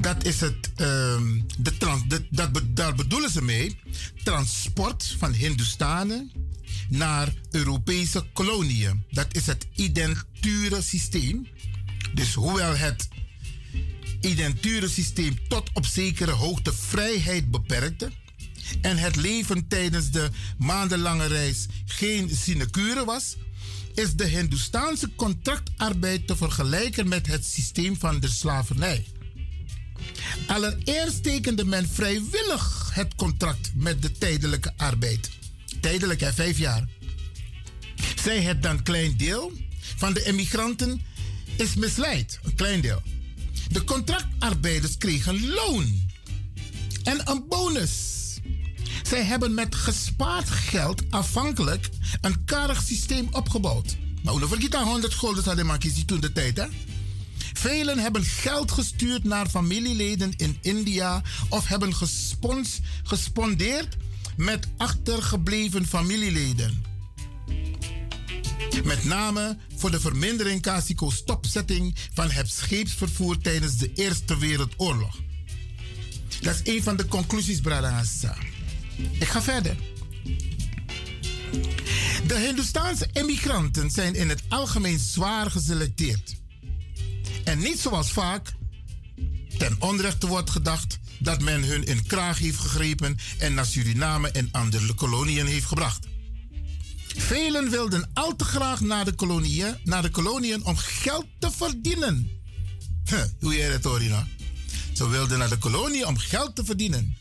dat 0.00 0.24
is 0.24 0.40
het, 0.40 0.70
um, 0.76 1.46
de 1.58 1.76
trans, 1.76 2.02
dat, 2.30 2.50
daar 2.64 2.94
bedoelen 2.94 3.30
ze 3.30 3.42
mee 3.42 3.76
transport 4.24 5.14
van 5.18 5.32
Hindustanen 5.32 6.32
naar 6.88 7.34
Europese 7.50 8.26
koloniën. 8.32 9.04
Dat 9.10 9.26
is 9.30 9.46
het 9.46 9.66
identure 9.74 10.82
systeem. 10.82 11.46
Dus 12.14 12.34
hoewel 12.34 12.76
het 12.76 13.08
identure 14.20 14.88
systeem 14.88 15.38
tot 15.48 15.70
op 15.72 15.86
zekere 15.86 16.30
hoogte 16.30 16.72
vrijheid 16.72 17.50
beperkte 17.50 18.10
en 18.80 18.96
het 18.96 19.16
leven 19.16 19.68
tijdens 19.68 20.10
de 20.10 20.30
maandenlange 20.58 21.26
reis 21.26 21.66
geen 21.86 22.30
sinecure 22.36 23.04
was, 23.04 23.36
is 23.94 24.14
de 24.14 24.26
Hindustaanse 24.26 25.10
contractarbeid 25.16 26.26
te 26.26 26.36
vergelijken 26.36 27.08
met 27.08 27.26
het 27.26 27.44
systeem 27.44 27.96
van 27.96 28.20
de 28.20 28.28
slavernij. 28.28 29.06
Allereerst 30.46 31.22
tekende 31.22 31.64
men 31.64 31.88
vrijwillig 31.88 32.90
het 32.92 33.14
contract 33.14 33.70
met 33.74 34.02
de 34.02 34.12
tijdelijke 34.12 34.72
arbeid. 34.76 35.30
Tijdelijk, 35.80 36.20
hè, 36.20 36.32
vijf 36.32 36.58
jaar. 36.58 36.88
Zij 38.22 38.42
het 38.42 38.62
dan 38.62 38.82
klein 38.82 39.16
deel 39.16 39.52
van 39.96 40.12
de 40.12 40.24
emigranten 40.24 41.02
is 41.56 41.74
misleid. 41.74 42.38
Een 42.42 42.54
klein 42.54 42.80
deel. 42.80 43.02
De 43.68 43.84
contractarbeiders 43.84 44.98
kregen 44.98 45.46
loon 45.48 46.02
en 47.02 47.30
een 47.30 47.44
bonus. 47.48 48.12
Zij 49.02 49.22
hebben 49.22 49.54
met 49.54 49.74
gespaard 49.74 50.50
geld 50.50 51.02
afhankelijk 51.10 51.88
een 52.20 52.44
karig 52.44 52.82
systeem 52.82 53.28
opgebouwd. 53.30 53.96
Maar 54.22 54.34
hoe 54.34 54.48
vergeet 54.48 54.74
aan 54.74 54.86
100 54.86 55.14
gulden 55.14 55.44
hadden 55.44 55.66
maar 55.66 55.78
toen 56.06 56.20
de 56.20 56.32
tijd, 56.32 56.56
hè? 56.56 56.64
Velen 57.64 57.98
hebben 57.98 58.24
geld 58.24 58.70
gestuurd 58.70 59.24
naar 59.24 59.48
familieleden 59.48 60.32
in 60.36 60.58
India 60.60 61.22
of 61.48 61.66
hebben 61.66 61.94
gespons, 61.94 62.80
gespondeerd 63.02 63.96
met 64.36 64.66
achtergebleven 64.76 65.86
familieleden. 65.86 66.84
Met 68.84 69.04
name 69.04 69.56
voor 69.76 69.90
de 69.90 70.00
vermindering 70.00 70.62
Casico 70.62 71.10
stopzetting 71.10 71.94
van 72.12 72.30
het 72.30 72.48
scheepsvervoer 72.48 73.38
tijdens 73.38 73.76
de 73.76 73.92
Eerste 73.92 74.38
Wereldoorlog. 74.38 75.16
Dat 76.40 76.60
is 76.62 76.74
een 76.74 76.82
van 76.82 76.96
de 76.96 77.06
conclusies, 77.06 77.60
Bradangasa. 77.60 78.36
Ik 79.12 79.28
ga 79.28 79.42
verder. 79.42 79.76
De 82.26 82.38
Hindustaanse 82.38 83.08
immigranten 83.12 83.90
zijn 83.90 84.14
in 84.14 84.28
het 84.28 84.42
algemeen 84.48 84.98
zwaar 84.98 85.50
geselecteerd. 85.50 86.42
En 87.44 87.58
niet 87.58 87.80
zoals 87.80 88.12
vaak 88.12 88.52
ten 89.58 89.76
onrechte 89.78 90.26
wordt 90.26 90.50
gedacht 90.50 90.98
dat 91.18 91.40
men 91.40 91.64
hun 91.64 91.84
in 91.84 92.06
kraag 92.06 92.38
heeft 92.38 92.58
gegrepen 92.58 93.16
en 93.38 93.54
naar 93.54 93.66
Suriname 93.66 94.30
en 94.30 94.48
andere 94.52 94.94
koloniën 94.94 95.46
heeft 95.46 95.66
gebracht. 95.66 96.06
Velen 97.16 97.70
wilden 97.70 98.10
al 98.12 98.36
te 98.36 98.44
graag 98.44 98.80
naar 98.80 99.04
de 99.04 99.12
koloniën, 99.12 99.76
naar 99.84 100.02
de 100.02 100.10
koloniën 100.10 100.64
om 100.64 100.76
geld 100.76 101.26
te 101.38 101.50
verdienen. 101.50 102.28
Huh, 103.10 103.24
hoe 103.40 103.54
je 103.54 103.62
het 103.62 103.84
hoor? 103.84 104.00
Ze 104.92 105.08
wilden 105.08 105.38
naar 105.38 105.48
de 105.48 105.58
kolonie 105.58 106.06
om 106.06 106.16
geld 106.16 106.56
te 106.56 106.64
verdienen. 106.64 107.16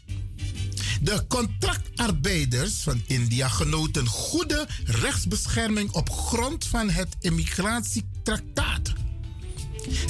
De 1.01 1.25
contractarbeiders 1.27 2.73
van 2.81 3.03
India 3.07 3.47
genoten 3.47 4.07
goede 4.07 4.67
rechtsbescherming 4.85 5.91
op 5.91 6.09
grond 6.09 6.65
van 6.65 6.89
het 6.89 7.15
immigratietraktaat. 7.19 8.93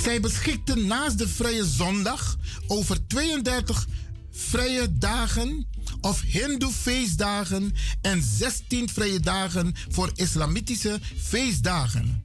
Zij 0.03 0.19
beschikten 0.19 0.87
naast 0.87 1.17
de 1.17 1.27
vrije 1.27 1.65
zondag 1.65 2.37
over 2.67 3.07
32 3.07 3.87
vrije 4.31 4.97
dagen 4.97 5.67
of 6.01 6.21
Hindoe-feestdagen 6.21 7.73
en 8.01 8.23
16 8.23 8.89
vrije 8.89 9.19
dagen 9.19 9.73
voor 9.89 10.11
islamitische 10.15 10.99
feestdagen. 11.17 12.23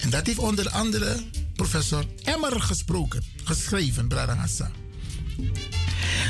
En 0.00 0.10
dat 0.10 0.26
heeft 0.26 0.38
onder 0.38 0.68
andere 0.68 1.16
professor 1.54 2.04
Emmer 2.22 2.60
gesproken, 2.60 3.22
geschreven, 3.44 4.08
Brada 4.08 4.34
Hassan. 4.34 4.72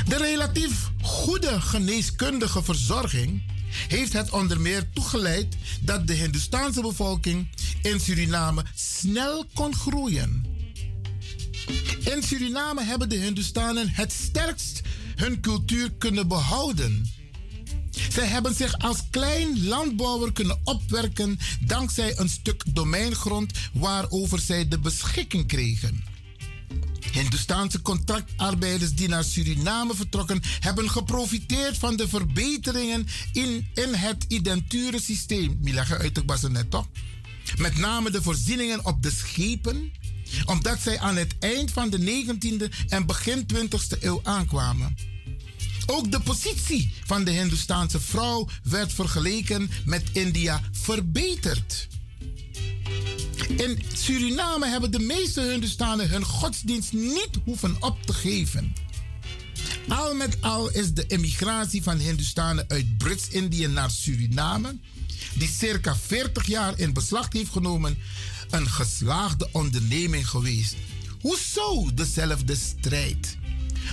De 0.07 0.17
relatief 0.17 0.91
goede 1.01 1.61
geneeskundige 1.61 2.63
verzorging 2.63 3.41
heeft 3.87 4.13
het 4.13 4.29
onder 4.29 4.61
meer 4.61 4.89
toegeleid 4.93 5.55
dat 5.81 6.07
de 6.07 6.13
Hindustaanse 6.13 6.81
bevolking 6.81 7.47
in 7.81 7.99
Suriname 7.99 8.65
snel 8.75 9.45
kon 9.53 9.75
groeien. 9.75 10.45
In 11.99 12.23
Suriname 12.23 12.83
hebben 12.83 13.09
de 13.09 13.15
Hindustanen 13.17 13.89
het 13.89 14.11
sterkst 14.11 14.81
hun 15.15 15.41
cultuur 15.41 15.91
kunnen 15.91 16.27
behouden. 16.27 17.09
Zij 18.09 18.25
hebben 18.25 18.55
zich 18.55 18.79
als 18.79 19.03
klein 19.09 19.67
landbouwer 19.67 20.33
kunnen 20.33 20.59
opwerken 20.63 21.37
dankzij 21.65 22.13
een 22.17 22.29
stuk 22.29 22.63
domeingrond 22.73 23.51
waarover 23.73 24.39
zij 24.39 24.67
de 24.67 24.79
beschikking 24.79 25.47
kregen. 25.47 26.03
Hindustaanse 27.11 27.81
contractarbeiders 27.81 28.93
die 28.93 29.07
naar 29.07 29.23
Suriname 29.23 29.95
vertrokken, 29.95 30.41
hebben 30.59 30.89
geprofiteerd 30.89 31.77
van 31.77 31.95
de 31.95 32.07
verbeteringen 32.07 33.07
in, 33.33 33.67
in 33.73 33.93
het 33.93 34.25
identurensysteem. 34.27 35.57
Milaga 35.61 35.97
toch? 36.69 36.87
Met 37.57 37.77
name 37.77 38.11
de 38.11 38.21
voorzieningen 38.21 38.85
op 38.85 39.03
de 39.03 39.11
schepen, 39.11 39.91
omdat 40.45 40.79
zij 40.81 40.99
aan 40.99 41.15
het 41.15 41.35
eind 41.39 41.71
van 41.71 41.89
de 41.89 42.25
19e 42.25 42.87
en 42.87 43.05
begin 43.05 43.45
20e 43.53 43.99
eeuw 43.99 44.19
aankwamen. 44.23 44.95
Ook 45.85 46.11
de 46.11 46.19
positie 46.19 46.93
van 47.05 47.23
de 47.23 47.31
Hindoestaanse 47.31 47.99
vrouw 47.99 48.47
werd 48.63 48.93
vergeleken 48.93 49.69
met 49.85 50.03
India 50.11 50.61
verbeterd. 50.71 51.87
In 53.59 53.79
Suriname 53.93 54.67
hebben 54.67 54.91
de 54.91 54.99
meeste 54.99 55.41
Hindustanen 55.41 56.09
hun 56.09 56.25
godsdienst 56.25 56.93
niet 56.93 57.29
hoeven 57.45 57.75
op 57.79 58.03
te 58.03 58.13
geven. 58.13 58.73
Al 59.87 60.15
met 60.15 60.41
al 60.41 60.69
is 60.69 60.93
de 60.93 61.05
emigratie 61.07 61.83
van 61.83 61.97
Hindustanen 61.97 62.65
uit 62.67 62.97
Brits-Indië 62.97 63.67
naar 63.67 63.91
Suriname, 63.91 64.77
die 65.33 65.47
circa 65.47 65.95
40 65.95 66.45
jaar 66.45 66.79
in 66.79 66.93
beslag 66.93 67.27
heeft 67.33 67.51
genomen, 67.51 67.97
een 68.49 68.69
geslaagde 68.69 69.49
onderneming 69.51 70.29
geweest. 70.29 70.75
Hoezo 71.21 71.93
dezelfde 71.93 72.55
strijd? 72.55 73.37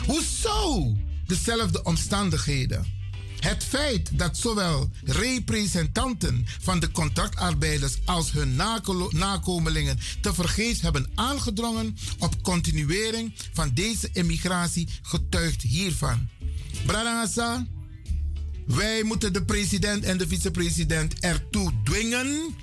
Hoezo 0.06 0.96
dezelfde 1.26 1.82
omstandigheden? 1.82 2.95
Het 3.46 3.64
feit 3.64 4.18
dat 4.18 4.36
zowel 4.36 4.90
representanten 5.04 6.46
van 6.60 6.80
de 6.80 6.90
contractarbeiders 6.90 7.94
als 8.04 8.32
hun 8.32 8.56
nakomelingen 9.10 9.98
tevergeefs 10.20 10.80
hebben 10.80 11.10
aangedrongen 11.14 11.96
op 12.18 12.42
continuering 12.42 13.34
van 13.52 13.70
deze 13.74 14.08
immigratie 14.12 14.88
getuigt 15.02 15.62
hiervan. 15.62 16.28
Bradangasa, 16.86 17.66
wij 18.66 19.02
moeten 19.02 19.32
de 19.32 19.44
president 19.44 20.04
en 20.04 20.18
de 20.18 20.28
vicepresident 20.28 21.20
ertoe 21.20 21.72
dwingen 21.84 22.54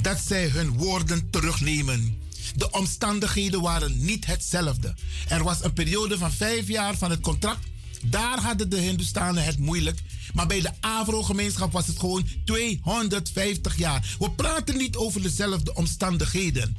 dat 0.00 0.20
zij 0.26 0.48
hun 0.48 0.76
woorden 0.76 1.30
terugnemen. 1.30 2.18
De 2.56 2.70
omstandigheden 2.70 3.60
waren 3.60 4.04
niet 4.04 4.26
hetzelfde. 4.26 4.94
Er 5.28 5.42
was 5.42 5.64
een 5.64 5.72
periode 5.72 6.18
van 6.18 6.32
vijf 6.32 6.68
jaar 6.68 6.96
van 6.96 7.10
het 7.10 7.20
contract 7.20 7.68
daar 8.06 8.40
hadden 8.40 8.70
de 8.70 8.80
Hindustanen 8.80 9.44
het 9.44 9.58
moeilijk. 9.58 9.98
Maar 10.34 10.46
bij 10.46 10.60
de 10.60 10.70
Avro-gemeenschap 10.80 11.72
was 11.72 11.86
het 11.86 11.98
gewoon 11.98 12.26
250 12.44 13.76
jaar. 13.76 14.16
We 14.18 14.30
praten 14.30 14.76
niet 14.76 14.96
over 14.96 15.22
dezelfde 15.22 15.74
omstandigheden. 15.74 16.76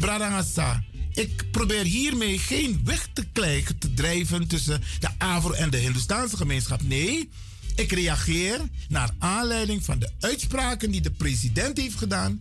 Bradangasa, 0.00 0.84
ik 1.12 1.44
probeer 1.50 1.84
hiermee 1.84 2.38
geen 2.38 2.80
weg 2.84 3.08
te 3.12 3.26
krijgen, 3.32 3.78
te 3.78 3.94
drijven 3.94 4.46
tussen 4.46 4.82
de 5.00 5.08
Avro 5.18 5.52
en 5.52 5.70
de 5.70 5.76
Hindustaanse 5.76 6.36
gemeenschap. 6.36 6.82
Nee, 6.82 7.28
ik 7.74 7.92
reageer 7.92 8.60
naar 8.88 9.10
aanleiding 9.18 9.84
van 9.84 9.98
de 9.98 10.10
uitspraken 10.20 10.90
die 10.90 11.00
de 11.00 11.10
president 11.10 11.76
heeft 11.76 11.98
gedaan. 11.98 12.40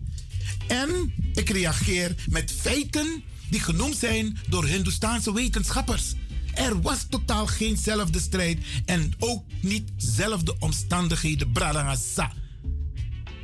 En 0.68 1.14
ik 1.34 1.49
reageer 1.49 2.16
met 2.30 2.52
feiten 2.52 3.24
die 3.49 3.60
genoemd 3.60 3.98
zijn 3.98 4.38
door 4.49 4.66
Hindustaanse 4.66 5.34
wetenschappers. 5.34 6.14
Er 6.56 6.82
was 6.82 7.06
totaal 7.10 7.48
geenzelfde 7.48 8.19
strijd 8.19 8.60
en 8.86 9.14
ook 9.19 9.44
niet 9.61 9.91
zelfde 9.98 10.56
omstandigheden. 10.60 11.52
Bradangasa. 11.52 12.32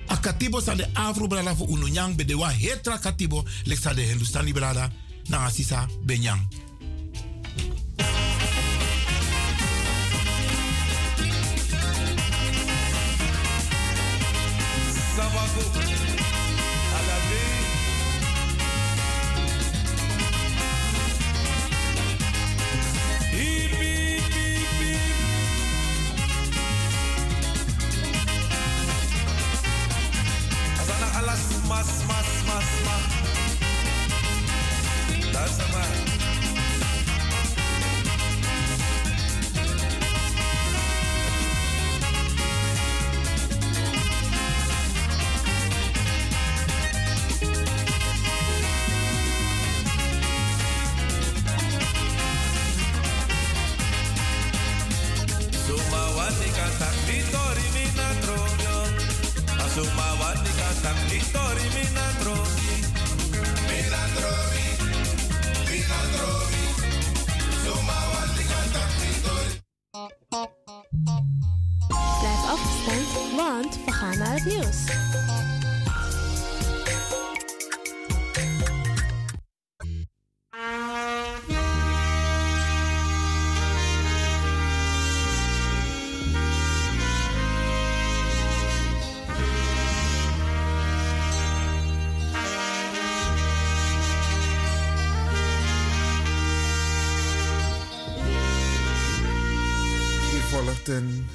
Akatibo 0.07 0.59
sa 0.59 0.75
de 0.75 0.87
afro 0.93 1.27
brada 1.27 1.55
voor 1.55 1.69
ununyang 1.69 2.15
bedewa 2.15 2.51
hetra 2.51 2.97
katibo 2.97 3.43
leksa 3.63 3.93
de 3.93 4.01
Hindustani 4.01 4.53
brada 4.53 4.91
na 5.27 5.37
asisa 5.45 5.87
benyang. 6.05 6.47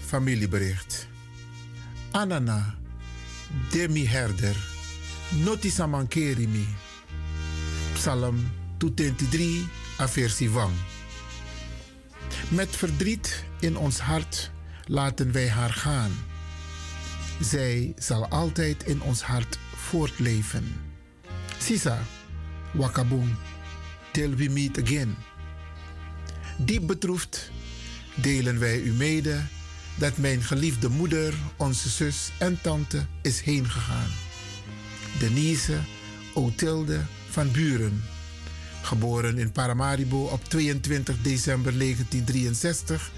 Familiebericht. 0.06 1.08
Anana, 2.10 2.74
Demi 3.70 4.06
Herder, 4.06 4.56
Notisa 5.44 5.86
Mankerimi. 5.86 6.66
Psalm 7.94 8.50
223, 8.78 9.68
aversie 9.98 10.50
Wang. 10.50 10.72
Met 12.48 12.76
verdriet 12.76 13.44
in 13.60 13.76
ons 13.76 13.98
hart 13.98 14.50
laten 14.84 15.32
wij 15.32 15.48
haar 15.48 15.72
gaan. 15.72 16.12
Zij 17.40 17.92
zal 17.98 18.28
altijd 18.28 18.82
in 18.82 19.02
ons 19.02 19.22
hart 19.22 19.58
voortleven. 19.74 20.74
Sisa, 21.58 21.98
Wakabung, 22.72 23.34
till 24.12 24.34
we 24.34 24.48
meet 24.48 24.82
again. 24.82 25.16
Diep 26.58 26.86
betroefd 26.86 27.50
delen 28.14 28.58
wij 28.58 28.80
u 28.80 28.92
mede 28.92 29.40
dat 29.96 30.16
mijn 30.16 30.42
geliefde 30.42 30.88
moeder, 30.88 31.34
onze 31.56 31.88
zus 31.88 32.30
en 32.38 32.58
tante 32.60 33.06
is 33.22 33.40
heengegaan. 33.40 34.10
Denise 35.18 35.78
Otilde 36.34 37.00
van 37.30 37.50
Buren, 37.50 38.04
geboren 38.82 39.38
in 39.38 39.52
Paramaribo 39.52 40.24
op 40.24 40.44
22 40.44 41.22
december 41.22 41.78
1963 41.78 43.10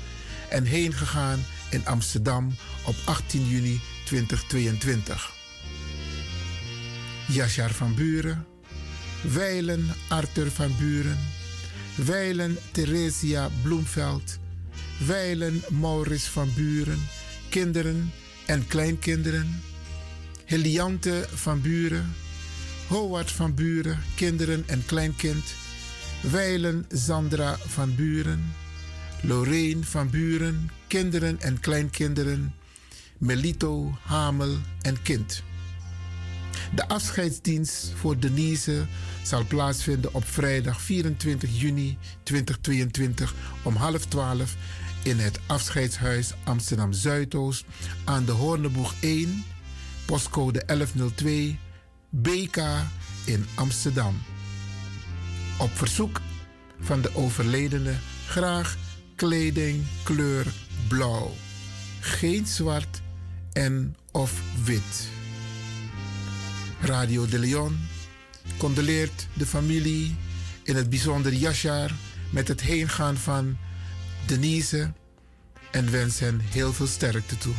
en 0.48 0.64
heengegaan 0.64 1.44
in 1.70 1.86
Amsterdam 1.86 2.54
op 2.86 2.94
18 3.04 3.48
juni 3.48 3.80
2022. 4.04 5.32
Yashar 7.26 7.70
van 7.70 7.94
Buren, 7.94 8.46
Weilen 9.32 9.88
Arthur 10.08 10.50
van 10.50 10.76
Buren, 10.78 11.18
Weilen 11.94 12.58
Theresia 12.70 13.50
Bloemveld, 13.62 14.38
Weilen 15.06 15.62
Maurits 15.68 16.28
van 16.28 16.52
Buren, 16.54 17.08
kinderen 17.48 18.12
en 18.46 18.66
kleinkinderen, 18.66 19.62
Heliante 20.44 21.26
van 21.34 21.60
Buren, 21.60 22.14
Howard 22.88 23.30
van 23.30 23.54
Buren, 23.54 23.98
kinderen 24.14 24.64
en 24.66 24.82
kleinkind, 24.86 25.54
Weilen 26.20 26.86
Sandra 26.88 27.56
van 27.66 27.94
Buren, 27.94 28.54
Lorraine 29.20 29.84
van 29.84 30.10
Buren, 30.10 30.70
kinderen 30.86 31.40
en 31.40 31.60
kleinkinderen, 31.60 32.54
Melito, 33.18 33.98
Hamel 34.02 34.56
en 34.82 35.02
Kind. 35.02 35.42
De 36.74 36.88
afscheidsdienst 36.88 37.92
voor 37.96 38.18
Denise 38.18 38.86
zal 39.22 39.44
plaatsvinden 39.44 40.14
op 40.14 40.24
vrijdag 40.24 40.80
24 40.80 41.60
juni 41.60 41.98
2022 42.22 43.34
om 43.62 43.76
half 43.76 44.04
twaalf 44.04 44.56
in 45.08 45.18
het 45.18 45.40
afscheidshuis 45.46 46.32
Amsterdam 46.44 46.92
Zuidoost 46.92 47.64
aan 48.04 48.24
de 48.24 48.32
Hoorneboeg 48.32 48.94
1, 49.00 49.44
postcode 50.06 50.62
1102, 50.66 51.58
BK 52.08 52.56
in 53.24 53.46
Amsterdam. 53.54 54.22
Op 55.58 55.70
verzoek 55.76 56.20
van 56.80 57.00
de 57.00 57.10
overledene 57.14 57.94
graag 58.26 58.76
kleding 59.16 59.84
kleur 60.02 60.46
blauw, 60.88 61.34
geen 62.00 62.46
zwart 62.46 63.00
en 63.52 63.96
of 64.12 64.42
wit. 64.64 65.08
Radio 66.80 67.26
de 67.26 67.38
Leon 67.38 67.78
condoleert 68.56 69.26
de 69.32 69.46
familie, 69.46 70.16
in 70.62 70.76
het 70.76 70.90
bijzonder 70.90 71.32
Yashar, 71.32 71.90
met 72.30 72.48
het 72.48 72.60
heengaan 72.60 73.16
van 73.16 73.56
Denise 74.26 74.92
en 75.70 75.90
wens 75.90 76.18
hen 76.20 76.40
heel 76.40 76.72
veel 76.72 76.86
sterkte 76.86 77.38
toe. 77.38 77.54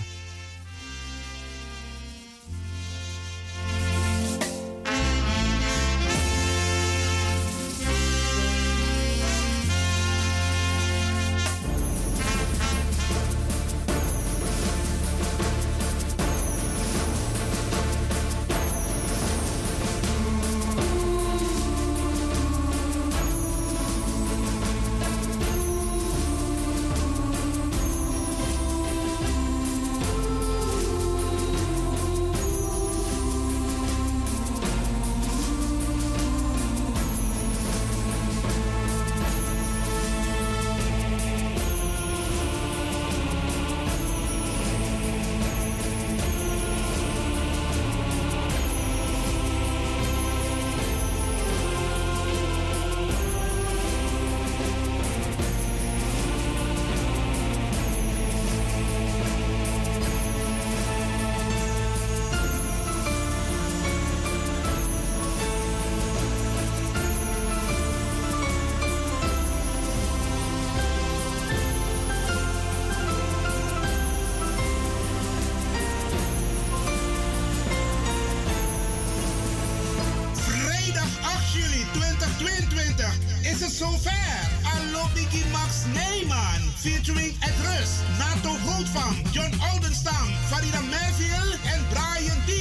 Rus, 87.66 87.92
Nato 88.18 88.58
Grootvam, 88.66 89.16
John 89.32 89.54
Oldenstam, 89.74 90.28
Farida 90.50 90.82
Melville 90.82 91.54
en 91.74 91.82
Brian 91.90 92.40
D. 92.46 92.52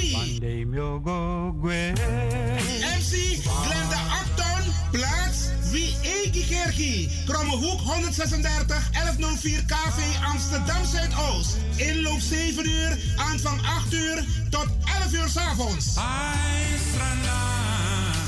MC 2.99 3.41
Glenda 3.65 4.01
Acton, 4.20 4.73
plaats 4.91 5.49
Wie 5.70 5.97
Egi 6.03 6.47
Kerkie. 6.47 7.11
Krommehoek 7.27 7.81
136 7.81 8.91
1104 8.93 9.65
KV 9.66 9.99
Amsterdam 10.25 10.85
Zuidoost. 10.85 11.57
Inloop 11.77 12.20
7 12.20 12.66
uur, 12.66 12.97
aanvang 13.16 13.61
8 13.61 13.93
uur 13.93 14.25
tot 14.51 14.69
11 14.85 15.19
uur 15.19 15.29
's 15.29 15.37
avonds. 15.37 15.97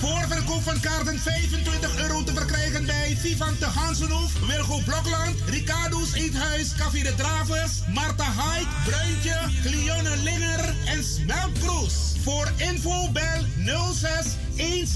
Voorverkoop 0.00 0.62
van 0.62 0.80
kaarten 0.80 1.18
25 1.18 1.98
euro 1.98 2.22
te 2.22 2.32
verkrijgen 2.32 2.86
bij 2.86 3.16
Vivan 3.20 3.54
de 3.58 3.64
Hansenhoef, 3.64 4.32
Wilgo 4.46 4.78
Blokland, 4.84 5.40
Ricardo's 5.46 6.12
Eethuis, 6.12 6.74
Café 6.74 7.02
de 7.02 7.14
Dravers, 7.14 7.72
Marta 7.94 8.24
Haik, 8.24 8.66
Bruintje, 8.84 9.38
Cleone 9.62 10.16
Linger 10.16 10.74
en 10.86 11.04
Smeltkroes. 11.04 11.94
Voor 12.22 12.52
info 12.56 13.10
bel 13.12 13.44
06 13.92 14.26
16 14.56 14.88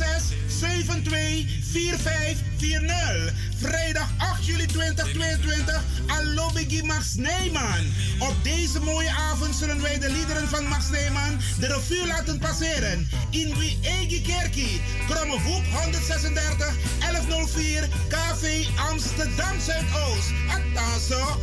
72 0.49 1.64
4540. 1.75 3.33
Vrijdag 3.61 4.09
8 4.19 4.47
juli 4.47 4.67
2022, 4.67 5.83
Alobigi 6.07 6.83
Max 6.83 7.15
Neyman. 7.15 7.93
Op 8.19 8.35
deze 8.43 8.81
mooie 8.81 9.11
avond 9.11 9.55
zullen 9.55 9.83
wij 9.83 9.99
de 9.99 10.11
liederen 10.11 10.49
van 10.49 10.65
Max 10.65 10.89
Neyman 10.91 11.39
de 11.59 11.67
revue 11.67 12.07
laten 12.07 12.39
passeren. 12.39 13.09
In 13.31 13.55
Wie 13.59 13.79
Egi 13.83 14.23
Kerkie, 14.23 14.81
Kromme 15.09 15.41
Hoek 15.41 15.65
136 15.83 16.75
1104 16.99 17.89
KV 18.09 18.67
Amsterdam 18.91 19.61
Zuidoost. 19.61 20.33
Attaso. 20.49 21.41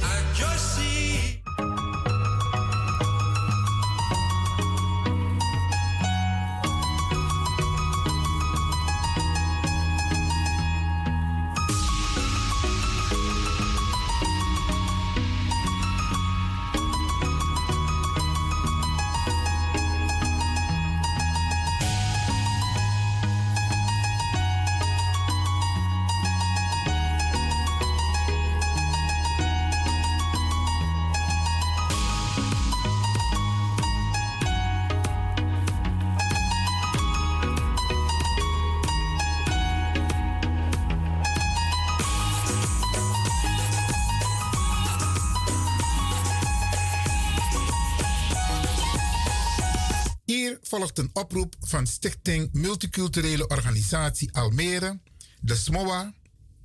Volgt 50.72 50.98
een 50.98 51.10
oproep 51.14 51.56
van 51.60 51.88
Stichting 51.88 52.50
Multiculturele 52.54 53.48
Organisatie 53.48 54.34
Almere, 54.34 55.00
de 55.40 55.56
SMOA, 55.56 56.14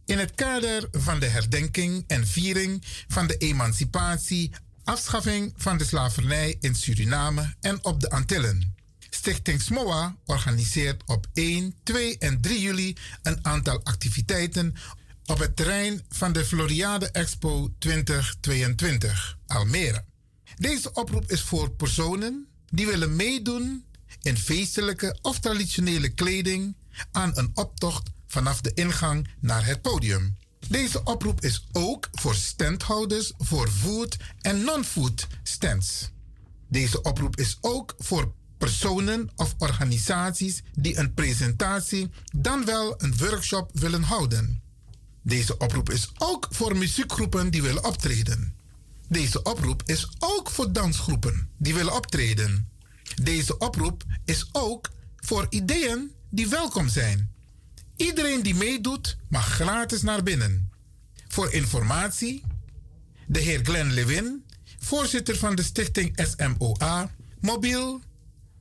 in 0.05 0.19
het 0.19 0.35
kader 0.35 0.89
van 0.93 1.21
de 1.21 1.27
herdenking 1.27 2.05
en 2.07 2.27
viering 2.27 2.83
van 3.09 3.27
de 3.27 3.37
emancipatie, 3.37 4.53
afschaffing 4.85 5.53
van 5.57 5.79
de 5.79 5.85
slavernij 5.85 6.57
in 6.61 6.75
Suriname 6.75 7.55
en 7.61 7.85
op 7.85 8.01
de 8.01 8.11
Antillen. 8.11 8.75
Stichting 9.11 9.63
SMOA 9.63 10.17
organiseert 10.25 11.03
op 11.07 11.27
1, 11.33 11.75
2 11.83 12.19
en 12.19 12.41
3 12.41 12.61
juli 12.61 12.97
een 13.23 13.39
aantal 13.45 13.81
activiteiten 13.85 14.75
op 15.25 15.39
het 15.39 15.57
terrein 15.57 16.05
van 16.09 16.33
de 16.33 16.45
Floriade 16.45 17.11
Expo 17.11 17.69
2022 17.79 19.39
Almere. 19.47 20.05
Deze 20.57 20.93
oproep 20.93 21.31
is 21.31 21.43
voor 21.43 21.71
personen 21.71 22.49
die 22.71 22.87
willen 22.87 23.17
meedoen 23.17 23.85
in 24.27 24.39
feestelijke 24.39 25.19
of 25.23 25.39
traditionele 25.39 26.09
kleding 26.09 26.77
aan 27.13 27.31
een 27.35 27.51
optocht 27.55 28.11
vanaf 28.27 28.61
de 28.61 28.71
ingang 28.75 29.29
naar 29.41 29.67
het 29.67 29.83
podium. 29.83 30.37
Deze 30.69 31.03
oproep 31.05 31.41
is 31.41 31.67
ook 31.73 32.09
voor 32.13 32.35
standhouders 32.35 33.33
voor 33.39 33.69
food 33.69 34.17
en 34.41 34.65
non-food 34.65 35.27
stands. 35.43 36.11
Deze 36.69 37.03
oproep 37.03 37.37
is 37.37 37.59
ook 37.61 37.95
voor 37.99 38.33
personen 38.59 39.31
of 39.37 39.55
organisaties 39.59 40.63
die 40.75 40.99
een 40.99 41.15
presentatie 41.15 42.11
dan 42.37 42.65
wel 42.65 42.95
een 43.03 43.17
workshop 43.17 43.71
willen 43.73 44.03
houden. 44.03 44.63
Deze 45.23 45.59
oproep 45.59 45.91
is 45.91 46.11
ook 46.19 46.47
voor 46.51 46.77
muziekgroepen 46.77 47.51
die 47.51 47.63
willen 47.63 47.85
optreden. 47.85 48.55
Deze 49.09 49.43
oproep 49.43 49.83
is 49.85 50.09
ook 50.19 50.51
voor 50.51 50.73
dansgroepen 50.73 51.49
die 51.59 51.75
willen 51.75 51.95
optreden. 51.95 52.69
Deze 53.15 53.59
oproep 53.59 54.05
is 54.25 54.49
ook 54.53 54.91
voor 55.17 55.47
ideeën 55.51 56.11
die 56.31 56.49
welkom 56.49 56.89
zijn. 56.89 57.31
Iedereen 57.97 58.43
die 58.43 58.55
meedoet 58.55 59.17
mag 59.29 59.47
gratis 59.47 60.03
naar 60.03 60.23
binnen. 60.23 60.71
Voor 61.29 61.53
informatie, 61.53 62.43
de 63.27 63.39
heer 63.39 63.61
Glenn 63.63 63.93
Lewin, 63.93 64.45
voorzitter 64.79 65.37
van 65.37 65.55
de 65.55 65.63
stichting 65.63 66.19
SMOA, 66.23 67.15
mobiel 67.41 68.01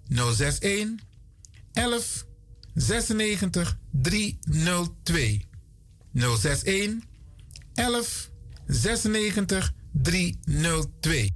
061 0.08 0.90
11 1.74 2.26
96 2.74 3.78
302. 3.92 5.48
061 6.14 7.04
11 7.74 8.30
96 8.68 9.74
302. 9.92 11.36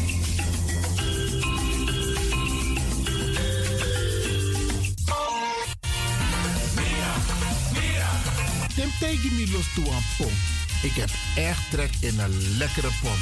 Tegen 8.75 9.51
los 9.51 9.73
toe 9.75 9.91
aan 9.93 10.03
pom. 10.17 10.31
Ik 10.81 10.93
heb 10.93 11.09
echt 11.35 11.69
trek 11.69 11.91
in 11.99 12.19
een 12.19 12.57
lekkere 12.57 12.89
pom. 13.01 13.17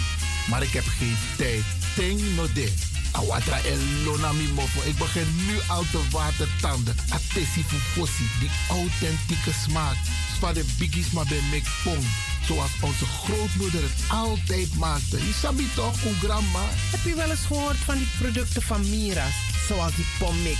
Maar 0.49 0.63
ik 0.63 0.73
heb 0.73 0.85
geen 0.85 1.17
tijd. 1.37 1.63
Ting 1.95 2.35
no 2.35 2.47
de. 2.53 2.73
Awatra 3.11 3.59
elona 3.61 4.31
mi 4.31 4.47
mofo. 4.53 4.81
Ik 4.89 4.97
begin 4.97 5.27
nu 5.47 5.57
al 5.67 5.83
te 5.91 6.01
watertanden. 6.11 6.95
Atesi 7.09 7.63
fufosi. 7.63 8.23
Die 8.39 8.49
authentieke 8.69 9.51
smaak. 9.63 9.95
Zwa 10.37 10.53
de 10.53 10.65
biggies 10.77 11.11
maar 11.11 11.25
bij 11.25 11.41
mek 11.51 11.67
pom. 11.83 12.05
Zoals 12.45 12.71
onze 12.81 13.05
grootmoeder 13.05 13.81
het 13.81 14.09
altijd 14.09 14.75
maakte. 14.75 15.17
Je 15.17 15.67
toch, 15.75 15.95
grandma? 16.23 16.65
Heb 16.91 17.03
je 17.03 17.15
wel 17.15 17.29
eens 17.29 17.45
gehoord 17.45 17.77
van 17.77 17.97
die 17.97 18.07
producten 18.19 18.61
van 18.61 18.89
Mira's? 18.89 19.33
Zoals 19.67 19.95
die 19.95 20.05
pommix. 20.19 20.59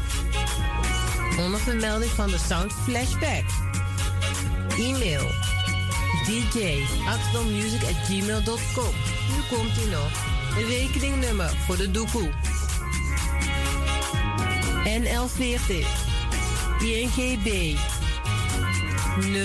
Onder 1.43 1.59
vermelding 1.59 2.11
van 2.11 2.29
de 2.29 2.37
Sound 2.37 2.73
Flashback. 2.83 3.43
E-mail 4.77 5.29
dj 6.25 6.83
at 7.07 7.19
gmail.com. 8.07 8.93
Nu 9.29 9.41
komt 9.49 9.77
ie 9.77 9.87
nog. 9.87 10.11
Rekeningnummer 10.69 11.49
voor 11.65 11.77
de 11.77 11.91
doekoe. 11.91 12.29
NL40 14.85 15.85
INGB 16.79 17.77
0008 19.19 19.41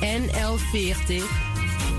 NL40 0.00 1.49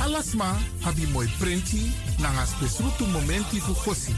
Alasma 0.00 0.58
habi 0.84 1.06
mooi 1.12 1.28
printi 1.38 1.92
nanga 2.18 2.46
spesrutu 2.46 3.06
momenti 3.06 3.60
fu 3.60 3.74
fosi. 3.74 4.14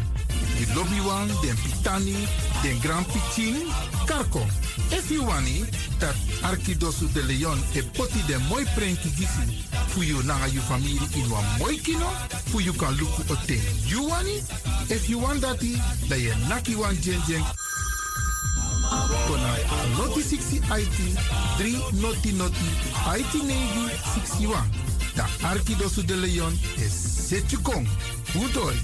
Di 0.58 0.66
lobby 0.74 1.00
wan, 1.00 1.26
den 1.42 1.56
pitani, 1.56 2.14
den 2.62 2.78
grand 2.80 3.06
pitin, 3.06 3.56
karko. 4.06 4.46
If 4.90 5.10
you 5.10 5.24
wani, 5.26 5.64
dat 5.98 6.14
Arkidosu 6.42 7.08
de 7.12 7.22
Leon 7.22 7.58
e 7.74 7.82
poti 7.82 8.22
den 8.26 8.40
mooi 8.48 8.64
printi 8.74 9.10
gisi 9.10 9.64
fu 9.88 10.02
you 10.02 10.22
nanga 10.22 10.46
you 10.48 10.60
family 10.60 10.98
in 11.16 11.30
wan 11.30 11.44
mooi 11.58 11.76
kino, 11.78 12.08
fu 12.50 12.60
you 12.60 12.72
kan 12.72 12.94
luku 12.94 13.22
oten. 13.32 13.60
You 13.86 14.08
wani? 14.08 14.42
If 14.90 15.08
you 15.08 15.18
want 15.18 15.40
dati, 15.42 15.76
da 16.08 16.16
ye 16.16 16.32
naki 16.48 16.76
wan 16.76 16.94
jen 17.00 17.20
jen 17.26 17.42
Kona 19.26 19.52
noti 19.96 20.22
60 20.22 20.60
IT 20.80 20.98
3 21.58 22.00
noti 22.00 22.32
noti 22.32 22.68
IT 23.18 23.32
negi 23.42 23.86
61. 24.14 24.68
Da 25.14 25.26
Arkidosu 25.42 26.04
de 26.04 26.16
Leon 26.16 26.58
is 26.76 27.26
Setjukong. 27.28 27.88
Udori. 28.34 28.80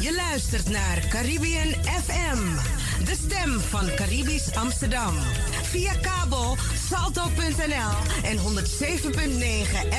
Je 0.00 0.22
luistert 0.30 0.68
naar 0.68 1.06
Caribbean 1.08 1.74
FM, 1.84 2.38
de 3.08 3.16
stem 3.26 3.60
van 3.60 3.94
Caribisch 3.94 4.54
Amsterdam. 4.54 5.14
Via 5.62 5.92
kabel 5.94 6.56
salto.nl 6.88 7.92
en 8.22 8.38
107.9 8.38 8.42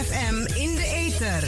FM 0.06 0.36
in 0.56 0.76
de 0.76 0.84
ether. 0.84 1.48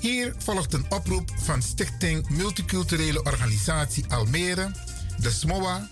Hier 0.00 0.34
volgt 0.38 0.72
een 0.72 0.86
oproep 0.88 1.30
van 1.42 1.62
Stichting 1.62 2.28
Multiculturele 2.28 3.22
Organisatie 3.22 4.04
Almere, 4.08 4.70
de 5.18 5.30
SMOA, 5.30 5.88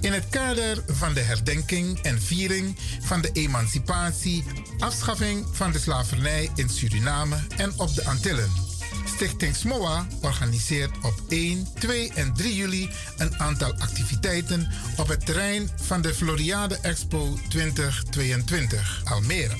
in 0.00 0.12
het 0.12 0.28
kader 0.30 0.84
van 0.86 1.14
de 1.14 1.20
herdenking 1.20 1.98
en 1.98 2.22
viering 2.22 2.76
van 3.00 3.20
de 3.20 3.30
emancipatie, 3.32 4.44
afschaffing 4.78 5.46
van 5.52 5.72
de 5.72 5.78
slavernij 5.78 6.50
in 6.54 6.68
Suriname 6.68 7.36
en 7.56 7.72
op 7.76 7.94
de 7.94 8.04
Antillen. 8.04 8.71
Stichting 9.04 9.56
SMOA 9.56 10.06
organiseert 10.20 10.90
op 11.02 11.14
1, 11.28 11.66
2 11.78 12.12
en 12.14 12.34
3 12.34 12.54
juli 12.54 12.90
een 13.16 13.40
aantal 13.40 13.72
activiteiten 13.72 14.68
op 14.96 15.08
het 15.08 15.26
terrein 15.26 15.70
van 15.76 16.02
de 16.02 16.14
Floriade 16.14 16.78
Expo 16.82 17.38
2022 17.48 19.02
Almere. 19.04 19.56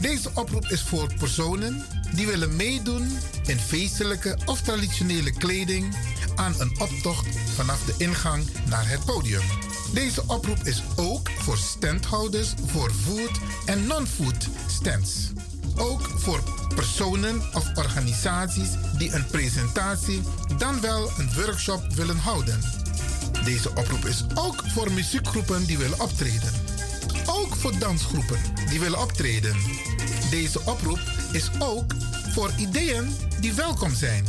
Deze 0.00 0.30
oproep 0.34 0.66
is 0.66 0.82
voor 0.82 1.14
personen 1.18 1.84
die 2.14 2.26
willen 2.26 2.56
meedoen 2.56 3.18
in 3.46 3.58
feestelijke 3.58 4.38
of 4.44 4.60
traditionele 4.60 5.32
kleding 5.32 5.96
aan 6.34 6.54
een 6.58 6.80
optocht 6.80 7.36
vanaf 7.54 7.84
de 7.84 7.94
ingang 7.98 8.44
naar 8.68 8.88
het 8.88 9.04
podium. 9.04 9.42
Deze 9.92 10.22
oproep 10.26 10.58
is 10.64 10.82
ook 10.96 11.30
voor 11.30 11.56
standhouders 11.56 12.54
voor 12.66 12.90
food 12.90 13.40
en 13.66 13.86
non-food 13.86 14.48
stands. 14.66 15.30
Ook 15.76 16.10
voor 16.16 16.42
personen 16.74 17.42
of 17.54 17.70
organisaties 17.74 18.68
die 18.98 19.12
een 19.12 19.26
presentatie 19.26 20.22
dan 20.58 20.80
wel 20.80 21.10
een 21.18 21.30
workshop 21.34 21.92
willen 21.94 22.18
houden. 22.18 22.60
Deze 23.44 23.70
oproep 23.70 24.04
is 24.04 24.24
ook 24.34 24.62
voor 24.66 24.92
muziekgroepen 24.92 25.66
die 25.66 25.78
willen 25.78 26.00
optreden. 26.00 26.52
Ook 27.26 27.56
voor 27.56 27.78
dansgroepen 27.78 28.38
die 28.68 28.80
willen 28.80 28.98
optreden. 28.98 29.56
Deze 30.30 30.60
oproep 30.64 31.00
is 31.32 31.50
ook 31.58 31.94
voor 32.32 32.50
ideeën 32.58 33.16
die 33.40 33.52
welkom 33.52 33.94
zijn. 33.94 34.26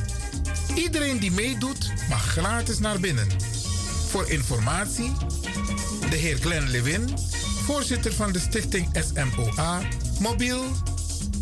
Iedereen 0.76 1.20
die 1.20 1.32
meedoet 1.32 1.92
mag 2.10 2.24
gratis 2.24 2.80
naar 2.80 3.00
binnen. 3.00 3.28
Voor 4.08 4.30
informatie, 4.30 5.12
de 6.10 6.16
heer 6.16 6.38
Glenn 6.38 6.70
Lewin, 6.70 7.18
voorzitter 7.64 8.14
van 8.14 8.32
de 8.32 8.40
stichting 8.40 8.90
SMOA, 8.94 9.82
mobiel 10.20 10.66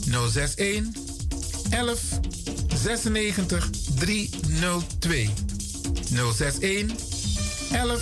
061 0.10 0.91
11 1.69 2.02
96 2.76 3.69
302. 3.95 5.30
061 6.11 6.91
11 7.72 8.02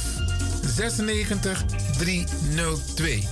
96 0.75 1.65
302. 1.97 3.23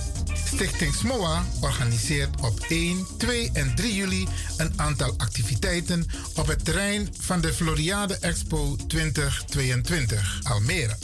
Stichting 0.44 0.94
SMOA 0.94 1.44
organiseert 1.60 2.40
op 2.40 2.60
1, 2.68 3.06
2 3.18 3.50
en 3.52 3.74
3 3.74 3.94
juli 3.94 4.26
een 4.56 4.72
aantal 4.76 5.14
activiteiten 5.16 6.06
op 6.36 6.46
het 6.46 6.64
terrein 6.64 7.08
van 7.20 7.40
de 7.40 7.52
Floriade 7.52 8.18
Expo 8.20 8.76
2022 8.86 10.40
Almere. 10.42 10.96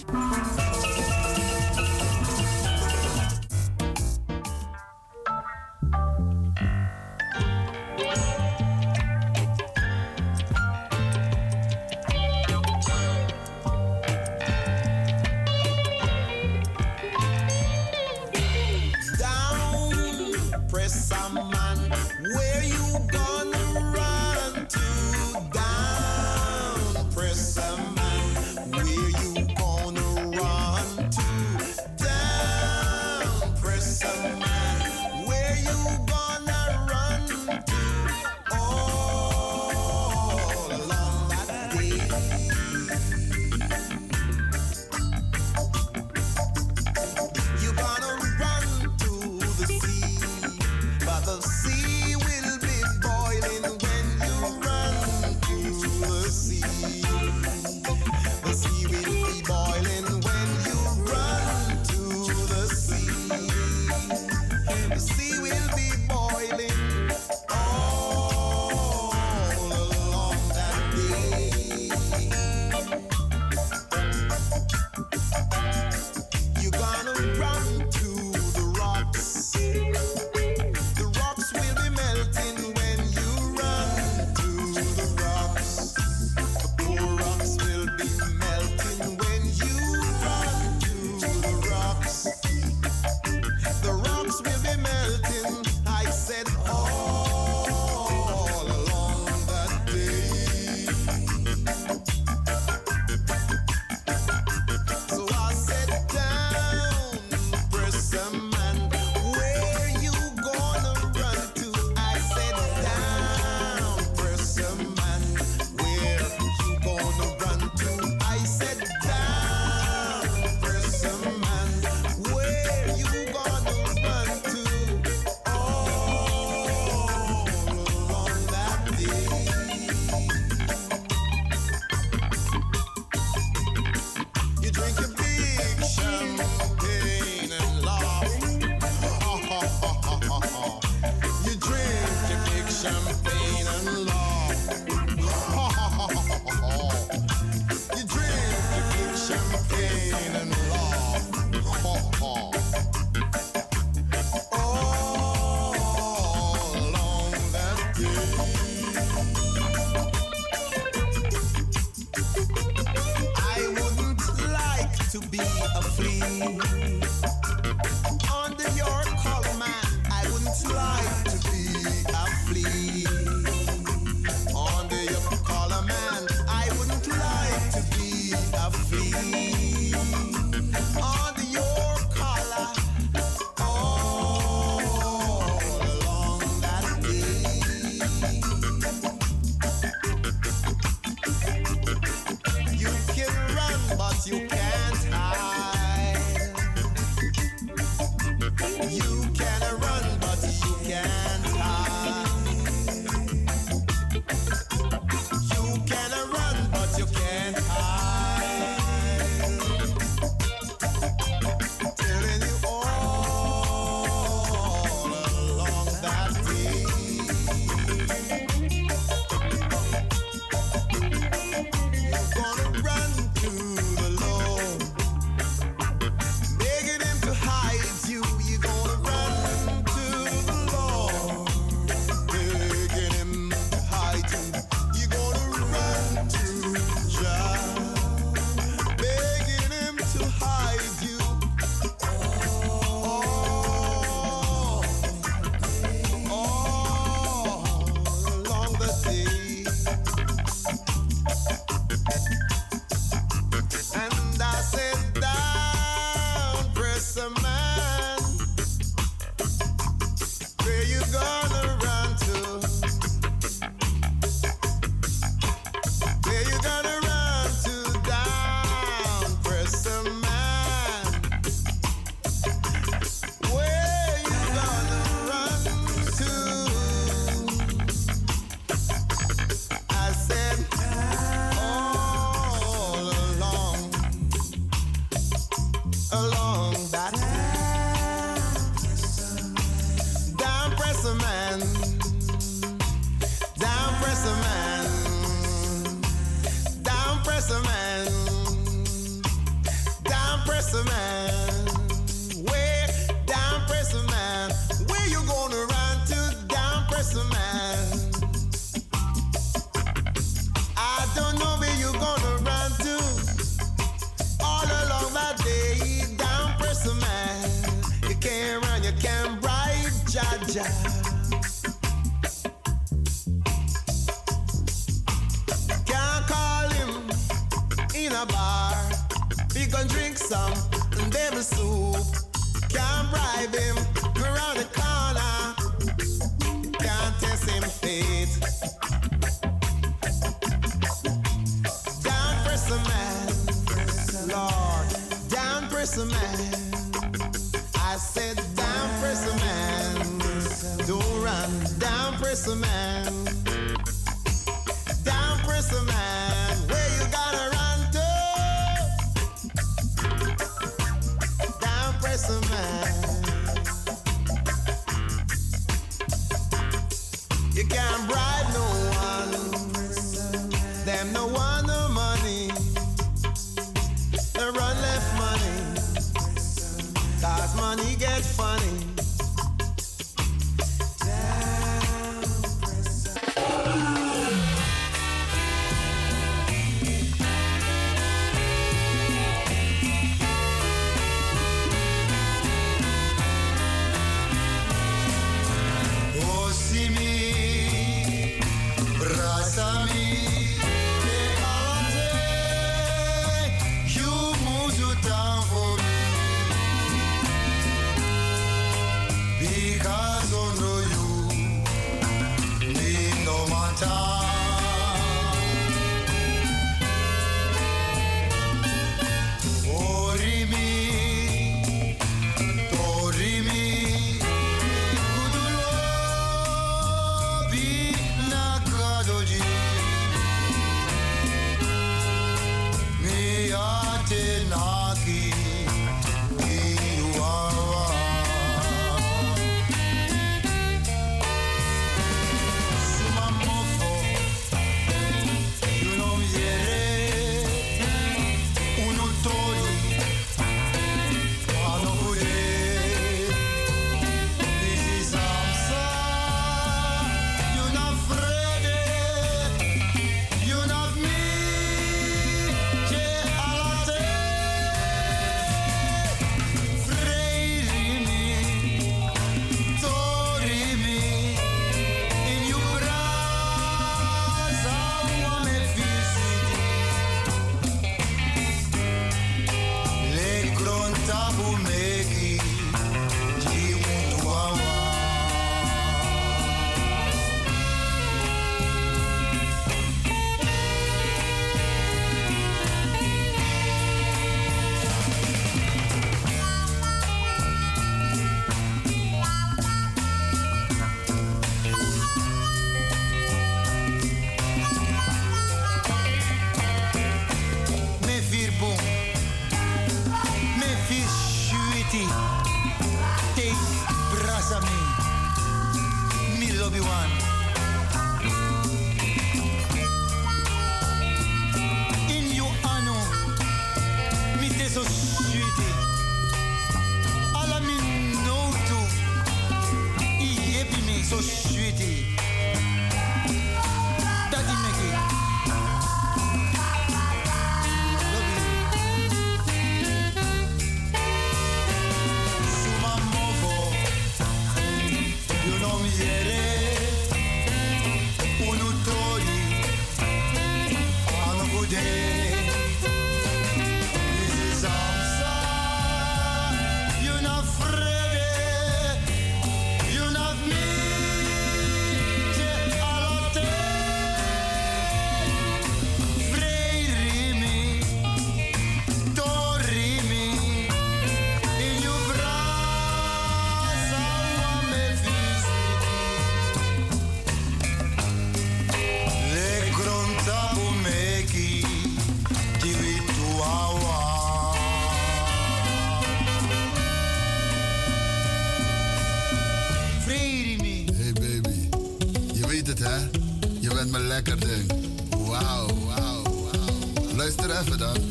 Even 597.60 597.78
dan. 597.78 598.07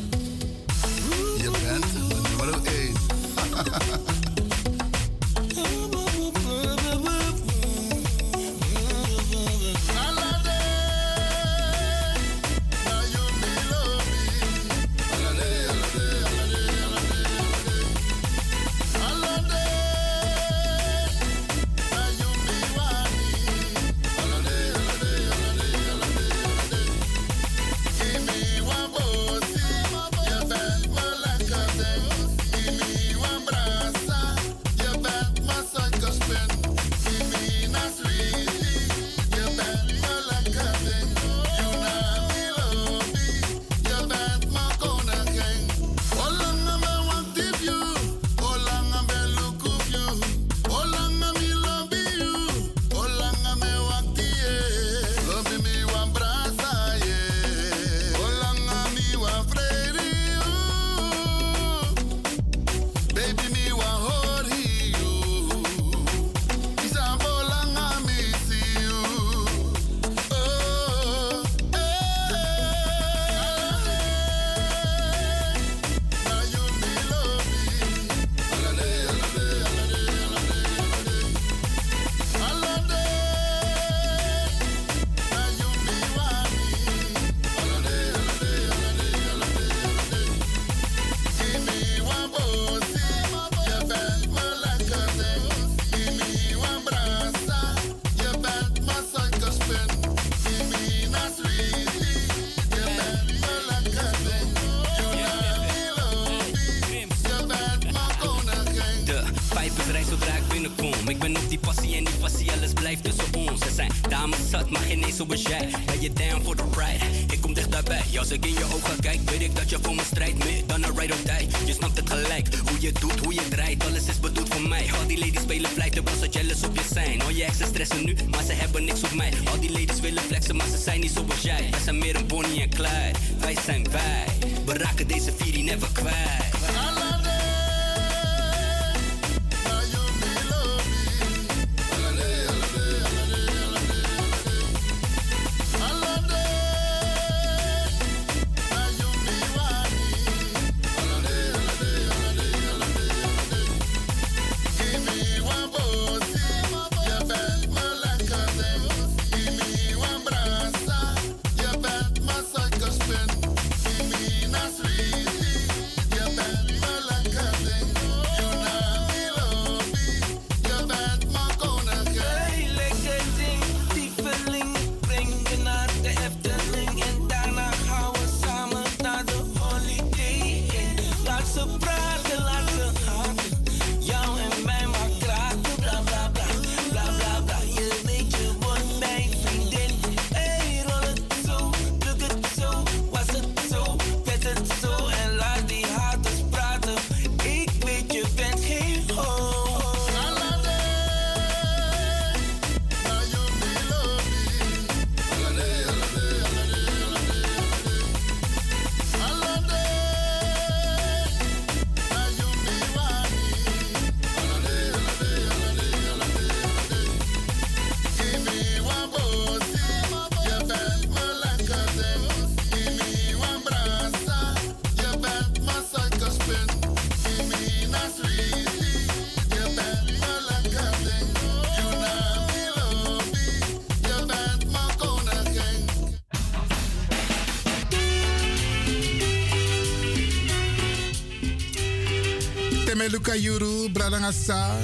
Me 243.08 243.14
Luca 243.14 243.36
Juru, 243.36 243.90
Bradangasa. 243.90 244.77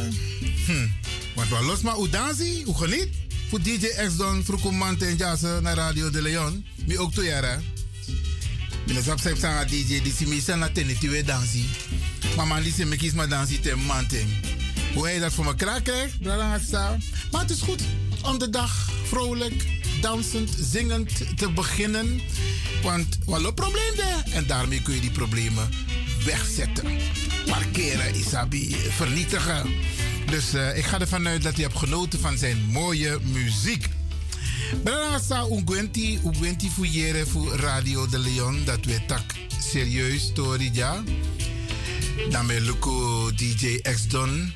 Hm. 0.66 0.88
Want 1.36 1.50
wat 1.50 1.62
los 1.62 1.82
maar 1.82 2.00
udansi, 2.00 2.64
hoe 2.66 2.76
geniet? 2.76 3.10
Voor 3.50 3.62
DJ 3.62 3.88
X 4.08 4.16
Don, 4.16 4.44
Frukumante 4.44 5.06
en 5.06 5.16
Jase 5.16 5.60
naar 5.62 5.76
Radio 5.76 6.10
de 6.10 6.22
Leon. 6.22 6.66
Mi 6.86 7.00
ook 7.00 7.14
toe 7.14 7.24
jaren. 7.24 7.64
Mine 8.88 9.02
sap 9.02 9.18
DJ, 9.68 10.02
die 10.02 10.14
si 10.14 10.28
mi 10.28 10.42
sana 10.42 10.70
teni 10.70 10.98
tiwe 10.98 11.24
dansi. 11.24 11.66
Mama 12.36 12.60
die 12.62 12.86
me 12.86 12.96
kies 12.96 13.14
maar 13.14 13.30
dansi 13.30 13.60
te 13.60 13.76
manting. 13.76 14.28
Hoe 14.94 15.04
hij 15.04 15.20
dat 15.20 15.34
voor 15.34 15.46
elkaar 15.46 15.82
krijgt, 15.82 16.20
Bradangasa. 16.20 16.98
Maar 17.32 17.42
het 17.42 17.50
is 17.50 17.62
goed 17.62 17.82
om 18.24 18.40
de 18.40 18.50
dag 18.50 18.90
vrolijk, 19.04 19.66
dansend, 20.02 20.50
zingend 20.60 21.38
te 21.38 21.52
beginnen. 21.52 22.22
Want 22.84 23.18
wat 23.26 23.44
een 23.44 23.54
probleem 23.54 23.96
daar. 23.96 24.24
En 24.32 24.48
daarmee 24.48 24.82
kun 24.82 24.94
je 24.94 25.02
die 25.02 25.12
problemen 25.12 25.70
wegzetten. 26.26 26.86
Parkeren, 27.46 28.16
Isabi, 28.16 28.76
vernietigen. 28.90 29.72
Dus 30.26 30.54
eh, 30.54 30.78
ik 30.78 30.86
ga 30.86 31.00
ervan 31.00 31.28
uit 31.28 31.44
dat 31.44 31.58
je 31.58 31.62
hebt 31.62 31.78
genoten 31.78 32.20
van 32.20 32.38
zijn 32.38 32.66
mooie 32.72 33.20
muziek. 33.24 33.90
Brasa 34.84 35.46
Ungwenti, 35.52 36.20
Ungwenti 36.24 36.70
fouilleren 36.70 37.28
voor 37.28 37.56
Radio 37.56 38.08
de 38.08 38.20
Leon. 38.20 38.62
Dat 38.66 38.86
we 38.86 39.06
tak 39.06 39.24
serieus 39.60 40.22
story 40.22 40.70
ja. 40.74 41.04
Dan 42.30 42.48
ben 42.48 42.62
Luco 42.62 43.30
DJ 43.36 43.82
X 43.82 44.08
Don. 44.08 44.54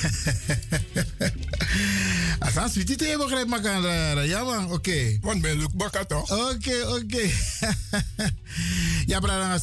Asan 2.38 2.70
sweetie 2.70 2.96
te 2.96 3.14
begrijp 3.18 3.48
maar 3.48 3.60
kan 3.60 3.82
rara. 3.82 4.20
Ja 4.20 4.44
man, 4.44 4.72
oké. 4.72 5.18
Want 5.20 5.40
ben 5.40 5.58
Luc 5.58 5.68
Bakka 5.74 6.04
toch? 6.04 6.30
Oké, 6.30 6.86
oké. 6.86 7.28
ja, 9.26 9.58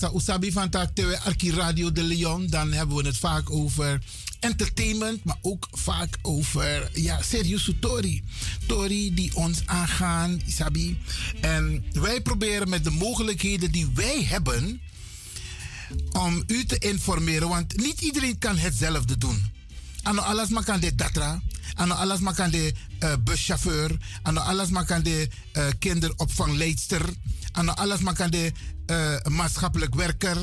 van 0.52 0.70
TV 0.70 1.18
Arki 1.24 1.52
Radio 1.52 1.92
de 1.92 2.04
Leon. 2.04 2.48
Dan 2.48 2.72
hebben 2.72 2.96
we 2.96 3.06
het 3.06 3.18
vaak 3.18 3.52
over 3.52 4.00
entertainment, 4.40 5.24
maar 5.24 5.38
ook 5.42 5.68
vaak 5.72 6.18
over 6.22 6.90
ja, 6.94 7.22
serieuze 7.22 7.80
tori. 7.80 8.24
Tori 8.66 9.14
die 9.14 9.36
ons 9.36 9.62
aangaan, 9.66 10.42
Isabi. 10.46 10.98
En 11.42 11.86
wij 11.92 12.22
proberen 12.22 12.70
met 12.70 12.84
de 12.84 12.92
mogelijkheden 12.92 13.72
die 13.72 13.88
wij 13.94 14.24
hebben 14.24 14.82
om 16.12 16.44
u 16.48 16.66
te 16.66 16.78
informeren, 16.78 17.50
want 17.50 17.78
niet 17.78 18.02
iedereen 18.02 18.38
kan 18.38 18.58
hetzelfde 18.58 19.18
doen. 19.18 19.46
Ano 20.04 20.22
alles 20.22 20.50
maar 20.50 20.64
kan 20.64 20.80
de 20.80 20.96
datra, 20.96 21.42
ano 21.76 21.94
alles 21.94 22.20
maar 22.20 22.34
kan 22.34 22.50
de 22.50 22.74
uh, 23.04 23.14
buschauffeur, 23.24 23.98
ano 24.22 24.40
alles 24.40 24.70
maar 24.70 24.86
kan 24.86 25.02
de 25.04 25.30
uh, 25.58 25.66
kinderopvangleidster, 25.80 27.02
ano 27.52 27.72
alles 27.72 28.00
maar 28.00 28.16
kan 28.16 28.30
de 28.30 28.52
uh, 28.92 29.16
maatschappelijk 29.30 29.96
werker, 29.96 30.38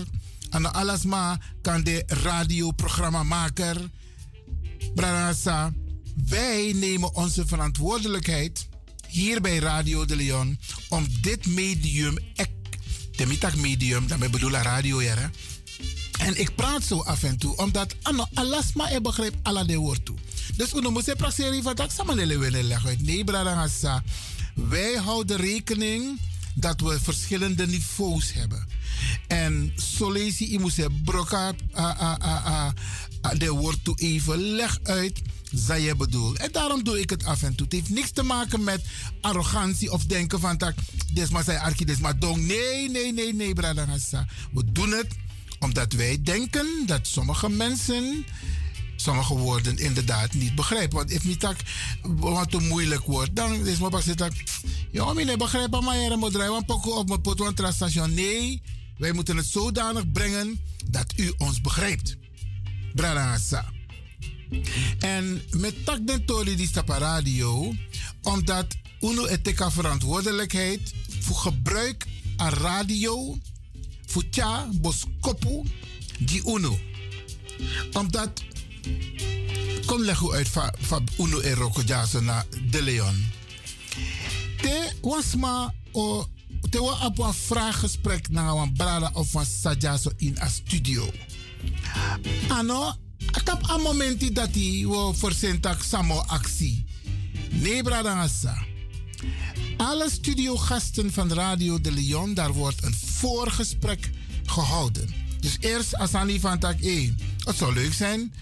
ano 0.51 0.69
alles 0.69 1.05
maar 1.05 1.55
kan 1.63 1.83
de 1.83 2.03
radioprogrammamaker. 2.07 3.91
Branasa, 4.95 5.73
wij 6.29 6.73
nemen 6.77 7.15
onze 7.15 7.47
verantwoordelijkheid 7.47 8.69
hier 9.09 9.41
bij 9.41 9.59
Radio 9.59 10.05
de 10.05 10.17
Leon 10.17 10.59
om 10.89 11.07
dit 11.21 11.47
medium, 11.47 12.19
de 13.17 13.27
mittag 13.27 13.57
medium, 13.57 14.07
daarmee 14.07 14.31
bedoel 14.31 14.51
ik 14.51 14.63
radio, 14.63 15.03
ja. 15.03 15.31
En 16.19 16.41
ik 16.41 16.55
praat 16.55 16.83
zo 16.83 17.01
af 17.01 17.23
en 17.23 17.39
toe, 17.39 17.57
omdat 17.57 17.95
ano 18.03 18.27
maar 18.75 18.93
ik 18.93 19.03
begrijp 19.03 19.35
alle 19.43 19.65
de 19.65 19.77
woord 19.77 20.05
toe. 20.05 20.17
Dus 20.57 20.73
we 20.73 20.91
moeten 20.91 21.17
praten 21.17 21.63
van 21.63 21.75
dat 21.75 21.93
samen 21.93 22.39
willen 22.39 22.65
leggen. 22.65 23.05
Nee, 23.05 23.25
Branasa, 23.25 24.03
wij 24.55 24.93
houden 24.95 25.37
rekening 25.37 26.19
dat 26.55 26.81
we 26.81 27.01
verschillende 27.01 27.67
niveaus 27.67 28.33
hebben. 28.33 28.67
En 29.27 29.73
solesi 29.77 30.53
i 30.53 30.59
moet 30.59 31.05
broka 31.05 31.53
de 33.39 33.51
woord 33.51 33.85
toe 33.85 33.97
even 33.99 34.39
leg 34.39 34.79
uit 34.83 35.23
zij 35.55 35.81
je 35.81 35.97
bedoelt. 35.97 36.39
En 36.39 36.53
daarom 36.53 36.85
doe 36.85 37.01
ik 37.01 37.11
het 37.11 37.25
af 37.25 37.43
en 37.43 37.55
toe. 37.55 37.67
Het 37.67 37.75
heeft 37.75 37.91
niks 37.91 38.11
te 38.11 38.23
maken 38.23 38.65
met 38.65 38.85
arrogantie 39.21 39.93
of 39.93 40.05
denken 40.05 40.41
van 40.41 40.57
tak, 40.57 40.75
des 41.13 41.29
maar 41.29 41.45
zij 41.45 41.59
arki, 41.59 41.85
maar 42.01 42.19
dong. 42.19 42.47
Nee, 42.47 42.91
nee, 42.91 43.13
nee, 43.13 43.35
nee, 43.35 43.53
bradangasa. 43.53 44.27
We 44.53 44.73
doen 44.73 44.91
het 44.91 45.07
omdat 45.59 45.93
wij 45.93 46.19
denken 46.23 46.67
dat 46.87 47.07
sommige 47.07 47.49
mensen 47.49 48.25
sommige 49.05 49.35
woorden 49.35 49.79
inderdaad 49.79 50.33
niet 50.33 50.55
begrijpen. 50.55 50.97
Want 50.97 51.11
if 51.11 51.37
tak 51.37 51.57
wat 52.03 52.55
een 52.55 52.69
moeilijk 52.69 53.05
wordt, 53.05 53.37
dan 53.37 53.67
is 53.67 53.79
mijn 53.79 53.91
pas 53.91 54.05
dat 54.05 54.33
ja, 54.91 55.11
ik 55.11 55.27
niet 55.27 55.39
begrijpen, 55.39 55.85
maar 55.85 55.97
je 55.97 56.17
moet 56.17 56.33
draaien, 56.33 56.53
op 56.83 57.09
mijn 57.09 57.21
pot, 57.21 57.39
want 57.39 57.75
station. 57.75 58.15
Nee, 58.15 58.63
wij 58.99 59.13
moeten 59.13 59.37
het 59.37 59.47
zodanig 59.47 60.13
brengen 60.13 60.61
dat 60.91 61.13
u 61.17 61.33
ons 61.39 61.61
begrijpt. 61.61 62.17
Bradangasa. 62.95 63.73
En 64.99 65.43
met 65.51 65.85
tak 65.85 66.07
den 66.07 66.25
tori 66.25 66.57
die 66.57 66.67
stapa 66.67 66.99
radio, 66.99 67.75
omdat 68.23 68.67
uno 69.01 69.27
eteka 69.27 69.71
verantwoordelijkheid 69.71 70.95
voor 71.21 71.37
gebruik 71.37 72.07
aan 72.37 72.53
radio, 72.53 73.39
voor 74.07 74.29
tja, 74.29 74.69
boskopu, 74.81 75.63
die 76.19 76.43
uno. 76.47 76.79
Omdat, 77.93 78.43
kom 79.87 80.03
leg 80.03 80.21
u 80.21 80.33
uit 80.33 80.49
van 80.79 81.09
uno 81.19 81.41
en 81.41 81.55
roko 81.55 81.83
na 82.21 82.45
de 82.71 82.83
Leon. 82.83 83.25
Te 84.57 84.93
was 85.01 85.35
ma 85.35 85.75
o 85.93 86.27
te 86.71 86.81
wa 86.81 87.07
op 87.07 87.19
een 87.19 87.35
vraaggesprek 87.35 88.29
naar 88.29 88.55
een 88.55 88.73
brada 88.73 89.11
of 89.13 89.35
een 89.35 89.47
sajaso 89.47 90.11
in 90.17 90.37
een 90.39 90.51
studio. 90.51 91.11
Ano, 92.49 92.95
atap 93.31 93.71
a 93.71 93.77
momenti 93.77 94.33
dat 94.33 94.49
hij 94.53 94.85
wo 94.87 95.13
versentak 95.13 95.83
samo 95.83 96.19
actie. 96.19 96.85
Nee, 97.51 97.83
brada 97.83 98.21
asa. 98.21 98.65
Alle 99.77 100.11
studiogasten 100.11 101.13
van 101.13 101.33
Radio 101.33 101.81
de 101.81 101.93
Leon, 101.93 102.35
daar 102.35 102.53
wordt 102.53 102.85
een 102.85 102.95
voorgesprek 102.95 104.11
gehouden. 104.45 105.15
Dus 105.41 105.57
eerst 105.61 105.95
Asani 105.95 106.41
van 106.41 106.59
tak, 106.59 106.81
hé, 106.81 107.15
het 107.45 107.57
zou 107.57 107.75
leuk 107.75 107.93
zijn 107.93 108.33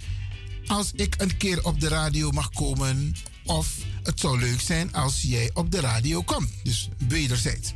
als 0.72 0.92
ik 0.94 1.14
een 1.18 1.36
keer 1.36 1.64
op 1.64 1.80
de 1.80 1.88
radio 1.88 2.30
mag 2.30 2.50
komen. 2.50 3.14
Of 3.44 3.76
het 4.02 4.20
zou 4.20 4.38
leuk 4.38 4.60
zijn 4.60 4.92
als 4.92 5.22
jij 5.22 5.50
op 5.54 5.70
de 5.70 5.80
radio 5.80 6.22
komt. 6.22 6.48
Dus 6.62 6.88
wederzijds. 7.08 7.72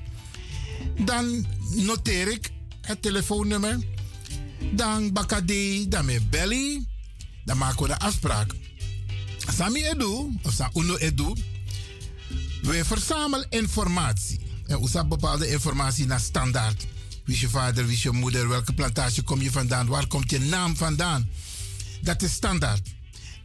Dan 1.05 1.47
noteer 1.75 2.33
ik 2.33 2.51
het 2.81 3.03
telefoonnummer. 3.03 3.79
Dan 4.73 5.13
bakade, 5.13 5.89
dan 5.89 6.05
met 6.05 6.31
belly. 6.31 6.87
Dan 7.45 7.59
maken 7.59 7.83
we 7.83 7.89
de 7.89 7.99
afspraak. 7.99 8.55
Sami 9.57 9.85
Edu, 9.85 10.39
of 10.43 10.61
Uno 10.75 10.97
Edu. 10.97 11.33
We 12.63 12.85
verzamelen 12.85 13.47
informatie. 13.51 14.41
En 14.67 14.83
we 14.83 15.05
bepaalde 15.05 15.49
informatie 15.49 16.07
naar 16.07 16.21
standaard. 16.21 16.87
Wie 17.25 17.35
is 17.35 17.41
je 17.41 17.49
vader, 17.49 17.85
wie 17.87 17.97
is 17.97 18.03
je 18.03 18.11
moeder, 18.11 18.49
welke 18.49 18.73
plantage 18.73 19.23
kom 19.23 19.43
je 19.43 19.51
vandaan, 19.51 19.87
waar 19.87 20.07
komt 20.07 20.31
je 20.31 20.39
naam 20.39 20.77
vandaan. 20.77 21.29
Dat 22.07 22.23
is 22.23 22.33
standaard. 22.33 22.89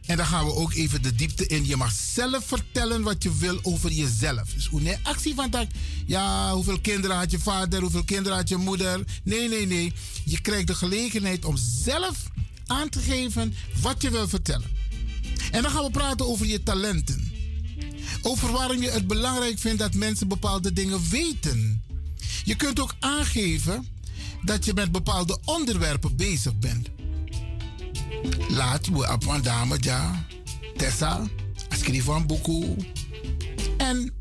En 0.06 0.16
dan 0.16 0.26
gaan 0.26 0.44
we 0.44 0.54
ook 0.54 0.74
even 0.74 1.02
de 1.02 1.14
diepte 1.14 1.46
in. 1.46 1.66
Je 1.66 1.76
mag 1.76 1.92
zelf 1.92 2.46
vertellen 2.46 3.02
wat 3.02 3.22
je 3.22 3.36
wil 3.36 3.58
over 3.62 3.90
jezelf. 3.90 4.48
Dus 4.54 4.66
hoe 4.66 4.80
nee, 4.80 4.96
actie 5.02 5.34
van 5.34 5.50
dat. 5.50 5.66
Ja, 6.06 6.52
hoeveel 6.54 6.80
kinderen 6.80 7.16
had 7.16 7.30
je 7.30 7.38
vader, 7.38 7.80
hoeveel 7.80 8.04
kinderen 8.04 8.38
had 8.38 8.48
je 8.48 8.56
moeder. 8.56 9.04
Nee, 9.24 9.48
nee, 9.48 9.66
nee. 9.66 9.92
Je 10.24 10.40
krijgt 10.40 10.66
de 10.66 10.74
gelegenheid 10.74 11.44
om 11.44 11.56
zelf 11.56 12.16
aan 12.66 12.88
te 12.88 12.98
geven 12.98 13.54
wat 13.80 14.02
je 14.02 14.10
wil 14.10 14.28
vertellen. 14.28 14.70
En 15.50 15.62
dan 15.62 15.70
gaan 15.70 15.84
we 15.84 15.90
praten 15.90 16.26
over 16.26 16.46
je 16.46 16.62
talenten. 16.62 17.32
Over 18.22 18.52
waarom 18.52 18.82
je 18.82 18.90
het 18.90 19.06
belangrijk 19.06 19.58
vindt 19.58 19.78
dat 19.78 19.94
mensen 19.94 20.28
bepaalde 20.28 20.72
dingen 20.72 21.08
weten. 21.10 21.82
Je 22.44 22.54
kunt 22.54 22.80
ook 22.80 22.94
aangeven 23.00 23.86
dat 24.42 24.64
je 24.64 24.74
met 24.74 24.92
bepaalde 24.92 25.38
onderwerpen 25.44 26.16
bezig 26.16 26.58
bent. 26.58 26.88
Laat 28.48 28.88
we 28.88 29.12
op 29.12 29.26
een 29.26 29.42
dame 29.42 29.76
ja, 29.80 30.26
Tessa, 30.76 31.28
schrijf 31.68 32.06
een 32.06 32.26
boek. 32.26 32.48
En 33.76 34.12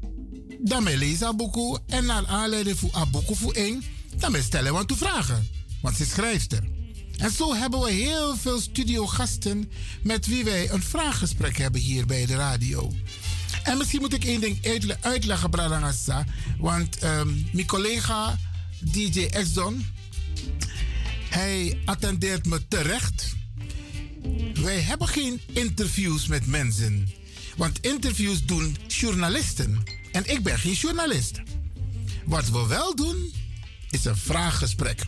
dan 0.59 0.83
lees 0.83 1.21
een 1.21 1.37
boek. 1.37 1.79
En 1.87 2.05
naar 2.05 2.27
aanleiding 2.27 2.77
van 2.77 2.89
een 2.93 3.11
boek 3.11 3.35
voor 3.35 3.53
één, 3.53 3.83
dan 4.17 4.35
stellen 4.41 4.75
we 4.75 4.85
te 4.85 4.95
vragen. 4.95 5.47
Want 5.81 5.95
ze 5.95 6.05
schrijft 6.05 6.53
er. 6.53 6.63
En 7.17 7.31
zo 7.31 7.55
hebben 7.55 7.79
we 7.79 7.91
heel 7.91 8.35
veel 8.35 8.59
studiogasten 8.59 9.71
met 10.03 10.25
wie 10.25 10.43
wij 10.43 10.71
een 10.71 10.83
vraaggesprek 10.83 11.57
hebben 11.57 11.81
hier 11.81 12.05
bij 12.05 12.25
de 12.25 12.35
radio. 12.35 12.91
En 13.63 13.77
misschien 13.77 14.01
moet 14.01 14.13
ik 14.13 14.23
één 14.23 14.41
ding 14.41 14.57
uitleggen, 15.01 15.49
Bradangassa. 15.49 16.25
Want 16.57 17.03
um, 17.03 17.45
mijn 17.51 17.65
collega 17.65 18.39
DJ 18.79 19.25
Exxon, 19.25 19.85
hij 21.29 21.79
attendeert 21.85 22.45
me 22.45 22.67
terecht. 22.67 23.35
Wij 24.53 24.79
hebben 24.79 25.07
geen 25.07 25.41
interviews 25.53 26.27
met 26.27 26.45
mensen. 26.45 27.09
Want 27.57 27.79
interviews 27.79 28.45
doen 28.45 28.77
journalisten. 28.87 29.83
En 30.11 30.29
ik 30.29 30.43
ben 30.43 30.59
geen 30.59 30.73
journalist. 30.73 31.41
Wat 32.25 32.49
we 32.49 32.67
wel 32.67 32.95
doen, 32.95 33.31
is 33.89 34.05
een 34.05 34.17
vraaggesprek. 34.17 35.01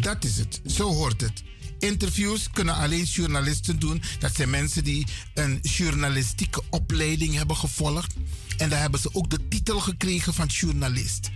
Dat 0.00 0.24
is 0.24 0.38
het. 0.38 0.60
Zo 0.66 0.92
hoort 0.92 1.20
het. 1.20 1.42
interviews 1.78 2.50
kunnen 2.50 2.74
alleen 2.74 3.04
journalisten 3.04 3.78
doen. 3.78 4.02
Dat 4.18 4.34
zijn 4.34 4.50
mensen 4.50 4.84
die 4.84 5.06
een 5.34 5.58
journalistieke 5.62 6.62
opleiding 6.70 7.34
hebben 7.34 7.56
gevolgd. 7.56 8.14
En 8.56 8.68
daar 8.68 8.80
hebben 8.80 9.00
ze 9.00 9.14
ook 9.14 9.30
de 9.30 9.48
titel 9.48 9.80
gekregen 9.80 10.34
van 10.34 10.46
journalist. 10.46 11.30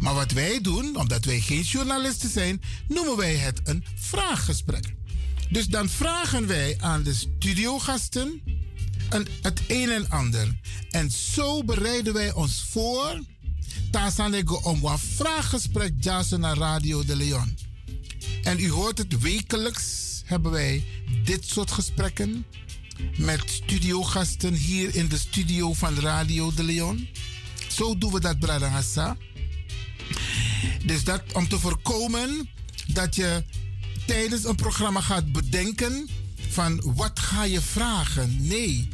Maar 0.00 0.14
wat 0.14 0.32
wij 0.32 0.60
doen, 0.60 0.96
omdat 0.96 1.24
wij 1.24 1.40
geen 1.40 1.62
journalisten 1.62 2.30
zijn, 2.30 2.62
noemen 2.88 3.16
wij 3.16 3.36
het 3.36 3.60
een 3.64 3.84
vraaggesprek. 3.94 4.94
Dus 5.50 5.66
dan 5.66 5.88
vragen 5.88 6.46
wij 6.46 6.76
aan 6.80 7.02
de 7.02 7.14
studiogasten 7.14 8.42
het 9.42 9.60
een 9.68 9.90
en 9.90 10.10
ander. 10.10 10.60
En 10.90 11.10
zo 11.10 11.64
bereiden 11.64 12.12
wij 12.12 12.32
ons 12.32 12.66
voor. 12.70 13.22
Tasanego 13.90 14.54
om 14.54 14.84
een 14.84 14.98
vraaggesprek 14.98 15.92
jassen 16.00 16.40
naar 16.40 16.56
Radio 16.56 17.04
de 17.04 17.16
Leon. 17.16 17.58
En 18.42 18.60
u 18.60 18.70
hoort 18.70 18.98
het 18.98 19.20
wekelijks 19.20 20.22
hebben 20.24 20.50
wij 20.50 20.84
dit 21.24 21.44
soort 21.44 21.70
gesprekken 21.70 22.46
met 23.16 23.42
studiogasten 23.46 24.54
hier 24.54 24.94
in 24.94 25.08
de 25.08 25.18
studio 25.18 25.72
van 25.72 25.98
Radio 25.98 26.54
de 26.54 26.62
Leon. 26.62 27.08
Zo 27.68 27.98
doen 27.98 28.12
we 28.12 28.20
dat, 28.20 28.38
Bradangasa. 28.38 29.16
Dus 30.84 31.04
dat 31.04 31.22
om 31.32 31.48
te 31.48 31.58
voorkomen 31.58 32.48
dat 32.86 33.14
je 33.14 33.44
tijdens 34.08 34.44
een 34.44 34.54
programma 34.54 35.00
gaat 35.00 35.32
bedenken 35.32 36.08
van 36.48 36.82
wat 36.84 37.18
ga 37.18 37.44
je 37.44 37.60
vragen. 37.60 38.46
Nee, 38.46 38.88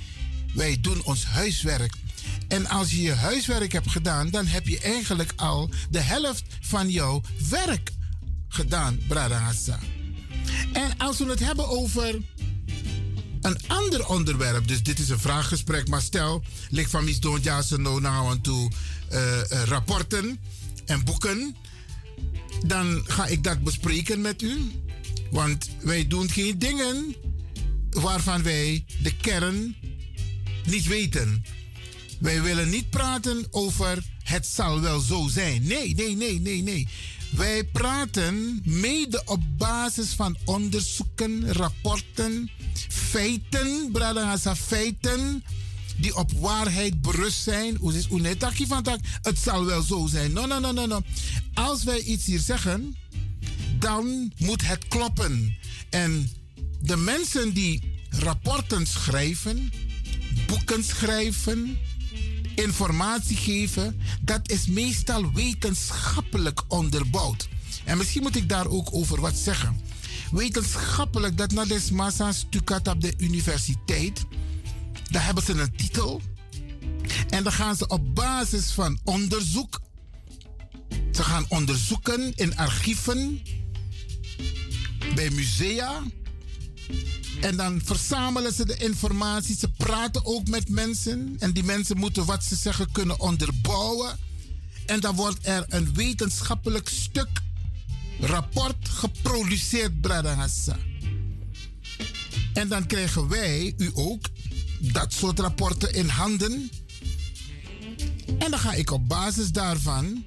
wij 0.54 0.78
doen 0.80 1.04
ons 1.04 1.24
huiswerk. 1.24 1.94
En 2.48 2.66
als 2.66 2.90
je 2.90 3.02
je 3.02 3.12
huiswerk 3.12 3.72
hebt 3.72 3.90
gedaan, 3.90 4.30
dan 4.30 4.46
heb 4.46 4.68
je 4.68 4.80
eigenlijk 4.80 5.32
al 5.36 5.70
de 5.90 6.00
helft 6.00 6.44
van 6.60 6.90
jouw 6.90 7.20
werk 7.48 7.90
gedaan, 8.48 8.98
Bradangasa. 9.08 9.78
En 10.72 10.98
als 10.98 11.18
we 11.18 11.24
het 11.24 11.40
hebben 11.40 11.68
over 11.68 12.20
een 13.40 13.58
ander 13.66 14.08
onderwerp, 14.08 14.68
dus 14.68 14.82
dit 14.82 14.98
is 14.98 15.08
een 15.08 15.18
vraaggesprek, 15.18 15.88
maar 15.88 16.02
stel, 16.02 16.42
ligt 16.70 16.90
van 16.90 17.04
Miss 17.04 17.20
Don 17.20 17.40
Jason 17.40 17.82
nou 17.82 18.30
aan 18.30 18.40
toe 18.40 18.70
uh, 19.12 19.20
uh, 19.20 19.62
rapporten 19.64 20.40
en 20.86 21.04
boeken, 21.04 21.56
dan 22.66 23.04
ga 23.06 23.26
ik 23.26 23.44
dat 23.44 23.62
bespreken 23.62 24.20
met 24.20 24.42
u. 24.42 24.82
Want 25.30 25.68
wij 25.80 26.06
doen 26.06 26.30
geen 26.30 26.58
dingen 26.58 27.14
waarvan 27.90 28.42
wij 28.42 28.84
de 29.02 29.16
kern 29.16 29.76
niet 30.64 30.86
weten. 30.86 31.44
Wij 32.18 32.42
willen 32.42 32.70
niet 32.70 32.90
praten 32.90 33.46
over 33.50 34.02
het 34.24 34.46
zal 34.46 34.80
wel 34.80 35.00
zo 35.00 35.28
zijn. 35.28 35.66
Nee, 35.66 35.94
nee, 35.94 36.16
nee, 36.16 36.40
nee, 36.40 36.62
nee. 36.62 36.88
Wij 37.30 37.64
praten 37.64 38.60
mede 38.64 39.22
op 39.24 39.40
basis 39.56 40.08
van 40.08 40.36
onderzoeken, 40.44 41.52
rapporten, 41.52 42.50
feiten, 42.88 43.88
bradangasa 43.92 44.56
feiten, 44.56 45.44
die 45.96 46.16
op 46.16 46.32
waarheid 46.32 47.00
berust 47.00 47.42
zijn. 47.42 47.78
Het 49.22 49.38
zal 49.38 49.64
wel 49.64 49.82
zo 49.82 50.06
zijn. 50.06 50.32
No, 50.32 50.46
no, 50.46 50.58
no, 50.58 50.86
no. 50.86 51.00
Als 51.54 51.84
wij 51.84 52.00
iets 52.00 52.26
hier 52.26 52.40
zeggen, 52.40 52.96
dan 53.84 54.32
moet 54.38 54.66
het 54.66 54.88
kloppen. 54.88 55.56
En 55.90 56.30
de 56.80 56.96
mensen 56.96 57.54
die 57.54 58.02
rapporten 58.08 58.86
schrijven, 58.86 59.72
boeken 60.46 60.84
schrijven, 60.84 61.78
informatie 62.54 63.36
geven, 63.36 64.00
dat 64.20 64.50
is 64.50 64.66
meestal 64.66 65.32
wetenschappelijk 65.32 66.62
onderbouwd. 66.68 67.48
En 67.84 67.98
misschien 67.98 68.22
moet 68.22 68.36
ik 68.36 68.48
daar 68.48 68.66
ook 68.66 68.88
over 68.94 69.20
wat 69.20 69.36
zeggen. 69.36 69.80
Wetenschappelijk, 70.30 71.38
dat 71.38 71.52
na 71.52 71.64
des 71.64 71.90
massa 71.90 72.32
stukat 72.32 72.88
op 72.88 73.00
de 73.00 73.14
universiteit, 73.16 74.24
daar 75.10 75.24
hebben 75.24 75.44
ze 75.44 75.52
een 75.52 75.76
titel. 75.76 76.22
En 77.28 77.42
dan 77.42 77.52
gaan 77.52 77.76
ze 77.76 77.86
op 77.86 78.14
basis 78.14 78.70
van 78.70 78.98
onderzoek, 79.04 79.80
ze 81.12 81.22
gaan 81.22 81.44
onderzoeken 81.48 82.32
in 82.34 82.56
archieven, 82.56 83.40
bij 85.14 85.30
musea, 85.30 86.02
en 87.40 87.56
dan 87.56 87.80
verzamelen 87.84 88.52
ze 88.52 88.66
de 88.66 88.76
informatie. 88.76 89.56
Ze 89.56 89.68
praten 89.68 90.24
ook 90.24 90.48
met 90.48 90.68
mensen. 90.68 91.36
En 91.38 91.52
die 91.52 91.64
mensen 91.64 91.96
moeten 91.96 92.24
wat 92.24 92.44
ze 92.44 92.56
zeggen 92.56 92.92
kunnen 92.92 93.20
onderbouwen. 93.20 94.18
En 94.86 95.00
dan 95.00 95.14
wordt 95.14 95.46
er 95.46 95.64
een 95.68 95.94
wetenschappelijk 95.94 96.88
stuk, 96.88 97.28
rapport 98.20 98.88
geproduceerd, 98.88 100.00
Bradangassa. 100.00 100.76
En 102.52 102.68
dan 102.68 102.86
krijgen 102.86 103.28
wij, 103.28 103.74
u 103.76 103.90
ook, 103.94 104.24
dat 104.80 105.12
soort 105.12 105.38
rapporten 105.38 105.94
in 105.94 106.08
handen. 106.08 106.70
En 108.38 108.50
dan 108.50 108.58
ga 108.58 108.72
ik 108.72 108.90
op 108.90 109.08
basis 109.08 109.52
daarvan 109.52 110.24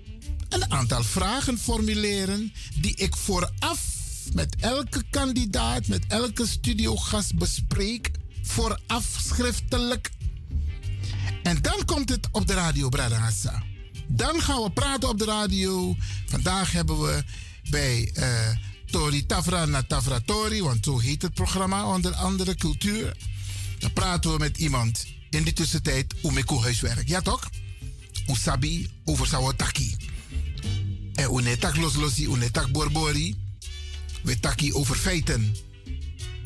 een 0.49 0.71
aantal 0.71 1.03
vragen 1.03 1.57
formuleren 1.57 2.53
die 2.75 2.95
ik 2.95 3.15
vooraf 3.15 3.96
met 4.33 4.55
elke 4.59 5.03
kandidaat, 5.09 5.87
met 5.87 6.05
elke 6.07 6.47
studiogast 6.47 7.35
bespreek, 7.35 8.11
vooraf 8.41 9.17
schriftelijk. 9.19 10.09
En 11.43 11.61
dan 11.61 11.85
komt 11.85 12.09
het 12.09 12.27
op 12.31 12.47
de 12.47 12.53
radio, 12.53 12.89
Bradangasa. 12.89 13.63
Dan 14.07 14.41
gaan 14.41 14.63
we 14.63 14.71
praten 14.71 15.09
op 15.09 15.17
de 15.17 15.25
radio. 15.25 15.95
Vandaag 16.25 16.71
hebben 16.71 17.01
we 17.01 17.23
bij 17.69 18.11
uh, 18.17 18.25
Tori 18.85 19.25
Tafra 19.25 19.65
na 19.65 19.83
Tafra 19.83 20.19
Tori, 20.25 20.61
want 20.61 20.85
zo 20.85 20.99
heet 20.99 21.21
het 21.21 21.33
programma 21.33 21.93
onder 21.93 22.13
andere 22.13 22.55
cultuur. 22.55 23.17
Dan 23.79 23.93
praten 23.93 24.31
we 24.31 24.37
met 24.37 24.57
iemand 24.57 25.05
in 25.29 25.43
die 25.43 25.53
tussentijd 25.53 26.13
Umeko 26.23 26.61
huiswerk. 26.61 27.07
Ja 27.07 27.21
toch? 27.21 27.49
Usabi 28.27 28.89
over 29.05 29.27
Sawataki. 29.27 29.95
En 31.13 31.33
unetak 31.33 31.75
loslosi, 31.75 32.25
unetak 32.25 32.71
borbori. 32.71 33.46
We 34.23 34.39
taki 34.39 34.73
over 34.73 34.95
feiten. 34.95 35.55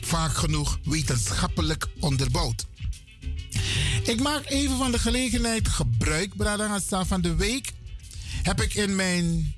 Vaak 0.02 0.34
genoeg 0.34 0.80
wetenschappelijk 0.84 1.88
onderbouwd. 2.00 2.66
Ik 4.04 4.20
maak 4.20 4.50
even 4.50 4.78
van 4.78 4.92
de 4.92 5.00
gelegenheid 5.00 5.68
gebruik, 5.68 6.36
Bradangasa, 6.38 7.06
van 7.06 7.22
de 7.22 7.36
week. 7.36 7.72
Heb 8.44 8.62
ik 8.62 8.74
in 8.74 8.96
mijn, 8.96 9.56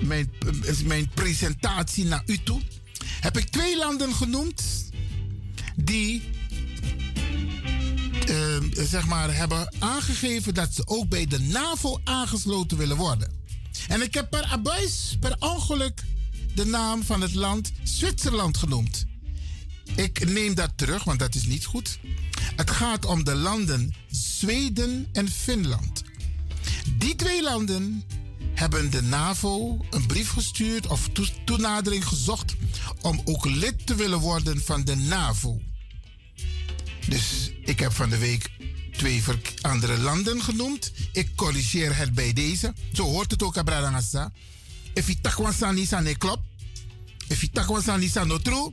mijn, 0.00 0.32
mijn 0.84 1.10
presentatie 1.14 2.04
naar 2.04 2.22
u 2.26 2.38
toe... 2.42 2.60
heb 3.20 3.36
ik 3.36 3.48
twee 3.48 3.76
landen 3.76 4.14
genoemd 4.14 4.62
die 5.76 6.22
uh, 8.28 8.56
zeg 8.72 9.06
maar, 9.06 9.36
hebben 9.36 9.72
aangegeven 9.78 10.54
dat 10.54 10.74
ze 10.74 10.82
ook 10.86 11.08
bij 11.08 11.26
de 11.26 11.38
NAVO 11.38 12.00
aangesloten 12.04 12.76
willen 12.76 12.96
worden. 12.96 13.41
En 13.92 14.02
ik 14.02 14.14
heb 14.14 14.30
per 14.30 14.44
abuis, 14.44 15.16
per 15.20 15.36
ongeluk, 15.38 16.02
de 16.54 16.64
naam 16.64 17.02
van 17.02 17.20
het 17.20 17.34
land 17.34 17.72
Zwitserland 17.82 18.56
genoemd. 18.56 19.06
Ik 19.96 20.28
neem 20.28 20.54
dat 20.54 20.72
terug, 20.76 21.04
want 21.04 21.18
dat 21.18 21.34
is 21.34 21.44
niet 21.44 21.64
goed. 21.64 21.98
Het 22.56 22.70
gaat 22.70 23.04
om 23.04 23.24
de 23.24 23.34
landen 23.34 23.94
Zweden 24.10 25.08
en 25.12 25.28
Finland. 25.28 26.02
Die 26.98 27.16
twee 27.16 27.42
landen 27.42 28.04
hebben 28.54 28.90
de 28.90 29.02
NAVO 29.02 29.84
een 29.90 30.06
brief 30.06 30.30
gestuurd 30.30 30.86
of 30.86 31.08
toenadering 31.44 32.06
gezocht 32.06 32.54
om 33.00 33.20
ook 33.24 33.44
lid 33.44 33.86
te 33.86 33.94
willen 33.94 34.18
worden 34.18 34.62
van 34.64 34.84
de 34.84 34.96
NAVO. 34.96 35.60
Dus 37.08 37.50
ik 37.64 37.78
heb 37.78 37.92
van 37.92 38.10
de 38.10 38.18
week 38.18 38.50
twee 38.96 39.22
andere 39.60 39.98
landen 39.98 40.42
genoemd. 40.42 40.92
Ik 41.12 41.36
corrigeer 41.36 41.96
het 41.96 42.14
bij 42.14 42.32
deze. 42.32 42.74
Zo 42.92 43.04
hoort 43.04 43.30
het 43.30 43.42
ook, 43.42 43.56
Abradangasa. 43.56 44.32
If 44.94 45.06
je 45.06 45.20
takwansan 45.20 45.78
is 45.78 45.92
aan 45.92 46.16
klopt. 46.18 46.42
If 47.28 47.40
je 47.40 47.50
takwansan 47.50 48.02
is 48.02 48.16
aan 48.16 48.42
true. 48.42 48.72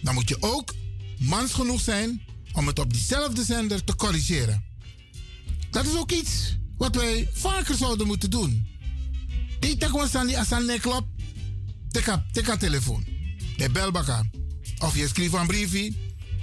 Dan 0.00 0.14
moet 0.14 0.28
je 0.28 0.36
ook 0.40 0.74
mans 1.18 1.52
genoeg 1.52 1.80
zijn 1.80 2.22
om 2.52 2.66
het 2.66 2.78
op 2.78 2.92
diezelfde 2.92 3.44
zender 3.44 3.84
te 3.84 3.96
corrigeren. 3.96 4.64
Dat 5.70 5.86
is 5.86 5.96
ook 5.96 6.10
iets 6.10 6.56
wat 6.76 6.94
wij 6.94 7.28
vaker 7.32 7.74
zouden 7.74 8.06
moeten 8.06 8.30
doen. 8.30 8.66
Die 9.60 9.76
takwansan 9.76 10.26
die 10.26 10.38
aan 10.38 10.78
klopt. 10.80 11.08
Tik 12.32 12.58
telefoon. 12.58 13.04
De 13.56 13.70
belbaka. 13.70 14.24
Of 14.78 14.96
je 14.96 15.08
schrijft 15.08 15.34
een 15.34 15.46
briefje. 15.46 15.92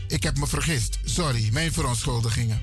Ik 0.08 0.24
heb 0.24 0.38
me 0.38 0.48
vergist. 0.48 0.98
Sorry, 1.04 1.50
mijn 1.52 1.74
verontschuldigingen. 1.74 2.62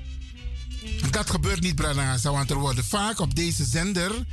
Dat 1.10 1.30
gebeurt 1.30 1.60
niet, 1.60 1.74
Branaza, 1.74 2.30
want 2.30 2.50
er 2.50 2.58
worden 2.58 2.84
vaak 2.84 3.18
op 3.18 3.34
deze 3.34 3.64
zender 3.64 4.26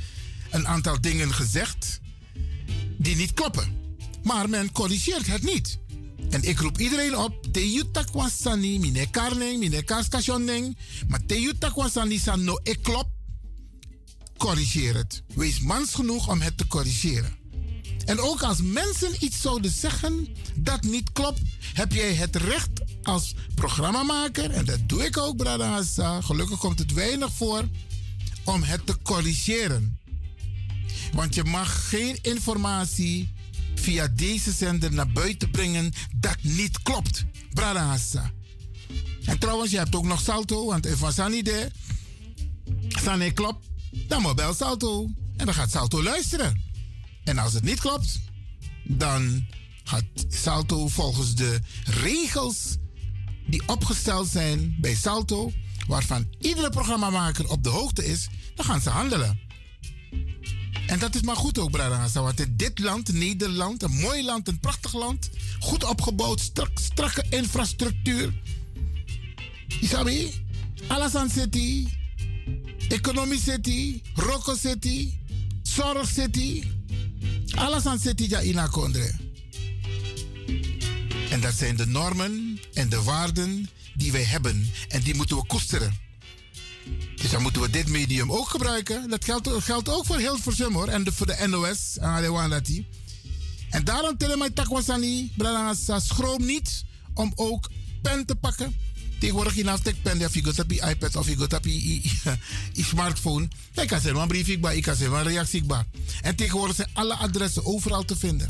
een 0.50 0.68
aantal 0.68 1.00
dingen 1.00 1.34
gezegd 1.34 2.00
die 2.98 3.16
niet 3.16 3.34
kloppen. 3.34 3.96
Maar 4.22 4.48
men 4.48 4.72
corrigeert 4.72 5.26
het 5.26 5.42
niet. 5.42 5.78
En 6.30 6.42
ik 6.42 6.58
roep 6.58 6.78
iedereen 6.78 7.16
op, 7.16 7.46
te 7.52 7.60
mine 8.80 9.10
karning, 9.10 9.58
mine 9.58 10.74
maar 11.08 11.26
te 11.26 11.40
yuta 11.40 11.68
kwasani 11.68 12.18
san 12.18 12.44
no 12.44 12.58
ik 12.62 12.78
klop, 12.82 13.08
corrigeer 14.36 14.94
het. 14.94 15.22
Wees 15.34 15.60
mans 15.60 15.94
genoeg 15.94 16.28
om 16.28 16.40
het 16.40 16.58
te 16.58 16.66
corrigeren. 16.66 17.36
En 18.04 18.20
ook 18.20 18.42
als 18.42 18.62
mensen 18.62 19.24
iets 19.24 19.40
zouden 19.40 19.70
zeggen 19.70 20.28
dat 20.54 20.82
niet 20.82 21.12
klopt, 21.12 21.40
heb 21.72 21.92
jij 21.92 22.14
het 22.14 22.36
recht 22.36 22.80
als 23.02 23.34
programmamaker, 23.54 24.50
en 24.50 24.64
dat 24.64 24.88
doe 24.88 25.04
ik 25.04 25.18
ook, 25.18 25.36
Brada 25.36 25.70
Hassa, 25.70 26.20
gelukkig 26.20 26.58
komt 26.58 26.78
het 26.78 26.92
weinig 26.92 27.32
voor, 27.32 27.68
om 28.44 28.62
het 28.62 28.86
te 28.86 28.96
corrigeren. 29.02 29.98
Want 31.12 31.34
je 31.34 31.44
mag 31.44 31.88
geen 31.88 32.18
informatie 32.22 33.32
via 33.74 34.08
deze 34.08 34.52
zender 34.52 34.92
naar 34.92 35.12
buiten 35.12 35.50
brengen 35.50 35.92
dat 36.16 36.36
niet 36.40 36.82
klopt. 36.82 37.24
Brada 37.52 37.86
Hassa. 37.86 38.30
En 39.24 39.38
trouwens, 39.38 39.70
je 39.70 39.78
hebt 39.78 39.94
ook 39.94 40.04
nog 40.04 40.20
Salto, 40.20 40.66
want 40.66 40.86
if 40.86 40.98
was 40.98 41.16
niet 41.28 41.44
de 41.44 41.70
Sanne 42.88 43.32
klopt, 43.32 43.66
dan 44.08 44.22
moet 44.22 44.36
bel 44.36 44.54
Salto. 44.54 45.10
En 45.36 45.46
dan 45.46 45.54
gaat 45.54 45.70
Salto 45.70 46.02
luisteren. 46.02 46.62
En 47.24 47.38
als 47.38 47.52
het 47.52 47.62
niet 47.62 47.80
klopt, 47.80 48.20
dan 48.84 49.46
gaat 49.84 50.04
Salto 50.28 50.88
volgens 50.88 51.34
de 51.34 51.60
regels 51.84 52.76
die 53.52 53.62
opgesteld 53.66 54.28
zijn 54.28 54.76
bij 54.80 54.94
Salto, 54.94 55.52
waarvan 55.86 56.26
iedere 56.38 56.70
programmamaker 56.70 57.48
op 57.48 57.62
de 57.62 57.68
hoogte 57.68 58.06
is, 58.06 58.28
dan 58.54 58.64
gaan 58.64 58.80
ze 58.80 58.90
handelen. 58.90 59.40
En 60.86 60.98
dat 60.98 61.14
is 61.14 61.22
maar 61.22 61.36
goed 61.36 61.58
ook, 61.58 61.70
Brada 61.70 62.08
Want 62.12 62.40
in 62.40 62.54
dit 62.56 62.78
land, 62.78 63.12
Nederland, 63.12 63.82
een 63.82 63.98
mooi 64.00 64.24
land, 64.24 64.48
een 64.48 64.58
prachtig 64.58 64.92
land, 64.94 65.30
goed 65.60 65.84
opgebouwd, 65.84 66.40
strak, 66.40 66.70
strakke 66.74 67.24
infrastructuur. 67.30 68.32
Isabi, 69.80 70.44
Alasan 70.86 71.30
City, 71.30 71.88
Economy 72.88 73.36
City, 73.36 74.02
Rocco 74.14 74.54
City, 74.54 75.12
Zorg 75.62 76.08
City, 76.08 76.64
City 77.98 78.26
ja 78.28 78.42
ina 78.42 78.66
kondre. 78.66 79.10
En 81.30 81.40
dat 81.40 81.54
zijn 81.54 81.76
de 81.76 81.86
normen 81.86 82.51
en 82.74 82.88
de 82.88 83.02
waarden 83.02 83.70
die 83.94 84.12
wij 84.12 84.24
hebben. 84.24 84.70
En 84.88 85.02
die 85.02 85.14
moeten 85.14 85.36
we 85.36 85.46
koesteren. 85.46 86.00
Dus 87.16 87.30
dan 87.30 87.42
moeten 87.42 87.62
we 87.62 87.70
dit 87.70 87.88
medium 87.88 88.32
ook 88.32 88.48
gebruiken. 88.48 89.10
Dat 89.10 89.24
geldt, 89.24 89.48
geldt 89.58 89.88
ook 89.88 90.06
voor 90.06 90.18
Hilversum 90.18 90.72
hoor. 90.72 90.88
En 90.88 91.12
voor 91.12 91.26
de 91.26 91.46
NOS. 91.46 91.98
En 93.70 93.84
daarom 93.84 94.16
tellen 94.16 94.38
mijn 94.38 94.52
takwasani. 94.52 95.32
Brada 95.36 96.00
schroom 96.00 96.44
niet 96.44 96.84
om 97.14 97.32
ook 97.34 97.70
pen 98.02 98.26
te 98.26 98.34
pakken. 98.34 98.74
Tegenwoordig 99.18 99.56
in 99.56 99.68
aftek 99.68 100.02
pen. 100.02 100.24
Of 100.24 100.34
je 100.34 100.42
gaat 100.42 100.58
op 100.58 100.70
je 100.70 100.82
iPad 100.88 101.16
of 101.16 101.28
je 101.28 101.36
gaat 101.36 101.54
op 101.54 101.64
je 101.64 102.84
smartphone. 102.84 103.48
Ik 103.74 103.86
kan 103.88 104.00
zeggen 104.00 104.20
een 104.20 104.28
brief, 104.28 104.48
ik 104.48 104.82
kan 104.82 104.96
zeggen 104.96 105.16
een 105.16 105.22
reactie. 105.22 105.64
En 106.22 106.36
tegenwoordig 106.36 106.76
zijn 106.76 106.88
alle 106.92 107.14
adressen 107.14 107.64
overal 107.64 108.04
te 108.04 108.16
vinden. 108.16 108.48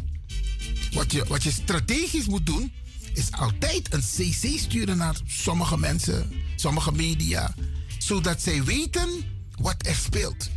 Wat 0.92 1.12
je, 1.12 1.24
wat 1.24 1.42
je 1.42 1.50
strategisch 1.50 2.26
moet 2.26 2.46
doen, 2.46 2.72
is 3.14 3.30
altijd 3.30 3.92
een 3.92 4.00
CC 4.00 4.58
sturen 4.58 4.96
naar 4.96 5.16
sommige 5.26 5.78
mensen, 5.78 6.32
sommige 6.56 6.92
media, 6.92 7.54
zodat 7.98 8.42
zij 8.42 8.64
weten 8.64 9.08
wat 9.58 9.86
er 9.86 9.94
speelt, 9.94 10.50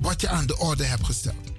wat 0.00 0.20
je 0.20 0.28
aan 0.28 0.46
de 0.46 0.58
orde 0.58 0.84
hebt 0.84 1.04
gesteld. 1.04 1.52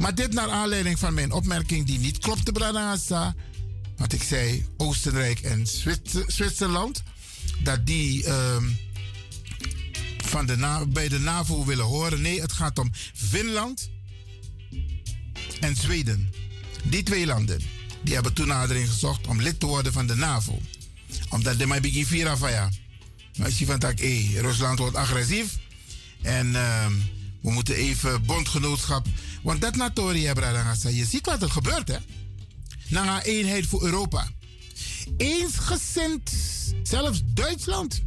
Maar 0.00 0.14
dit 0.14 0.32
naar 0.32 0.50
aanleiding 0.50 0.98
van 0.98 1.14
mijn 1.14 1.32
opmerking 1.32 1.86
die 1.86 1.98
niet 1.98 2.18
klopte, 2.18 2.52
Branasa. 2.52 3.34
Want 3.96 4.12
ik 4.12 4.22
zei 4.22 4.66
Oostenrijk 4.76 5.40
en 5.40 5.66
Zwitserland, 6.26 7.02
dat 7.62 7.86
die 7.86 8.24
uh, 8.26 8.56
van 10.16 10.46
de 10.46 10.84
bij 10.88 11.08
de 11.08 11.18
NAVO 11.18 11.64
willen 11.64 11.84
horen. 11.84 12.20
Nee, 12.20 12.40
het 12.40 12.52
gaat 12.52 12.78
om 12.78 12.90
Finland 13.14 13.90
en 15.60 15.76
Zweden. 15.76 16.30
Die 16.84 17.02
twee 17.02 17.26
landen 17.26 17.75
die 18.06 18.14
hebben 18.14 18.32
toenadering 18.32 18.88
gezocht 18.88 19.26
om 19.26 19.42
lid 19.42 19.60
te 19.60 19.66
worden 19.66 19.92
van 19.92 20.06
de 20.06 20.14
NAVO. 20.14 20.60
Omdat 21.28 21.58
de 21.58 21.66
mij 21.66 21.80
begin 21.80 22.06
vira 22.06 22.48
ja. 22.48 22.70
Maar 23.38 23.50
je 23.56 23.66
van 23.66 23.78
tak, 23.78 23.98
hey, 23.98 24.30
Rusland 24.34 24.78
wordt 24.78 24.96
agressief. 24.96 25.58
En 26.22 26.46
uh, 26.46 26.86
we 27.40 27.50
moeten 27.50 27.74
even 27.74 28.24
bondgenootschap. 28.24 29.06
Want 29.42 29.60
dat 29.60 29.76
Natoria, 29.76 30.32
Bradangasa, 30.32 30.88
je 30.88 31.04
ziet 31.04 31.26
wat 31.26 31.42
er 31.42 31.50
gebeurt, 31.50 31.88
hè? 31.88 31.96
Na 32.88 33.16
een 33.16 33.22
eenheid 33.22 33.66
voor 33.66 33.84
Europa. 33.84 34.28
Eensgezind, 35.16 36.32
zelfs 36.82 37.22
Duitsland. 37.24 38.02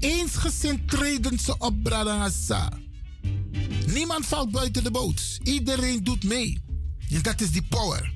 Eensgezind 0.00 0.88
treden 0.88 1.38
ze 1.38 1.58
op, 1.58 1.82
Bradangasa. 1.82 2.72
Niemand 3.86 4.26
valt 4.26 4.50
buiten 4.50 4.84
de 4.84 4.90
boot. 4.90 5.38
Iedereen 5.42 6.04
doet 6.04 6.24
mee. 6.24 6.62
En 7.10 7.22
dat 7.22 7.40
is 7.40 7.50
die 7.50 7.66
power. 7.68 8.12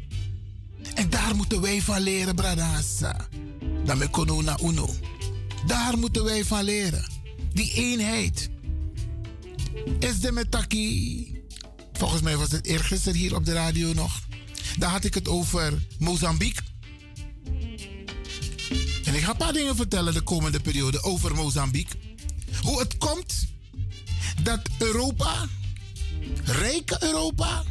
En 0.98 1.10
daar 1.10 1.36
moeten 1.36 1.60
wij 1.60 1.82
van 1.82 2.00
leren, 2.00 2.34
Bradassa. 2.34 3.28
Dan 3.84 3.98
met 3.98 4.10
Konona 4.10 4.58
Uno. 4.62 4.94
Daar 5.66 5.98
moeten 5.98 6.24
wij 6.24 6.44
van 6.44 6.64
leren. 6.64 7.04
Die 7.52 7.72
eenheid. 7.74 8.50
Is 9.98 10.20
de 10.20 10.32
metaki. 10.32 11.42
Volgens 11.92 12.22
mij 12.22 12.36
was 12.36 12.50
het 12.50 12.66
eergisteren 12.66 13.18
hier 13.18 13.34
op 13.34 13.44
de 13.44 13.52
radio 13.52 13.92
nog. 13.92 14.20
Daar 14.78 14.90
had 14.90 15.04
ik 15.04 15.14
het 15.14 15.28
over 15.28 15.86
Mozambique. 15.98 16.62
En 19.04 19.14
ik 19.14 19.22
ga 19.22 19.30
een 19.30 19.36
paar 19.36 19.52
dingen 19.52 19.76
vertellen 19.76 20.14
de 20.14 20.20
komende 20.20 20.60
periode 20.60 21.02
over 21.02 21.34
Mozambique. 21.34 21.98
Hoe 22.62 22.78
het 22.78 22.96
komt 22.96 23.46
dat 24.42 24.60
Europa, 24.78 25.46
rijke 26.44 26.96
Europa, 27.00 27.64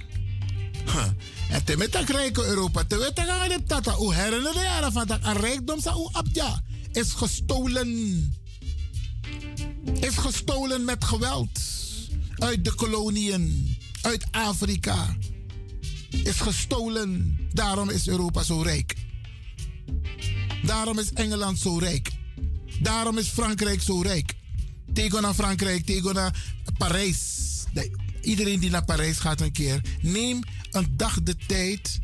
en 1.50 1.64
te 1.64 1.78
met 1.78 1.92
dat 1.92 2.10
rijke 2.10 2.46
Europa, 2.46 2.84
te 2.84 2.98
weten 2.98 3.26
gaan 3.26 3.50
de 3.50 3.64
tata, 3.64 3.94
hoe 3.94 4.14
herinneren 4.14 4.54
de 4.54 4.60
jaren 4.60 4.92
van 4.92 5.08
dat 5.08 5.20
rijkdom 5.24 5.78
u 5.78 6.08
abja, 6.12 6.64
is 6.92 7.12
gestolen. 7.14 8.34
Is 10.00 10.18
gestolen 10.18 10.86
met 10.86 11.04
geweld. 11.04 11.60
Uit 12.38 12.66
de 12.66 12.74
koloniën, 12.74 13.78
uit 14.02 14.26
Afrika. 14.32 15.16
Is 16.10 16.40
gestolen. 16.40 17.40
Daarom 17.54 17.90
is 17.90 18.08
Europa 18.08 18.44
zo 18.44 18.62
rijk. 18.62 18.96
Daarom 20.64 21.00
is 21.00 21.14
Engeland 21.14 21.60
zo 21.60 21.78
rijk. 21.78 22.12
Daarom 22.80 23.18
is 23.18 23.28
Frankrijk 23.28 23.82
zo 23.82 24.02
rijk. 24.02 24.34
Tegen 24.94 25.22
naar 25.22 25.34
Frankrijk, 25.34 25.86
tegen 25.86 26.14
naar 26.14 26.34
Parijs. 26.78 27.46
Iedereen 28.22 28.60
die 28.60 28.70
naar 28.70 28.86
Parijs 28.86 29.18
gaat 29.18 29.42
een 29.42 29.52
keer, 29.52 29.82
neem 30.02 30.40
dag 30.90 31.24
de 31.24 31.36
tijd 31.48 32.00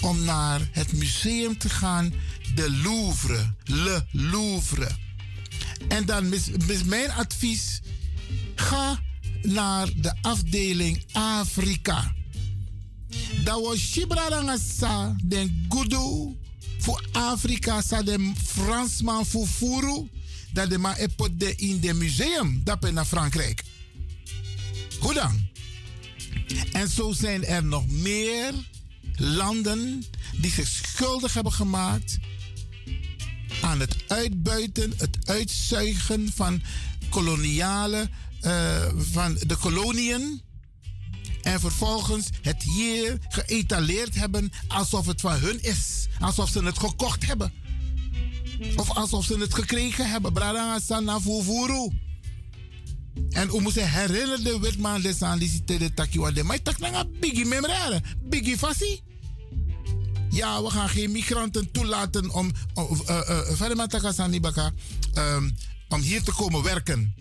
om 0.00 0.24
naar 0.24 0.68
het 0.72 0.92
museum 0.92 1.58
te 1.58 1.68
gaan, 1.68 2.12
de 2.54 2.70
Louvre, 2.70 3.54
Le 3.64 4.04
Louvre. 4.10 4.88
En 5.88 6.06
dan 6.06 6.32
is, 6.32 6.48
mijn 6.84 7.10
advies, 7.10 7.80
ga 8.54 9.00
naar 9.42 9.88
de 9.96 10.14
afdeling 10.20 11.04
Afrika. 11.12 12.14
Dat 13.44 13.62
was 13.62 13.78
Shibradangasa, 13.78 15.16
den 15.24 15.66
Gudu, 15.68 16.36
voor 16.78 17.06
Afrika, 17.12 17.82
sa 17.82 18.02
de 18.02 18.32
Fransman 18.46 19.26
voor 19.26 19.46
Furu, 19.46 20.08
dat 20.52 20.70
de 20.70 20.78
ma 20.78 20.96
in 21.56 21.80
de 21.80 21.94
museum, 21.94 22.60
dat 22.64 22.80
ben 22.80 22.94
naar 22.94 23.04
Frankrijk. 23.04 23.64
Hoe 25.00 25.14
dan? 25.14 25.49
En 26.72 26.88
zo 26.88 27.12
zijn 27.12 27.44
er 27.44 27.64
nog 27.64 27.88
meer 27.88 28.52
landen 29.16 30.04
die 30.36 30.50
zich 30.50 30.68
schuldig 30.68 31.34
hebben 31.34 31.52
gemaakt 31.52 32.18
aan 33.62 33.80
het 33.80 33.96
uitbuiten, 34.06 34.92
het 34.96 35.18
uitzuigen 35.24 36.32
van 36.34 36.62
koloniale, 37.08 38.08
uh, 38.42 38.86
van 38.96 39.38
de 39.46 39.56
koloniën. 39.56 40.42
En 41.42 41.60
vervolgens 41.60 42.28
het 42.42 42.62
hier 42.62 43.18
geëtaleerd 43.28 44.14
hebben 44.14 44.52
alsof 44.68 45.06
het 45.06 45.20
van 45.20 45.38
hun 45.38 45.62
is. 45.62 46.08
Alsof 46.18 46.50
ze 46.50 46.64
het 46.64 46.78
gekocht 46.78 47.26
hebben. 47.26 47.52
Of 48.76 48.90
alsof 48.90 49.24
ze 49.24 49.38
het 49.38 49.54
gekregen 49.54 50.10
hebben. 50.10 50.32
Brada. 50.32 50.78
En 53.30 53.48
we 53.50 53.60
moeten 53.60 53.90
herinneren 53.90 54.44
de 54.44 54.58
wetman 54.60 55.00
de 55.00 55.16
aan 55.20 55.38
die 55.38 55.62
de 55.64 55.94
takiwa 55.94 56.30
de. 56.30 56.42
Maar 56.42 56.62
tak 56.62 56.78
na 56.78 57.04
biggie 57.20 57.44
memrare, 57.44 58.02
biggie 58.22 58.58
fasi. 58.58 59.00
Ja, 60.30 60.62
we 60.62 60.70
gaan 60.70 60.88
geen 60.88 61.10
migranten 61.10 61.70
toelaten 61.70 62.30
om, 62.30 62.52
uh, 62.74 62.90
uh, 64.30 64.40
baka, 64.40 64.72
um, 65.14 65.56
om 65.88 66.00
hier 66.00 66.22
te 66.22 66.32
komen 66.32 66.62
werken. 66.62 67.14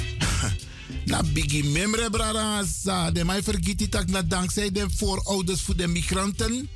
na 1.10 1.22
biggie 1.22 1.64
memre 1.64 2.10
brada 2.10 2.64
sa 2.82 3.10
de 3.10 3.24
mij 3.24 3.42
vergiet 3.42 3.78
die 3.78 3.88
tak 3.88 4.08
na 4.08 4.22
dankzij 4.22 4.70
de 4.70 4.86
voorouders 4.90 5.60
voor 5.60 5.76
de 5.76 5.86
migranten. 5.86 6.68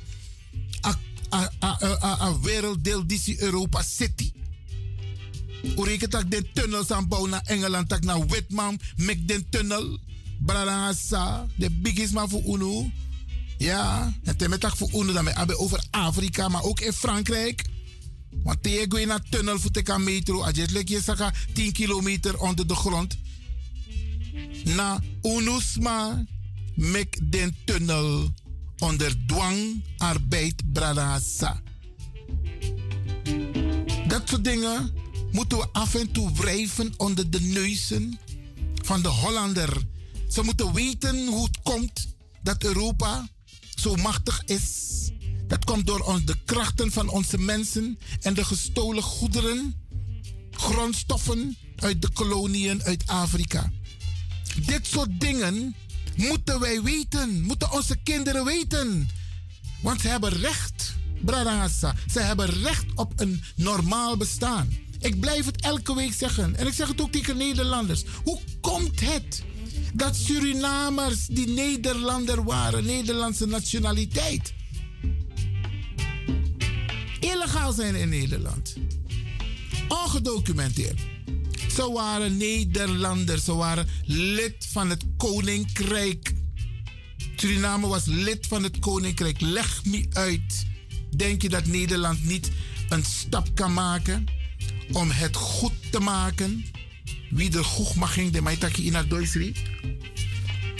A, 0.85 0.99
a, 1.33 1.51
a, 1.63 2.17
a 2.21 2.39
werelddeel 2.39 3.07
die 3.07 3.41
Europa 3.41 3.81
City. 3.81 4.31
Ureke 5.77 6.07
tak 6.07 6.31
den 6.31 6.45
tunnels 6.53 6.91
aan 6.91 7.07
bouwen 7.07 7.29
naar 7.29 7.43
Engeland, 7.45 7.89
tak 7.89 8.03
naar 8.03 8.27
Witman, 8.27 8.79
mek 8.95 9.27
den 9.27 9.49
tunnel. 9.49 9.97
Brarangasa, 10.45 11.47
de 11.55 11.69
biggest 11.69 12.13
man 12.13 12.29
voor 12.29 12.43
UNO. 12.45 12.89
Ja, 13.57 14.13
en 14.23 14.37
ten 14.37 14.49
met 14.49 14.65
voor 14.75 14.89
onder 14.91 15.13
dan 15.13 15.23
met 15.23 15.55
over 15.57 15.83
Afrika, 15.89 16.47
maar 16.47 16.63
ook 16.63 16.79
in 16.79 16.93
Frankrijk. 16.93 17.63
Want 18.43 18.57
je 18.99 19.05
naar 19.05 19.29
tunnel 19.29 19.59
voor 19.59 19.71
de 19.71 19.97
metro, 19.99 20.41
als 20.41 20.55
je 20.55 21.01
zeggen 21.01 21.33
10 21.53 21.71
kilometer 21.71 22.39
onder 22.39 22.67
de 22.67 22.75
grond. 22.75 23.17
Na 24.63 24.99
UNUSMA 25.21 26.25
mek 26.75 27.31
den 27.31 27.55
tunnel 27.65 28.33
onder 28.77 29.25
dwang 29.27 29.83
arbeid 29.97 30.73
bradasa. 30.73 31.61
Dat 34.07 34.29
soort 34.29 34.43
dingen 34.43 34.91
moeten 35.31 35.57
we 35.57 35.67
af 35.71 35.95
en 35.95 36.11
toe 36.11 36.31
wrijven 36.31 36.93
onder 36.97 37.29
de 37.29 37.41
neuzen 37.41 38.19
van 38.83 39.01
de 39.01 39.07
Hollander. 39.07 39.87
Ze 40.29 40.43
moeten 40.43 40.73
weten 40.73 41.27
hoe 41.27 41.43
het 41.43 41.59
komt 41.63 42.07
dat 42.43 42.63
Europa 42.63 43.29
zo 43.75 43.95
machtig 43.95 44.43
is. 44.45 44.89
Dat 45.47 45.65
komt 45.65 45.87
door 45.87 46.21
de 46.25 46.35
krachten 46.45 46.91
van 46.91 47.09
onze 47.09 47.37
mensen 47.37 47.99
en 48.21 48.33
de 48.33 48.45
gestolen 48.45 49.03
goederen, 49.03 49.75
grondstoffen 50.51 51.57
uit 51.75 52.01
de 52.01 52.09
koloniën 52.09 52.83
uit 52.83 53.07
Afrika. 53.07 53.71
Dit 54.65 54.87
soort 54.87 55.19
dingen 55.19 55.75
moeten 56.15 56.59
wij 56.59 56.81
weten, 56.81 57.41
moeten 57.41 57.71
onze 57.71 57.95
kinderen 57.95 58.45
weten. 58.45 59.09
Want 59.81 60.01
ze 60.01 60.07
hebben 60.07 60.29
recht, 60.29 60.93
Bradassa, 61.21 61.95
ze 62.11 62.19
hebben 62.19 62.45
recht 62.45 62.85
op 62.95 63.13
een 63.15 63.43
normaal 63.55 64.17
bestaan. 64.17 64.69
Ik 65.01 65.19
blijf 65.19 65.45
het 65.45 65.61
elke 65.61 65.95
week 65.95 66.13
zeggen 66.13 66.55
en 66.55 66.67
ik 66.67 66.73
zeg 66.73 66.87
het 66.87 67.01
ook 67.01 67.11
tegen 67.11 67.37
Nederlanders. 67.37 68.03
Hoe 68.23 68.39
komt 68.61 68.99
het 68.99 69.43
dat 69.93 70.15
Surinamers 70.15 71.25
die 71.25 71.47
Nederlander 71.47 72.43
waren, 72.43 72.85
Nederlandse 72.85 73.45
nationaliteit, 73.45 74.53
illegaal 77.19 77.71
zijn 77.71 77.95
in 77.95 78.09
Nederland? 78.09 78.75
Ongedocumenteerd. 79.87 80.99
Ze 81.75 81.91
waren 81.91 82.37
Nederlanders, 82.37 83.43
ze 83.43 83.53
waren 83.53 83.87
lid 84.05 84.67
van 84.71 84.89
het 84.89 85.03
koninkrijk. 85.17 86.33
Suriname 87.35 87.87
was 87.87 88.05
lid 88.05 88.47
van 88.47 88.63
het 88.63 88.79
koninkrijk. 88.79 89.41
Leg 89.41 89.85
me 89.85 90.05
uit. 90.09 90.65
Denk 91.15 91.41
je 91.41 91.49
dat 91.49 91.65
Nederland 91.65 92.23
niet 92.23 92.51
een 92.89 93.03
stap 93.03 93.55
kan 93.55 93.73
maken 93.73 94.39
om 94.91 95.09
het 95.11 95.35
goed 95.35 95.73
te 95.91 95.99
maken? 95.99 96.65
Wie 97.29 97.57
er 97.57 97.65
goed 97.65 97.95
mag 97.95 98.13
ging, 98.13 98.31
de 98.31 98.41
maitaki 98.41 98.85
in 98.85 98.95
het 98.95 99.09
Duitsri. 99.09 99.55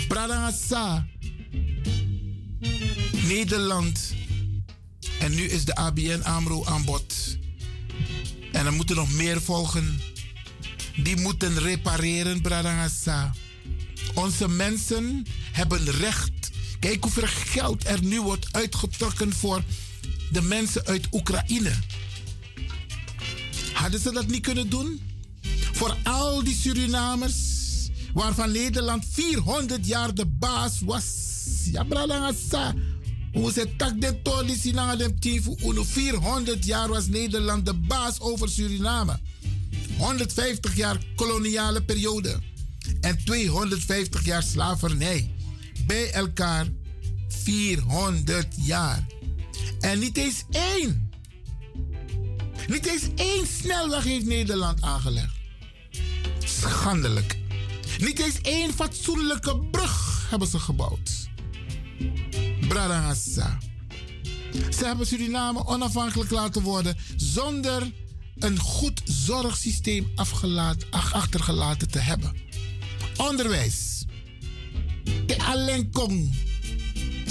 Pradangasa. 0.08 1.08
Nederland. 3.28 4.14
En 5.20 5.36
nu 5.36 5.44
is 5.44 5.66
de 5.66 5.76
ABN 5.76 6.22
AMRO 6.24 6.66
aan 6.66 6.86
bod. 6.86 7.38
En 8.52 8.66
er 8.66 8.74
moeten 8.74 8.96
nog 8.96 9.12
meer 9.12 9.42
volgen. 9.42 10.00
Die 10.96 11.18
moeten 11.18 11.60
repareren, 11.60 12.42
Bradangasa. 12.42 13.34
Onze 14.14 14.50
mensen 14.50 15.26
hebben 15.52 15.92
recht. 15.92 16.52
Kijk 16.80 17.04
hoeveel 17.04 17.28
geld 17.28 17.88
er 17.88 18.04
nu 18.04 18.22
wordt 18.22 18.48
uitgetrokken 18.52 19.34
voor 19.34 19.64
de 20.32 20.42
mensen 20.42 20.86
uit 20.86 21.08
Oekraïne. 21.12 21.72
Hadden 23.74 24.00
ze 24.00 24.11
dat 24.11 24.27
niet 24.27 24.41
kunnen 24.41 24.69
doen? 24.69 25.01
Voor 25.72 25.98
al 26.03 26.43
die 26.43 26.56
Surinamers, 26.56 27.35
waarvan 28.14 28.51
Nederland 28.51 29.06
400 29.09 29.88
jaar 29.88 30.14
de 30.14 30.25
baas 30.25 30.80
was. 30.82 31.06
Ja, 31.72 31.83
Bradangasa. 31.83 32.74
Hoe 33.33 33.51
ze 33.51 33.75
tak 33.77 34.01
de 34.01 34.22
tolisi 34.22 34.72
na 34.72 34.95
de 34.95 35.14
400 35.83 36.66
jaar 36.66 36.88
was 36.88 37.08
Nederland 37.08 37.66
de 37.66 37.74
baas 37.74 38.19
over 38.19 38.50
Suriname. 38.50 39.19
150 39.98 40.75
jaar 40.75 40.98
koloniale 41.16 41.83
periode 41.83 42.40
en 43.01 43.17
250 43.25 44.25
jaar 44.25 44.43
slavernij. 44.43 45.32
Bij 45.85 46.11
elkaar 46.11 46.67
400 47.27 48.48
jaar. 48.58 49.08
En 49.80 50.00
niet 50.00 50.17
eens 50.17 50.43
één. 50.51 51.11
Niet 52.68 52.86
eens 52.86 53.04
één 53.16 53.48
snelweg 53.48 54.04
heeft 54.04 54.26
Nederland 54.26 54.82
aangelegd. 54.82 55.36
Schandelijk. 56.40 57.38
Niet 58.00 58.20
eens 58.20 58.42
één 58.42 58.74
fatsoenlijke 58.74 59.58
brug 59.58 60.26
hebben 60.30 60.48
ze 60.48 60.60
gebouwd. 60.60 61.30
Bradangassa. 62.68 63.58
Ze 64.70 64.86
hebben 64.86 65.08
Suriname 65.08 65.66
onafhankelijk 65.66 66.30
laten 66.30 66.62
worden 66.62 66.98
zonder 67.16 67.92
een 68.38 68.60
goed 68.60 69.02
zorgsysteem 69.06 70.12
achtergelaten 71.12 71.92
te 71.92 72.00
hebben. 72.00 72.36
Onderwijs. 73.18 74.06
De 75.26 75.38
Alenkong. 75.40 76.50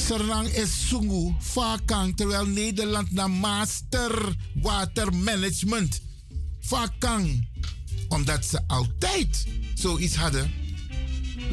Serang 0.06 0.48
is 0.48 0.88
Sungu, 0.88 1.34
Vakang, 1.38 2.16
terwijl 2.16 2.46
Nederland 2.46 3.12
naar 3.12 3.30
Master 3.30 4.36
Watermanagement. 4.54 6.00
Vakang. 6.60 7.48
Omdat 8.08 8.44
ze 8.44 8.60
altijd 8.66 9.46
zoiets 9.74 10.16
hadden. 10.16 10.50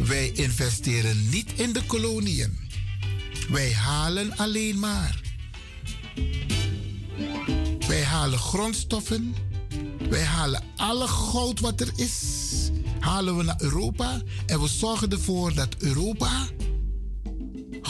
Wij 0.06 0.32
investeren 0.32 1.30
niet 1.30 1.52
in 1.56 1.74
de 1.74 1.86
koloniën. 1.86 2.60
Wij 3.50 3.74
halen 3.74 4.38
alleen 4.38 4.80
maar. 4.80 5.22
Wij 7.88 8.04
halen 8.04 8.40
grondstoffen. 8.40 9.36
Wij 10.10 10.24
halen 10.24 10.64
alle 10.76 11.08
goud 11.08 11.60
wat 11.60 11.82
er 11.82 11.92
is. 11.96 12.22
Halen 13.00 13.38
we 13.38 13.44
naar 13.44 13.62
Europa. 13.62 14.22
En 14.46 14.62
we 14.62 14.68
zorgen 14.68 15.10
ervoor 15.10 15.54
dat 15.54 15.76
Europa 15.78 16.48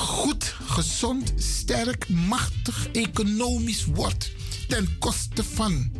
goed, 0.08 0.56
gezond, 0.68 1.34
sterk, 1.36 2.10
machtig, 2.10 2.88
economisch 2.92 3.86
wordt. 3.86 4.32
Ten 4.68 4.98
koste 5.00 5.44
van. 5.44 5.92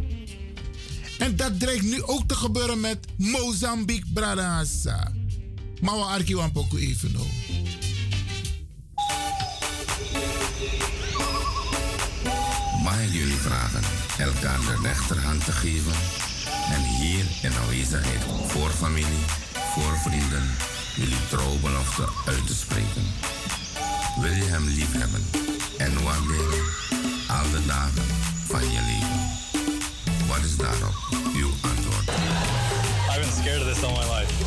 En 1.18 1.36
dat 1.36 1.60
dreigt 1.60 1.84
nu 1.84 2.04
ook 2.04 2.28
te 2.28 2.36
gebeuren 2.36 2.80
met 2.80 3.08
Mozambique, 3.18 4.14
Bradassa. 4.14 5.12
Maar 5.82 5.96
we 5.96 6.02
arkiwan 6.02 6.52
poku 6.52 6.78
even 6.78 7.12
nou. 7.12 7.26
Mag 12.84 13.14
jullie 13.14 13.36
vragen 13.36 13.82
elkaar 14.18 14.60
de 14.60 14.80
rechterhand 14.82 15.46
te 15.46 15.52
geven 15.52 15.94
en 16.72 16.84
hier 16.84 17.26
in 17.42 17.54
aanwezigheid 17.54 18.22
voor 18.48 18.70
familie, 18.70 19.26
voor 19.74 19.98
vrienden, 19.98 20.50
jullie 20.96 21.28
trouwbelofte 21.30 22.10
uit 22.26 22.48
te 22.48 22.56
spreken. 22.56 23.04
Wil 24.22 24.32
je 24.32 24.44
hem 24.44 24.68
lief 24.68 24.92
hebben 24.92 25.26
en 25.78 26.04
waarderen 26.04 26.64
al 27.28 27.52
de 27.52 27.66
dagen 27.66 28.04
van 28.48 28.62
je 28.62 28.82
leven? 28.86 29.20
Wat 30.28 30.44
is 30.44 30.56
daarop 30.56 30.96
uw 31.36 31.50
antwoord? 31.62 32.10
I've 33.10 33.20
been 33.20 33.32
scared 33.44 33.62
of 33.62 33.68
this 33.74 33.84
all 33.84 33.92
my 33.92 34.20
life. 34.20 34.47